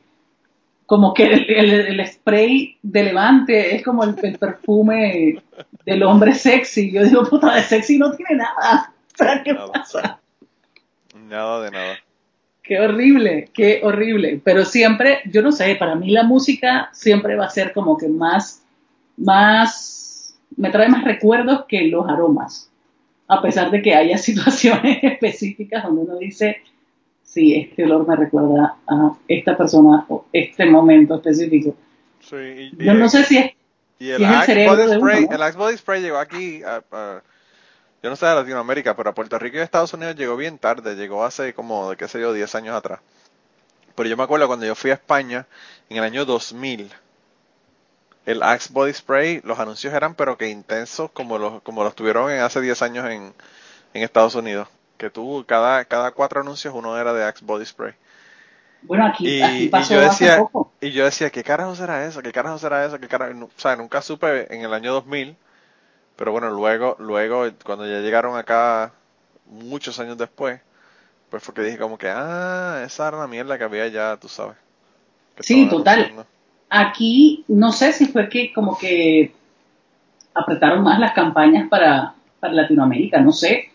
como 0.88 1.12
que 1.12 1.24
el, 1.24 2.06
spray 2.06 2.78
de 2.82 3.02
Levante 3.02 3.76
es 3.76 3.84
como 3.84 4.04
el, 4.04 4.14
perfume 4.14 5.42
del 5.84 6.02
hombre 6.02 6.32
sexy. 6.32 6.90
Yo 6.90 7.04
digo, 7.04 7.24
puta, 7.24 7.54
de 7.54 7.62
sexy 7.62 7.98
no 7.98 8.10
tiene 8.12 8.36
nada. 8.36 8.90
¿qué 9.44 9.54
pasa? 9.54 10.18
Nada 11.14 11.64
de 11.64 11.70
nada. 11.72 11.98
Qué 12.62 12.80
horrible, 12.80 13.50
qué 13.52 13.82
horrible. 13.84 14.40
Pero 14.42 14.64
siempre, 14.64 15.20
yo 15.26 15.42
no 15.42 15.52
sé, 15.52 15.76
para 15.76 15.94
mí 15.94 16.10
la 16.10 16.22
música 16.22 16.88
siempre 16.94 17.36
va 17.36 17.44
a 17.44 17.50
ser 17.50 17.74
como 17.74 17.98
que 17.98 18.08
más, 18.08 18.64
más, 19.18 20.38
me 20.56 20.70
trae 20.70 20.88
más 20.88 21.04
recuerdos 21.04 21.66
que 21.68 21.82
los 21.82 22.08
aromas. 22.08 22.70
A 23.26 23.42
pesar 23.42 23.70
de 23.70 23.82
que 23.82 23.94
haya 23.94 24.16
situaciones 24.18 25.00
específicas 25.02 25.84
donde 25.84 26.00
uno 26.00 26.16
dice, 26.16 26.62
sí, 27.38 27.54
este 27.54 27.84
olor 27.84 28.08
me 28.08 28.16
recuerda 28.16 28.76
a 28.88 29.12
esta 29.28 29.56
persona 29.56 30.04
o 30.08 30.26
este 30.32 30.66
momento 30.66 31.14
específico. 31.16 31.76
Sí, 32.20 32.72
Yo 32.76 32.94
no 32.94 33.08
sé 33.08 33.22
si 33.24 33.38
es, 33.38 33.52
y 34.00 34.10
el, 34.10 34.24
Axe 34.24 34.66
Body 34.66 34.96
Spray, 34.96 35.28
el 35.30 35.42
Axe 35.42 35.58
Body 35.58 35.76
Spray 35.76 36.02
llegó 36.02 36.18
aquí, 36.18 36.60
yo 36.60 38.10
no 38.10 38.16
sé 38.16 38.26
de 38.26 38.34
Latinoamérica, 38.34 38.96
pero 38.96 39.10
a 39.10 39.14
Puerto 39.14 39.38
Rico 39.38 39.56
y 39.56 39.60
Estados 39.60 39.92
Unidos 39.92 40.16
llegó 40.16 40.36
bien 40.36 40.58
tarde, 40.58 40.96
llegó 40.96 41.24
hace 41.24 41.54
como, 41.54 41.94
qué 41.96 42.08
sé 42.08 42.20
yo, 42.20 42.32
10 42.32 42.54
años 42.56 42.76
atrás. 42.76 43.00
Pero 43.94 44.08
yo 44.08 44.16
me 44.16 44.22
acuerdo 44.22 44.46
cuando 44.46 44.66
yo 44.66 44.74
fui 44.74 44.90
a 44.90 44.94
España, 44.94 45.46
en 45.88 45.96
el 45.96 46.04
año 46.04 46.24
2000, 46.24 46.90
el 48.26 48.42
Axe 48.42 48.70
Body 48.72 48.92
Spray, 48.92 49.40
los 49.42 49.58
anuncios 49.58 49.94
eran 49.94 50.14
pero 50.14 50.36
que 50.36 50.48
intensos 50.48 51.10
como 51.12 51.38
los, 51.38 51.62
como 51.62 51.82
los 51.82 51.94
tuvieron 51.94 52.30
hace 52.30 52.60
10 52.60 52.82
años 52.82 53.06
en, 53.06 53.32
en 53.94 54.02
Estados 54.02 54.34
Unidos 54.34 54.68
que 54.98 55.08
tú, 55.08 55.44
cada, 55.46 55.84
cada 55.84 56.10
cuatro 56.10 56.40
anuncios 56.42 56.74
uno 56.74 56.98
era 56.98 57.12
de 57.14 57.24
Axe 57.24 57.44
Body 57.44 57.64
Spray. 57.64 57.94
Bueno, 58.82 59.06
aquí, 59.06 59.40
y, 59.42 59.68
pasó 59.68 59.94
yo 59.94 60.00
decía, 60.00 60.34
hace 60.34 60.42
poco. 60.42 60.72
Y 60.80 60.90
yo 60.90 61.04
decía, 61.04 61.30
¿qué 61.30 61.42
carajo 61.42 61.74
será 61.74 62.04
eso? 62.04 62.20
¿Qué 62.20 62.32
carajo 62.32 62.58
será 62.58 62.84
eso? 62.84 62.98
¿Qué 62.98 63.08
carajo? 63.08 63.44
O 63.44 63.60
sea, 63.60 63.76
nunca 63.76 64.02
supe 64.02 64.52
en 64.54 64.62
el 64.62 64.74
año 64.74 64.92
2000, 64.92 65.36
pero 66.16 66.32
bueno, 66.32 66.50
luego, 66.50 66.96
luego, 66.98 67.46
cuando 67.64 67.86
ya 67.86 68.00
llegaron 68.00 68.36
acá, 68.36 68.92
muchos 69.46 69.98
años 69.98 70.18
después, 70.18 70.60
pues 71.30 71.42
fue 71.42 71.54
que 71.54 71.62
dije 71.62 71.78
como 71.78 71.96
que, 71.96 72.08
ah, 72.08 72.82
esa 72.84 73.08
era 73.08 73.18
la 73.18 73.26
mierda 73.26 73.56
que 73.56 73.64
había 73.64 73.88
ya, 73.88 74.16
tú 74.16 74.28
sabes. 74.28 74.56
Sí, 75.40 75.68
total. 75.68 76.26
Aquí, 76.70 77.44
no 77.48 77.72
sé 77.72 77.92
si 77.92 78.06
fue 78.06 78.28
que 78.28 78.52
como 78.52 78.76
que 78.76 79.32
apretaron 80.34 80.82
más 80.82 80.98
las 80.98 81.12
campañas 81.12 81.68
para, 81.68 82.14
para 82.40 82.52
Latinoamérica, 82.52 83.20
no 83.20 83.32
sé 83.32 83.70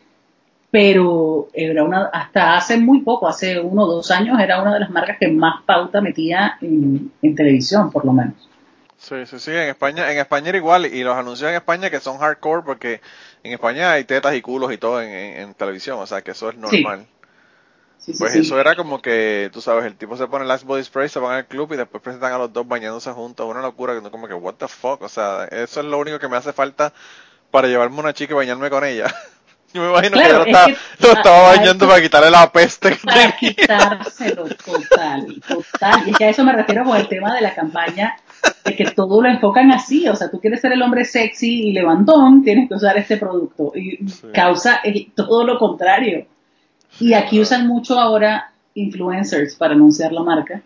pero 0.74 1.50
era 1.54 1.84
una, 1.84 2.06
hasta 2.06 2.58
hace 2.58 2.78
muy 2.78 3.02
poco, 3.02 3.28
hace 3.28 3.60
uno 3.60 3.84
o 3.84 3.92
dos 3.98 4.10
años, 4.10 4.40
era 4.40 4.60
una 4.60 4.74
de 4.74 4.80
las 4.80 4.90
marcas 4.90 5.18
que 5.20 5.28
más 5.28 5.62
pauta 5.68 6.02
metía 6.02 6.58
en, 6.62 7.12
televisión, 7.36 7.92
por 7.92 8.04
lo 8.04 8.12
menos. 8.12 8.50
Sí, 8.98 9.24
sí, 9.28 9.38
sí, 9.38 9.52
en 9.52 9.70
España, 9.70 10.12
en 10.12 10.18
España 10.18 10.50
era 10.50 10.58
igual, 10.58 10.88
y 10.88 11.04
los 11.04 11.16
anuncios 11.16 11.48
en 11.48 11.58
España 11.58 11.92
que 11.92 12.00
son 12.00 12.18
hardcore, 12.18 12.64
porque 12.66 13.02
en 13.44 13.52
España 13.52 13.92
hay 13.92 14.06
tetas 14.06 14.34
y 14.34 14.42
culos 14.42 14.74
y 14.74 14.80
todo 14.80 15.00
en, 15.00 15.54
televisión, 15.54 16.00
o 16.00 16.08
sea 16.08 16.24
que 16.24 16.32
eso 16.32 16.50
es 16.50 16.58
normal. 16.58 17.06
pues 18.18 18.34
eso 18.34 18.60
era 18.60 18.76
como 18.76 19.00
que, 19.00 19.52
tú 19.54 19.62
sabes, 19.62 19.86
el 19.86 19.96
tipo 19.96 20.18
se 20.18 20.26
pone 20.26 20.42
el 20.42 20.48
Last 20.48 20.64
Body 20.64 20.84
Spray, 20.84 21.08
se 21.08 21.20
van 21.20 21.36
al 21.36 21.46
club 21.46 21.72
y 21.74 21.78
después 21.78 22.02
presentan 22.02 22.34
a 22.34 22.40
los 22.40 22.52
dos 22.52 22.68
bañándose 22.68 23.12
juntos, 23.12 23.48
una 23.48 23.62
locura, 23.62 23.94
que 23.94 24.10
como 24.10 24.28
que, 24.28 24.34
what 24.34 24.56
the 24.56 24.68
fuck, 24.68 25.04
o 25.04 25.10
sea, 25.10 25.46
eso 25.52 25.82
es 25.82 25.86
lo 25.86 26.00
único 26.00 26.18
que 26.18 26.28
me 26.28 26.38
hace 26.38 26.52
falta 26.52 26.94
para 27.52 27.68
llevarme 27.68 28.00
una 28.00 28.16
chica 28.16 28.34
y 28.34 28.38
bañarme 28.38 28.72
con 28.72 28.84
ella. 28.84 29.14
Yo 29.74 29.82
me 29.82 29.90
imagino 29.90 30.18
que, 30.18 30.78
lo, 31.00 31.14
estaba, 31.14 31.56
bañando 31.56 31.88
para 31.88 32.02
quitarle 32.02 32.30
la 32.30 32.52
peste. 32.52 32.96
Para 33.04 33.36
quitárselo, 33.36 34.46
total, 34.46 35.42
total. 35.48 36.04
Y 36.06 36.12
es 36.12 36.18
que 36.18 36.26
a 36.26 36.30
eso 36.30 36.44
me 36.44 36.54
refiero 36.54 36.84
con 36.84 36.96
el 36.96 37.08
tema 37.08 37.34
de 37.34 37.42
la 37.42 37.56
campaña, 37.56 38.16
de 38.64 38.76
que 38.76 38.92
todo 38.92 39.22
lo 39.22 39.30
enfocan 39.30 39.72
así. 39.72 40.08
O 40.08 40.16
sea, 40.16 40.30
tú 40.30 40.40
quieres 40.40 40.62
ser 40.62 40.74
el 40.74 40.82
hombre 40.82 41.06
sexy 41.06 41.70
y 41.70 41.74
levantón, 41.74 42.44
tienes 42.44 42.70
que 42.70 42.76
usar 42.76 42.98
este 42.98 43.18
producto. 43.18 43.72
Y 43.76 44.06
causa 44.32 44.82
todo 45.16 45.44
lo 45.44 45.58
contrario. 45.58 46.28
Y 47.00 47.14
aquí 47.14 47.40
usan 47.40 47.68
mucho 47.68 48.00
ahora 48.00 48.52
influencers 48.76 49.56
para 49.56 49.74
anunciar 49.74 50.12
la 50.12 50.22
marca. 50.22 50.62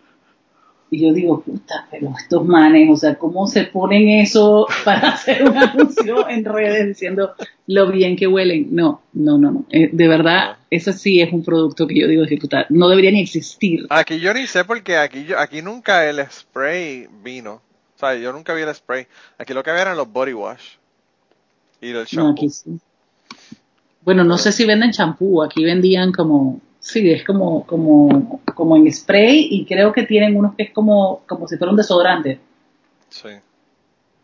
Y 0.90 1.02
yo 1.02 1.12
digo, 1.12 1.42
puta, 1.42 1.86
pero 1.90 2.12
estos 2.18 2.46
manes, 2.46 2.88
o 2.90 2.96
sea, 2.96 3.16
¿cómo 3.16 3.46
se 3.46 3.64
ponen 3.64 4.08
eso 4.08 4.66
para 4.84 5.10
hacer 5.10 5.44
un 5.44 5.56
anuncio 5.56 6.28
en 6.28 6.44
redes 6.44 6.86
diciendo 6.86 7.34
lo 7.66 7.90
bien 7.90 8.16
que 8.16 8.26
huelen? 8.26 8.68
No, 8.70 9.02
no, 9.12 9.36
no, 9.36 9.50
no. 9.50 9.64
Eh, 9.70 9.90
de 9.92 10.08
verdad, 10.08 10.56
eso 10.70 10.92
sí 10.92 11.20
es 11.20 11.32
un 11.32 11.44
producto 11.44 11.86
que 11.86 12.00
yo 12.00 12.08
digo, 12.08 12.24
puta, 12.40 12.66
no 12.70 12.88
debería 12.88 13.10
ni 13.10 13.20
existir. 13.20 13.86
Aquí 13.90 14.18
yo 14.18 14.32
ni 14.32 14.46
sé 14.46 14.64
porque 14.64 14.96
aquí, 14.96 15.24
yo, 15.24 15.38
aquí 15.38 15.60
nunca 15.60 16.08
el 16.08 16.24
spray 16.30 17.06
vino. 17.22 17.60
O 17.96 17.98
sea, 17.98 18.14
yo 18.14 18.32
nunca 18.32 18.54
vi 18.54 18.62
el 18.62 18.74
spray. 18.74 19.06
Aquí 19.38 19.52
lo 19.52 19.62
que 19.62 19.70
había 19.70 19.82
eran 19.82 19.96
los 19.96 20.10
body 20.10 20.32
wash. 20.32 20.76
¿Y 21.80 21.90
el 21.90 22.04
shampoo? 22.06 22.48
Bueno, 24.02 24.24
no 24.24 24.38
sé 24.38 24.52
si 24.52 24.64
venden 24.64 24.90
champú, 24.90 25.42
aquí 25.42 25.64
vendían 25.64 26.12
como, 26.12 26.60
sí, 26.80 27.10
es 27.10 27.24
como, 27.24 27.66
como, 27.66 28.40
como 28.54 28.76
en 28.76 28.92
spray 28.92 29.48
y 29.50 29.64
creo 29.64 29.92
que 29.92 30.04
tienen 30.04 30.36
unos 30.36 30.54
que 30.54 30.64
es 30.64 30.72
como, 30.72 31.22
como 31.26 31.46
si 31.48 31.56
fuera 31.56 31.70
un 31.70 31.76
desodorante. 31.76 32.40
Sí. 33.08 33.30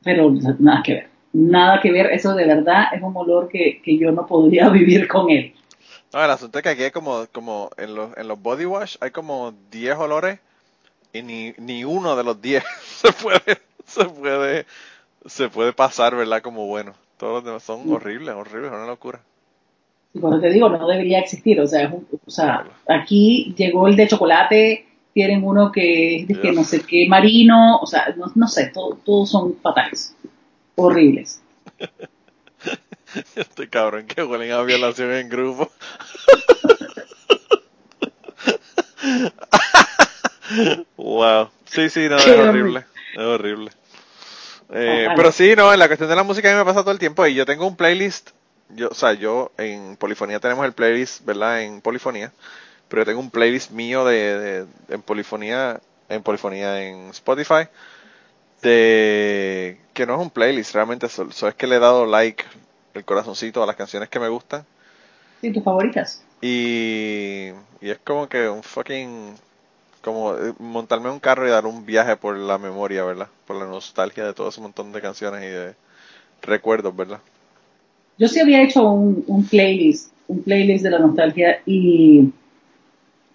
Pero 0.03 0.31
nada 0.59 0.83
que 0.83 0.95
ver, 0.95 1.09
nada 1.33 1.81
que 1.81 1.93
ver, 1.93 2.07
eso 2.13 2.35
de 2.35 2.47
verdad 2.47 2.85
es 2.93 3.03
un 3.03 3.17
olor 3.17 3.49
que, 3.49 3.81
que 3.83 3.99
yo 3.99 4.13
no 4.13 4.27
podría 4.27 4.69
vivir 4.71 5.09
con 5.09 5.31
él. 5.31 5.55
No, 6.13 6.25
el 6.25 6.31
asunto 6.31 6.59
es 6.59 6.63
que 6.63 6.69
aquí 6.71 6.83
hay 6.85 6.91
como, 6.91 7.27
como 7.33 7.71
en 7.77 7.95
los, 7.95 8.17
en 8.17 8.29
los 8.29 8.41
body 8.41 8.67
wash 8.67 8.97
hay 9.01 9.11
como 9.11 9.53
10 9.71 9.97
olores 9.97 10.39
y 11.13 11.23
ni, 11.23 11.55
ni 11.59 11.85
uno 11.85 12.15
de 12.15 12.25
los 12.25 12.41
10 12.41 12.63
se 12.83 13.13
puede, 13.13 13.61
se 13.85 14.05
puede, 14.05 14.67
se 15.27 15.49
puede 15.49 15.73
pasar, 15.73 16.15
¿verdad? 16.15 16.43
Como 16.43 16.67
bueno. 16.67 16.95
Todos 17.17 17.35
los 17.35 17.45
demás 17.45 17.63
son 17.63 17.91
horribles, 17.93 18.35
horribles, 18.35 18.73
una 18.73 18.87
locura. 18.87 19.21
Y 20.15 20.21
cuando 20.21 20.41
te 20.41 20.51
digo, 20.51 20.69
no 20.69 20.87
debería 20.87 21.19
existir. 21.19 21.61
O 21.61 21.67
sea, 21.67 21.93
o 21.93 22.31
sea 22.31 22.65
aquí 22.89 23.53
llegó 23.57 23.89
el 23.89 23.97
de 23.97 24.09
chocolate, 24.09 24.87
tienen 25.13 25.45
uno 25.45 25.71
que 25.73 26.21
es 26.21 26.29
de 26.29 26.41
que 26.41 26.53
no 26.53 26.65
sé 26.65 26.81
qué 26.83 27.07
marino, 27.09 27.79
o 27.79 27.87
sea, 27.87 28.15
no, 28.35 28.49
sé, 28.49 28.73
todos 28.73 29.31
son 29.31 29.57
fatales, 29.61 30.17
horribles. 30.77 31.43
Este 33.37 33.69
cabrón 33.69 34.07
que 34.09 34.25
huelen 34.25 34.51
a 34.51 34.63
violación 34.63 35.13
en 35.13 35.29
grupo. 35.29 35.71
wow. 40.97 41.49
Sí, 41.65 41.91
sí, 41.91 42.09
no, 42.09 42.17
es 42.17 42.27
horrible. 42.27 42.85
Es 43.13 43.21
horrible. 43.21 43.71
Eh, 44.73 45.07
pero 45.15 45.31
sí, 45.31 45.55
no, 45.57 45.73
en 45.73 45.79
la 45.79 45.87
cuestión 45.87 46.09
de 46.09 46.17
la 46.17 46.25
música 46.25 46.49
a 46.49 46.53
mí 46.53 46.59
me 46.59 46.65
pasa 46.65 46.81
todo 46.81 46.91
el 46.91 46.99
tiempo 46.99 47.25
y 47.27 47.35
yo 47.35 47.47
tengo 47.47 47.69
un 47.69 47.77
playlist, 47.77 48.31
yo, 48.71 48.89
o 48.89 48.95
sea, 48.95 49.13
yo 49.15 49.51
en 49.59 49.97
Polifonía 49.97 50.41
tenemos 50.41 50.65
el 50.65 50.73
playlist, 50.73 51.25
¿verdad? 51.25 51.63
En 51.63 51.81
Polifonía, 51.81 52.33
pero 52.89 53.03
yo 53.03 53.07
tengo 53.07 53.21
un 53.21 53.31
playlist 53.31 53.71
mío 53.71 54.05
de, 54.05 54.67
en 54.89 55.03
Polifonía, 55.03 55.81
en 56.09 56.23
Polifonía 56.23 56.83
en 56.83 57.11
Spotify, 57.11 57.69
de 58.63 59.79
que 59.93 60.07
no 60.07 60.15
es 60.15 60.21
un 60.21 60.31
playlist, 60.31 60.75
realmente 60.75 61.09
solo, 61.09 61.31
es 61.31 61.55
que 61.55 61.67
le 61.67 61.77
he 61.77 61.81
dado 61.81 62.07
like, 62.07 62.45
el 62.95 63.05
corazoncito 63.05 63.63
a 63.63 63.67
las 63.67 63.77
canciones 63.77 64.09
que 64.09 64.21
me 64.21 64.29
gustan. 64.29 64.65
Sí, 65.41 65.53
tus 65.53 65.63
favoritas. 65.63 66.23
Y, 66.41 67.51
y 67.81 67.91
es 67.91 67.99
como 68.05 68.29
que 68.29 68.49
un 68.49 68.63
fucking 68.63 69.37
como 70.05 70.37
eh, 70.37 70.53
montarme 70.59 71.11
un 71.11 71.19
carro 71.19 71.49
y 71.49 71.51
dar 71.51 71.65
un 71.67 71.87
viaje 71.87 72.17
por 72.17 72.37
la 72.37 72.59
memoria, 72.59 73.03
¿verdad? 73.05 73.29
Por 73.47 73.57
la 73.57 73.65
nostalgia 73.65 74.25
de 74.25 74.35
todo 74.35 74.51
ese 74.51 74.61
montón 74.61 74.93
de 74.93 75.01
canciones 75.01 75.43
y 75.43 75.49
de 75.49 75.75
recuerdos, 76.43 76.95
¿verdad? 76.95 77.21
Yo 78.19 78.29
sí 78.29 78.41
había 78.41 78.63
hecho 78.63 78.89
un, 78.91 79.47
playlist, 79.49 80.13
un 80.29 80.43
playlist 80.43 80.85
de 80.85 80.91
la 80.91 80.99
nostalgia 80.99 81.61
y, 81.67 82.31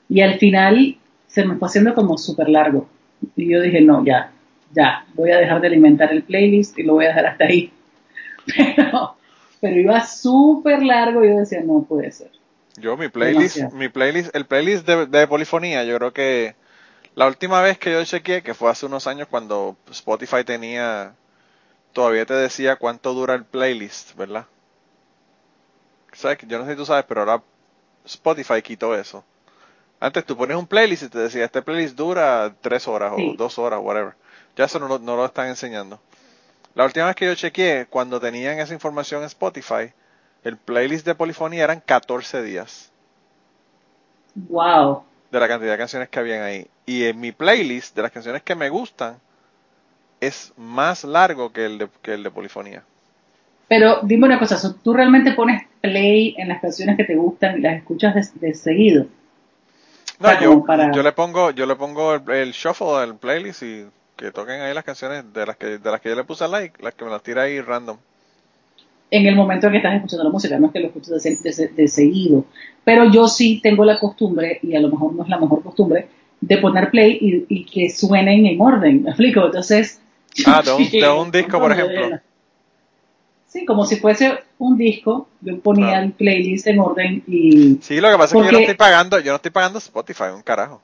y 0.07 0.21
al 0.21 0.39
final 0.39 0.97
se 1.27 1.45
me 1.45 1.55
fue 1.55 1.67
haciendo 1.67 1.93
como 1.93 2.17
súper 2.17 2.49
largo. 2.49 2.87
Y 3.35 3.51
yo 3.51 3.61
dije, 3.61 3.81
no, 3.81 4.05
ya, 4.05 4.31
ya, 4.73 5.05
voy 5.13 5.31
a 5.31 5.37
dejar 5.37 5.61
de 5.61 5.67
alimentar 5.67 6.11
el 6.11 6.23
playlist 6.23 6.77
y 6.79 6.83
lo 6.83 6.93
voy 6.93 7.05
a 7.05 7.09
dejar 7.09 7.25
hasta 7.27 7.45
ahí. 7.45 7.71
Pero, 8.55 9.15
pero 9.61 9.79
iba 9.79 10.03
súper 10.03 10.81
largo 10.81 11.23
y 11.23 11.29
yo 11.29 11.37
decía, 11.37 11.61
no 11.61 11.83
puede 11.83 12.11
ser. 12.11 12.31
Yo, 12.77 12.95
mi 12.97 13.09
playlist, 13.09 13.73
mi 13.73 13.89
playlist, 13.89 14.33
el 14.35 14.45
playlist 14.45 14.87
de, 14.87 15.27
polifonía, 15.27 15.83
yo 15.83 15.97
creo 15.97 16.13
que 16.13 16.55
la 17.13 17.27
última 17.27 17.61
vez 17.61 17.77
que 17.77 17.91
yo 17.91 18.03
chequeé, 18.03 18.41
que 18.41 18.53
fue 18.53 18.71
hace 18.71 18.85
unos 18.85 19.05
años 19.05 19.27
cuando 19.29 19.75
Spotify 19.91 20.43
tenía, 20.45 21.13
todavía 21.93 22.25
te 22.25 22.33
decía 22.33 22.77
cuánto 22.77 23.13
dura 23.13 23.35
el 23.35 23.43
playlist, 23.43 24.15
¿verdad? 24.15 24.45
¿Sabes? 26.19 26.39
Yo 26.47 26.59
no 26.59 26.65
sé 26.65 26.71
si 26.71 26.77
tú 26.77 26.85
sabes, 26.85 27.05
pero 27.07 27.21
ahora 27.21 27.41
Spotify 28.03 28.61
quitó 28.61 28.93
eso. 28.93 29.23
Antes 30.01 30.25
tú 30.25 30.35
pones 30.35 30.57
un 30.57 30.67
playlist 30.67 31.03
y 31.03 31.07
te 31.07 31.17
decía, 31.17 31.45
este 31.45 31.61
playlist 31.61 31.95
dura 31.95 32.53
tres 32.59 32.89
horas 32.89 33.13
o 33.15 33.37
dos 33.37 33.57
horas, 33.57 33.79
whatever. 33.81 34.15
Ya 34.57 34.65
eso 34.65 34.79
no, 34.79 34.99
no 34.99 35.15
lo 35.15 35.25
están 35.25 35.47
enseñando. 35.47 35.97
La 36.75 36.83
última 36.83 37.05
vez 37.05 37.15
que 37.15 37.25
yo 37.25 37.35
chequeé, 37.35 37.85
cuando 37.89 38.19
tenían 38.19 38.59
esa 38.59 38.73
información 38.73 39.21
en 39.21 39.27
Spotify, 39.27 39.93
el 40.43 40.57
playlist 40.57 41.05
de 41.05 41.15
polifonía 41.15 41.63
eran 41.63 41.79
14 41.79 42.43
días. 42.43 42.91
Wow. 44.35 45.03
De 45.31 45.39
la 45.39 45.47
cantidad 45.47 45.71
de 45.71 45.77
canciones 45.77 46.09
que 46.09 46.19
habían 46.19 46.41
ahí. 46.41 46.67
Y 46.85 47.05
en 47.05 47.17
mi 47.17 47.31
playlist, 47.31 47.95
de 47.95 48.01
las 48.01 48.11
canciones 48.11 48.43
que 48.43 48.55
me 48.55 48.67
gustan, 48.67 49.19
es 50.19 50.51
más 50.57 51.05
largo 51.05 51.53
que 51.53 51.65
el 51.65 51.77
de, 51.77 51.89
que 52.01 52.13
el 52.13 52.23
de 52.23 52.31
polifonía. 52.31 52.83
Pero 53.69 53.99
dime 54.01 54.25
una 54.25 54.37
cosa, 54.37 54.75
¿tú 54.83 54.93
realmente 54.93 55.31
pones 55.31 55.68
play 55.81 56.35
en 56.37 56.49
las 56.49 56.61
canciones 56.61 56.97
que 56.97 57.03
te 57.03 57.15
gustan 57.15 57.57
y 57.57 57.61
las 57.61 57.77
escuchas 57.77 58.33
de, 58.39 58.53
seguido? 58.53 59.05
No, 60.19 60.41
yo, 60.41 60.65
yo, 60.93 61.03
le 61.03 61.11
pongo, 61.13 61.51
yo 61.51 61.65
le 61.65 61.75
pongo 61.75 62.15
el, 62.15 62.51
shuffle 62.51 62.99
del 62.99 63.15
playlist 63.15 63.63
y 63.63 63.85
que 64.17 64.31
toquen 64.31 64.61
ahí 64.61 64.73
las 64.73 64.83
canciones 64.83 65.31
de 65.33 65.45
las 65.45 65.55
que, 65.55 65.77
de 65.77 65.91
las 65.91 66.01
que 66.01 66.09
yo 66.09 66.15
le 66.15 66.23
puse 66.25 66.47
like, 66.47 66.83
las 66.83 66.93
que 66.93 67.05
me 67.05 67.11
las 67.11 67.23
tira 67.23 67.43
ahí 67.43 67.61
random 67.61 67.97
en 69.11 69.25
el 69.25 69.35
momento 69.35 69.67
en 69.67 69.71
que 69.71 69.77
estás 69.77 69.95
escuchando 69.95 70.23
la 70.23 70.29
música, 70.29 70.59
no 70.59 70.67
es 70.67 70.73
que 70.73 70.79
lo 70.79 70.87
escuches 70.87 71.75
de, 71.75 71.87
seguido. 71.87 72.45
Pero 72.83 73.11
yo 73.11 73.27
sí 73.27 73.59
tengo 73.61 73.83
la 73.83 73.99
costumbre, 73.99 74.59
y 74.61 74.75
a 74.75 74.79
lo 74.79 74.89
mejor 74.89 75.13
no 75.13 75.23
es 75.23 75.29
la 75.29 75.39
mejor 75.39 75.63
costumbre, 75.63 76.07
de 76.41 76.57
poner 76.57 76.89
play 76.89 77.45
y, 77.49 77.65
que 77.65 77.89
suenen 77.89 78.45
en 78.45 78.61
orden. 78.61 79.03
¿Me 79.03 79.09
explico? 79.09 79.45
Entonces. 79.45 79.99
Ah, 80.45 80.61
de 80.63 80.71
un, 81.11 81.31
disco, 81.31 81.59
por 81.59 81.71
ejemplo. 81.71 82.19
Sí, 83.49 83.65
como 83.65 83.85
si 83.85 83.95
fuese 83.95 84.43
un 84.59 84.77
disco, 84.77 85.27
yo 85.41 85.59
ponía 85.59 85.99
el 85.99 86.11
playlist 86.11 86.67
en 86.67 86.79
orden 86.79 87.23
y... 87.25 87.79
Sí, 87.81 87.99
lo 87.99 88.11
que 88.11 88.17
pasa 88.17 88.37
es 88.37 88.43
que 88.43 88.45
yo 88.45 88.51
no 88.51 88.59
estoy 88.59 88.75
pagando, 88.75 89.19
yo 89.19 89.31
no 89.31 89.37
estoy 89.37 89.49
pagando 89.49 89.79
Spotify, 89.79 90.25
un 90.35 90.43
carajo. 90.43 90.79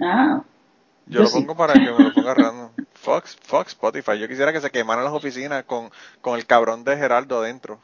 Ah. 0.00 0.42
Yo, 1.06 1.22
lo 1.22 1.30
pongo 1.30 1.56
para 1.56 1.74
que 1.74 1.80
me 1.80 2.04
lo 2.04 2.12
ponga 2.12 2.34
random. 2.34 2.70
Fox, 2.94 3.38
Fox, 3.40 3.68
Spotify. 3.68 4.18
Yo 4.18 4.26
quisiera 4.26 4.52
que 4.52 4.60
se 4.60 4.70
quemaran 4.70 5.04
las 5.04 5.12
oficinas 5.12 5.62
con, 5.64 5.90
con 6.20 6.36
el 6.36 6.44
cabrón 6.44 6.82
de 6.82 6.96
Geraldo 6.96 7.40
dentro. 7.40 7.78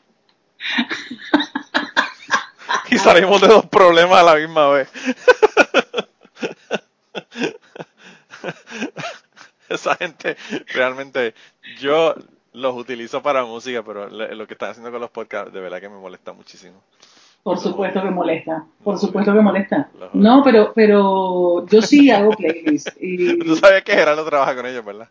y 2.91 2.99
salimos 2.99 3.41
de 3.41 3.47
dos 3.47 3.67
problemas 3.67 4.19
a 4.19 4.25
la 4.25 4.35
misma 4.35 4.69
vez. 4.71 4.91
Esa 9.69 9.97
gente, 9.97 10.37
realmente, 10.73 11.35
yo 11.79 12.15
los 12.57 12.75
utilizo 12.75 13.23
para 13.23 13.45
música, 13.45 13.83
pero 13.85 14.09
lo 14.09 14.47
que 14.47 14.55
están 14.55 14.71
haciendo 14.71 14.91
con 14.91 15.01
los 15.01 15.11
podcasts, 15.11 15.53
de 15.53 15.61
verdad 15.61 15.81
que 15.81 15.89
me 15.89 15.99
molesta 15.99 16.33
muchísimo. 16.33 16.83
Por 17.43 17.59
supuesto 17.61 18.03
que 18.03 18.11
molesta, 18.11 18.67
por 18.83 18.99
supuesto 18.99 19.33
que 19.33 19.41
molesta. 19.41 19.89
No, 20.15 20.43
pero, 20.43 20.73
pero 20.75 21.67
yo 21.67 21.83
sí 21.83 22.11
hago 22.11 22.31
playlists. 22.31 22.97
Y... 22.99 23.39
Tú 23.45 23.57
sabías 23.57 23.85
que 23.85 23.93
Gerardo 23.93 24.25
trabaja 24.25 24.57
con 24.57 24.67
ellos, 24.67 24.85
¿verdad? 24.85 25.09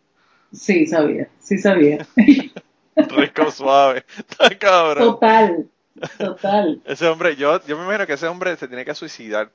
Sí, 0.52 0.88
sabía, 0.88 1.30
sí 1.40 1.58
sabía. 1.60 2.06
Rico 2.96 3.52
suave, 3.52 4.04
cabrón. 4.60 5.14
Total, 5.14 5.70
total. 6.18 6.82
Ese 6.86 7.08
hombre, 7.08 7.36
yo, 7.36 7.64
yo 7.66 7.78
me 7.78 7.84
imagino 7.84 8.08
que 8.08 8.14
ese 8.14 8.28
hombre 8.28 8.56
se 8.58 8.68
tiene 8.68 8.86
que 8.86 8.96
suicidar. 8.96 9.52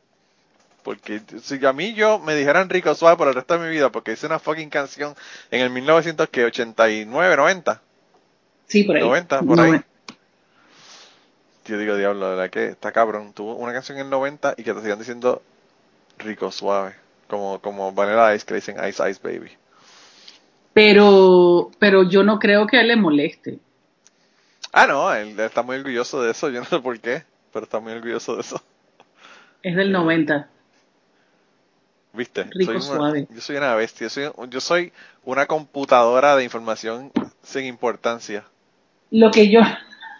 Porque 0.83 1.21
si 1.43 1.65
a 1.65 1.73
mí 1.73 1.95
yo 1.95 2.19
me 2.19 2.35
dijeran 2.35 2.71
rico 2.71 2.95
suave 2.95 3.17
por 3.17 3.29
el 3.29 3.35
resto 3.35 3.59
de 3.59 3.67
mi 3.67 3.71
vida, 3.71 3.91
porque 3.91 4.13
hice 4.13 4.27
una 4.27 4.39
fucking 4.39 4.71
canción 4.71 5.15
en 5.51 5.61
el 5.61 5.71
1989, 5.71 7.37
90. 7.37 7.83
Sí, 8.67 8.85
por 8.85 8.97
ahí. 8.97 9.03
90, 9.03 9.43
por 9.43 9.61
ahí 9.61 9.81
yo 11.71 11.79
digo, 11.79 11.97
diablo, 11.97 12.27
de 12.27 12.37
verdad 12.37 12.51
que 12.51 12.67
está 12.67 12.93
cabrón. 12.93 13.33
Tuvo 13.33 13.55
una 13.55 13.73
canción 13.73 13.99
en 13.99 14.05
el 14.05 14.11
90 14.11 14.55
y 14.57 14.63
que 14.65 14.75
te 14.75 14.83
sigan 14.83 14.99
diciendo 14.99 15.43
rico, 16.19 16.51
suave. 16.51 16.95
Como, 17.29 17.61
como 17.61 17.93
Vanilla 17.93 18.35
Ice 18.35 18.45
que 18.45 18.55
dicen 18.55 18.77
Ice 18.89 19.09
Ice 19.09 19.21
Baby. 19.23 19.53
Pero, 20.73 21.71
pero 21.79 22.09
yo 22.09 22.25
no 22.25 22.39
creo 22.39 22.67
que 22.67 22.77
a 22.77 22.81
él 22.81 22.89
le 22.89 22.97
moleste. 22.97 23.59
Ah, 24.73 24.87
no, 24.87 25.13
él 25.15 25.39
está 25.39 25.63
muy 25.63 25.77
orgulloso 25.77 26.23
de 26.23 26.33
eso. 26.33 26.51
Yo 26.51 26.61
no 26.61 26.67
sé 26.67 26.81
por 26.81 26.99
qué, 26.99 27.23
pero 27.53 27.65
está 27.65 27.79
muy 27.81 27.93
orgulloso 27.93 28.35
de 28.35 28.41
eso. 28.43 28.61
Es 29.63 29.77
del 29.77 29.93
90. 29.93 30.49
¿Viste? 32.13 32.45
Rico, 32.51 32.81
suave. 32.81 33.27
Yo 33.31 33.41
soy 33.41 33.57
una 33.57 33.75
bestia. 33.75 34.09
Yo 34.09 34.11
soy, 34.11 34.49
yo 34.49 34.61
soy 34.61 34.93
una 35.25 35.47
computadora 35.47 36.37
de 36.37 36.45
información 36.45 37.13
sin 37.43 37.67
importancia. 37.67 38.45
Lo 39.11 39.31
que 39.31 39.49
yo, 39.49 39.61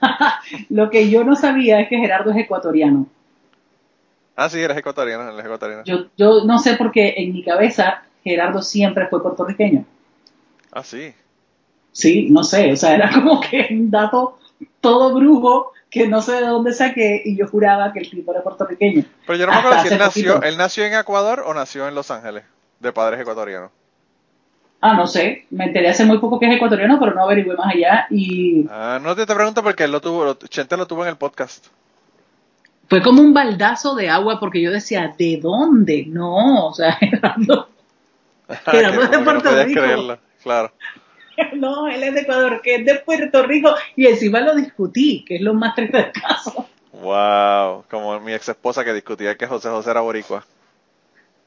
Lo 0.71 0.91
que 0.91 1.11
yo 1.11 1.25
no 1.25 1.37
sabía 1.37 1.81
es 1.81 1.89
que 1.89 1.99
Gerardo 1.99 2.31
es 2.31 2.37
ecuatoriano. 2.37 3.07
Ah, 4.37 4.49
sí, 4.49 4.59
eres 4.59 4.77
ecuatoriano, 4.77 5.31
eres 5.31 5.45
ecuatoriano. 5.45 5.85
Yo, 5.85 6.07
yo 6.17 6.45
no 6.45 6.59
sé 6.59 6.77
por 6.77 6.93
qué 6.93 7.15
en 7.17 7.33
mi 7.33 7.43
cabeza 7.43 8.03
Gerardo 8.25 8.63
siempre 8.63 9.07
fue 9.09 9.23
puertorriqueño. 9.23 9.85
Ah, 10.73 10.83
sí. 10.83 11.13
Sí, 11.93 12.29
no 12.31 12.45
sé, 12.45 12.73
o 12.73 12.77
sea, 12.77 12.95
era 12.95 13.11
como 13.13 13.41
que 13.41 13.69
un 13.71 13.91
dato 13.91 14.39
todo 14.81 15.15
brujo 15.15 15.73
que 15.91 16.07
no 16.07 16.23
sé 16.23 16.33
de 16.33 16.47
dónde 16.47 16.73
saqué 16.73 17.21
y 17.25 17.37
yo 17.37 17.49
juraba 17.49 17.93
que 17.93 17.99
el 18.01 18.11
tipo 18.11 18.33
era 18.33 18.43
puertorriqueño. 18.43 19.05
Pero 19.27 19.39
yo 19.39 19.47
no 19.47 19.53
me 19.53 19.59
acuerdo 19.59 19.83
si 19.83 19.89
él 19.89 19.99
nació, 19.99 20.43
él 20.43 20.57
nació 20.57 20.85
en 20.85 20.95
Ecuador 20.95 21.43
o 21.45 21.53
nació 21.53 21.89
en 21.89 21.95
Los 21.95 22.11
Ángeles, 22.11 22.45
de 22.79 22.93
padres 22.93 23.21
ecuatorianos. 23.21 23.71
Ah, 24.81 24.95
no 24.95 25.07
sé, 25.07 25.47
me 25.51 25.65
enteré 25.65 25.91
hace 25.91 26.07
muy 26.07 26.19
poco 26.19 26.39
que 26.39 26.47
es 26.47 26.57
ecuatoriano, 26.57 26.99
pero 26.99 27.13
no 27.15 27.25
averigüé 27.25 27.55
más 27.55 27.75
allá 27.75 28.07
y... 28.09 28.67
Ah, 28.71 28.99
no 29.03 29.15
te, 29.15 29.27
te 29.27 29.35
pregunto 29.35 29.63
porque 29.63 29.85
él 29.85 29.93
lo 29.93 30.01
tuvo, 30.01 30.35
Chente 30.35 30.77
lo 30.77 30.87
tuvo 30.87 31.03
en 31.03 31.11
el 31.11 31.17
podcast. 31.17 31.67
Fue 32.89 33.03
como 33.03 33.21
un 33.21 33.35
baldazo 33.35 33.95
de 33.95 34.09
agua 34.09 34.41
porque 34.41 34.63
yo 34.63 34.71
decía, 34.71 35.15
¿de 35.19 35.39
dónde? 35.43 36.07
No, 36.07 36.69
o 36.69 36.73
sea, 36.75 36.93
Gerardo, 36.95 37.69
Gerardo 38.67 39.03
es 39.03 39.11
de 39.11 39.19
Puerto 39.19 39.65
Rico. 39.65 39.81
Creerlo, 39.81 40.19
claro. 40.43 40.73
No, 41.55 41.89
él 41.89 42.03
es 42.03 42.15
de 42.15 42.21
Ecuador, 42.21 42.61
que 42.63 42.77
es 42.77 42.85
de 42.85 42.97
Puerto 42.97 43.43
Rico 43.43 43.75
y 43.97 44.07
encima 44.07 44.41
lo 44.41 44.55
discutí, 44.55 45.25
que 45.27 45.37
es 45.37 45.43
lo 45.43 45.55
más 45.55 45.75
triste 45.75 45.97
del 45.97 46.13
caso. 46.13 46.67
Wow, 46.93 47.85
como 47.91 48.19
mi 48.21 48.33
ex 48.33 48.49
esposa 48.49 48.85
que 48.85 48.93
discutía 48.93 49.37
que 49.37 49.47
José 49.47 49.69
José 49.69 49.91
era 49.91 50.01
boricua. 50.01 50.45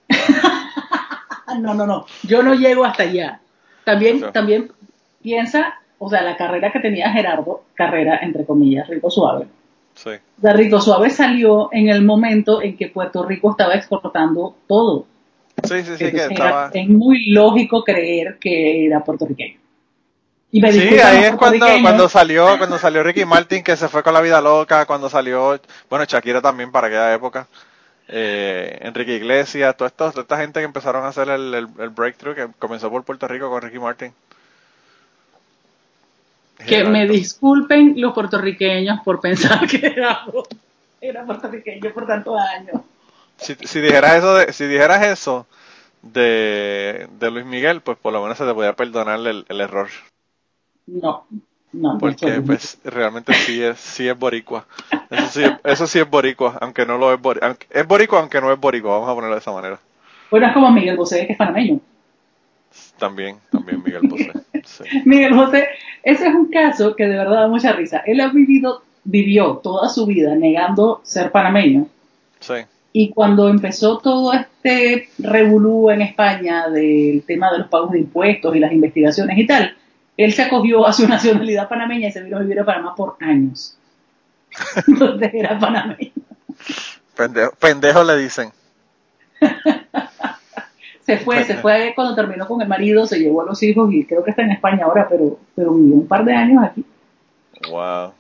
no, 1.60 1.74
no, 1.74 1.86
no, 1.86 2.06
yo 2.24 2.44
no 2.44 2.54
llego 2.56 2.86
hasta 2.86 3.04
allá. 3.04 3.40
También, 3.84 4.32
también 4.32 4.72
piensa, 5.22 5.80
o 6.00 6.10
sea, 6.10 6.22
la 6.22 6.38
carrera 6.38 6.72
que 6.72 6.80
tenía 6.80 7.12
Gerardo, 7.12 7.64
carrera 7.74 8.20
entre 8.22 8.46
comillas, 8.46 8.88
rico 8.88 9.10
suave. 9.10 9.48
Sí. 9.94 10.10
De 10.38 10.54
Rico 10.54 10.82
Suave 10.82 11.12
salió 11.12 11.70
en 11.72 11.88
el 11.88 12.04
momento 12.04 12.64
en 12.64 12.76
que 12.76 12.88
Puerto 12.88 13.24
Rico 13.24 13.52
estaba 13.52 13.76
exportando 13.76 14.56
todo. 14.68 15.06
Sí, 15.64 15.84
sí, 15.84 15.98
sí, 15.98 16.12
que 16.12 16.18
estaba... 16.18 16.72
Es 16.74 16.90
muy 16.90 17.30
lógico 17.30 17.84
creer 17.84 18.40
que 18.40 18.88
era 18.88 19.04
puertorriqueño. 19.04 19.60
Y 20.54 20.62
me 20.62 20.72
sí, 20.72 21.00
ahí 21.00 21.24
es 21.24 21.36
cuando, 21.36 21.66
cuando 21.82 22.08
salió, 22.08 22.60
cuando 22.60 22.78
salió 22.78 23.02
Ricky 23.02 23.26
Martin 23.26 23.64
que 23.64 23.76
se 23.76 23.90
fue 23.90 24.04
con 24.04 24.14
la 24.14 24.22
vida 24.22 24.40
loca, 24.40 24.86
cuando 24.86 25.10
salió, 25.10 25.60
bueno, 25.90 26.06
Shakira 26.06 26.44
también 26.44 26.72
para 26.72 26.86
aquella 26.86 27.12
época, 27.12 27.48
eh, 28.08 28.78
Enrique 28.82 29.16
Iglesias, 29.16 29.76
toda 29.76 29.88
esta, 29.88 30.10
esta 30.10 30.38
gente 30.38 30.60
que 30.60 30.66
empezaron 30.66 31.06
a 31.06 31.08
hacer 31.08 31.28
el, 31.30 31.56
el, 31.56 31.90
breakthrough 31.90 32.36
que 32.36 32.48
comenzó 32.60 32.92
por 32.92 33.04
Puerto 33.04 33.28
Rico 33.28 33.50
con 33.50 33.64
Ricky 33.64 33.80
Martin. 33.80 34.14
Que 36.68 36.84
me 36.84 37.08
disculpen 37.08 37.96
los 37.98 38.14
puertorriqueños 38.14 39.00
por 39.04 39.20
pensar 39.20 39.66
que 39.68 39.88
era, 39.88 40.24
era 41.02 41.26
puertorriqueño 41.26 41.92
por 41.96 42.06
tantos 42.06 42.40
años. 42.40 42.80
Si, 43.38 43.56
si 43.56 43.82
dijeras 43.82 44.18
eso 44.18 44.36
de, 44.36 44.54
si 44.54 44.68
dijeras 44.68 45.04
eso 45.04 45.48
de, 46.04 47.08
de 47.18 47.32
Luis 47.32 47.46
Miguel, 47.48 47.82
pues 47.82 47.98
por 47.98 48.14
lo 48.14 48.22
menos 48.22 48.38
se 48.38 48.46
te 48.46 48.54
podía 48.54 48.74
perdonar 48.74 49.18
el, 49.18 49.48
el 49.50 49.60
error. 49.60 49.90
No, 50.88 51.26
no. 51.72 51.98
Porque 51.98 52.42
pues 52.42 52.78
realmente 52.84 53.34
sí 53.34 53.62
es, 53.64 53.80
sí 53.80 54.08
es 54.08 54.18
boricua. 54.18 54.66
Eso 55.10 55.28
sí, 55.28 55.44
eso 55.64 55.88
sí 55.88 56.00
es 56.00 56.10
boricua, 56.10 56.58
aunque 56.62 56.86
no 56.86 56.98
lo 56.98 57.14
es 57.14 57.22
boricua. 57.22 57.56
Es 57.70 57.88
boricua 57.88 58.20
aunque 58.20 58.42
no 58.42 58.52
es 58.52 58.60
boricua, 58.60 58.94
vamos 58.94 59.10
a 59.10 59.16
ponerlo 59.16 59.36
de 59.36 59.42
esa 59.42 59.52
manera. 59.52 59.80
Bueno, 60.30 60.48
es 60.48 60.54
como 60.54 60.72
Miguel 60.72 60.98
Bosé, 60.98 61.26
que 61.26 61.34
es 61.34 61.38
panameño. 61.38 61.80
También, 62.98 63.38
también 63.52 63.84
Miguel 63.84 64.02
Bosé. 64.08 64.32
Miguel 65.06 65.34
Bosé, 65.34 65.68
ese 66.04 66.28
es 66.28 66.34
un 66.34 66.48
caso 66.48 66.96
que 66.96 67.06
de 67.06 67.18
verdad 67.18 67.42
da 67.42 67.48
mucha 67.48 67.74
risa. 67.74 68.04
Él 68.06 68.20
ha 68.22 68.30
vivido, 68.30 68.84
vivió 69.04 69.58
toda 69.58 69.90
su 69.90 70.06
vida 70.06 70.36
negando 70.36 71.02
ser 71.04 71.32
panameño. 71.32 71.88
Sí. 72.40 72.56
Y 72.94 73.10
cuando 73.10 73.50
empezó 73.50 73.98
todo 73.98 74.34
este 74.34 75.10
revolú 75.18 75.90
en 75.90 76.02
España 76.02 76.70
del 76.70 77.24
tema 77.26 77.52
de 77.52 77.60
los 77.60 77.68
pagos 77.68 77.92
de 77.92 78.00
impuestos 78.00 78.56
y 78.56 78.60
las 78.60 78.72
investigaciones 78.72 79.38
y 79.38 79.48
tal, 79.48 79.76
él 80.18 80.34
se 80.34 80.44
acogió 80.44 80.86
a 80.86 80.94
su 80.94 81.08
nacionalidad 81.08 81.70
panameña 81.70 82.10
y 82.10 82.12
se 82.12 82.22
vino 82.22 82.38
a 82.38 82.42
vivir 82.42 82.60
a 82.60 82.66
Panamá 82.66 82.96
por 82.96 83.18
años. 83.20 83.78
Entonces 84.88 85.32
era 85.34 85.60
panameño. 85.60 86.12
Pendejo, 87.60 88.04
le 88.04 88.18
dicen. 88.18 88.52
se 91.02 91.18
fue, 91.18 91.44
se 91.44 91.56
fue 91.56 91.94
cuando 91.96 92.16
terminó 92.16 92.48
con 92.48 92.62
el 92.62 92.68
marido, 92.68 93.06
se 93.06 93.20
llevó 93.20 93.42
a 93.42 93.46
los 93.46 93.62
hijos 93.64 93.92
y 93.94 94.06
creo 94.06 94.24
que 94.24 94.32
está 94.32 94.44
en 94.44 94.52
España 94.52 94.86
ahora, 94.86 95.08
pero, 95.10 95.38
pero 95.56 95.74
vivió 95.74 95.96
un 95.96 96.08
par 96.08 96.24
de 96.24 96.34
años 96.34 96.64
aquí. 96.64 96.86
Wow. 97.70 98.14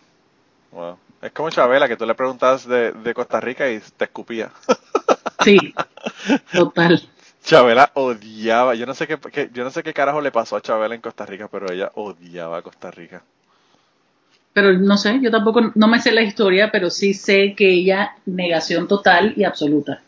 Wow. 0.71 0.97
Es 1.21 1.31
como 1.31 1.49
Chabela, 1.49 1.87
que 1.87 1.95
tú 1.95 2.05
le 2.05 2.15
preguntas 2.15 2.67
de, 2.67 2.91
de 2.91 3.13
Costa 3.13 3.39
Rica 3.39 3.69
y 3.71 3.79
te 3.79 4.05
escupía. 4.05 4.51
sí, 5.43 5.73
total. 6.51 7.01
Chabela 7.43 7.91
odiaba, 7.93 8.73
yo 8.73 8.85
no 8.85 8.93
sé 8.93 9.05
qué, 9.05 9.49
yo 9.51 9.63
no 9.63 9.69
sé 9.69 9.83
qué 9.83 9.93
carajo 9.93 10.21
le 10.21 10.31
pasó 10.31 10.55
a 10.55 10.61
Chabela 10.61 10.95
en 10.95 11.01
Costa 11.01 11.25
Rica, 11.25 11.49
pero 11.49 11.71
ella 11.71 11.91
odiaba 11.95 12.57
a 12.57 12.61
Costa 12.61 12.89
Rica. 12.89 13.21
Pero 14.53 14.71
no 14.73 14.97
sé, 14.97 15.19
yo 15.21 15.29
tampoco, 15.29 15.71
no 15.75 15.87
me 15.87 15.99
sé 15.99 16.11
la 16.11 16.21
historia, 16.21 16.71
pero 16.71 16.89
sí 16.89 17.13
sé 17.13 17.53
que 17.55 17.69
ella 17.69 18.15
negación 18.25 18.87
total 18.87 19.33
y 19.35 19.43
absoluta. 19.43 20.01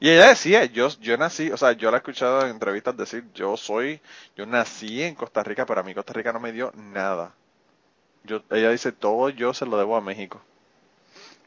Y 0.00 0.10
ella 0.10 0.28
decía, 0.28 0.64
yo, 0.66 0.88
yo 1.00 1.16
nací, 1.16 1.50
o 1.50 1.56
sea, 1.56 1.72
yo 1.72 1.90
la 1.90 1.96
he 1.96 2.00
escuchado 2.00 2.42
en 2.42 2.50
entrevistas 2.50 2.96
decir, 2.96 3.24
yo 3.34 3.56
soy, 3.56 4.00
yo 4.36 4.46
nací 4.46 5.02
en 5.02 5.14
Costa 5.14 5.42
Rica, 5.42 5.64
pero 5.64 5.80
a 5.80 5.84
mí 5.84 5.94
Costa 5.94 6.12
Rica 6.12 6.32
no 6.32 6.40
me 6.40 6.52
dio 6.52 6.72
nada. 6.76 7.32
Yo, 8.24 8.42
ella 8.50 8.70
dice, 8.70 8.92
todo 8.92 9.30
yo 9.30 9.54
se 9.54 9.64
lo 9.64 9.78
debo 9.78 9.96
a 9.96 10.00
México. 10.00 10.40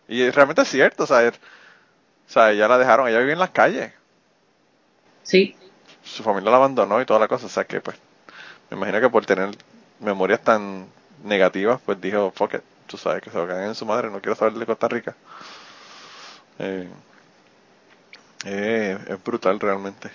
Y 0.07 0.30
realmente 0.31 0.64
es 0.64 0.68
cierto, 0.68 1.03
o 1.03 1.07
sea, 1.07 1.30
o 1.30 2.31
sea, 2.31 2.52
ella 2.52 2.68
la 2.68 2.77
dejaron, 2.77 3.07
ella 3.07 3.19
vive 3.19 3.34
en 3.34 3.39
las 3.39 3.52
calles. 3.52 3.93
Sí. 5.23 5.56
Su 6.03 6.23
familia 6.23 6.52
la 6.52 6.57
abandonó 6.57 7.02
y 7.02 7.06
toda 7.06 7.19
la 7.19 7.27
cosa, 7.27 7.45
o 7.45 7.49
sea 7.49 7.65
que 7.65 7.80
pues 7.80 7.98
me 8.69 8.77
imagino 8.77 9.02
que 9.02 9.10
por 9.10 9.26
tener 9.26 9.49
memorias 9.99 10.41
tan 10.41 10.88
negativas, 11.23 11.80
pues 11.85 11.99
dijo, 12.02 12.31
fuck 12.31 12.56
it, 12.56 12.61
tú 12.88 12.98
sabes 12.98 13.22
que 13.22 13.30
se 13.30 13.38
lo 13.38 13.60
en 13.60 13.76
su 13.76 13.85
madre, 13.85 14.10
no 14.10 14.22
quiero 14.22 14.35
saber 14.35 14.53
de 14.53 14.65
Costa 14.65 14.88
Rica. 14.88 15.15
Eh, 16.60 16.88
eh, 18.45 18.98
es 19.07 19.23
brutal 19.23 19.60
realmente. 19.60 20.10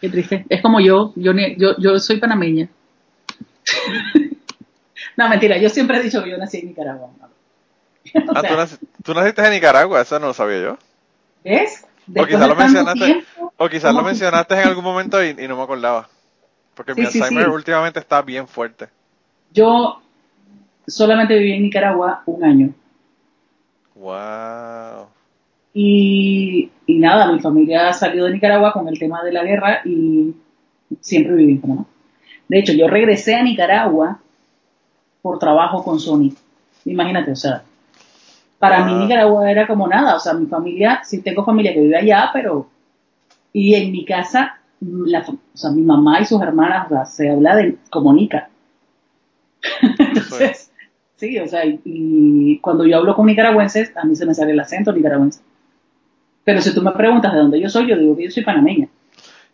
Qué 0.00 0.08
triste. 0.08 0.46
Es 0.48 0.62
como 0.62 0.80
yo, 0.80 1.12
yo, 1.16 1.32
yo, 1.56 1.76
yo 1.78 1.98
soy 1.98 2.18
panameña. 2.18 2.68
no, 5.16 5.28
mentira, 5.28 5.58
yo 5.58 5.68
siempre 5.68 5.98
he 5.98 6.02
dicho 6.02 6.22
que 6.22 6.30
yo 6.30 6.38
nací 6.38 6.58
en 6.58 6.68
Nicaragua. 6.68 7.10
ah, 8.34 8.42
¿tú, 8.68 8.86
¿tú, 9.04 9.14
naciste 9.14 9.44
en 9.44 9.50
Nicaragua, 9.50 10.00
eso 10.00 10.18
no 10.18 10.28
lo 10.28 10.34
sabía 10.34 10.62
yo. 10.62 10.78
¿Ves? 11.44 11.86
O 12.08 12.26
quizás 12.26 12.48
lo 12.48 12.56
mencionaste, 12.56 13.24
o 13.56 13.68
quizás 13.68 13.94
lo 13.94 14.02
mencionaste 14.02 14.54
en 14.54 14.68
algún 14.68 14.84
momento 14.84 15.22
y, 15.24 15.34
no 15.46 15.56
me 15.56 15.62
acordaba. 15.62 16.08
Porque 16.74 16.94
mi 16.94 17.04
Alzheimer 17.04 17.48
últimamente 17.48 17.98
está 17.98 18.22
bien 18.22 18.48
fuerte. 18.48 18.88
Yo 19.52 20.00
solamente 20.86 21.38
viví 21.38 21.52
en 21.52 21.62
Nicaragua 21.62 22.22
un 22.26 22.44
año. 22.44 22.70
Wow. 23.94 25.08
Y, 25.74 26.70
y 26.86 26.98
nada, 26.98 27.30
mi 27.32 27.38
familia 27.40 27.88
ha 27.88 27.92
salido 27.92 28.26
de 28.26 28.32
Nicaragua 28.32 28.72
con 28.72 28.88
el 28.88 28.98
tema 28.98 29.22
de 29.22 29.32
la 29.32 29.44
guerra 29.44 29.82
y 29.84 30.34
siempre 31.00 31.34
viví 31.34 31.52
en 31.52 31.60
Panamá. 31.60 31.84
De 32.48 32.58
hecho, 32.58 32.72
yo 32.72 32.88
regresé 32.88 33.36
a 33.36 33.42
Nicaragua 33.42 34.20
por 35.22 35.38
trabajo 35.38 35.84
con 35.84 36.00
Sony. 36.00 36.32
Imagínate, 36.84 37.30
o 37.32 37.36
sea, 37.36 37.62
para 38.60 38.84
mí 38.84 38.92
Nicaragua 38.92 39.50
era 39.50 39.66
como 39.66 39.88
nada, 39.88 40.14
o 40.16 40.20
sea, 40.20 40.34
mi 40.34 40.44
familia, 40.46 41.00
sí 41.02 41.22
tengo 41.22 41.46
familia 41.46 41.72
que 41.72 41.80
vive 41.80 41.96
allá, 41.96 42.28
pero... 42.30 42.68
Y 43.54 43.74
en 43.74 43.90
mi 43.90 44.04
casa, 44.04 44.60
la, 44.80 45.20
o 45.20 45.56
sea, 45.56 45.70
mi 45.70 45.80
mamá 45.80 46.20
y 46.20 46.26
sus 46.26 46.42
hermanas, 46.42 46.86
o 46.86 46.94
sea, 46.94 47.04
se 47.06 47.30
habla 47.30 47.56
de 47.56 47.78
comunica. 47.88 48.50
Entonces, 49.98 50.70
sí, 51.16 51.38
o 51.38 51.48
sea, 51.48 51.62
y, 51.64 52.58
cuando 52.60 52.84
yo 52.84 52.98
hablo 52.98 53.16
con 53.16 53.26
nicaragüenses, 53.26 53.96
a 53.96 54.04
mí 54.04 54.14
se 54.14 54.26
me 54.26 54.34
sale 54.34 54.52
el 54.52 54.60
acento 54.60 54.92
nicaragüense. 54.92 55.40
Pero 56.44 56.60
si 56.60 56.74
tú 56.74 56.82
me 56.82 56.92
preguntas 56.92 57.32
de 57.32 57.38
dónde 57.38 57.60
yo 57.60 57.70
soy, 57.70 57.88
yo 57.88 57.96
digo 57.96 58.14
que 58.14 58.24
yo 58.24 58.30
soy 58.30 58.44
panameña. 58.44 58.88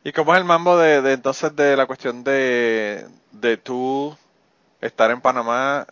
¿Y 0.02 0.10
cómo 0.10 0.34
es 0.34 0.40
el 0.40 0.44
mambo 0.44 0.76
de, 0.76 1.00
de 1.00 1.12
entonces 1.12 1.54
de 1.54 1.76
la 1.76 1.86
cuestión 1.86 2.24
de, 2.24 3.06
de 3.30 3.56
tú 3.56 4.16
estar 4.80 5.12
en 5.12 5.20
Panamá? 5.20 5.86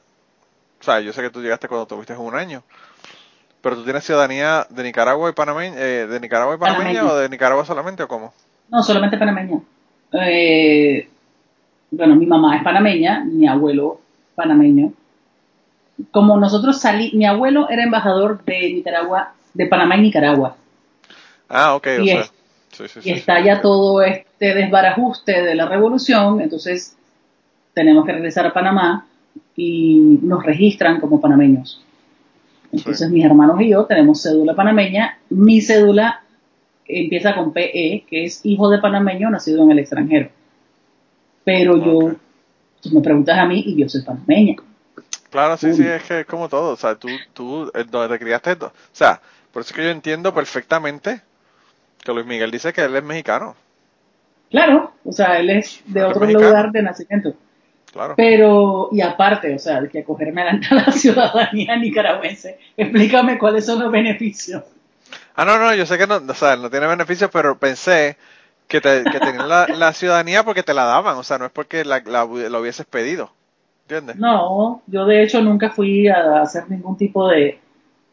O 0.80 0.84
sea, 0.84 0.98
yo 0.98 1.12
sé 1.12 1.22
que 1.22 1.30
tú 1.30 1.40
llegaste 1.40 1.68
cuando 1.68 1.86
tuviste 1.86 2.16
un 2.16 2.34
año, 2.34 2.64
pero 3.64 3.76
tú 3.76 3.84
tienes 3.84 4.04
ciudadanía 4.04 4.66
de 4.68 4.82
Nicaragua 4.82 5.30
y 5.30 5.32
panameña, 5.32 5.74
eh, 5.78 6.06
de 6.06 6.20
Nicaragua 6.20 6.54
y 6.54 6.58
panameña, 6.58 7.06
o 7.06 7.16
de 7.16 7.30
Nicaragua 7.30 7.64
solamente 7.64 8.02
o 8.02 8.08
cómo? 8.08 8.34
No, 8.68 8.82
solamente 8.82 9.16
panameña. 9.16 9.58
Eh, 10.12 11.08
bueno, 11.90 12.14
mi 12.14 12.26
mamá 12.26 12.58
es 12.58 12.62
panameña, 12.62 13.24
mi 13.24 13.48
abuelo 13.48 14.02
panameño. 14.34 14.92
Como 16.10 16.36
nosotros 16.36 16.78
salí, 16.78 17.12
mi 17.14 17.24
abuelo 17.24 17.70
era 17.70 17.84
embajador 17.84 18.44
de 18.44 18.70
Nicaragua, 18.74 19.32
de 19.54 19.64
Panamá 19.64 19.96
y 19.96 20.02
Nicaragua. 20.02 20.56
Ah, 21.48 21.74
ok. 21.74 21.86
Y, 22.02 22.10
y 23.02 23.12
está 23.12 23.40
ya 23.40 23.62
todo 23.62 24.02
este 24.02 24.54
desbarajuste 24.54 25.42
de 25.42 25.54
la 25.54 25.66
revolución, 25.66 26.42
entonces 26.42 26.98
tenemos 27.72 28.04
que 28.04 28.12
regresar 28.12 28.44
a 28.44 28.52
Panamá 28.52 29.06
y 29.56 30.18
nos 30.20 30.44
registran 30.44 31.00
como 31.00 31.18
panameños. 31.18 31.82
Entonces 32.74 33.08
mis 33.10 33.24
hermanos 33.24 33.60
y 33.60 33.70
yo 33.70 33.84
tenemos 33.86 34.22
cédula 34.22 34.54
panameña. 34.54 35.18
Mi 35.30 35.60
cédula 35.60 36.22
empieza 36.86 37.34
con 37.34 37.52
PE, 37.52 38.04
que 38.08 38.24
es 38.24 38.40
hijo 38.44 38.68
de 38.68 38.78
panameño 38.78 39.30
nacido 39.30 39.62
en 39.62 39.70
el 39.70 39.78
extranjero. 39.78 40.30
Pero 41.44 41.76
yo, 41.76 42.16
tú 42.80 42.90
me 42.90 43.00
preguntas 43.00 43.38
a 43.38 43.46
mí 43.46 43.62
y 43.64 43.76
yo 43.76 43.88
soy 43.88 44.02
panameña. 44.02 44.56
Claro, 45.30 45.56
sí, 45.56 45.72
sí, 45.74 45.86
es 45.86 46.02
que 46.04 46.20
es 46.20 46.26
como 46.26 46.48
todo. 46.48 46.72
O 46.72 46.76
sea, 46.76 46.96
tú, 46.96 47.08
tú, 47.32 47.70
eh, 47.74 47.84
donde 47.88 48.16
te 48.16 48.24
criaste, 48.24 48.52
o 48.52 48.72
sea, 48.92 49.20
por 49.52 49.62
eso 49.62 49.70
es 49.70 49.76
que 49.76 49.84
yo 49.84 49.90
entiendo 49.90 50.34
perfectamente 50.34 51.22
que 52.02 52.12
Luis 52.12 52.26
Miguel 52.26 52.50
dice 52.50 52.72
que 52.72 52.82
él 52.82 52.96
es 52.96 53.04
mexicano. 53.04 53.54
Claro, 54.50 54.92
o 55.04 55.12
sea, 55.12 55.38
él 55.38 55.50
es 55.50 55.82
de 55.86 56.04
otro 56.04 56.26
lugar 56.26 56.70
de 56.72 56.82
nacimiento. 56.82 57.34
Claro. 57.94 58.14
Pero, 58.16 58.88
y 58.90 59.00
aparte, 59.00 59.54
o 59.54 59.58
sea, 59.60 59.80
de 59.80 59.88
que 59.88 60.00
acogerme 60.00 60.42
a 60.42 60.58
la, 60.74 60.90
ciudadanía 60.90 61.76
nicaragüense, 61.80 62.58
explícame 62.76 63.38
cuáles 63.38 63.64
son 63.64 63.78
los 63.78 63.92
beneficios. 63.92 64.64
Ah, 65.36 65.44
no, 65.44 65.58
no, 65.58 65.72
yo 65.76 65.86
sé 65.86 65.96
que 65.96 66.08
no, 66.08 66.16
o 66.16 66.34
sea, 66.34 66.56
no 66.56 66.68
tiene 66.68 66.88
beneficios, 66.88 67.30
pero 67.32 67.56
pensé 67.56 68.16
que, 68.66 68.80
te, 68.80 69.04
que 69.04 69.20
tenías 69.20 69.46
la, 69.78 69.92
ciudadanía 69.92 70.42
porque 70.42 70.64
te 70.64 70.74
la 70.74 70.86
daban, 70.86 71.16
o 71.16 71.22
sea, 71.22 71.38
no 71.38 71.46
es 71.46 71.52
porque 71.52 71.84
la, 71.84 72.02
la, 72.04 72.24
hubieses 72.24 72.84
pedido, 72.84 73.30
¿entiendes? 73.82 74.16
No, 74.16 74.82
yo 74.88 75.06
de 75.06 75.22
hecho 75.22 75.40
nunca 75.40 75.70
fui 75.70 76.08
a 76.08 76.42
hacer 76.42 76.68
ningún 76.68 76.96
tipo 76.96 77.28
de, 77.28 77.60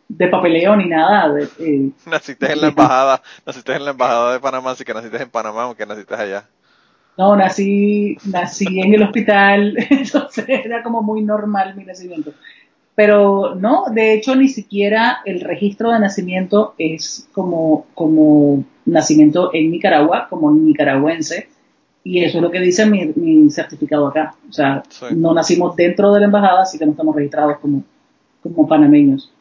de 0.09 0.27
papeleo 0.27 0.75
ni 0.75 0.89
nada. 0.89 1.33
De, 1.33 1.49
eh, 1.57 1.89
naciste 2.05 2.51
en 2.51 2.61
la 2.61 2.67
embajada, 2.67 3.23
naciste 3.47 3.73
en 3.73 3.85
la 3.85 3.91
embajada 3.91 4.33
de 4.33 4.39
Panamá, 4.39 4.71
así 4.71 4.85
que 4.85 4.93
naciste 4.93 5.23
en 5.23 5.29
Panamá, 5.31 5.63
aunque 5.63 5.87
naciste 5.87 6.13
allá. 6.13 6.45
No, 7.17 7.35
nací, 7.35 8.17
nací 8.25 8.79
en 8.79 8.93
el 8.93 9.03
hospital, 9.03 9.75
entonces 9.89 10.45
era 10.47 10.81
como 10.81 11.01
muy 11.01 11.21
normal 11.21 11.75
mi 11.75 11.83
nacimiento. 11.83 12.33
Pero 12.95 13.55
no, 13.55 13.85
de 13.91 14.13
hecho 14.13 14.35
ni 14.35 14.47
siquiera 14.47 15.19
el 15.25 15.41
registro 15.41 15.91
de 15.91 15.99
nacimiento 15.99 16.75
es 16.77 17.27
como, 17.31 17.85
como 17.93 18.63
nacimiento 18.85 19.51
en 19.53 19.71
Nicaragua, 19.71 20.27
como 20.29 20.51
nicaragüense, 20.51 21.47
y 22.03 22.23
eso 22.23 22.37
es 22.37 22.41
lo 22.41 22.51
que 22.51 22.59
dice 22.59 22.85
mi, 22.85 23.49
certificado 23.49 24.07
acá. 24.07 24.35
O 24.49 24.51
sea, 24.53 24.83
no 25.15 25.33
nacimos 25.33 25.75
dentro 25.75 26.11
de 26.13 26.19
la 26.19 26.25
embajada, 26.25 26.63
así 26.63 26.77
que 26.77 26.85
no 26.85 26.91
estamos 26.91 27.15
registrados 27.15 27.59
como, 27.59 27.83
como 28.41 28.67
panameños. 28.67 29.31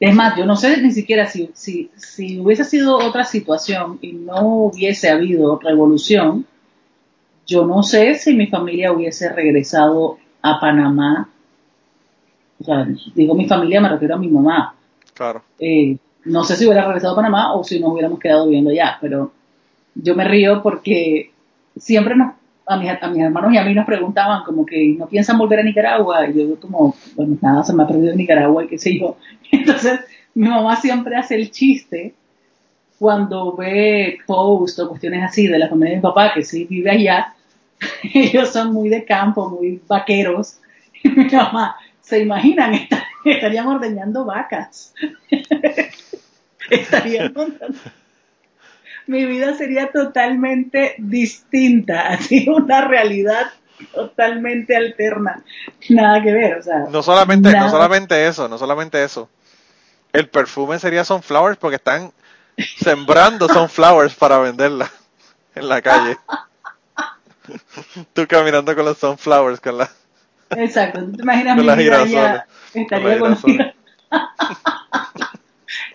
Es 0.00 0.14
más, 0.14 0.36
yo 0.36 0.46
no 0.46 0.56
sé 0.56 0.80
ni 0.80 0.92
siquiera 0.92 1.26
si, 1.26 1.50
si, 1.54 1.90
si 1.96 2.38
hubiese 2.38 2.64
sido 2.64 2.96
otra 2.96 3.24
situación 3.24 3.98
y 4.00 4.12
no 4.12 4.46
hubiese 4.46 5.10
habido 5.10 5.58
revolución, 5.58 6.46
yo 7.46 7.66
no 7.66 7.82
sé 7.82 8.14
si 8.14 8.34
mi 8.34 8.46
familia 8.46 8.92
hubiese 8.92 9.28
regresado 9.32 10.18
a 10.42 10.60
Panamá. 10.60 11.28
O 12.60 12.64
sea, 12.64 12.86
digo 13.14 13.34
mi 13.34 13.48
familia, 13.48 13.80
me 13.80 13.88
refiero 13.88 14.14
a 14.14 14.18
mi 14.18 14.28
mamá. 14.28 14.74
Claro. 15.14 15.42
Eh, 15.58 15.96
no 16.26 16.44
sé 16.44 16.56
si 16.56 16.66
hubiera 16.66 16.84
regresado 16.84 17.14
a 17.14 17.16
Panamá 17.16 17.54
o 17.54 17.64
si 17.64 17.80
nos 17.80 17.92
hubiéramos 17.92 18.20
quedado 18.20 18.46
viviendo 18.46 18.70
allá, 18.70 18.98
pero 19.00 19.32
yo 19.94 20.14
me 20.14 20.24
río 20.24 20.62
porque 20.62 21.32
siempre 21.76 22.14
nos 22.14 22.34
a 22.68 22.76
mis, 22.76 22.90
a 22.90 23.08
mis 23.08 23.22
hermanos 23.22 23.52
y 23.52 23.56
a 23.56 23.64
mí 23.64 23.74
nos 23.74 23.86
preguntaban 23.86 24.44
como 24.44 24.66
que 24.66 24.94
no 24.98 25.06
piensan 25.06 25.38
volver 25.38 25.60
a 25.60 25.62
Nicaragua 25.62 26.28
y 26.28 26.34
yo 26.34 26.60
como, 26.60 26.94
bueno, 27.16 27.36
nada, 27.40 27.64
se 27.64 27.72
me 27.72 27.82
ha 27.82 27.86
perdido 27.86 28.14
Nicaragua 28.14 28.64
y 28.64 28.68
qué 28.68 28.78
sé 28.78 28.98
yo. 28.98 29.16
Entonces 29.50 30.00
mi 30.34 30.48
mamá 30.48 30.76
siempre 30.76 31.16
hace 31.16 31.34
el 31.34 31.50
chiste 31.50 32.14
cuando 32.98 33.56
ve 33.56 34.18
posts 34.26 34.80
o 34.80 34.88
cuestiones 34.88 35.24
así 35.24 35.46
de 35.46 35.58
la 35.58 35.68
familia 35.68 35.90
de 35.90 35.96
mi 35.96 36.02
papá 36.02 36.34
que 36.34 36.42
sí 36.42 36.64
vive 36.64 36.90
allá, 36.90 37.34
ellos 38.14 38.50
son 38.50 38.72
muy 38.72 38.88
de 38.88 39.04
campo, 39.04 39.48
muy 39.50 39.80
vaqueros. 39.86 40.58
Y 41.00 41.10
mi 41.10 41.26
mamá, 41.26 41.76
¿se 42.00 42.18
imaginan? 42.18 42.72
Estarían 43.24 43.68
ordeñando 43.68 44.24
vacas. 44.24 44.92
Estarían 46.68 47.32
montando 47.32 47.78
mi 49.08 49.24
vida 49.24 49.56
sería 49.56 49.90
totalmente 49.90 50.94
distinta, 50.98 52.08
así 52.08 52.48
una 52.48 52.82
realidad 52.82 53.50
totalmente 53.92 54.76
alterna, 54.76 55.42
nada 55.88 56.22
que 56.22 56.32
ver, 56.32 56.58
o 56.58 56.62
sea. 56.62 56.86
No 56.90 57.02
solamente, 57.02 57.52
no 57.52 57.70
solamente 57.70 58.26
eso, 58.26 58.48
no 58.48 58.58
solamente 58.58 59.02
eso. 59.02 59.28
El 60.12 60.28
perfume 60.28 60.78
sería 60.78 61.04
sunflowers 61.04 61.58
porque 61.58 61.76
están 61.76 62.12
sembrando 62.78 63.48
sunflowers 63.48 64.14
para 64.14 64.38
venderla 64.38 64.90
en 65.54 65.68
la 65.68 65.80
calle. 65.80 66.16
Tú 68.12 68.26
caminando 68.26 68.74
con 68.74 68.84
los 68.84 68.98
sunflowers, 68.98 69.60
con 69.60 69.78
la. 69.78 69.90
Exacto, 70.50 71.04
tú 71.04 71.12
te 71.12 71.22
imaginas 71.22 71.56
mi 71.56 71.62
vida 71.62 72.46
estaría 72.74 73.18
con, 73.18 73.36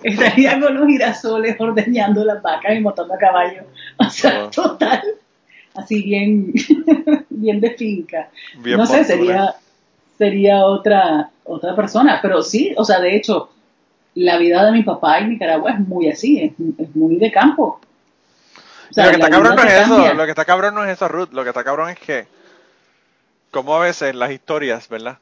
estaría 0.04 0.60
con 0.60 0.76
los 0.76 0.88
girasoles 0.88 1.56
ordeñando 1.60 2.24
las 2.24 2.42
vacas 2.42 2.76
y 2.76 2.80
montando 2.80 3.14
a 3.14 3.18
caballo. 3.18 3.64
O 3.98 4.10
sea, 4.10 4.50
total. 4.50 5.02
Así 5.76 6.04
bien, 6.04 6.54
bien 7.30 7.60
de 7.60 7.72
finca. 7.72 8.30
no 8.64 8.86
sé, 8.86 9.04
sería, 9.04 9.56
sería 10.18 10.66
otra, 10.66 11.32
otra 11.44 11.76
persona. 11.76 12.20
Pero 12.22 12.44
sí, 12.44 12.74
o 12.78 12.86
sea, 12.86 13.00
de 13.00 13.16
hecho, 13.16 13.50
la 14.16 14.38
vida 14.38 14.66
de 14.66 14.72
mi 14.72 14.84
papá 14.84 15.20
en 15.20 15.30
Nicaragua 15.30 15.72
es 15.72 15.80
muy 15.80 16.10
así, 16.10 16.42
es, 16.42 16.54
muy 16.96 17.16
de 17.18 17.32
campo. 17.32 17.80
lo 18.96 19.04
que 19.04 19.12
está 19.12 19.30
cabrón 19.30 19.56
no 19.56 19.64
es 19.64 19.74
eso, 19.74 20.14
lo 20.14 20.26
que 20.26 20.32
está 20.32 20.46
cabrón 20.46 20.76
no 20.76 20.86
es 20.86 20.92
eso, 20.92 21.08
Ruth, 21.08 21.30
lo 21.32 21.44
que 21.44 21.50
está 21.50 21.64
cabrón 21.64 21.90
es 21.90 22.00
que, 22.00 22.28
como 23.52 23.76
a 23.76 23.80
veces 23.80 24.14
las 24.16 24.32
historias, 24.32 24.88
¿verdad? 24.90 25.18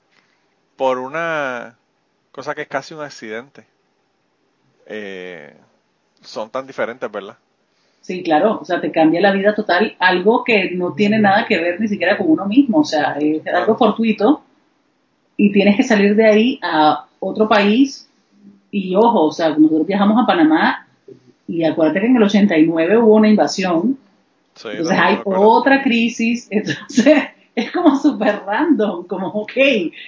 Por 0.76 0.99
una 0.99 1.76
cosa 2.32 2.56
que 2.56 2.64
es 2.64 2.68
casi 2.68 2.94
un 2.94 3.02
accidente, 3.02 3.66
eh, 4.92 5.54
son 6.22 6.50
tan 6.50 6.68
diferentes, 6.68 7.10
¿verdad? 7.12 7.38
Sí, 8.02 8.24
claro, 8.24 8.60
o 8.62 8.66
sea, 8.66 8.82
te 8.82 8.92
cambia 8.92 9.22
la 9.22 9.32
vida 9.32 9.54
total, 9.54 9.96
algo 10.00 10.44
que 10.44 10.72
no 10.72 10.94
tiene 10.94 11.20
nada 11.20 11.46
que 11.46 11.60
ver 11.60 11.80
ni 11.80 11.88
siquiera 11.88 12.18
con 12.18 12.30
uno 12.30 12.46
mismo, 12.46 12.80
o 12.80 12.84
sea, 12.84 13.16
es 13.20 13.46
algo 13.48 13.78
fortuito 13.78 14.44
y 15.38 15.52
tienes 15.52 15.78
que 15.78 15.84
salir 15.84 16.16
de 16.16 16.26
ahí 16.26 16.60
a 16.64 17.06
otro 17.20 17.48
país 17.48 18.10
y 18.72 18.96
ojo, 18.96 19.28
o 19.28 19.32
sea, 19.32 19.50
nosotros 19.50 19.86
viajamos 19.86 20.22
a 20.22 20.26
Panamá 20.26 20.88
y 21.48 21.64
acuérdate 21.64 22.02
que 22.02 22.08
en 22.08 22.18
el 22.18 22.24
89 22.24 22.98
hubo 22.98 23.16
una 23.16 23.30
invasión, 23.30 23.98
entonces 24.56 24.98
hay 24.98 25.20
otra 25.24 25.84
crisis, 25.84 26.48
entonces 26.52 27.24
es 27.56 27.72
como 27.72 27.99
súper 27.99 28.44
random, 28.45 29.06
como 29.07 29.28
ok. 29.28 29.53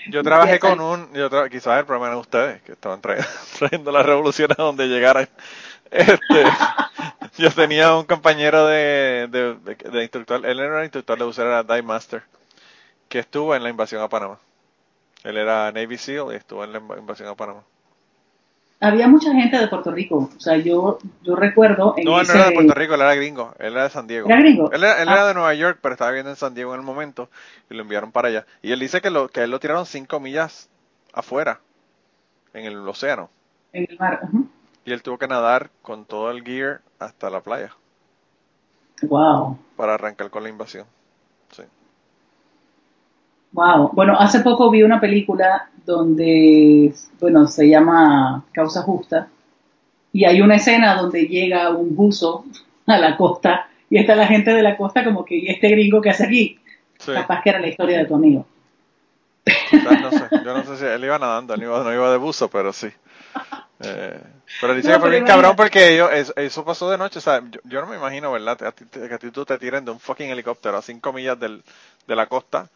Yo 0.09 0.23
trabajé 0.23 0.59
con 0.59 0.79
un, 0.79 1.13
yo 1.13 1.29
quizás 1.49 1.79
el 1.79 1.85
problema 1.85 2.07
era 2.07 2.17
ustedes, 2.17 2.61
que 2.61 2.73
estaban 2.73 3.01
trayendo, 3.59 3.91
la 3.91 4.03
revolución 4.03 4.51
a 4.51 4.61
donde 4.61 4.87
llegaran. 4.87 5.27
Este, 5.91 6.43
yo 7.37 7.51
tenía 7.51 7.95
un 7.95 8.05
compañero 8.05 8.67
de, 8.67 9.27
de, 9.27 10.01
instructor, 10.01 10.45
él 10.45 10.59
era 10.59 10.83
instructor 10.83 11.19
de 11.19 11.25
buceo, 11.25 11.45
era 11.45 11.63
Dive 11.63 11.83
Master, 11.83 12.23
que 13.09 13.19
estuvo 13.19 13.53
en 13.55 13.63
la 13.63 13.69
invasión 13.69 14.01
a 14.01 14.09
Panamá. 14.09 14.39
Él 15.23 15.37
era 15.37 15.71
Navy 15.71 15.97
SEAL 15.97 16.33
y 16.33 16.35
estuvo 16.35 16.63
en 16.63 16.73
la 16.73 16.79
invasión 16.79 17.29
a 17.29 17.35
Panamá 17.35 17.63
había 18.83 19.07
mucha 19.07 19.33
gente 19.33 19.57
de 19.57 19.67
Puerto 19.67 19.91
Rico. 19.91 20.29
O 20.35 20.39
sea, 20.39 20.57
yo, 20.57 20.99
yo 21.21 21.35
recuerdo. 21.35 21.93
En 21.97 22.03
no, 22.03 22.19
él 22.19 22.27
no 22.27 22.33
era 22.33 22.49
de 22.49 22.51
Puerto 22.51 22.73
Rico, 22.73 22.95
él 22.95 23.01
era 23.01 23.15
gringo. 23.15 23.53
Él 23.57 23.73
era 23.73 23.83
de 23.83 23.89
San 23.89 24.07
Diego. 24.07 24.27
¿Era 24.27 24.39
gringo? 24.39 24.71
Él, 24.71 24.83
era, 24.83 25.23
ah. 25.23 25.27
de 25.27 25.33
Nueva 25.33 25.53
York, 25.53 25.79
pero 25.81 25.93
estaba 25.93 26.11
viviendo 26.11 26.31
en 26.31 26.35
San 26.35 26.53
Diego 26.53 26.73
en 26.73 26.81
el 26.81 26.85
momento 26.85 27.29
y 27.69 27.75
lo 27.75 27.83
enviaron 27.83 28.11
para 28.11 28.27
allá. 28.27 28.45
Y 28.61 28.73
él 28.73 28.79
dice 28.79 29.01
que, 29.01 29.09
lo, 29.09 29.29
que 29.29 29.43
él 29.43 29.51
lo 29.51 29.59
tiraron 29.59 29.85
cinco 29.85 30.19
millas 30.19 30.69
afuera, 31.13 31.61
en 32.53 32.65
el 32.65 32.87
océano. 32.87 33.29
En 33.71 33.87
el 33.89 33.97
mar. 33.97 34.19
Y 34.85 34.91
él 34.91 35.01
tuvo 35.01 35.17
que 35.17 35.27
nadar 35.27 35.69
con 35.81 36.03
todo 36.05 36.29
el 36.29 36.43
gear 36.43 36.81
hasta 36.99 37.29
la 37.29 37.39
playa. 37.39 37.71
Wow. 39.01 39.57
Para 39.77 39.93
arrancar 39.93 40.29
con 40.29 40.43
la 40.43 40.49
invasión. 40.49 40.85
Sí. 41.51 41.63
Wow. 43.53 43.91
Bueno, 43.93 44.17
hace 44.19 44.41
poco 44.41 44.69
vi 44.69 44.83
una 44.83 44.99
película 44.99 45.69
donde, 45.85 46.93
bueno, 47.19 47.47
se 47.47 47.67
llama 47.67 48.43
Causa 48.51 48.81
Justa, 48.81 49.27
y 50.11 50.25
hay 50.25 50.41
una 50.41 50.55
escena 50.55 50.95
donde 50.95 51.23
llega 51.23 51.71
un 51.71 51.95
buzo 51.95 52.45
a 52.85 52.97
la 52.97 53.17
costa 53.17 53.67
y 53.89 53.97
está 53.97 54.15
la 54.15 54.27
gente 54.27 54.53
de 54.53 54.61
la 54.61 54.77
costa 54.77 55.03
como 55.03 55.25
que, 55.25 55.35
¿y 55.35 55.47
este 55.47 55.69
gringo 55.69 56.01
que 56.01 56.11
hace 56.11 56.25
aquí? 56.25 56.59
Capaz 57.03 57.41
que 57.41 57.49
era 57.49 57.59
la 57.59 57.67
historia 57.67 57.97
de 57.97 58.05
tu 58.05 58.15
amigo. 58.15 58.45
No 59.45 60.11
sé, 60.11 60.29
yo 60.45 60.53
no 60.53 60.63
sé 60.63 60.77
si 60.77 60.85
él 60.85 61.03
iba 61.03 61.19
nadando, 61.19 61.55
él 61.55 61.63
iba, 61.63 61.83
no 61.83 61.93
iba 61.93 62.11
de 62.11 62.17
buzo, 62.17 62.47
pero 62.47 62.71
sí. 62.71 62.87
Eh, 63.79 64.21
pero 64.61 64.75
dice 64.75 64.93
que 64.93 64.99
fue 64.99 65.09
bien 65.09 65.25
cabrón 65.25 65.55
porque 65.55 66.01
eso, 66.37 66.63
pasó 66.63 66.89
de 66.89 66.97
noche, 66.97 67.19
o 67.19 67.21
sea, 67.21 67.41
yo, 67.63 67.81
no 67.81 67.87
me 67.87 67.97
imagino, 67.97 68.31
¿verdad? 68.31 68.57
Que 68.57 68.65
a 69.13 69.17
ti, 69.17 69.31
tú 69.31 69.45
te 69.45 69.57
tiren 69.57 69.83
de 69.83 69.91
un 69.91 69.99
fucking 69.99 70.29
helicóptero 70.29 70.77
a 70.77 70.81
cinco 70.81 71.11
millas 71.11 71.39
del, 71.39 71.63
de 72.07 72.15
la 72.15 72.27
costa 72.27 72.69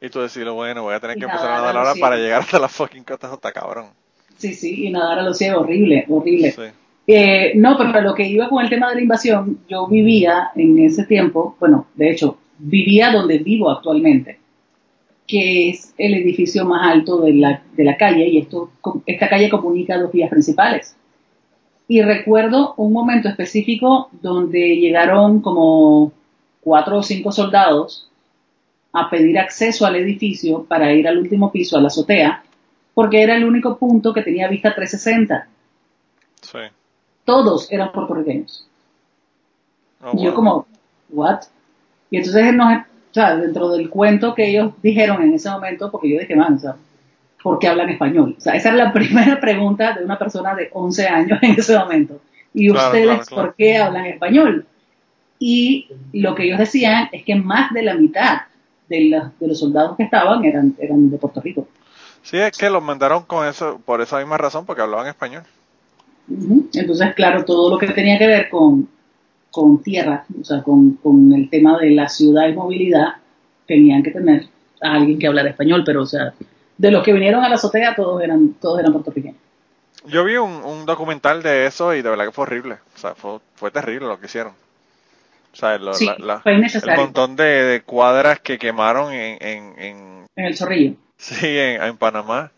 y 0.00 0.08
tú 0.10 0.20
decís, 0.20 0.44
bueno, 0.48 0.84
voy 0.84 0.94
a 0.94 1.00
tener 1.00 1.16
que 1.16 1.24
empezar 1.24 1.50
a 1.50 1.56
nadar 1.56 1.76
ahora 1.76 1.94
para 2.00 2.16
llegar 2.16 2.42
hasta 2.42 2.58
la 2.58 2.68
fucking 2.68 3.04
costa, 3.04 3.32
hasta 3.32 3.52
cabrón. 3.52 3.86
Sí, 4.36 4.54
sí, 4.54 4.86
y 4.86 4.90
nadar 4.90 5.18
a 5.18 5.22
los 5.22 5.38
ciegos, 5.38 5.62
horrible, 5.62 6.04
horrible. 6.08 6.54
Eh, 7.06 7.52
no, 7.56 7.76
pero 7.76 8.00
lo 8.02 8.14
que 8.14 8.28
iba 8.28 8.48
con 8.48 8.62
el 8.62 8.70
tema 8.70 8.90
de 8.90 8.96
la 8.96 9.00
invasión, 9.00 9.60
yo 9.68 9.86
vivía 9.88 10.50
en 10.54 10.78
ese 10.78 11.04
tiempo, 11.04 11.56
bueno, 11.58 11.86
de 11.94 12.10
hecho, 12.10 12.38
vivía 12.58 13.10
donde 13.10 13.38
vivo 13.38 13.70
actualmente, 13.70 14.38
que 15.26 15.70
es 15.70 15.94
el 15.98 16.14
edificio 16.14 16.64
más 16.64 16.92
alto 16.92 17.20
de 17.22 17.34
la, 17.34 17.62
de 17.72 17.84
la 17.84 17.96
calle, 17.96 18.28
y 18.28 18.38
esto, 18.38 18.70
esta 19.06 19.28
calle 19.28 19.50
comunica 19.50 19.98
dos 19.98 20.12
vías 20.12 20.30
principales. 20.30 20.96
Y 21.88 22.02
recuerdo 22.02 22.74
un 22.76 22.92
momento 22.92 23.28
específico 23.28 24.10
donde 24.20 24.76
llegaron 24.76 25.40
como 25.40 26.12
cuatro 26.60 26.98
o 26.98 27.02
cinco 27.02 27.32
soldados 27.32 28.07
a 29.00 29.10
pedir 29.10 29.38
acceso 29.38 29.86
al 29.86 29.96
edificio 29.96 30.64
para 30.64 30.92
ir 30.92 31.06
al 31.08 31.18
último 31.18 31.50
piso, 31.50 31.76
a 31.76 31.80
la 31.80 31.88
azotea, 31.88 32.42
porque 32.94 33.22
era 33.22 33.36
el 33.36 33.44
único 33.44 33.78
punto 33.78 34.12
que 34.12 34.22
tenía 34.22 34.48
vista 34.48 34.74
360. 34.74 35.46
Sí. 36.40 36.58
Todos 37.24 37.70
eran 37.70 37.92
puertorriqueños. 37.92 38.66
Oh, 40.02 40.12
yo 40.22 40.34
como, 40.34 40.66
¿what? 41.10 41.40
Y 42.10 42.18
entonces 42.18 42.54
nos, 42.54 42.78
o 42.78 43.14
sea, 43.14 43.36
dentro 43.36 43.70
del 43.70 43.90
cuento 43.90 44.34
que 44.34 44.50
ellos 44.50 44.72
dijeron 44.82 45.22
en 45.22 45.34
ese 45.34 45.50
momento, 45.50 45.90
porque 45.90 46.10
yo 46.10 46.20
dije, 46.20 46.36
man, 46.36 46.54
o 46.54 46.58
sea, 46.58 46.76
¿por 47.42 47.58
qué 47.58 47.68
hablan 47.68 47.90
español? 47.90 48.34
O 48.36 48.40
sea, 48.40 48.54
esa 48.54 48.68
era 48.70 48.84
la 48.84 48.92
primera 48.94 49.40
pregunta 49.40 49.94
de 49.94 50.04
una 50.04 50.18
persona 50.18 50.54
de 50.54 50.70
11 50.72 51.06
años 51.06 51.38
en 51.42 51.52
ese 51.52 51.78
momento. 51.78 52.20
¿Y 52.54 52.70
ustedes 52.70 53.28
por 53.28 53.54
qué 53.54 53.78
hablan 53.78 54.06
español? 54.06 54.66
Y 55.38 55.88
lo 56.12 56.34
que 56.34 56.44
ellos 56.44 56.58
decían 56.58 57.08
es 57.12 57.24
que 57.24 57.36
más 57.36 57.72
de 57.72 57.82
la 57.82 57.94
mitad 57.94 58.38
de, 58.88 59.30
los 59.40 59.58
soldados 59.58 59.96
que 59.96 60.04
estaban 60.04 60.44
eran, 60.44 60.74
eran 60.78 61.10
de 61.10 61.18
Puerto 61.18 61.40
Rico. 61.40 61.68
Sí, 62.22 62.36
es 62.36 62.56
que 62.56 62.70
los 62.70 62.82
mandaron 62.82 63.22
con 63.22 63.46
eso, 63.46 63.80
por 63.84 64.00
esa 64.00 64.18
misma 64.18 64.38
razón, 64.38 64.66
porque 64.66 64.82
hablaban 64.82 65.06
español. 65.06 65.44
Entonces, 66.28 67.14
claro, 67.14 67.44
todo 67.44 67.70
lo 67.70 67.78
que 67.78 67.88
tenía 67.88 68.18
que 68.18 68.26
ver 68.26 68.50
con, 68.50 68.88
con 69.50 69.82
tierra, 69.82 70.24
o 70.38 70.44
sea, 70.44 70.62
con, 70.62 70.94
con, 70.94 71.32
el 71.32 71.48
tema 71.48 71.78
de 71.78 71.90
la 71.90 72.08
ciudad 72.08 72.48
y 72.48 72.52
movilidad, 72.52 73.14
tenían 73.66 74.02
que 74.02 74.10
tener 74.10 74.46
a 74.82 74.94
alguien 74.94 75.18
que 75.18 75.26
hablara 75.26 75.50
español, 75.50 75.82
pero, 75.86 76.02
o 76.02 76.06
sea, 76.06 76.34
de 76.76 76.90
los 76.90 77.02
que 77.02 77.12
vinieron 77.12 77.42
a 77.42 77.48
la 77.48 77.54
azotea, 77.54 77.94
todos 77.94 78.22
eran, 78.22 78.54
todos 78.60 78.78
eran 78.78 78.92
puertorriqueños. 78.92 79.38
Yo 80.06 80.24
vi 80.24 80.36
un, 80.36 80.50
un 80.64 80.86
documental 80.86 81.42
de 81.42 81.66
eso 81.66 81.94
y 81.94 82.02
de 82.02 82.10
verdad 82.10 82.26
que 82.26 82.32
fue 82.32 82.42
horrible, 82.42 82.76
o 82.94 82.98
sea, 82.98 83.14
fue, 83.14 83.38
fue 83.54 83.70
terrible 83.70 84.06
lo 84.06 84.20
que 84.20 84.26
hicieron. 84.26 84.52
O 85.58 85.94
sea, 85.94 86.92
el 86.94 86.96
montón 86.96 87.34
de, 87.34 87.82
cuadras 87.84 88.38
que 88.38 88.58
quemaron 88.58 89.12
en, 89.12 89.38
en, 89.40 89.74
en, 89.78 90.26
el 90.36 90.56
Zorrillo. 90.56 90.94
Sí, 91.16 91.58
en, 91.58 91.96
Panamá. 91.96 92.52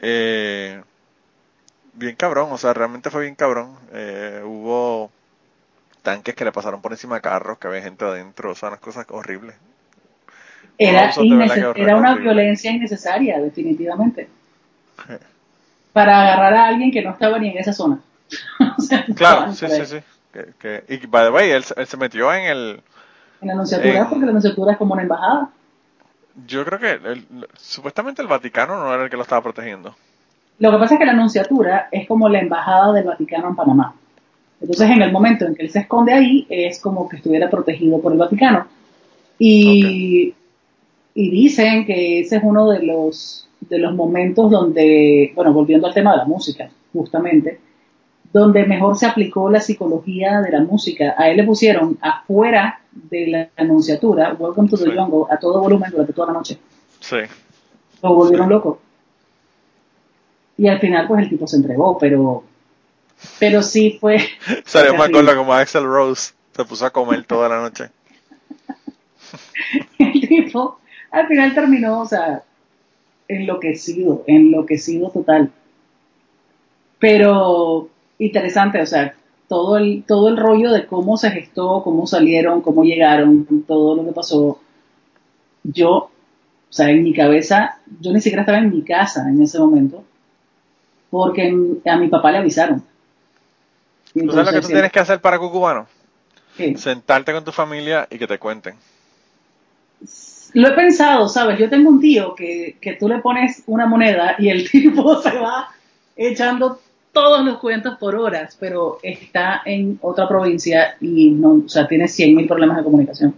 Eh, 0.00 0.80
bien 1.92 2.16
cabrón, 2.16 2.48
o 2.50 2.56
sea, 2.56 2.72
realmente 2.72 3.10
fue 3.10 3.22
bien 3.22 3.34
cabrón. 3.34 3.76
Eh, 3.92 4.40
hubo 4.42 5.10
tanques 6.00 6.34
que 6.34 6.46
le 6.46 6.52
pasaron 6.52 6.80
por 6.80 6.92
encima 6.92 7.16
de 7.16 7.20
carros, 7.20 7.58
que 7.58 7.68
había 7.68 7.82
gente 7.82 8.06
adentro, 8.06 8.52
o 8.52 8.54
sea, 8.54 8.70
unas 8.70 8.80
cosas 8.80 9.04
horribles. 9.10 9.54
Era, 10.78 11.10
era 11.74 11.96
una 11.96 12.14
violencia 12.14 12.70
innecesaria, 12.70 13.38
definitivamente. 13.38 14.28
Para 15.92 16.22
agarrar 16.22 16.54
a 16.54 16.66
alguien 16.68 16.90
que 16.90 17.02
no 17.02 17.10
estaba 17.10 17.38
ni 17.38 17.50
en 17.50 17.58
esa 17.58 17.74
zona. 17.74 18.00
claro, 19.14 19.52
sí, 19.52 19.66
sí, 19.68 19.86
sí. 19.86 19.98
Que, 20.58 20.84
y, 20.88 21.06
by 21.06 21.26
the 21.26 21.30
way, 21.30 21.50
él, 21.50 21.64
se 21.64 21.96
metió 21.96 22.32
en 22.32 22.44
el... 22.44 22.80
En 23.40 23.48
la 23.48 23.54
anunciatura, 23.54 24.08
porque 24.08 24.24
la 24.24 24.30
anunciatura 24.30 24.72
es 24.72 24.78
como 24.78 24.94
una 24.94 25.02
embajada. 25.02 25.50
Yo 26.46 26.64
creo 26.64 26.78
que 26.78 27.24
supuestamente 27.56 28.22
el 28.22 28.28
Vaticano 28.28 28.76
no 28.76 28.92
era 28.92 29.04
el 29.04 29.10
que 29.10 29.16
lo 29.16 29.22
estaba 29.22 29.42
protegiendo. 29.42 29.94
Lo 30.58 30.70
que 30.70 30.78
pasa 30.78 30.94
es 30.94 31.00
que 31.00 31.06
la 31.06 31.12
anunciatura 31.12 31.88
es 31.90 32.08
como 32.08 32.28
la 32.28 32.40
embajada 32.40 32.92
del 32.92 33.04
Vaticano 33.04 33.48
en 33.48 33.56
Panamá. 33.56 33.94
Entonces, 34.60 34.90
en 34.90 35.02
el 35.02 35.12
momento 35.12 35.44
en 35.44 35.54
que 35.54 35.62
él 35.62 35.70
se 35.70 35.80
esconde 35.80 36.12
ahí, 36.12 36.46
es 36.48 36.80
como 36.80 37.08
que 37.08 37.16
estuviera 37.16 37.50
protegido 37.50 38.00
por 38.00 38.12
el 38.12 38.18
Vaticano. 38.18 38.66
Y, 39.38 40.34
y 41.14 41.30
dicen 41.30 41.84
que 41.84 42.20
ese 42.20 42.36
es 42.36 42.42
uno 42.42 42.70
de 42.70 42.82
los, 42.82 43.48
de 43.60 43.78
los 43.78 43.94
momentos 43.94 44.50
donde, 44.50 45.32
bueno, 45.34 45.52
volviendo 45.52 45.86
al 45.86 45.94
tema 45.94 46.12
de 46.12 46.18
la 46.18 46.24
música, 46.24 46.70
justamente, 46.92 47.60
donde 48.36 48.66
mejor 48.66 48.98
se 48.98 49.06
aplicó 49.06 49.48
la 49.50 49.60
psicología 49.60 50.42
de 50.42 50.50
la 50.50 50.60
música. 50.60 51.14
A 51.16 51.30
él 51.30 51.38
le 51.38 51.44
pusieron 51.44 51.96
afuera 52.02 52.82
de 52.92 53.26
la 53.28 53.48
anunciatura, 53.56 54.34
Welcome 54.38 54.68
to 54.68 54.76
the 54.76 54.94
Jungle, 54.94 55.24
a 55.30 55.38
todo 55.38 55.58
volumen 55.58 55.90
durante 55.90 56.12
toda 56.12 56.28
la 56.28 56.32
noche. 56.34 56.58
Sí. 57.00 57.16
Lo 58.02 58.14
volvieron 58.14 58.50
loco. 58.50 58.78
Y 60.58 60.68
al 60.68 60.78
final, 60.80 61.08
pues 61.08 61.22
el 61.22 61.30
tipo 61.30 61.46
se 61.46 61.56
entregó, 61.56 61.96
pero, 61.96 62.44
pero 63.38 63.62
sí 63.62 63.96
fue. 63.98 64.18
Salió 64.66 64.92
me 64.98 65.04
acuerdo 65.04 65.34
como 65.34 65.54
Axel 65.54 65.84
Rose 65.84 66.34
se 66.54 66.64
puso 66.66 66.84
a 66.84 66.90
comer 66.90 67.24
toda 67.24 67.48
la 67.48 67.62
noche. 67.62 67.88
el 69.98 70.28
tipo 70.28 70.78
al 71.10 71.26
final 71.26 71.54
terminó, 71.54 72.02
o 72.02 72.06
sea, 72.06 72.42
enloquecido, 73.28 74.24
enloquecido 74.26 75.08
total. 75.10 75.50
Pero 76.98 77.88
interesante, 78.18 78.80
o 78.80 78.86
sea, 78.86 79.14
todo 79.48 79.76
el, 79.76 80.04
todo 80.06 80.28
el 80.28 80.36
rollo 80.36 80.72
de 80.72 80.86
cómo 80.86 81.16
se 81.16 81.30
gestó, 81.30 81.82
cómo 81.82 82.06
salieron, 82.06 82.62
cómo 82.62 82.82
llegaron, 82.82 83.46
todo 83.66 83.96
lo 83.96 84.04
que 84.04 84.12
pasó. 84.12 84.60
Yo, 85.62 85.90
o 85.90 86.10
sea, 86.70 86.90
en 86.90 87.02
mi 87.02 87.12
cabeza, 87.12 87.78
yo 88.00 88.12
ni 88.12 88.20
siquiera 88.20 88.42
estaba 88.42 88.58
en 88.58 88.70
mi 88.70 88.82
casa 88.82 89.28
en 89.28 89.40
ese 89.42 89.58
momento, 89.58 90.04
porque 91.10 91.54
a 91.84 91.96
mi 91.96 92.08
papá 92.08 92.32
le 92.32 92.38
avisaron. 92.38 92.82
¿Tú 94.12 94.30
sabes 94.30 94.46
lo 94.46 94.52
que 94.52 94.60
tú 94.60 94.68
tienes 94.68 94.92
que 94.92 95.00
hacer 95.00 95.20
para 95.20 95.38
Cucubano? 95.38 95.86
Sentarte 96.76 97.32
con 97.32 97.44
tu 97.44 97.52
familia 97.52 98.08
y 98.10 98.18
que 98.18 98.26
te 98.26 98.38
cuenten. 98.38 98.74
Lo 100.54 100.68
he 100.68 100.72
pensado, 100.72 101.28
¿sabes? 101.28 101.58
Yo 101.58 101.68
tengo 101.68 101.90
un 101.90 102.00
tío 102.00 102.34
que, 102.34 102.78
que 102.80 102.94
tú 102.94 103.08
le 103.08 103.18
pones 103.18 103.62
una 103.66 103.86
moneda 103.86 104.36
y 104.38 104.48
el 104.48 104.68
tipo 104.70 105.20
se 105.20 105.36
va 105.36 105.68
echando 106.16 106.80
todos 107.16 107.42
los 107.42 107.56
cuentos 107.56 107.96
por 107.96 108.14
horas, 108.14 108.58
pero 108.60 108.98
está 109.02 109.62
en 109.64 109.98
otra 110.02 110.28
provincia 110.28 110.98
y 111.00 111.30
no, 111.30 111.62
o 111.64 111.68
sea, 111.68 111.88
tiene 111.88 112.04
100.000 112.04 112.46
problemas 112.46 112.76
de 112.76 112.84
comunicación. 112.84 113.34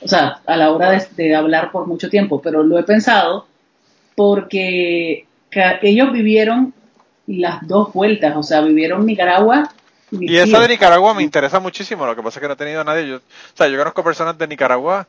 O 0.00 0.08
sea, 0.08 0.40
a 0.46 0.56
la 0.56 0.72
hora 0.72 0.98
de, 1.14 1.36
hablar 1.36 1.70
por 1.70 1.86
mucho 1.86 2.08
tiempo, 2.08 2.40
pero 2.40 2.62
lo 2.62 2.78
he 2.78 2.84
pensado 2.84 3.46
porque 4.16 5.26
ellos 5.82 6.10
vivieron 6.10 6.72
las 7.26 7.68
dos 7.68 7.92
vueltas, 7.92 8.34
o 8.34 8.42
sea, 8.42 8.62
vivieron 8.62 9.04
Nicaragua. 9.04 9.70
Y, 10.10 10.38
esa 10.38 10.60
de 10.60 10.68
Nicaragua 10.68 11.12
me 11.12 11.22
interesa 11.22 11.60
muchísimo, 11.60 12.06
lo 12.06 12.16
que 12.16 12.22
pasa 12.22 12.38
es 12.38 12.40
que 12.40 12.48
no 12.48 12.54
he 12.54 12.56
tenido 12.56 12.80
a 12.80 12.84
nadie. 12.84 13.08
Yo, 13.08 13.16
o 13.16 13.20
sea, 13.52 13.68
yo 13.68 13.76
conozco 13.76 14.02
personas 14.02 14.38
de 14.38 14.48
Nicaragua 14.48 15.06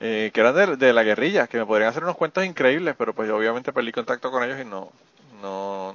eh, 0.00 0.32
que 0.34 0.40
eran 0.40 0.56
de, 0.56 0.76
de, 0.76 0.92
la 0.92 1.04
guerrilla, 1.04 1.46
que 1.46 1.58
me 1.58 1.66
podrían 1.66 1.90
hacer 1.90 2.02
unos 2.02 2.16
cuentos 2.16 2.44
increíbles, 2.44 2.96
pero 2.98 3.14
pues 3.14 3.28
yo 3.28 3.36
obviamente 3.36 3.72
perdí 3.72 3.92
contacto 3.92 4.32
con 4.32 4.42
ellos 4.42 4.58
y 4.60 4.64
no, 4.64 4.90
no, 5.40 5.94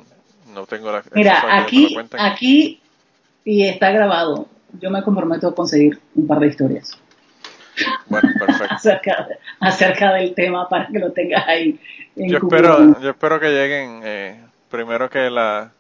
no 0.53 0.65
tengo 0.65 0.91
la. 0.91 1.03
Mira, 1.13 1.57
aquí, 1.57 1.97
aquí, 2.17 2.81
y 3.43 3.65
está 3.65 3.91
grabado. 3.91 4.47
Yo 4.79 4.89
me 4.89 5.03
comprometo 5.03 5.47
a 5.47 5.55
conseguir 5.55 5.99
un 6.15 6.27
par 6.27 6.39
de 6.39 6.47
historias. 6.47 6.97
Bueno, 8.07 8.29
perfecto. 8.39 8.75
acerca, 9.59 10.13
del 10.13 10.33
tema 10.33 10.69
para 10.69 10.87
que 10.87 10.99
lo 10.99 11.11
tengas 11.11 11.47
ahí. 11.47 11.79
yo, 12.15 12.37
espero, 12.37 12.99
yo 13.01 13.09
espero 13.09 13.39
que 13.39 13.49
lleguen 13.49 14.01
eh, 14.03 14.39
primero 14.69 15.09
que 15.09 15.29
la, 15.29 15.71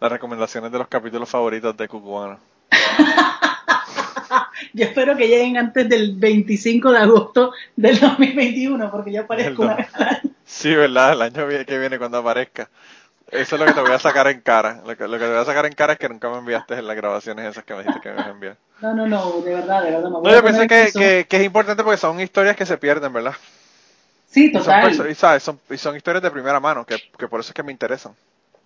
las 0.00 0.12
recomendaciones 0.12 0.72
de 0.72 0.78
los 0.78 0.88
capítulos 0.88 1.28
favoritos 1.28 1.76
de 1.76 1.88
Cucubano. 1.88 2.38
yo 4.72 4.84
espero 4.84 5.16
que 5.16 5.28
lleguen 5.28 5.56
antes 5.56 5.88
del 5.88 6.16
25 6.16 6.92
de 6.92 6.98
agosto 6.98 7.52
del 7.76 8.00
2021, 8.00 8.90
porque 8.90 9.12
ya 9.12 9.22
aparezco 9.22 9.62
una 9.62 9.76
Sí, 10.44 10.74
¿verdad? 10.74 11.12
El 11.12 11.22
año 11.22 11.46
que 11.66 11.78
viene 11.78 11.98
cuando 11.98 12.18
aparezca. 12.18 12.68
Eso 13.32 13.54
es 13.54 13.60
lo 13.60 13.66
que 13.66 13.72
te 13.72 13.80
voy 13.80 13.92
a 13.92 13.98
sacar 13.98 14.26
en 14.26 14.40
cara. 14.40 14.82
Lo 14.84 14.96
que, 14.96 15.06
lo 15.06 15.12
que 15.12 15.24
te 15.24 15.30
voy 15.30 15.40
a 15.40 15.44
sacar 15.44 15.66
en 15.66 15.72
cara 15.72 15.92
es 15.92 15.98
que 15.98 16.08
nunca 16.08 16.28
me 16.30 16.38
enviaste 16.38 16.74
en 16.74 16.86
las 16.86 16.96
grabaciones 16.96 17.46
esas 17.46 17.64
que 17.64 17.74
me 17.74 17.82
dijiste 17.82 18.00
que 18.00 18.08
me 18.08 18.14
ibas 18.16 18.26
a 18.26 18.30
enviar. 18.30 18.56
No, 18.80 18.94
no, 18.94 19.06
no, 19.06 19.40
de 19.42 19.54
verdad, 19.54 19.84
de 19.84 19.90
verdad. 19.90 20.10
Me 20.10 20.20
no, 20.20 20.30
yo 20.30 20.42
pensé 20.42 20.66
que, 20.66 21.26
que, 21.28 21.36
es 21.36 21.44
importante 21.44 21.84
porque 21.84 21.98
son 21.98 22.20
historias 22.20 22.56
que 22.56 22.66
se 22.66 22.76
pierden, 22.78 23.12
¿verdad? 23.12 23.34
Sí, 24.26 24.50
total. 24.50 24.90
Y 24.90 25.14
son, 25.14 25.40
Son, 25.40 25.58
son, 25.76 25.96
historias 25.96 26.22
de 26.22 26.30
primera 26.30 26.60
mano, 26.60 26.84
que, 26.84 26.96
que 27.18 27.28
por 27.28 27.40
eso 27.40 27.50
es 27.50 27.54
que 27.54 27.62
me 27.62 27.72
interesan. 27.72 28.12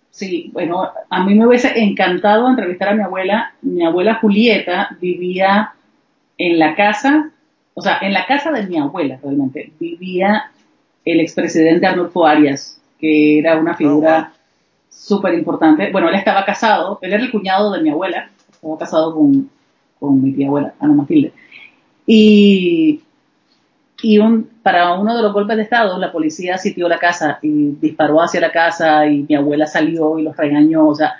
Sí, 0.09 0.49
bueno, 0.53 0.89
a 1.09 1.23
mí 1.25 1.35
me 1.35 1.45
hubiese 1.45 1.77
encantado 1.77 2.47
entrevistar 2.47 2.89
a 2.89 2.95
mi 2.95 3.03
abuela. 3.03 3.53
Mi 3.61 3.85
abuela 3.85 4.15
Julieta 4.15 4.95
vivía 5.01 5.73
en 6.37 6.57
la 6.57 6.75
casa, 6.75 7.31
o 7.73 7.81
sea, 7.81 7.99
en 8.01 8.13
la 8.13 8.25
casa 8.25 8.51
de 8.51 8.65
mi 8.65 8.77
abuela 8.77 9.19
realmente, 9.21 9.73
vivía 9.79 10.51
el 11.03 11.19
expresidente 11.19 11.85
Arnulfo 11.85 12.25
Arias, 12.25 12.79
que 12.99 13.39
era 13.39 13.57
una 13.57 13.75
figura 13.75 14.31
oh, 14.31 14.34
súper 14.95 15.33
importante. 15.33 15.91
Bueno, 15.91 16.09
él 16.09 16.15
estaba 16.15 16.45
casado, 16.45 16.99
él 17.01 17.13
era 17.13 17.23
el 17.23 17.31
cuñado 17.31 17.71
de 17.71 17.81
mi 17.81 17.89
abuela, 17.89 18.29
estaba 18.51 18.77
casado 18.77 19.13
con, 19.13 19.49
con 19.99 20.21
mi 20.21 20.33
tía 20.33 20.47
abuela, 20.47 20.73
Ana 20.79 20.93
Matilde. 20.93 21.33
Y, 22.07 23.01
y 24.01 24.17
un, 24.19 24.49
para 24.63 24.93
uno 24.93 25.15
de 25.15 25.21
los 25.21 25.33
golpes 25.33 25.57
de 25.57 25.63
Estado, 25.63 25.97
la 25.97 26.11
policía 26.11 26.57
sitió 26.57 26.87
la 26.87 26.97
casa 26.97 27.39
y 27.41 27.71
disparó 27.81 28.21
hacia 28.21 28.39
la 28.39 28.51
casa 28.51 29.05
y 29.07 29.25
mi 29.27 29.35
abuela 29.35 29.67
salió 29.67 30.17
y 30.17 30.23
los 30.23 30.37
regañó. 30.37 30.87
O 30.87 30.95
sea, 30.95 31.15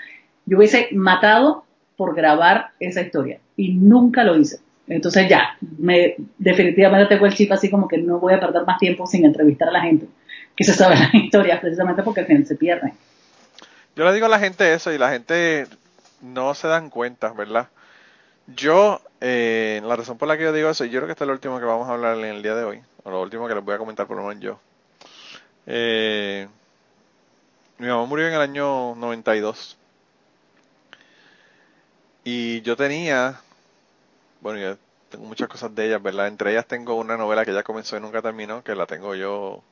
yo 0.46 0.58
hubiese 0.58 0.88
matado 0.92 1.64
por 1.96 2.14
grabar 2.14 2.70
esa 2.80 3.02
historia 3.02 3.38
y 3.56 3.74
nunca 3.74 4.24
lo 4.24 4.36
hice. 4.36 4.58
Entonces 4.88 5.28
ya, 5.28 5.56
me, 5.78 6.14
definitivamente 6.38 7.06
tengo 7.06 7.26
el 7.26 7.34
chip 7.34 7.50
así 7.50 7.68
como 7.68 7.88
que 7.88 7.98
no 7.98 8.20
voy 8.20 8.34
a 8.34 8.40
perder 8.40 8.64
más 8.64 8.78
tiempo 8.78 9.06
sin 9.06 9.24
entrevistar 9.24 9.68
a 9.68 9.72
la 9.72 9.80
gente 9.80 10.06
que 10.54 10.64
se 10.64 10.72
sabe 10.72 10.94
las 10.98 11.14
historias 11.14 11.60
precisamente 11.60 12.02
porque 12.02 12.24
se 12.44 12.56
pierden. 12.56 12.92
Yo 13.96 14.04
le 14.04 14.12
digo 14.12 14.26
a 14.26 14.28
la 14.28 14.38
gente 14.38 14.74
eso 14.74 14.92
y 14.92 14.98
la 14.98 15.10
gente 15.10 15.66
no 16.20 16.52
se 16.52 16.68
dan 16.68 16.90
cuenta, 16.90 17.32
¿verdad? 17.32 17.70
Yo, 18.46 19.00
eh, 19.22 19.80
la 19.82 19.96
razón 19.96 20.18
por 20.18 20.28
la 20.28 20.36
que 20.36 20.44
yo 20.44 20.52
digo 20.52 20.68
eso, 20.68 20.84
yo 20.84 21.00
creo 21.00 21.06
que 21.06 21.12
esto 21.12 21.24
es 21.24 21.28
lo 21.28 21.32
último 21.32 21.58
que 21.58 21.64
vamos 21.64 21.88
a 21.88 21.94
hablar 21.94 22.18
en 22.18 22.26
el 22.26 22.42
día 22.42 22.54
de 22.54 22.64
hoy, 22.64 22.82
o 23.04 23.10
lo 23.10 23.22
último 23.22 23.48
que 23.48 23.54
les 23.54 23.64
voy 23.64 23.74
a 23.74 23.78
comentar 23.78 24.06
por 24.06 24.18
lo 24.18 24.24
menos 24.24 24.42
yo. 24.42 24.60
Eh, 25.66 26.46
mi 27.78 27.86
mamá 27.88 28.04
murió 28.04 28.28
en 28.28 28.34
el 28.34 28.40
año 28.42 28.94
92. 28.96 29.78
Y 32.24 32.60
yo 32.62 32.76
tenía, 32.76 33.40
bueno, 34.42 34.58
yo 34.58 34.76
tengo 35.08 35.24
muchas 35.24 35.48
cosas 35.48 35.74
de 35.74 35.86
ellas, 35.86 36.02
¿verdad? 36.02 36.28
Entre 36.28 36.50
ellas 36.50 36.66
tengo 36.66 36.96
una 36.96 37.16
novela 37.16 37.46
que 37.46 37.54
ya 37.54 37.62
comenzó 37.62 37.96
y 37.96 38.00
nunca 38.00 38.20
terminó, 38.20 38.62
que 38.62 38.74
la 38.74 38.84
tengo 38.84 39.14
yo, 39.14 39.62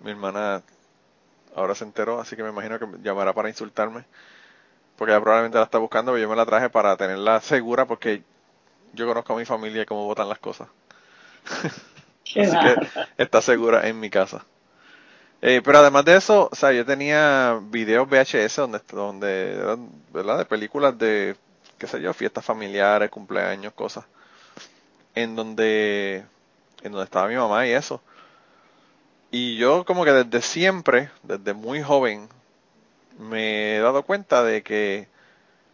mi 0.00 0.12
hermana 0.12 0.62
ahora 1.58 1.74
se 1.74 1.84
enteró, 1.84 2.20
así 2.20 2.36
que 2.36 2.42
me 2.42 2.50
imagino 2.50 2.78
que 2.78 2.86
llamará 3.02 3.32
para 3.32 3.48
insultarme, 3.48 4.04
porque 4.96 5.12
ella 5.12 5.20
probablemente 5.20 5.58
la 5.58 5.64
está 5.64 5.78
buscando, 5.78 6.12
pero 6.12 6.22
yo 6.22 6.28
me 6.28 6.36
la 6.36 6.46
traje 6.46 6.70
para 6.70 6.96
tenerla 6.96 7.40
segura, 7.40 7.86
porque 7.86 8.22
yo 8.92 9.06
conozco 9.06 9.34
a 9.34 9.36
mi 9.36 9.44
familia 9.44 9.82
y 9.82 9.86
cómo 9.86 10.04
votan 10.04 10.28
las 10.28 10.38
cosas. 10.38 10.68
así 12.24 12.34
que 12.34 12.76
está 13.16 13.40
segura 13.40 13.88
en 13.88 13.98
mi 14.00 14.10
casa. 14.10 14.44
Eh, 15.40 15.62
pero 15.64 15.78
además 15.78 16.04
de 16.04 16.16
eso, 16.16 16.48
o 16.50 16.54
sea, 16.54 16.72
yo 16.72 16.84
tenía 16.84 17.60
videos 17.62 18.08
VHS 18.08 18.56
donde, 18.56 18.80
donde 18.90 19.56
¿verdad? 20.12 20.38
De 20.38 20.44
películas 20.44 20.98
de, 20.98 21.36
qué 21.78 21.86
sé 21.86 22.00
yo, 22.00 22.12
fiestas 22.12 22.44
familiares, 22.44 23.10
cumpleaños, 23.10 23.72
cosas. 23.72 24.04
En 25.14 25.36
donde, 25.36 26.24
en 26.82 26.92
donde 26.92 27.04
estaba 27.04 27.28
mi 27.28 27.36
mamá 27.36 27.66
y 27.66 27.72
eso. 27.72 28.02
Y 29.30 29.56
yo 29.56 29.84
como 29.84 30.04
que 30.04 30.12
desde 30.12 30.40
siempre, 30.40 31.10
desde 31.22 31.52
muy 31.52 31.82
joven, 31.82 32.28
me 33.18 33.76
he 33.76 33.80
dado 33.80 34.02
cuenta 34.02 34.42
de 34.42 34.62
que 34.62 35.08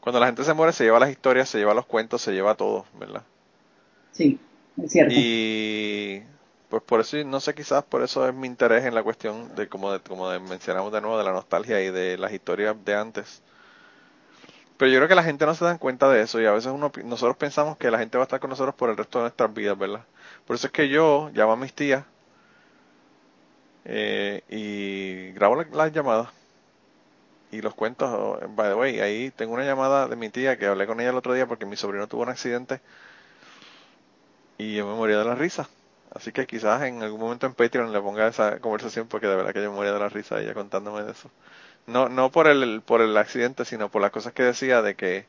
cuando 0.01 0.21
la 0.21 0.27
gente 0.27 0.45
se 0.45 0.55
muere 0.55 0.73
se 0.73 0.85
lleva 0.85 0.99
las 0.99 1.11
historias, 1.11 1.49
se 1.49 1.59
lleva 1.59 1.75
los 1.75 1.87
cuentos, 1.87 2.21
se 2.21 2.33
lleva 2.33 2.57
todo, 2.57 2.85
¿verdad? 2.99 3.23
Sí, 4.13 4.39
es 4.83 4.93
cierto. 4.93 5.15
Y 5.17 6.23
pues 6.69 6.83
por 6.83 7.01
eso, 7.01 7.17
no 7.25 7.39
sé, 7.41 7.55
quizás 7.55 7.85
por 7.85 8.03
eso 8.03 8.29
es 8.29 8.35
mi 8.35 8.49
interés 8.49 8.85
en 8.85 8.95
la 8.95 9.03
cuestión 9.03 9.55
de, 9.55 9.69
como, 9.69 9.93
de, 9.93 10.01
como 10.01 10.29
mencionamos 10.41 10.93
de 10.93 11.01
nuevo, 11.01 11.17
de 11.17 11.25
la 11.25 11.33
nostalgia 11.33 11.81
y 11.81 11.91
de 11.91 12.19
las 12.19 12.33
historias 12.33 12.77
de 12.85 12.95
antes. 12.97 13.43
Pero 14.77 14.91
yo 14.91 14.99
creo 14.99 15.09
que 15.09 15.15
la 15.15 15.23
gente 15.23 15.47
no 15.47 15.55
se 15.55 15.65
da 15.65 15.79
cuenta 15.79 16.09
de 16.09 16.23
eso 16.23 16.41
y 16.41 16.47
a 16.47 16.53
veces 16.53 16.73
uno, 16.73 16.91
nosotros 17.05 17.37
pensamos 17.37 17.77
que 17.77 17.93
la 17.93 17.99
gente 17.99 18.19
va 18.19 18.25
a 18.25 18.27
estar 18.27 18.41
con 18.41 18.51
nosotros 18.51 18.75
por 18.75 18.91
el 18.91 18.97
resto 18.97 19.19
de 19.19 19.25
nuestras 19.25 19.55
vidas, 19.55 19.79
¿verdad? 19.79 20.05
Por 20.47 20.57
eso 20.57 20.67
es 20.67 20.73
que 20.73 20.89
yo 20.89 21.31
llamo 21.33 21.53
a 21.53 21.57
mis 21.57 21.73
tías 21.73 22.05
eh, 23.85 24.43
y 24.49 25.33
grabo 25.33 25.57
las 25.57 25.93
llamadas 25.93 26.29
y 27.51 27.63
los 27.63 27.75
cuentos. 27.75 28.41
By 28.57 28.69
the 28.71 28.75
way, 28.75 29.01
ahí 29.01 29.31
tengo 29.31 29.55
una 29.55 29.65
llamada 29.65 30.09
de 30.09 30.17
mi 30.17 30.29
tía 30.31 30.59
que 30.59 30.67
hablé 30.67 30.87
con 30.87 31.01
ella 31.01 31.11
el 31.11 31.17
otro 31.17 31.35
día 31.35 31.47
porque 31.47 31.67
mi 31.67 31.77
sobrino 31.77 32.09
tuvo 32.09 32.23
un 32.23 32.29
accidente 32.31 32.81
y 34.59 34.75
yo 34.77 34.87
me 34.87 34.95
moría 34.95 35.19
de 35.19 35.25
la 35.25 35.35
risa. 35.35 35.69
Así 36.15 36.33
que 36.33 36.47
quizás 36.47 36.83
en 36.83 37.03
algún 37.03 37.21
momento 37.21 37.47
en 37.47 37.55
Patreon 37.55 37.93
le 37.93 38.01
ponga 38.01 38.29
esa 38.29 38.61
conversación 38.61 39.09
porque 39.09 39.27
de 39.27 39.37
verdad 39.37 39.53
que 39.53 39.63
yo 39.63 39.73
moría 39.73 39.93
de 39.93 39.99
la 39.99 40.09
risa 40.09 40.41
ella 40.41 40.55
contándome 40.55 41.03
de 41.03 41.13
eso. 41.13 41.31
No, 41.87 42.09
no 42.09 42.31
por 42.31 42.49
el, 42.49 42.83
por 42.83 43.01
el 43.03 43.17
accidente, 43.17 43.65
sino 43.65 43.91
por 43.91 44.03
las 44.03 44.11
cosas 44.13 44.33
que 44.33 44.43
decía 44.45 44.83
de 44.83 44.95
que 44.97 45.27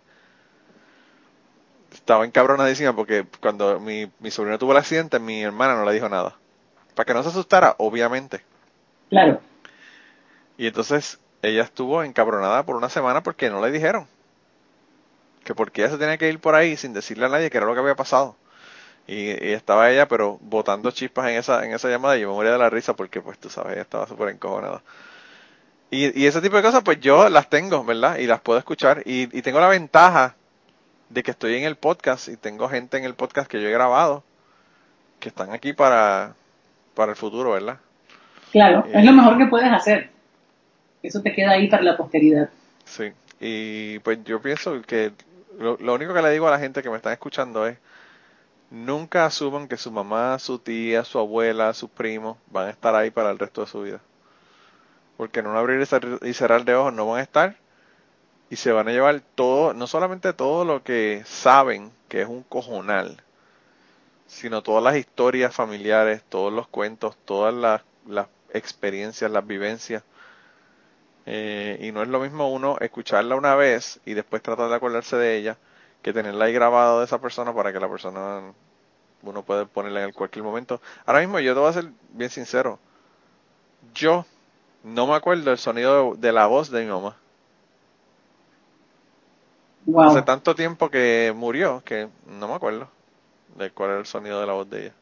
estaba 1.94 2.26
encabronadísima 2.26 2.95
porque 2.95 3.26
cuando 3.41 3.80
mi, 3.80 4.11
mi 4.19 4.32
sobrino 4.32 4.60
tuvo 4.60 4.72
el 4.73 4.77
accidente, 4.77 5.19
mi 5.19 5.41
hermana 5.44 5.76
no 5.76 5.86
le 5.86 5.94
dijo 5.94 6.10
nada. 6.10 6.36
Para 6.95 7.05
que 7.05 7.13
no 7.13 7.23
se 7.23 7.30
asustara, 7.30 7.76
obviamente. 7.77 8.41
Claro. 9.09 9.41
Y 10.57 10.67
entonces 10.67 11.19
ella 11.41 11.63
estuvo 11.63 12.03
encabronada 12.03 12.63
por 12.63 12.76
una 12.76 12.89
semana 12.89 13.22
porque 13.22 13.49
no 13.49 13.61
le 13.61 13.72
dijeron. 13.72 14.07
Que 15.43 15.53
porque 15.53 15.81
ella 15.81 15.91
se 15.91 15.97
tenía 15.97 16.17
que 16.17 16.30
ir 16.30 16.39
por 16.39 16.55
ahí 16.55 16.76
sin 16.77 16.93
decirle 16.93 17.26
a 17.26 17.30
nadie 17.30 17.49
que 17.49 17.57
era 17.57 17.67
lo 17.67 17.73
que 17.73 17.81
había 17.81 17.95
pasado. 17.95 18.35
Y, 19.07 19.30
estaba 19.30 19.91
ella, 19.91 20.07
pero 20.07 20.39
botando 20.41 20.89
chispas 20.89 21.30
en 21.30 21.35
esa, 21.35 21.63
en 21.63 21.73
esa 21.73 21.89
llamada 21.89 22.17
y 22.17 22.22
yo 22.22 22.30
me 22.30 22.34
moría 22.34 22.53
de 22.53 22.57
la 22.57 22.72
risa 22.72 22.95
porque, 22.95 23.22
pues, 23.22 23.38
tú 23.38 23.49
sabes, 23.49 23.73
ella 23.73 23.84
estaba 23.84 24.07
súper 24.07 24.30
encojonada. 24.30 24.81
Y, 25.91 26.19
y 26.19 26.26
ese 26.26 26.41
tipo 26.41 26.55
de 26.55 26.63
cosas, 26.63 26.81
pues 26.81 26.99
yo 26.99 27.30
las 27.30 27.47
tengo, 27.49 27.84
¿verdad? 27.84 28.17
Y 28.17 28.26
las 28.26 28.41
puedo 28.41 28.57
escuchar. 28.57 29.03
Y, 29.05 29.38
y 29.38 29.41
tengo 29.43 29.59
la 29.59 29.67
ventaja 29.67 30.35
de 31.09 31.22
que 31.22 31.31
estoy 31.31 31.55
en 31.55 31.65
el 31.65 31.76
podcast 31.76 32.27
y 32.30 32.38
tengo 32.38 32.67
gente 32.67 32.97
en 32.97 33.03
el 33.03 33.13
podcast 33.13 33.47
que 33.47 33.61
yo 33.61 33.67
he 33.67 33.72
grabado 33.72 34.23
que 35.19 35.30
están 35.30 35.51
aquí 35.53 35.73
para, 35.73 36.35
para 36.95 37.11
el 37.11 37.17
futuro, 37.17 37.51
¿verdad? 37.51 37.77
Claro, 38.51 38.85
es 38.91 39.05
lo 39.05 39.11
mejor 39.11 39.38
que 39.38 39.45
puedes 39.45 39.72
hacer. 39.72 40.09
Eso 41.03 41.22
te 41.22 41.34
queda 41.34 41.51
ahí 41.51 41.67
para 41.67 41.84
la 41.84 41.97
posteridad. 41.97 42.49
Sí, 42.85 43.11
y 43.39 43.99
pues 43.99 44.23
yo 44.23 44.41
pienso 44.41 44.81
que 44.81 45.11
lo, 45.59 45.77
lo 45.77 45.93
único 45.93 46.13
que 46.13 46.22
le 46.22 46.31
digo 46.31 46.47
a 46.47 46.51
la 46.51 46.59
gente 46.59 46.81
que 46.81 46.89
me 46.89 46.97
están 46.97 47.13
escuchando 47.13 47.67
es 47.67 47.77
Nunca 48.72 49.26
asuman 49.26 49.67
que 49.67 49.77
su 49.77 49.91
mamá, 49.91 50.39
su 50.39 50.57
tía, 50.57 51.03
su 51.03 51.19
abuela, 51.19 51.73
sus 51.73 51.89
primos 51.89 52.38
van 52.47 52.67
a 52.67 52.72
estar 52.72 52.95
ahí 52.95 53.11
para 53.11 53.30
el 53.30 53.39
resto 53.39 53.61
de 53.61 53.67
su 53.67 53.81
vida. 53.84 54.01
Porque 55.17 55.39
en 55.39 55.47
un 55.47 55.55
abrir 55.55 55.88
y 56.23 56.34
cerrar 56.34 56.65
de 56.65 56.76
ojos 56.76 56.93
no 56.93 57.07
van 57.07 57.19
a 57.19 57.23
estar 57.23 57.55
y 58.49 58.55
se 58.55 58.72
van 58.72 58.88
a 58.88 58.91
llevar 58.91 59.22
todo, 59.35 59.73
no 59.73 59.88
solamente 59.88 60.34
todo 60.34 60.65
lo 60.65 60.84
que 60.84 61.23
saben 61.26 61.91
que 62.09 62.22
es 62.22 62.27
un 62.27 62.43
cojonal, 62.43 63.22
sino 64.27 64.64
todas 64.64 64.84
las 64.84 64.95
historias 64.97 65.53
familiares, 65.53 66.23
todos 66.27 66.52
los 66.52 66.68
cuentos, 66.68 67.15
todas 67.26 67.53
las, 67.53 68.27
experiencias, 68.53 69.30
las 69.31 69.45
vivencias. 69.45 70.03
Eh, 71.26 71.80
y 71.81 71.91
no 71.91 72.03
es 72.03 72.07
lo 72.07 72.19
mismo 72.19 72.52
uno 72.52 72.77
escucharla 72.80 73.35
una 73.35 73.56
vez 73.56 73.99
y 74.06 74.14
después 74.14 74.41
tratar 74.43 74.69
de 74.69 74.76
acordarse 74.76 75.18
de 75.18 75.38
ella 75.38 75.57
que 76.03 76.14
tenerla 76.14 76.45
ahí 76.45 76.53
grabado 76.53 76.99
de 76.99 77.06
esa 77.06 77.19
persona 77.19 77.53
para 77.53 77.73
que 77.73 77.80
la 77.80 77.89
persona 77.89 78.53
uno 79.23 79.41
pueda 79.43 79.65
ponerla 79.65 80.03
en 80.03 80.11
cualquier 80.11 80.43
momento. 80.43 80.80
Ahora 81.06 81.22
mismo 81.22 81.39
yo 81.39 81.53
te 81.53 81.60
voy 81.60 81.69
a 81.69 81.73
ser 81.73 81.89
bien 82.11 82.30
sincero. 82.30 82.80
Yo 83.93 84.26
no 84.84 85.07
me 85.07 85.15
acuerdo 85.15 85.52
el 85.52 85.57
sonido 85.57 86.14
de, 86.15 86.31
la 86.31 86.45
voz 86.45 86.69
de 86.69 86.84
mi 86.84 86.91
mamá. 86.91 87.18
Hace 90.07 90.22
tanto 90.22 90.56
tiempo 90.56 90.89
que 90.89 91.34
murió 91.35 91.81
que 91.84 92.07
no 92.27 92.47
me 92.47 92.53
acuerdo 92.53 92.89
de 93.56 93.72
cuál 93.72 93.91
era 93.91 93.99
el 93.99 94.06
sonido 94.06 94.40
de 94.40 94.48
la 94.48 94.53
voz 94.53 94.69
de 94.69 94.82
ella. 94.84 94.94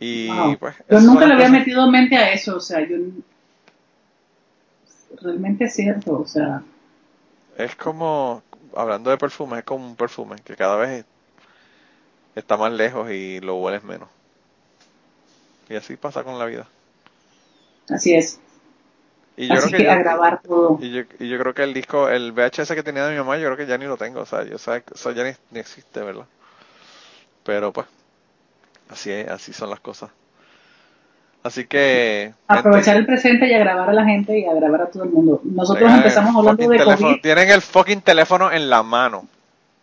Y 0.00 0.56
pues. 0.56 0.74
Yo 0.90 1.00
nunca 1.00 1.26
le 1.26 1.34
había 1.34 1.48
metido 1.48 1.88
mente 1.88 2.16
a 2.16 2.32
eso, 2.32 2.56
o 2.56 2.60
sea, 2.60 2.80
yo. 2.80 2.96
Realmente 5.20 5.66
es 5.66 5.74
cierto, 5.74 6.20
o 6.20 6.26
sea. 6.26 6.62
Es 7.56 7.76
como 7.76 8.42
hablando 8.74 9.10
de 9.10 9.18
perfumes, 9.18 9.60
es 9.60 9.64
como 9.64 9.86
un 9.86 9.96
perfume 9.96 10.36
que 10.42 10.56
cada 10.56 10.76
vez 10.76 11.04
está 12.34 12.56
más 12.56 12.72
lejos 12.72 13.10
y 13.10 13.40
lo 13.40 13.56
hueles 13.56 13.84
menos. 13.84 14.08
Y 15.68 15.76
así 15.76 15.96
pasa 15.96 16.24
con 16.24 16.38
la 16.38 16.46
vida. 16.46 16.66
Así 17.88 18.14
es. 18.14 18.40
Y 19.36 19.48
yo 19.48 19.54
creo 19.54 19.78
que, 19.78 19.84
grabar 19.84 20.42
todo. 20.42 20.78
Y 20.80 20.90
yo, 20.90 21.02
y 21.18 21.28
yo, 21.28 21.38
creo 21.38 21.54
que 21.54 21.62
el 21.62 21.72
disco, 21.72 22.08
el 22.08 22.32
VHS 22.32 22.72
que 22.72 22.82
tenía 22.82 23.06
de 23.06 23.12
mi 23.12 23.18
mamá, 23.18 23.38
yo 23.38 23.46
creo 23.46 23.56
que 23.56 23.66
ya 23.66 23.78
ni 23.78 23.86
lo 23.86 23.96
tengo. 23.96 24.20
O 24.20 24.26
sea, 24.26 24.44
yo 24.44 24.58
sé, 24.58 24.82
eso 24.94 25.10
ya 25.12 25.24
ni, 25.24 25.58
existe, 25.58 26.00
¿verdad? 26.00 26.26
Pero 27.44 27.72
pues, 27.72 27.86
así 28.90 29.10
es, 29.10 29.28
así 29.28 29.52
son 29.52 29.70
las 29.70 29.80
cosas. 29.80 30.10
Así 31.42 31.66
que... 31.66 32.32
Aprovechar 32.46 32.96
el 32.96 33.06
presente 33.06 33.48
y 33.48 33.54
a 33.54 33.58
grabar 33.58 33.90
a 33.90 33.92
la 33.92 34.04
gente 34.04 34.38
y 34.38 34.44
a 34.44 34.54
grabar 34.54 34.82
a 34.82 34.86
todo 34.86 35.04
el 35.04 35.10
mundo. 35.10 35.40
Nosotros 35.42 35.90
empezamos 35.90 36.36
hablando 36.36 36.68
de 36.68 36.84
COVID. 36.84 37.20
Tienen 37.20 37.50
el 37.50 37.62
fucking 37.62 38.02
teléfono 38.02 38.52
en 38.52 38.70
la 38.70 38.82
mano. 38.82 39.26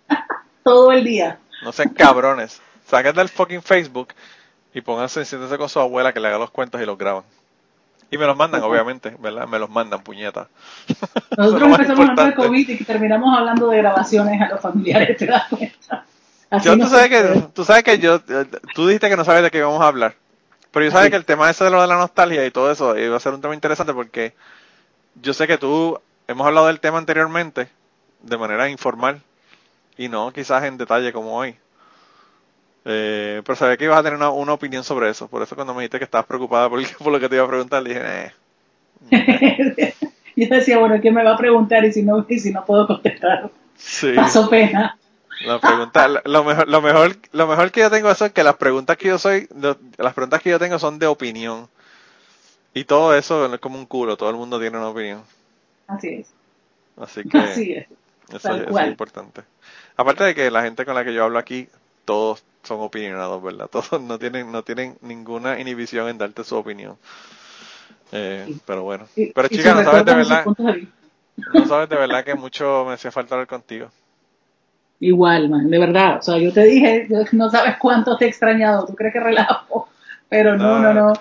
todo 0.63 0.91
el 0.91 1.03
día. 1.03 1.39
No 1.63 1.71
sean 1.71 1.89
cabrones. 1.89 2.61
Saquen 2.85 3.13
del 3.13 3.27
fucking 3.27 3.61
Facebook 3.61 4.09
y 4.73 4.81
pónganse, 4.81 5.25
siéntense 5.25 5.57
con 5.57 5.67
su 5.67 5.79
abuela 5.79 6.13
que 6.13 6.19
le 6.19 6.27
haga 6.27 6.37
los 6.37 6.51
cuentos 6.51 6.81
y 6.81 6.85
los 6.85 6.97
graban. 6.97 7.23
Y 8.11 8.17
me 8.17 8.25
los 8.25 8.35
mandan, 8.35 8.63
obviamente, 8.63 9.15
¿verdad? 9.19 9.47
Me 9.47 9.59
los 9.59 9.69
mandan, 9.69 10.01
puñetas. 10.01 10.47
Nosotros 11.37 11.69
empezamos 11.69 12.09
hablando 12.09 12.25
de 12.25 12.35
COVID 12.35 12.69
y 12.69 12.83
terminamos 12.83 13.37
hablando 13.37 13.69
de 13.69 13.77
grabaciones 13.77 14.41
a 14.41 14.49
los 14.49 14.59
familiares, 14.59 15.17
¿te 15.17 15.25
das 15.27 15.47
cuenta? 15.49 16.05
yo, 16.63 16.77
tú, 16.77 16.87
sabes 16.87 17.09
que, 17.09 17.43
tú 17.53 17.63
sabes 17.63 17.83
que 17.83 17.99
yo, 17.99 18.19
tú 18.73 18.87
dijiste 18.87 19.09
que 19.09 19.15
no 19.15 19.23
sabes 19.23 19.43
de 19.43 19.51
qué 19.51 19.59
íbamos 19.59 19.81
a 19.81 19.87
hablar. 19.87 20.15
Pero 20.71 20.85
yo 20.85 20.91
sabes 20.91 21.09
que 21.09 21.15
el 21.15 21.25
tema 21.25 21.49
ese 21.49 21.63
de 21.63 21.71
lo 21.71 21.81
de 21.81 21.87
la 21.87 21.97
nostalgia 21.97 22.45
y 22.45 22.51
todo 22.51 22.71
eso 22.71 22.97
iba 22.97 23.15
a 23.15 23.19
ser 23.19 23.33
un 23.33 23.41
tema 23.41 23.53
interesante 23.53 23.93
porque 23.93 24.33
yo 25.21 25.33
sé 25.33 25.47
que 25.47 25.57
tú 25.57 25.99
hemos 26.27 26.45
hablado 26.45 26.67
del 26.67 26.79
tema 26.79 26.97
anteriormente 26.97 27.69
de 28.21 28.37
manera 28.37 28.69
informal 28.69 29.21
y 29.97 30.09
no 30.09 30.31
quizás 30.31 30.63
en 30.63 30.77
detalle 30.77 31.11
como 31.11 31.35
hoy. 31.35 31.55
Eh, 32.85 33.41
pero 33.45 33.55
sabía 33.55 33.77
que 33.77 33.85
ibas 33.85 33.99
a 33.99 34.03
tener 34.03 34.17
una, 34.17 34.29
opinión 34.29 34.83
sobre 34.83 35.09
eso. 35.09 35.27
Por 35.27 35.41
eso 35.43 35.55
cuando 35.55 35.73
me 35.73 35.81
dijiste 35.81 35.99
que 35.99 36.05
estabas 36.05 36.27
preocupada 36.27 36.69
por, 36.69 36.81
por 36.97 37.11
lo 37.11 37.19
que 37.19 37.29
te 37.29 37.35
iba 37.35 37.45
a 37.45 37.49
preguntar, 37.49 37.83
dije, 37.83 38.31
eh. 39.09 39.93
yo 40.35 40.47
decía, 40.47 40.77
bueno, 40.79 40.99
¿qué 41.01 41.11
me 41.11 41.23
va 41.23 41.33
a 41.33 41.37
preguntar? 41.37 41.83
Y 41.85 41.93
si 41.93 42.03
no, 42.03 42.25
y 42.27 42.39
si 42.39 42.51
no 42.51 42.65
puedo 42.65 42.87
contestar, 42.87 43.49
sí. 43.75 44.13
paso 44.15 44.49
pena. 44.49 44.97
La 45.45 45.59
pregunta, 45.59 46.07
lo 46.25 46.43
mejor, 46.43 46.67
lo 46.67 46.81
mejor, 46.81 47.15
lo 47.31 47.47
mejor 47.47 47.71
que 47.71 47.79
yo 47.79 47.89
tengo 47.89 48.11
es 48.11 48.21
que 48.33 48.43
las 48.43 48.57
preguntas 48.57 48.97
que 48.97 49.07
yo 49.07 49.17
soy, 49.17 49.47
las 49.97 50.13
preguntas 50.13 50.41
que 50.41 50.49
yo 50.49 50.59
tengo 50.59 50.77
son 50.79 50.99
de 50.99 51.07
opinión. 51.07 51.69
Y 52.73 52.83
todo 52.83 53.15
eso 53.15 53.51
es 53.51 53.59
como 53.59 53.77
un 53.77 53.85
culo, 53.85 54.17
todo 54.17 54.29
el 54.29 54.35
mundo 54.35 54.59
tiene 54.59 54.77
una 54.77 54.89
opinión. 54.89 55.23
Así 55.87 56.07
es. 56.09 56.27
Así 56.97 57.23
que 57.23 57.87
Eso, 58.33 58.55
es 58.55 58.87
importante. 58.87 59.41
Aparte 59.97 60.23
de 60.23 60.35
que 60.35 60.51
la 60.51 60.61
gente 60.61 60.85
con 60.85 60.93
la 60.93 61.03
que 61.03 61.13
yo 61.13 61.23
hablo 61.23 61.39
aquí, 61.39 61.67
todos 62.05 62.43
son 62.63 62.81
opinionados, 62.81 63.41
¿verdad? 63.41 63.67
Todos 63.71 64.01
no 64.01 64.19
tienen, 64.19 64.51
no 64.51 64.63
tienen 64.63 64.97
ninguna 65.01 65.59
inhibición 65.59 66.09
en 66.09 66.17
darte 66.17 66.43
su 66.43 66.55
opinión. 66.55 66.97
Eh, 68.11 68.55
pero 68.65 68.83
bueno. 68.83 69.05
Pero 69.15 69.47
chica, 69.47 69.73
no 69.73 69.83
sabes 69.83 70.05
de 70.05 70.15
verdad. 70.15 70.45
No 71.53 71.65
sabes 71.65 71.89
de 71.89 71.95
verdad 71.95 72.23
que 72.23 72.35
mucho 72.35 72.85
me 72.85 72.93
hacía 72.93 73.11
falta 73.11 73.35
hablar 73.35 73.47
contigo. 73.47 73.89
Igual, 74.99 75.49
man, 75.49 75.69
de 75.69 75.79
verdad. 75.79 76.17
O 76.17 76.21
sea, 76.21 76.37
yo 76.37 76.51
te 76.51 76.63
dije, 76.63 77.07
no 77.31 77.49
sabes 77.49 77.77
cuánto 77.79 78.17
te 78.17 78.25
he 78.25 78.27
extrañado. 78.27 78.85
¿Tú 78.85 78.95
crees 78.95 79.13
que 79.13 79.19
relajo? 79.19 79.87
Pero 80.27 80.57
no, 80.57 80.79
no, 80.79 80.93
no. 80.93 81.13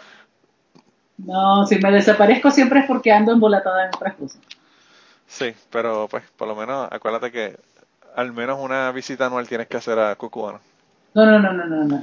No, 1.18 1.66
si 1.66 1.78
me 1.78 1.90
desaparezco 1.90 2.50
siempre 2.50 2.80
es 2.80 2.86
porque 2.86 3.12
ando 3.12 3.32
embolatada 3.32 3.84
en 3.84 3.94
otras 3.94 4.14
cosas. 4.14 4.40
Sí, 5.26 5.52
pero 5.70 6.08
pues 6.08 6.24
por 6.36 6.48
lo 6.48 6.56
menos 6.56 6.88
acuérdate 6.90 7.30
que 7.30 7.56
al 8.18 8.32
menos 8.32 8.58
una 8.60 8.90
visita 8.90 9.26
anual 9.26 9.46
tienes 9.46 9.68
que 9.68 9.76
hacer 9.76 9.96
a 9.96 10.16
Cucubano. 10.16 10.58
No, 11.14 11.24
no, 11.24 11.38
no, 11.38 11.52
no, 11.52 11.66
no, 11.66 11.84
no. 11.84 12.02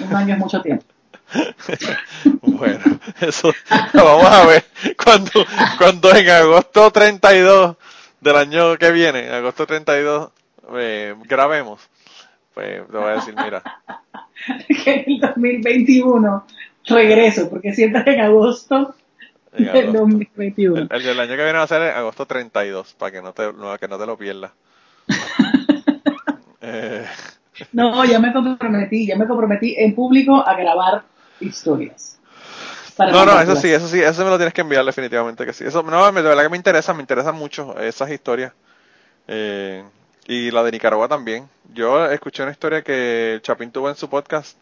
Un 0.00 0.14
año 0.14 0.34
es 0.34 0.38
mucho 0.38 0.60
tiempo. 0.60 0.84
bueno, 2.42 2.80
eso 3.20 3.50
vamos 3.94 4.26
a 4.26 4.44
ver 4.44 4.64
cuando, 5.02 5.30
cuando 5.78 6.14
en 6.14 6.28
agosto 6.28 6.90
32 6.90 7.76
del 8.20 8.36
año 8.36 8.76
que 8.76 8.90
viene, 8.90 9.28
en 9.28 9.32
agosto 9.32 9.66
32, 9.66 10.30
eh, 10.74 11.14
grabemos. 11.24 11.88
Pues 12.52 12.86
te 12.86 12.96
voy 12.98 13.08
a 13.08 13.14
decir, 13.14 13.34
mira. 13.34 13.62
que 14.84 14.92
en 14.92 15.04
el 15.06 15.20
2021 15.20 16.46
regreso, 16.84 17.48
porque 17.48 17.72
siempre 17.72 18.02
en 18.12 18.20
agosto 18.20 18.94
del 19.52 19.90
2021. 19.90 20.88
El, 20.90 21.02
del 21.02 21.18
año 21.18 21.30
que 21.30 21.44
viene 21.44 21.58
va 21.58 21.62
a 21.62 21.66
ser 21.66 21.80
en 21.80 21.96
agosto 21.96 22.26
32, 22.26 22.92
para 22.92 23.12
que 23.12 23.22
no 23.22 23.32
te, 23.32 23.44
que 23.80 23.88
no 23.88 23.98
te 23.98 24.06
lo 24.06 24.18
pierdas. 24.18 24.50
Eh, 26.60 27.06
no, 27.72 28.04
ya 28.04 28.18
me 28.18 28.32
comprometí, 28.32 29.06
ya 29.06 29.16
me 29.16 29.26
comprometí 29.26 29.74
en 29.78 29.94
público 29.94 30.36
a 30.36 30.54
grabar 30.54 31.02
historias. 31.40 32.18
No, 32.98 33.24
no, 33.24 33.40
eso 33.40 33.56
sí, 33.56 33.68
eso 33.70 33.88
sí, 33.88 34.00
eso 34.00 34.24
me 34.24 34.30
lo 34.30 34.36
tienes 34.36 34.52
que 34.52 34.60
enviar 34.60 34.84
definitivamente 34.84 35.46
que 35.46 35.52
sí. 35.52 35.64
Eso, 35.64 35.82
no, 35.82 36.12
de 36.12 36.22
verdad 36.22 36.42
que 36.42 36.48
me 36.50 36.56
interesa, 36.56 36.92
me 36.92 37.00
interesan 37.00 37.34
mucho 37.34 37.78
esas 37.78 38.10
historias. 38.10 38.52
Eh, 39.26 39.82
y 40.26 40.50
la 40.50 40.62
de 40.62 40.72
Nicaragua 40.72 41.08
también. 41.08 41.48
Yo 41.72 42.04
escuché 42.06 42.42
una 42.42 42.52
historia 42.52 42.82
que 42.82 43.40
Chapín 43.42 43.70
tuvo 43.70 43.88
en 43.88 43.96
su 43.96 44.08
podcast 44.10 44.58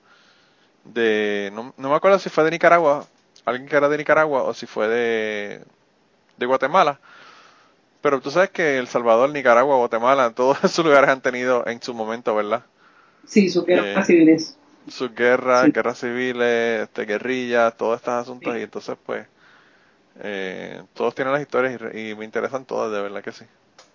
de, 0.85 1.51
no, 1.53 1.75
no 1.77 1.89
me 1.91 1.95
acuerdo 1.95 2.19
si 2.19 2.29
fue 2.29 2.45
de 2.45 2.53
Nicaragua, 2.53 3.07
alguien 3.45 3.69
que 3.69 3.77
era 3.77 3.89
de 3.89 3.99
Nicaragua 3.99 4.45
o 4.45 4.55
si 4.55 4.67
fue 4.67 4.89
de, 4.89 5.65
de 6.37 6.47
Guatemala. 6.47 7.01
Pero 8.09 8.23
tú 8.23 8.31
sabes 8.31 8.49
que 8.49 8.79
El 8.79 8.89
Salvador, 8.89 9.29
Nicaragua, 9.29 9.77
Guatemala, 9.77 10.31
todos 10.31 10.57
esos 10.65 10.83
lugares 10.83 11.11
han 11.11 11.21
tenido 11.21 11.67
en 11.67 11.83
su 11.83 11.93
momento, 11.93 12.35
¿verdad? 12.35 12.65
Sí, 13.27 13.51
sus 13.51 13.67
guerras 13.67 14.07
civiles. 14.07 14.57
Sus 14.89 15.15
guerras, 15.15 15.71
guerras 15.71 15.99
civiles, 16.01 16.85
este, 16.85 17.05
guerrillas, 17.05 17.77
todos 17.77 17.97
estos 17.97 18.15
asuntos. 18.15 18.57
Y 18.57 18.63
entonces, 18.63 18.97
pues, 19.05 19.27
eh, 20.21 20.81
todos 20.95 21.15
tienen 21.15 21.35
las 21.35 21.43
historias 21.43 21.79
y, 21.95 22.15
me 22.15 22.25
interesan 22.25 22.65
todas, 22.65 22.91
de 22.91 23.03
verdad 23.03 23.23
que 23.23 23.33
sí. 23.33 23.45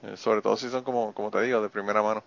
Eh, 0.04 0.16
sobre 0.16 0.44
todo 0.44 0.58
si 0.58 0.70
son, 0.70 0.84
como, 0.84 1.12
como 1.16 1.32
te 1.32 1.42
digo, 1.42 1.64
de 1.64 1.70
primera 1.70 2.04
mano. 2.04 2.24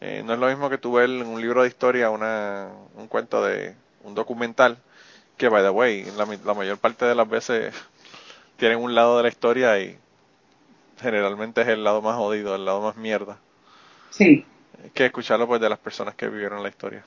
Eh, 0.00 0.22
no 0.24 0.34
es 0.34 0.38
lo 0.38 0.46
mismo 0.46 0.70
que 0.70 0.78
tú 0.78 0.92
ver 0.92 1.10
en 1.10 1.26
un 1.26 1.40
libro 1.40 1.62
de 1.62 1.68
historia 1.68 2.10
una, 2.10 2.68
un 2.94 3.08
cuento 3.08 3.44
de 3.44 3.74
un 4.04 4.14
documental 4.14 4.78
que, 5.36 5.48
by 5.48 5.64
the 5.64 5.70
way, 5.70 6.04
la, 6.16 6.28
la 6.44 6.54
mayor 6.54 6.78
parte 6.78 7.06
de 7.06 7.16
las 7.16 7.28
veces 7.28 7.74
tienen 8.56 8.78
un 8.78 8.94
lado 8.94 9.16
de 9.16 9.24
la 9.24 9.28
historia 9.30 9.80
y 9.80 9.98
generalmente 11.02 11.62
es 11.62 11.68
el 11.68 11.84
lado 11.84 12.00
más 12.02 12.16
jodido, 12.16 12.54
el 12.54 12.64
lado 12.64 12.80
más 12.80 12.96
mierda. 12.96 13.38
Sí 14.10 14.44
que 14.94 15.06
escucharlo 15.06 15.46
pues 15.46 15.60
de 15.60 15.68
las 15.68 15.78
personas 15.78 16.14
que 16.14 16.28
vivieron 16.28 16.62
la 16.62 16.68
historia. 16.68 17.04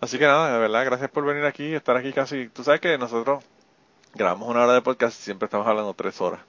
Así 0.00 0.18
que 0.18 0.26
nada, 0.26 0.52
de 0.52 0.58
verdad, 0.58 0.84
gracias 0.84 1.10
por 1.10 1.24
venir 1.24 1.44
aquí, 1.44 1.74
estar 1.74 1.96
aquí 1.96 2.12
casi. 2.12 2.48
Tú 2.48 2.62
sabes 2.62 2.80
que 2.80 2.98
nosotros 2.98 3.42
grabamos 4.14 4.48
una 4.48 4.64
hora 4.64 4.74
de 4.74 4.82
podcast 4.82 5.18
y 5.20 5.22
siempre 5.22 5.46
estamos 5.46 5.66
hablando 5.66 5.94
tres 5.94 6.20
horas. 6.20 6.40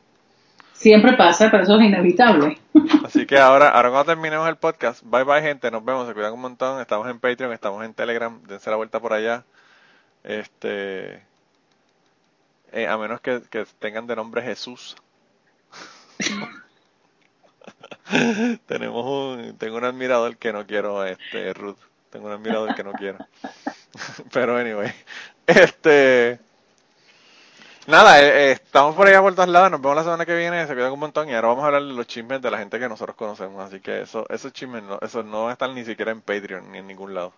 Siempre 0.73 1.13
pasa, 1.13 1.49
pero 1.49 1.63
eso 1.63 1.79
es 1.79 1.85
inevitable. 1.85 2.59
Así 3.05 3.25
que 3.25 3.37
ahora, 3.37 3.69
ahora 3.69 3.89
cuando 3.91 4.11
terminemos 4.11 4.49
el 4.49 4.57
podcast, 4.57 5.03
bye 5.05 5.23
bye 5.23 5.41
gente, 5.41 5.71
nos 5.71 5.85
vemos, 5.85 6.05
se 6.05 6.13
cuidan 6.13 6.33
un 6.33 6.41
montón, 6.41 6.81
estamos 6.81 7.09
en 7.09 7.19
Patreon, 7.19 7.53
estamos 7.53 7.83
en 7.85 7.93
Telegram, 7.93 8.41
dense 8.43 8.69
la 8.69 8.75
vuelta 8.75 8.99
por 8.99 9.13
allá. 9.13 9.45
Este, 10.25 11.21
eh, 12.73 12.87
a 12.89 12.97
menos 12.97 13.21
que, 13.21 13.41
que 13.49 13.65
tengan 13.79 14.05
de 14.05 14.17
nombre 14.17 14.41
Jesús. 14.41 14.97
Tenemos 18.67 19.05
un, 19.05 19.57
tengo 19.57 19.77
un 19.77 19.85
admirador 19.85 20.37
que 20.37 20.53
no 20.53 20.65
quiero, 20.65 21.03
este, 21.05 21.53
Ruth. 21.53 21.77
Tengo 22.09 22.27
un 22.27 22.33
admirador 22.33 22.75
que 22.75 22.83
no 22.83 22.93
quiero. 22.93 23.17
Pero 24.31 24.57
anyway, 24.57 24.93
este, 25.47 26.39
nada, 27.87 28.21
eh, 28.21 28.27
eh, 28.27 28.51
estamos 28.51 28.95
por 28.95 29.07
allá 29.07 29.21
por 29.21 29.35
todos 29.35 29.49
lados, 29.49 29.71
nos 29.71 29.81
vemos 29.81 29.95
la 29.97 30.03
semana 30.03 30.25
que 30.25 30.35
viene, 30.35 30.67
se 30.67 30.73
cuidan 30.73 30.91
un 30.91 30.99
montón 30.99 31.29
y 31.29 31.33
ahora 31.33 31.49
vamos 31.49 31.63
a 31.63 31.67
hablar 31.67 31.83
de 31.83 31.93
los 31.93 32.07
chismes 32.07 32.41
de 32.41 32.51
la 32.51 32.57
gente 32.57 32.79
que 32.79 32.89
nosotros 32.89 33.15
conocemos, 33.15 33.63
así 33.65 33.79
que 33.79 34.01
eso, 34.01 34.25
esos 34.29 34.53
chismes 34.53 34.83
no, 34.83 34.99
eso 35.01 35.23
no 35.23 35.49
están 35.51 35.75
ni 35.75 35.85
siquiera 35.85 36.11
en 36.11 36.21
Patreon 36.21 36.71
ni 36.71 36.79
en 36.79 36.87
ningún 36.87 37.13
lado. 37.13 37.33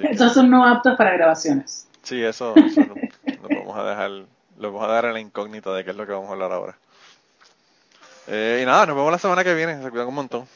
Esos 0.00 0.32
son 0.32 0.50
no 0.50 0.66
aptos 0.66 0.96
para 0.96 1.12
grabaciones. 1.12 1.86
Sí, 2.02 2.22
eso, 2.22 2.54
eso 2.56 2.80
lo, 2.80 2.94
vamos 3.48 3.76
a 3.76 3.84
dejar, 3.84 4.10
lo 4.10 4.72
vamos 4.72 4.88
a 4.88 4.92
dar 4.92 5.04
en 5.04 5.12
la 5.12 5.20
incógnita 5.20 5.72
de 5.72 5.84
qué 5.84 5.90
es 5.90 5.96
lo 5.96 6.06
que 6.06 6.12
vamos 6.12 6.30
a 6.30 6.32
hablar 6.32 6.52
ahora. 6.52 6.76
Eh, 8.30 8.60
y 8.62 8.66
nada, 8.66 8.86
nos 8.86 8.96
vemos 8.96 9.10
la 9.10 9.18
semana 9.18 9.42
que 9.42 9.54
viene. 9.54 9.82
Se 9.82 9.90
cuidan 9.90 10.08
un 10.08 10.14
montón. 10.14 10.46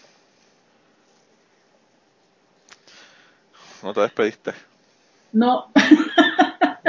¿No 3.82 3.94
te 3.94 4.00
despediste? 4.00 4.52
No. 5.32 5.70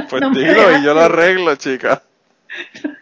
Pues 0.10 0.22
dilo 0.32 0.78
y 0.78 0.84
yo 0.84 0.94
lo 0.94 1.02
arreglo, 1.02 1.56
chica. 1.56 2.02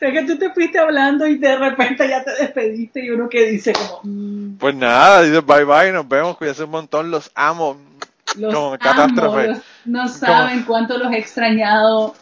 Es 0.00 0.12
que 0.12 0.24
tú 0.24 0.36
te 0.36 0.50
fuiste 0.50 0.78
hablando 0.78 1.26
y 1.26 1.38
de 1.38 1.56
repente 1.56 2.08
ya 2.08 2.22
te 2.24 2.32
despediste 2.32 3.04
y 3.04 3.10
uno 3.10 3.28
que 3.28 3.46
dice 3.46 3.72
como... 3.72 4.00
Mm". 4.02 4.56
Pues 4.58 4.74
nada, 4.74 5.22
dice 5.22 5.40
bye 5.40 5.64
bye, 5.64 5.92
nos 5.92 6.08
vemos, 6.08 6.36
cuídense 6.36 6.64
un 6.64 6.70
montón, 6.70 7.10
los 7.10 7.30
amo. 7.34 7.76
Los 8.36 8.52
como 8.52 8.78
catástrofe. 8.78 9.60
no 9.84 10.08
saben 10.08 10.64
cuánto 10.64 10.98
los 10.98 11.12
he 11.12 11.18
extrañado 11.18 12.14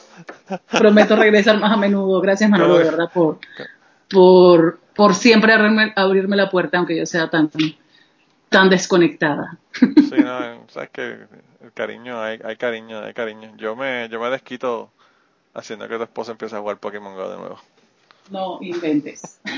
Prometo 0.70 1.16
regresar 1.16 1.59
más 1.59 1.73
a 1.73 1.77
menudo. 1.77 2.20
Gracias, 2.20 2.51
Manolo, 2.51 2.78
de 2.78 2.85
verdad, 2.85 3.11
por, 3.12 3.39
por, 4.11 4.78
por 4.95 5.15
siempre 5.15 5.53
abrirme, 5.53 5.93
abrirme 5.97 6.36
la 6.36 6.51
puerta, 6.51 6.78
aunque 6.78 6.97
yo 6.97 7.07
sea 7.07 7.28
tan, 7.31 7.51
tan 8.49 8.70
desconectada. 8.70 9.59
Sí, 9.73 10.16
no, 10.19 10.69
sabes 10.69 10.91
que 10.91 11.27
el 11.62 11.73
cariño, 11.73 12.20
hay, 12.23 12.41
hay 12.45 12.57
cariño, 12.57 13.01
hay 13.01 13.15
cariño. 13.15 13.53
Yo 13.57 13.77
me, 13.77 14.09
yo 14.09 14.20
me 14.20 14.31
desquito 14.31 14.91
haciendo 15.55 15.89
que 15.89 15.97
tu 15.97 16.03
esposa 16.03 16.32
empiece 16.32 16.57
a 16.57 16.61
jugar 16.61 16.78
Pokémon 16.78 17.15
Go 17.15 17.31
de 17.31 17.36
nuevo. 17.36 17.59
No 18.31 18.59
inventes. 18.61 19.41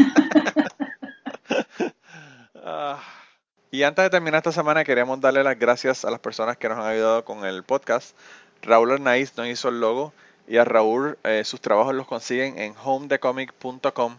Ah. 2.69 2.99
Y 3.71 3.85
antes 3.85 4.05
de 4.05 4.11
terminar 4.11 4.39
esta 4.39 4.51
semana, 4.51 4.83
queríamos 4.83 5.21
darle 5.21 5.45
las 5.45 5.57
gracias 5.57 6.05
a 6.05 6.11
las 6.11 6.19
personas 6.19 6.57
que 6.57 6.69
nos 6.69 6.79
han 6.79 6.87
ayudado 6.87 7.25
con 7.25 7.45
el 7.45 7.63
podcast. 7.63 8.17
Raúl 8.63 8.91
Arnaiz 8.91 9.37
nos 9.37 9.47
hizo 9.47 9.69
el 9.69 9.79
logo 9.79 10.13
y 10.49 10.59
a 10.59 10.65
Raúl, 10.65 11.19
eh, 11.25 11.43
sus 11.45 11.61
trabajos 11.61 11.95
los 11.95 12.07
consiguen 12.07 12.59
en 12.59 12.75
homedecomic.com. 12.83 14.17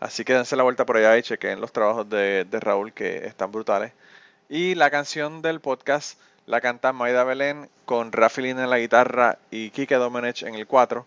Así 0.00 0.24
que 0.24 0.34
dense 0.34 0.56
la 0.56 0.62
vuelta 0.62 0.86
por 0.86 0.96
allá 0.96 1.16
y 1.18 1.22
chequen 1.22 1.60
los 1.60 1.72
trabajos 1.72 2.08
de, 2.08 2.46
Raúl 2.50 2.92
que 2.92 3.26
están 3.26 3.52
brutales. 3.52 3.92
Y 4.48 4.74
la 4.74 4.90
canción 4.90 5.42
del 5.42 5.60
podcast 5.60 6.18
la 6.46 6.60
canta 6.60 6.92
Maida 6.92 7.22
Belén 7.22 7.68
con 7.84 8.10
Rafaelín 8.10 8.58
en 8.58 8.70
la 8.70 8.78
guitarra 8.78 9.38
y 9.50 9.70
Kike 9.70 9.96
Domenech 9.96 10.42
en 10.42 10.54
el 10.54 10.66
4. 10.66 11.06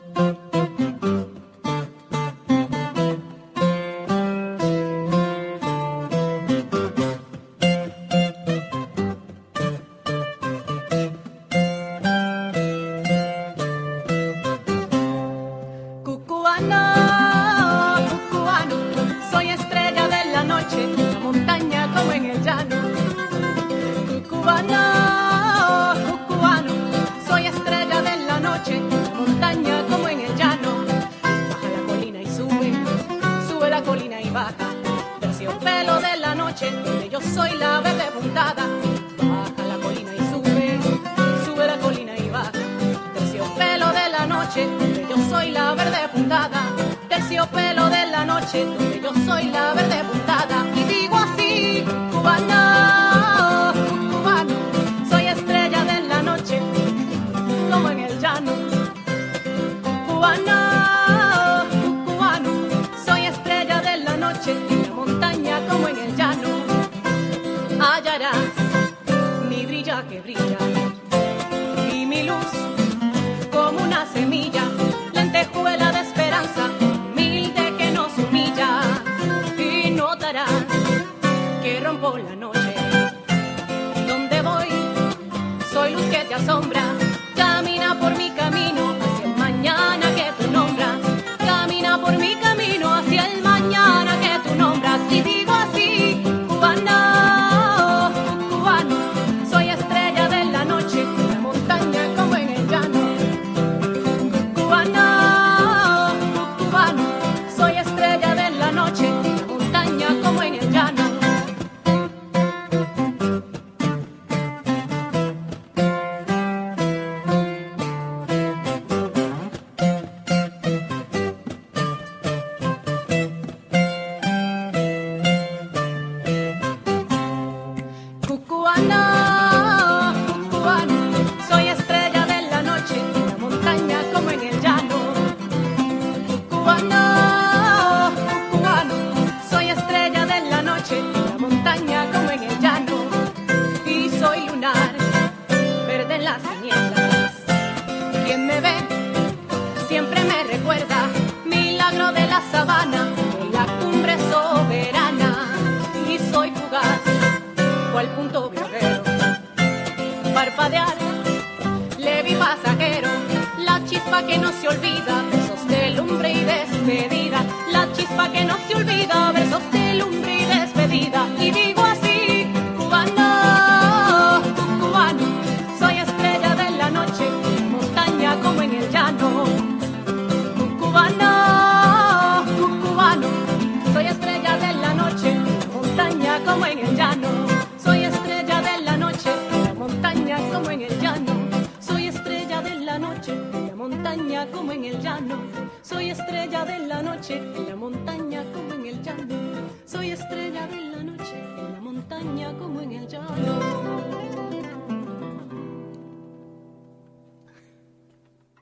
La 48.53 48.90